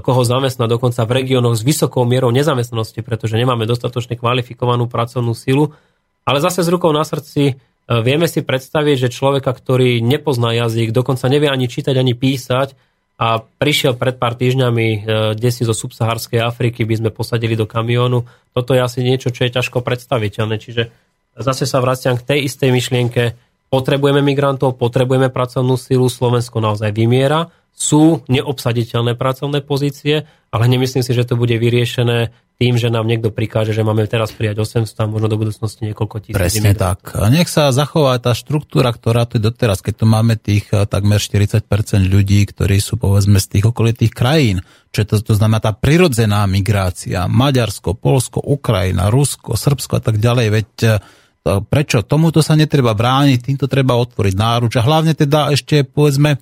koho 0.01 0.23
zamestnať 0.25 0.65
dokonca 0.65 1.05
v 1.05 1.13
regiónoch 1.21 1.53
s 1.53 1.61
vysokou 1.61 2.09
mierou 2.09 2.33
nezamestnanosti, 2.33 3.05
pretože 3.05 3.37
nemáme 3.37 3.69
dostatočne 3.69 4.17
kvalifikovanú 4.17 4.89
pracovnú 4.89 5.37
silu. 5.37 5.77
Ale 6.23 6.39
zase 6.39 6.63
s 6.63 6.71
rukou 6.71 6.95
na 6.95 7.03
srdci 7.03 7.59
vieme 7.89 8.31
si 8.31 8.41
predstaviť, 8.47 9.09
že 9.09 9.15
človeka, 9.15 9.51
ktorý 9.51 9.99
nepozná 9.99 10.55
jazyk, 10.55 10.95
dokonca 10.95 11.27
nevie 11.27 11.51
ani 11.51 11.67
čítať, 11.67 11.95
ani 11.99 12.15
písať, 12.15 12.79
a 13.23 13.39
prišiel 13.39 13.95
pred 13.95 14.19
pár 14.19 14.35
týždňami 14.35 14.87
e, 14.91 14.99
kde 15.39 15.51
si 15.55 15.63
zo 15.63 15.71
subsahárskej 15.71 16.43
Afriky, 16.43 16.83
by 16.83 16.99
sme 16.99 17.11
posadili 17.15 17.55
do 17.55 17.71
kamiónu. 17.71 18.27
Toto 18.51 18.75
je 18.75 18.83
asi 18.83 19.07
niečo, 19.07 19.31
čo 19.31 19.47
je 19.47 19.55
ťažko 19.55 19.79
predstaviteľné. 19.79 20.59
Čiže 20.59 20.91
zase 21.39 21.63
sa 21.63 21.79
vraciam 21.79 22.19
k 22.19 22.27
tej 22.27 22.51
istej 22.51 22.75
myšlienke. 22.75 23.39
Potrebujeme 23.71 24.27
migrantov, 24.27 24.75
potrebujeme 24.75 25.31
pracovnú 25.31 25.79
silu, 25.79 26.11
Slovensko 26.11 26.59
naozaj 26.59 26.91
vymiera 26.91 27.55
sú 27.73 28.21
neobsaditeľné 28.29 29.17
pracovné 29.17 29.65
pozície, 29.65 30.29
ale 30.53 30.65
nemyslím 30.69 31.01
si, 31.01 31.17
že 31.17 31.25
to 31.25 31.41
bude 31.41 31.57
vyriešené 31.57 32.31
tým, 32.63 32.79
že 32.79 32.95
nám 32.95 33.11
niekto 33.11 33.35
prikáže, 33.35 33.75
že 33.75 33.83
máme 33.83 34.07
teraz 34.07 34.31
prijať 34.31 34.63
800 34.63 34.95
a 34.95 35.11
možno 35.11 35.27
do 35.27 35.35
budúcnosti 35.35 35.83
niekoľko 35.91 36.17
tisíc. 36.23 36.39
Presne 36.39 36.79
tak. 36.79 37.11
A 37.19 37.27
nech 37.27 37.51
sa 37.51 37.75
zachová 37.75 38.15
tá 38.23 38.39
štruktúra, 38.39 38.95
ktorá 38.95 39.27
tu 39.27 39.43
je 39.43 39.51
doteraz, 39.51 39.83
keď 39.83 39.95
tu 39.99 40.07
máme 40.07 40.39
tých 40.39 40.71
eh, 40.71 40.87
takmer 40.87 41.19
40% 41.19 41.67
ľudí, 42.07 42.47
ktorí 42.47 42.79
sú 42.79 43.03
povedzme 43.03 43.43
z 43.43 43.59
tých 43.59 43.65
okolitých 43.67 44.15
krajín, 44.15 44.63
čo 44.95 45.03
to, 45.03 45.19
to 45.19 45.35
znamená 45.35 45.59
tá 45.59 45.75
prirodzená 45.75 46.47
migrácia, 46.47 47.27
Maďarsko, 47.27 47.99
Polsko, 47.99 48.39
Ukrajina, 48.39 49.11
Rusko, 49.11 49.59
Srbsko 49.59 49.99
a 49.99 50.03
tak 50.07 50.23
ďalej, 50.23 50.47
veď 50.55 50.71
eh, 50.87 50.95
prečo? 51.67 52.07
Tomuto 52.07 52.47
sa 52.47 52.55
netreba 52.55 52.95
brániť, 52.95 53.43
týmto 53.43 53.67
treba 53.67 53.99
otvoriť 53.99 54.35
náruč. 54.39 54.79
A 54.79 54.87
hlavne 54.87 55.19
teda 55.19 55.51
ešte 55.51 55.83
povedzme 55.83 56.39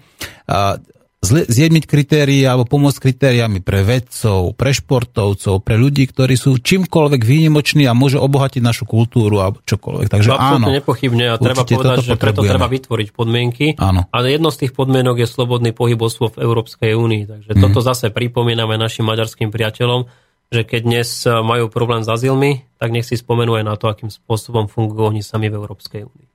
zjedmiť 1.28 1.84
kritéria 1.84 2.56
alebo 2.56 2.64
pomôcť 2.64 2.96
kritériami 2.96 3.60
pre 3.60 3.84
vedcov, 3.84 4.56
pre 4.56 4.72
športovcov, 4.72 5.60
pre 5.60 5.76
ľudí, 5.76 6.08
ktorí 6.08 6.32
sú 6.32 6.56
čímkoľvek 6.56 7.20
výnimoční 7.20 7.84
a 7.84 7.92
môže 7.92 8.16
obohatiť 8.16 8.64
našu 8.64 8.88
kultúru 8.88 9.44
a 9.44 9.52
čokoľvek. 9.52 10.08
Takže 10.08 10.32
áno. 10.32 10.72
nepochybne 10.72 11.28
a 11.28 11.36
treba 11.36 11.68
povedať, 11.68 12.08
že 12.08 12.16
preto 12.16 12.40
treba 12.40 12.72
vytvoriť 12.72 13.08
podmienky. 13.12 13.76
Áno. 13.76 14.08
A 14.08 14.16
jedno 14.24 14.48
z 14.48 14.64
tých 14.64 14.72
podmienok 14.72 15.20
je 15.20 15.28
slobodný 15.28 15.76
pohyb 15.76 16.00
osôb 16.00 16.40
v 16.40 16.40
Európskej 16.40 16.96
únii. 16.96 17.28
Takže 17.28 17.52
mm. 17.52 17.60
toto 17.68 17.84
zase 17.84 18.08
pripomíname 18.08 18.80
našim 18.80 19.04
maďarským 19.04 19.52
priateľom, 19.52 20.08
že 20.48 20.64
keď 20.64 20.80
dnes 20.88 21.08
majú 21.28 21.68
problém 21.68 22.00
s 22.00 22.08
azylmi, 22.08 22.64
tak 22.80 22.96
nech 22.96 23.04
si 23.04 23.20
spomenú 23.20 23.60
aj 23.60 23.64
na 23.68 23.76
to, 23.76 23.92
akým 23.92 24.08
spôsobom 24.08 24.72
fungujú 24.72 25.12
oni 25.12 25.20
sami 25.20 25.52
v 25.52 25.60
Európskej 25.60 26.08
únii. 26.08 26.28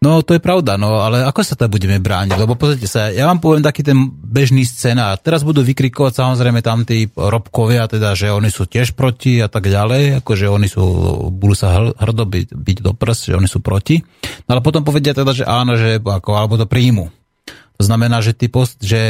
No 0.00 0.24
to 0.24 0.32
je 0.32 0.40
pravda, 0.40 0.80
no 0.80 1.04
ale 1.04 1.28
ako 1.28 1.44
sa 1.44 1.60
to 1.60 1.68
budeme 1.68 2.00
brániť? 2.00 2.40
Lebo 2.40 2.56
pozrite 2.56 2.88
sa, 2.88 3.12
ja 3.12 3.28
vám 3.28 3.36
poviem 3.36 3.60
taký 3.60 3.84
ten 3.84 4.08
bežný 4.08 4.64
scenár. 4.64 5.20
Teraz 5.20 5.44
budú 5.44 5.60
vykrikovať 5.60 6.24
samozrejme 6.24 6.64
tam 6.64 6.88
tí 6.88 7.04
robkovia, 7.12 7.84
teda, 7.84 8.16
že 8.16 8.32
oni 8.32 8.48
sú 8.48 8.64
tiež 8.64 8.96
proti 8.96 9.44
a 9.44 9.52
tak 9.52 9.68
ďalej, 9.68 10.24
akože 10.24 10.48
oni 10.48 10.72
sú, 10.72 10.84
budú 11.28 11.52
sa 11.52 11.92
hrdo 11.92 12.24
byť, 12.24 12.48
byť 12.48 12.78
do 12.80 12.96
prs, 12.96 13.28
že 13.28 13.36
oni 13.36 13.44
sú 13.44 13.60
proti. 13.60 14.00
No 14.48 14.56
ale 14.56 14.64
potom 14.64 14.88
povedia 14.88 15.12
teda, 15.12 15.36
že 15.36 15.44
áno, 15.44 15.76
že 15.76 16.00
ako, 16.00 16.32
alebo 16.32 16.56
to 16.56 16.64
príjmu. 16.64 17.19
To 17.80 17.88
znamená, 17.88 18.20
že, 18.20 18.36
tí 18.36 18.52
post, 18.52 18.76
že 18.84 19.00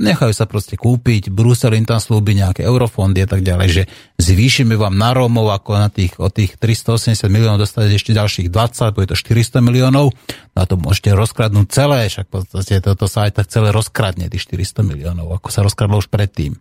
nechajú 0.00 0.32
sa 0.32 0.48
proste 0.48 0.80
kúpiť, 0.80 1.28
Brusel 1.28 1.76
im 1.76 1.84
tam 1.84 2.00
slúbi 2.00 2.32
nejaké 2.32 2.64
eurofondy 2.64 3.20
a 3.20 3.28
tak 3.28 3.44
ďalej, 3.44 3.68
že 3.68 3.82
zvýšime 4.16 4.80
vám 4.80 4.96
na 4.96 5.12
Rómov 5.12 5.52
ako 5.52 5.76
na 5.76 5.92
tých, 5.92 6.16
od 6.16 6.32
tých 6.32 6.56
380 6.56 7.20
miliónov 7.28 7.60
dostať 7.60 7.84
ešte 7.92 8.16
ďalších 8.16 8.48
20, 8.48 8.96
bude 8.96 9.12
to 9.12 9.20
400 9.20 9.60
miliónov, 9.60 10.16
na 10.56 10.64
to 10.64 10.80
môžete 10.80 11.12
rozkradnúť 11.12 11.68
celé, 11.68 12.08
však 12.08 12.24
v 12.24 12.32
podstate 12.32 12.80
toto 12.80 13.04
sa 13.12 13.28
aj 13.28 13.44
tak 13.44 13.52
celé 13.52 13.68
rozkradne, 13.76 14.32
tých 14.32 14.48
400 14.48 14.88
miliónov, 14.88 15.28
ako 15.28 15.52
sa 15.52 15.60
rozkradlo 15.60 16.00
už 16.00 16.08
predtým. 16.08 16.56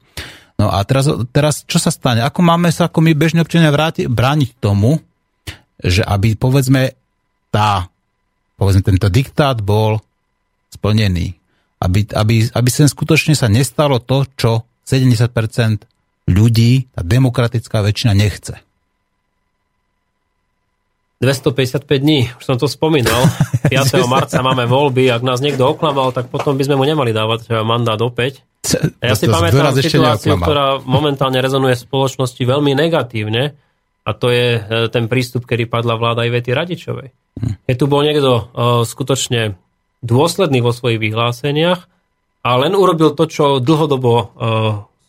No 0.59 0.67
a 0.67 0.83
teraz, 0.83 1.07
teraz 1.31 1.63
čo 1.63 1.79
sa 1.79 1.95
stane? 1.95 2.27
Ako 2.27 2.43
máme 2.43 2.75
sa 2.75 2.91
ako 2.91 2.99
my 2.99 3.15
bežní 3.15 3.39
občania 3.39 3.71
vráti, 3.71 4.11
brániť 4.11 4.59
tomu, 4.59 4.99
že 5.79 6.03
aby 6.03 6.35
povedzme 6.35 6.91
tá, 7.55 7.87
povedzme 8.59 8.83
tento 8.83 9.07
diktát 9.07 9.63
bol 9.63 10.03
splnený 10.75 11.39
aby, 11.83 12.07
aby, 12.15 12.35
aby 12.47 12.69
sem 12.71 12.87
skutočne 12.87 13.35
sa 13.35 13.51
nestalo 13.51 13.99
to, 13.99 14.23
čo 14.39 14.63
70% 14.87 15.83
ľudí, 16.31 16.87
tá 16.95 17.03
demokratická 17.03 17.83
väčšina 17.83 18.15
nechce. 18.15 18.55
255 21.23 21.87
dní, 22.03 22.27
už 22.35 22.43
som 22.43 22.59
to 22.59 22.67
spomínal. 22.67 23.15
5. 23.71 23.95
marca 24.11 24.43
máme 24.43 24.67
voľby, 24.67 25.07
ak 25.07 25.23
nás 25.23 25.39
niekto 25.39 25.63
oklamal, 25.63 26.11
tak 26.11 26.27
potom 26.27 26.59
by 26.59 26.67
sme 26.67 26.75
mu 26.75 26.83
nemali 26.83 27.15
dávať 27.15 27.47
eh, 27.47 27.63
mandát 27.63 27.99
opäť. 28.03 28.43
A 29.03 29.11
ja 29.11 29.15
si 29.15 29.27
pamätám 29.27 29.75
situáciu, 29.75 30.39
ktorá 30.39 30.79
momentálne 30.83 31.39
rezonuje 31.43 31.75
v 31.75 31.83
spoločnosti 31.83 32.39
veľmi 32.39 32.71
negatívne 32.75 33.55
a 34.03 34.11
to 34.11 34.31
je 34.31 34.59
eh, 34.59 34.63
ten 34.91 35.07
prístup, 35.07 35.47
kedy 35.47 35.71
padla 35.71 35.95
vláda 35.95 36.27
Ivety 36.27 36.51
Radičovej. 36.51 37.15
Hm. 37.39 37.55
Keď 37.71 37.75
tu 37.79 37.85
bol 37.89 38.05
niekto 38.05 38.31
uh, 38.35 38.43
skutočne 38.85 39.57
dôsledný 40.03 40.59
vo 40.59 40.75
svojich 40.75 40.99
vyhláseniach 40.99 41.87
a 42.43 42.49
len 42.59 42.75
urobil 42.75 43.15
to, 43.15 43.23
čo 43.25 43.63
dlhodobo 43.63 44.13
uh, 44.13 44.27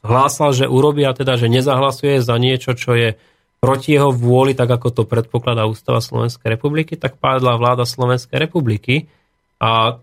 hlásal, 0.06 0.54
že 0.54 0.70
urobí 0.70 1.02
a 1.02 1.12
teda, 1.12 1.34
že 1.34 1.50
nezahlasuje 1.50 2.22
za 2.22 2.38
niečo, 2.38 2.78
čo 2.78 2.94
je 2.94 3.18
proti 3.58 3.96
jeho 3.96 4.14
vôli, 4.14 4.54
tak 4.54 4.70
ako 4.70 4.88
to 4.92 5.02
predpokladá 5.08 5.66
Ústava 5.66 5.98
Slovenskej 5.98 6.54
republiky, 6.54 6.94
tak 6.94 7.18
padla 7.18 7.58
vláda 7.58 7.88
Slovenskej 7.88 8.38
republiky 8.38 9.10
a 9.58 9.98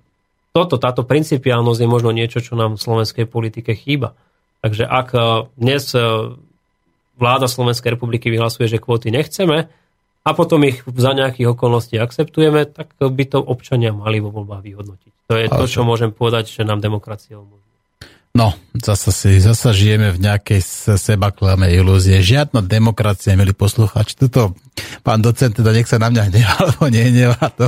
toto, 0.52 0.76
táto 0.76 1.08
principiálnosť 1.08 1.80
je 1.80 1.90
možno 1.90 2.12
niečo, 2.12 2.44
čo 2.44 2.60
nám 2.60 2.76
v 2.76 2.84
slovenskej 2.84 3.24
politike 3.24 3.72
chýba. 3.72 4.20
Takže 4.60 4.84
ak 4.84 5.08
e, 5.16 5.20
dnes 5.56 5.96
e, 5.96 6.02
vláda 7.16 7.48
Slovenskej 7.48 7.96
republiky 7.96 8.28
vyhlasuje, 8.28 8.68
že 8.68 8.84
kvóty 8.84 9.16
nechceme 9.16 9.72
a 10.22 10.30
potom 10.38 10.62
ich 10.62 10.86
za 10.86 11.18
nejakých 11.18 11.58
okolností 11.58 11.98
akceptujeme, 11.98 12.70
tak 12.70 12.94
by 12.98 13.24
to 13.26 13.42
občania 13.42 13.90
mali 13.90 14.22
vo 14.22 14.30
voľbách 14.30 14.62
vyhodnotiť. 14.62 15.12
To 15.34 15.36
je 15.40 15.48
to, 15.48 15.66
čo 15.66 15.82
môžem 15.82 16.14
povedať, 16.14 16.52
že 16.52 16.68
nám 16.68 16.84
demokracia 16.84 17.40
umožňuje. 17.40 17.62
No, 18.32 18.56
zasa, 18.80 19.12
si, 19.12 19.44
zasa 19.44 19.76
žijeme 19.76 20.16
v 20.16 20.24
nejakej 20.24 20.64
seba 20.96 21.36
klame 21.36 21.68
ilúzie. 21.76 22.24
Žiadna 22.24 22.64
demokracia, 22.64 23.36
milí 23.36 23.52
posluchači. 23.52 24.16
Tuto 24.16 24.56
pán 25.04 25.20
docent, 25.20 25.52
teda 25.52 25.76
nech 25.76 25.84
sa 25.84 26.00
na 26.00 26.08
mňa 26.08 26.32
hnevá, 26.32 26.54
alebo 26.64 26.84
nehnevá, 26.88 27.44
to, 27.52 27.68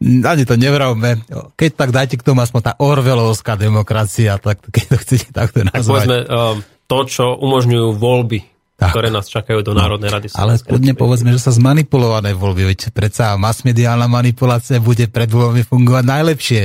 ani 0.00 0.48
to 0.48 0.56
nevravme. 0.56 1.20
Keď 1.52 1.70
tak 1.76 1.90
dajte 1.92 2.16
k 2.16 2.24
tomu 2.24 2.40
aspoň 2.40 2.60
tá 2.64 2.72
Orvelovská 2.80 3.60
demokracia, 3.60 4.40
tak 4.40 4.64
keď 4.72 4.84
to 4.88 4.96
chcete 5.04 5.28
takto 5.36 5.68
nazvať. 5.68 5.84
Tak 5.84 5.84
povedzme, 5.84 6.18
um, 6.32 6.56
to, 6.88 6.98
čo 7.04 7.24
umožňujú 7.36 7.88
voľby, 8.00 8.40
tak. 8.80 8.96
ktoré 8.96 9.12
nás 9.12 9.28
čakajú 9.28 9.60
do 9.60 9.76
no, 9.76 9.84
Národnej 9.84 10.08
rady. 10.08 10.26
Ale 10.32 10.56
kľudne 10.56 10.96
povedzme, 10.96 11.28
že 11.36 11.40
sa 11.44 11.52
zmanipulované 11.52 12.32
voľby, 12.32 12.72
veď 12.72 12.96
predsa 12.96 13.36
masmediálna 13.36 14.08
manipulácia 14.08 14.80
bude 14.80 15.04
pred 15.12 15.28
voľbami 15.28 15.60
fungovať 15.68 16.04
najlepšie. 16.08 16.62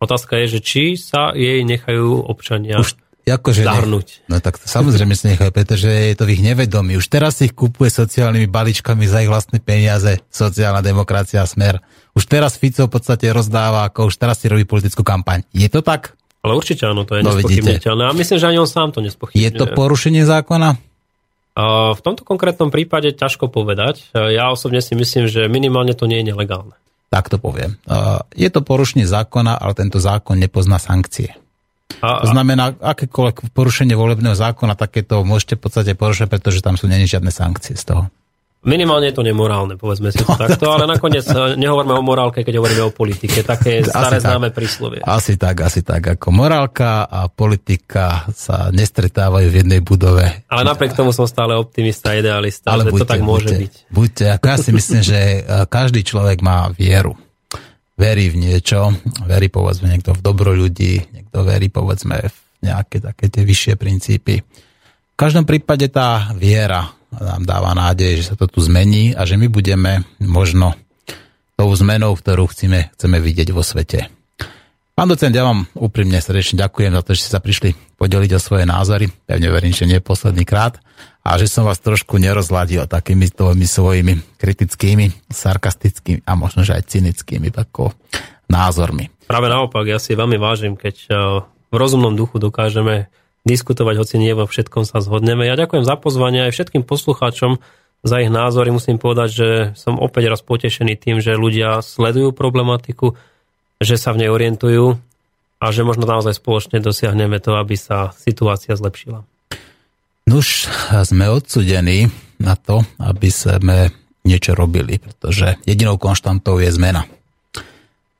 Otázka 0.00 0.40
je, 0.40 0.56
že 0.56 0.60
či 0.64 0.82
sa 0.96 1.36
jej 1.36 1.60
nechajú 1.60 2.24
občania 2.24 2.80
Už 2.80 2.96
akože 3.30 3.62
zahrnúť. 3.62 4.26
Ne, 4.26 4.40
no 4.40 4.42
tak 4.42 4.58
samozrejme 4.58 5.14
si 5.14 5.30
nechajú, 5.30 5.54
pretože 5.54 5.86
je 5.86 6.16
to 6.18 6.26
v 6.26 6.34
ich 6.34 6.42
nevedomí. 6.42 6.98
Už 6.98 7.06
teraz 7.06 7.38
si 7.38 7.46
ich 7.46 7.54
kúpuje 7.54 7.92
sociálnymi 7.92 8.50
balíčkami 8.50 9.06
za 9.06 9.22
ich 9.22 9.30
vlastné 9.30 9.62
peniaze 9.62 10.18
sociálna 10.32 10.82
demokracia 10.82 11.46
smer. 11.46 11.78
Už 12.16 12.26
teraz 12.26 12.58
Fico 12.58 12.90
v 12.90 12.92
podstate 12.98 13.30
rozdáva, 13.30 13.86
ako 13.86 14.10
už 14.10 14.18
teraz 14.18 14.42
si 14.42 14.50
robí 14.50 14.66
politickú 14.66 15.06
kampaň. 15.06 15.46
Je 15.54 15.70
to 15.70 15.84
tak? 15.84 16.18
Ale 16.40 16.56
určite 16.56 16.88
áno, 16.88 17.04
to 17.04 17.20
je 17.20 17.22
no, 17.22 17.36
nespochybniteľné. 17.36 18.02
A 18.08 18.12
myslím, 18.16 18.38
že 18.40 18.46
ani 18.48 18.58
on 18.58 18.66
sám 18.66 18.96
to 18.96 19.04
nespochybňuje. 19.04 19.44
Je 19.44 19.50
to 19.52 19.68
porušenie 19.76 20.24
zákona? 20.24 20.89
V 21.58 22.00
tomto 22.00 22.22
konkrétnom 22.22 22.70
prípade 22.70 23.10
ťažko 23.12 23.50
povedať. 23.50 24.08
Ja 24.14 24.54
osobne 24.54 24.78
si 24.78 24.94
myslím, 24.94 25.26
že 25.26 25.50
minimálne 25.50 25.98
to 25.98 26.06
nie 26.06 26.22
je 26.22 26.30
nelegálne. 26.30 26.78
Tak 27.10 27.26
to 27.26 27.42
poviem. 27.42 27.74
Je 28.38 28.48
to 28.54 28.62
porušenie 28.62 29.02
zákona, 29.02 29.58
ale 29.58 29.74
tento 29.74 29.98
zákon 29.98 30.38
nepozná 30.38 30.78
sankcie. 30.78 31.34
A, 31.98 32.22
to 32.22 32.30
znamená, 32.30 32.78
akékoľvek 32.78 33.50
porušenie 33.50 33.98
volebného 33.98 34.38
zákona, 34.38 34.78
takéto 34.78 35.26
môžete 35.26 35.58
v 35.58 35.62
podstate 35.66 35.92
porušať, 35.98 36.30
pretože 36.30 36.62
tam 36.62 36.78
sú 36.78 36.86
není 36.86 37.10
žiadne 37.10 37.34
sankcie 37.34 37.74
z 37.74 37.82
toho. 37.82 38.02
Minimálne 38.60 39.08
je 39.08 39.16
to 39.16 39.24
nemorálne, 39.24 39.80
povedzme 39.80 40.12
si 40.12 40.20
to 40.20 40.28
no, 40.28 40.36
takto, 40.44 40.68
ale 40.68 40.84
nakoniec 40.84 41.24
eh, 41.32 41.56
nehovoríme 41.56 41.96
o 41.96 42.04
morálke, 42.04 42.44
keď 42.44 42.60
hovoríme 42.60 42.82
o 42.84 42.92
politike. 42.92 43.40
Také 43.40 43.80
staré 43.88 44.20
asi 44.20 44.28
známe 44.28 44.52
tak, 44.52 44.56
príslovie. 44.60 45.00
Asi 45.00 45.40
tak, 45.40 45.64
asi 45.64 45.80
tak. 45.80 46.20
Ako 46.20 46.28
morálka 46.28 47.08
a 47.08 47.32
politika 47.32 48.28
sa 48.36 48.68
nestretávajú 48.68 49.48
v 49.48 49.56
jednej 49.64 49.80
budove. 49.80 50.44
Ale 50.52 50.62
napriek 50.68 50.92
tomu 50.92 51.16
som 51.16 51.24
stále 51.24 51.56
optimista 51.56 52.12
idealista, 52.12 52.76
ale 52.76 52.84
že 52.84 52.92
buďte, 52.92 53.08
to 53.08 53.12
tak 53.16 53.20
môže 53.24 53.48
buďte, 53.48 53.60
byť. 53.64 53.72
Buďte, 53.88 54.24
ako 54.36 54.44
ja 54.44 54.56
si 54.60 54.70
myslím, 54.76 55.00
že 55.08 55.18
eh, 55.24 55.40
každý 55.64 56.00
človek 56.04 56.44
má 56.44 56.68
vieru. 56.68 57.16
Verí 57.96 58.28
v 58.28 58.44
niečo, 58.44 58.92
verí 59.24 59.48
povedzme 59.48 59.88
niekto 59.88 60.12
v 60.12 60.20
dobro 60.20 60.52
ľudí, 60.52 61.00
niekto 61.16 61.48
verí 61.48 61.72
povedzme 61.72 62.28
v 62.28 62.36
nejaké 62.60 63.00
také 63.00 63.32
tie 63.32 63.40
vyššie 63.40 63.74
princípy. 63.80 64.40
V 64.40 65.16
každom 65.16 65.48
prípade 65.48 65.88
tá 65.88 66.32
viera 66.36 66.99
nám 67.18 67.42
dáva 67.42 67.74
nádej, 67.74 68.22
že 68.22 68.24
sa 68.32 68.34
to 68.38 68.46
tu 68.46 68.62
zmení 68.62 69.18
a 69.18 69.26
že 69.26 69.34
my 69.34 69.50
budeme 69.50 70.06
možno 70.22 70.78
tou 71.58 71.68
zmenou, 71.74 72.14
ktorú 72.14 72.48
chceme, 72.48 72.88
chceme 72.94 73.18
vidieť 73.18 73.50
vo 73.50 73.60
svete. 73.60 74.08
Pán 74.94 75.08
docent, 75.08 75.32
ja 75.32 75.48
vám 75.48 75.64
úprimne 75.76 76.20
srdečne 76.20 76.60
ďakujem 76.60 76.92
za 76.92 77.00
to, 77.00 77.16
že 77.16 77.20
ste 77.24 77.34
sa 77.36 77.40
prišli 77.40 77.72
podeliť 77.96 78.36
o 78.36 78.40
svoje 78.40 78.68
názory. 78.68 79.08
Pevne 79.24 79.48
verím, 79.48 79.72
že 79.72 79.88
nie 79.88 79.96
posledný 79.96 80.44
krát. 80.44 80.76
A 81.24 81.40
že 81.40 81.48
som 81.48 81.64
vás 81.64 81.80
trošku 81.80 82.20
nerozladil 82.20 82.84
takými 82.84 83.32
tvojimi 83.32 83.64
svojimi 83.64 84.14
kritickými, 84.40 85.32
sarkastickými 85.32 86.24
a 86.24 86.32
možno, 86.36 86.68
že 86.68 86.76
aj 86.76 86.88
cynickými 86.92 87.48
tako, 87.48 87.96
názormi. 88.48 89.08
Práve 89.24 89.48
naopak, 89.48 89.88
ja 89.88 89.96
si 89.96 90.12
veľmi 90.12 90.36
vážim, 90.36 90.76
keď 90.76 90.96
eh, 91.08 91.16
v 91.70 91.74
rozumnom 91.76 92.12
duchu 92.12 92.36
dokážeme 92.36 93.08
diskutovať, 93.48 93.94
hoci 93.96 94.16
nie 94.20 94.36
vo 94.36 94.44
všetkom 94.44 94.84
sa 94.84 95.00
zhodneme. 95.00 95.48
Ja 95.48 95.56
ďakujem 95.56 95.84
za 95.84 95.96
pozvanie 95.96 96.48
aj 96.48 96.52
všetkým 96.52 96.84
poslucháčom 96.84 97.60
za 98.04 98.16
ich 98.20 98.32
názory. 98.32 98.72
Musím 98.72 98.96
povedať, 98.96 99.28
že 99.32 99.48
som 99.76 100.00
opäť 100.00 100.32
raz 100.32 100.40
potešený 100.44 100.96
tým, 100.96 101.20
že 101.20 101.36
ľudia 101.36 101.80
sledujú 101.80 102.32
problematiku, 102.32 103.16
že 103.80 103.96
sa 103.96 104.12
v 104.12 104.24
nej 104.24 104.30
orientujú 104.32 104.96
a 105.60 105.66
že 105.72 105.84
možno 105.84 106.08
naozaj 106.08 106.40
spoločne 106.40 106.80
dosiahneme 106.80 107.40
to, 107.40 107.56
aby 107.56 107.76
sa 107.76 108.12
situácia 108.16 108.76
zlepšila. 108.76 109.24
Nuž, 110.28 110.68
sme 111.04 111.28
odsudení 111.28 112.08
na 112.40 112.56
to, 112.56 112.84
aby 113.00 113.28
sme 113.28 113.92
niečo 114.24 114.52
robili, 114.52 115.00
pretože 115.00 115.56
jedinou 115.64 115.96
konštantou 115.96 116.60
je 116.60 116.70
zmena. 116.72 117.08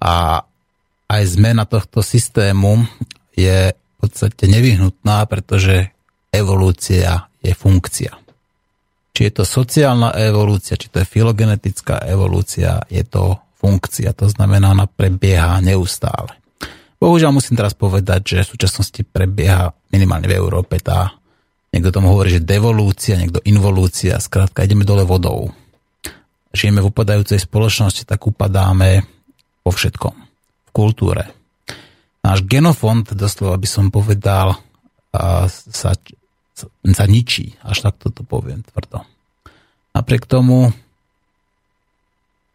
A 0.00 0.44
aj 1.12 1.22
zmena 1.28 1.68
tohto 1.68 2.00
systému 2.00 2.88
je 3.36 3.72
podstate 4.00 4.48
nevyhnutná, 4.48 5.28
pretože 5.28 5.92
evolúcia 6.32 7.28
je 7.44 7.52
funkcia. 7.52 8.16
Či 9.10 9.20
je 9.28 9.32
to 9.32 9.44
sociálna 9.44 10.14
evolúcia, 10.16 10.78
či 10.78 10.88
to 10.88 11.02
je 11.02 11.08
filogenetická 11.08 12.08
evolúcia, 12.08 12.80
je 12.88 13.02
to 13.04 13.36
funkcia, 13.60 14.16
to 14.16 14.30
znamená, 14.32 14.72
ona 14.72 14.88
prebieha 14.88 15.60
neustále. 15.60 16.32
Bohužiaľ 17.00 17.32
musím 17.32 17.56
teraz 17.56 17.72
povedať, 17.72 18.20
že 18.36 18.44
v 18.44 18.52
súčasnosti 18.56 19.02
prebieha 19.08 19.72
minimálne 19.92 20.28
v 20.28 20.36
Európe 20.36 20.80
tá, 20.80 21.16
niekto 21.72 21.92
tomu 21.92 22.12
hovorí, 22.12 22.36
že 22.36 22.44
devolúcia, 22.44 23.16
niekto 23.16 23.40
involúcia, 23.48 24.20
skrátka 24.20 24.64
ideme 24.64 24.84
dole 24.84 25.04
vodou. 25.04 25.52
Žijeme 26.52 26.84
v 26.84 26.88
upadajúcej 26.92 27.40
spoločnosti, 27.40 28.04
tak 28.04 28.20
upadáme 28.26 29.04
vo 29.64 29.70
všetkom. 29.72 30.14
V 30.68 30.70
kultúre, 30.76 31.39
náš 32.30 32.46
genofond, 32.46 33.02
doslova 33.10 33.58
by 33.58 33.66
som 33.66 33.90
povedal, 33.90 34.54
sa, 35.10 35.90
sa 36.70 37.04
ničí. 37.10 37.58
Až 37.66 37.90
takto 37.90 38.14
to 38.14 38.22
poviem 38.22 38.62
tvrdo. 38.62 39.02
Napriek 39.90 40.30
tomu 40.30 40.70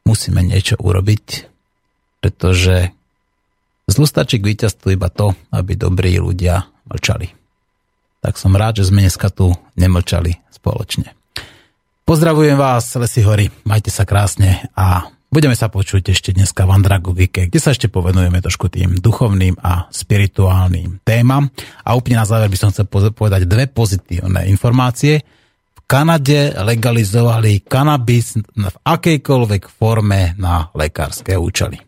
musíme 0.08 0.40
niečo 0.48 0.80
urobiť, 0.80 1.52
pretože 2.24 2.96
zlu 3.92 4.08
stačí 4.08 4.40
k 4.40 4.48
víťazstvu 4.56 4.96
iba 4.96 5.12
to, 5.12 5.36
aby 5.52 5.76
dobrí 5.76 6.16
ľudia 6.16 6.72
mlčali. 6.88 7.36
Tak 8.24 8.40
som 8.40 8.56
rád, 8.56 8.80
že 8.80 8.88
sme 8.88 9.04
dneska 9.04 9.28
tu 9.28 9.52
nemlčali 9.76 10.40
spoločne. 10.56 11.12
Pozdravujem 12.08 12.56
vás, 12.56 12.88
Lesy 12.96 13.26
Hory, 13.26 13.52
majte 13.68 13.92
sa 13.92 14.08
krásne 14.08 14.72
a 14.78 15.10
Budeme 15.36 15.52
sa 15.52 15.68
počuť 15.68 16.16
ešte 16.16 16.32
dneska 16.32 16.64
v 16.64 16.80
Andragovike, 16.80 17.52
kde 17.52 17.60
sa 17.60 17.76
ešte 17.76 17.92
povenujeme 17.92 18.40
trošku 18.40 18.72
tým 18.72 19.04
duchovným 19.04 19.60
a 19.60 19.92
spirituálnym 19.92 21.04
témam. 21.04 21.52
A 21.84 21.92
úplne 21.92 22.24
na 22.24 22.24
záver 22.24 22.48
by 22.48 22.56
som 22.56 22.72
chcel 22.72 22.88
povedať 22.88 23.44
dve 23.44 23.68
pozitívne 23.68 24.48
informácie. 24.48 25.28
V 25.76 25.82
Kanade 25.84 26.56
legalizovali 26.56 27.68
kanabis 27.68 28.40
v 28.40 28.76
akejkoľvek 28.88 29.68
forme 29.68 30.40
na 30.40 30.72
lekárske 30.72 31.36
účely. 31.36 31.84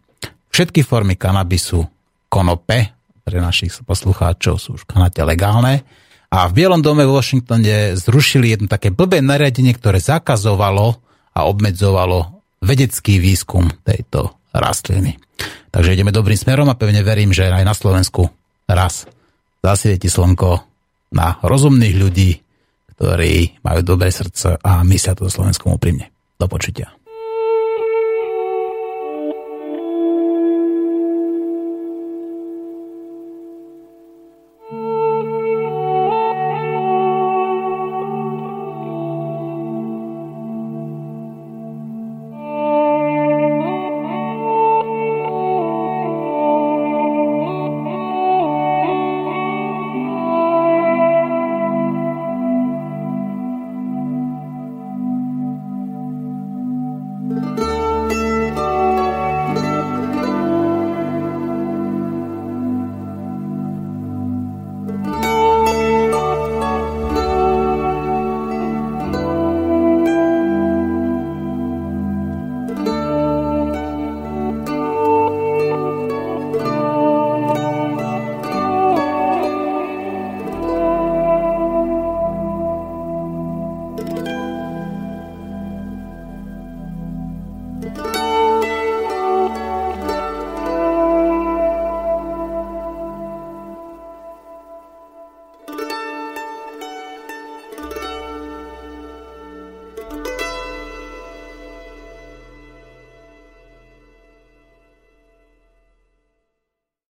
Všetky 0.52 0.84
formy 0.84 1.16
kanabisu 1.16 1.88
konope, 2.28 3.00
pre 3.24 3.40
našich 3.40 3.72
poslucháčov 3.80 4.60
sú 4.60 4.76
už 4.76 4.84
v 4.84 4.92
Kanade 4.92 5.24
legálne. 5.24 5.88
A 6.36 6.52
v 6.52 6.52
Bielom 6.52 6.84
dome 6.84 7.08
v 7.08 7.16
Washingtone 7.16 7.96
zrušili 7.96 8.52
jedno 8.52 8.68
také 8.68 8.92
blbé 8.92 9.24
nariadenie, 9.24 9.72
ktoré 9.72 10.04
zakazovalo 10.04 11.00
a 11.32 11.48
obmedzovalo 11.48 12.37
vedecký 12.62 13.22
výskum 13.22 13.70
tejto 13.86 14.34
rastliny. 14.54 15.18
Takže 15.70 15.94
ideme 15.94 16.10
dobrým 16.10 16.38
smerom 16.38 16.68
a 16.72 16.80
pevne 16.80 17.06
verím, 17.06 17.36
že 17.36 17.50
aj 17.50 17.64
na 17.66 17.76
Slovensku 17.78 18.30
raz 18.66 19.06
zasvieti 19.62 20.10
slnko 20.10 20.64
na 21.14 21.38
rozumných 21.44 21.96
ľudí, 21.96 22.32
ktorí 22.98 23.62
majú 23.62 23.80
dobré 23.86 24.10
srdce 24.10 24.58
a 24.58 24.82
myslia 24.84 25.14
to 25.14 25.30
Slovenskom 25.30 25.78
úprimne. 25.78 26.10
Do 26.38 26.46
počutia. 26.50 26.94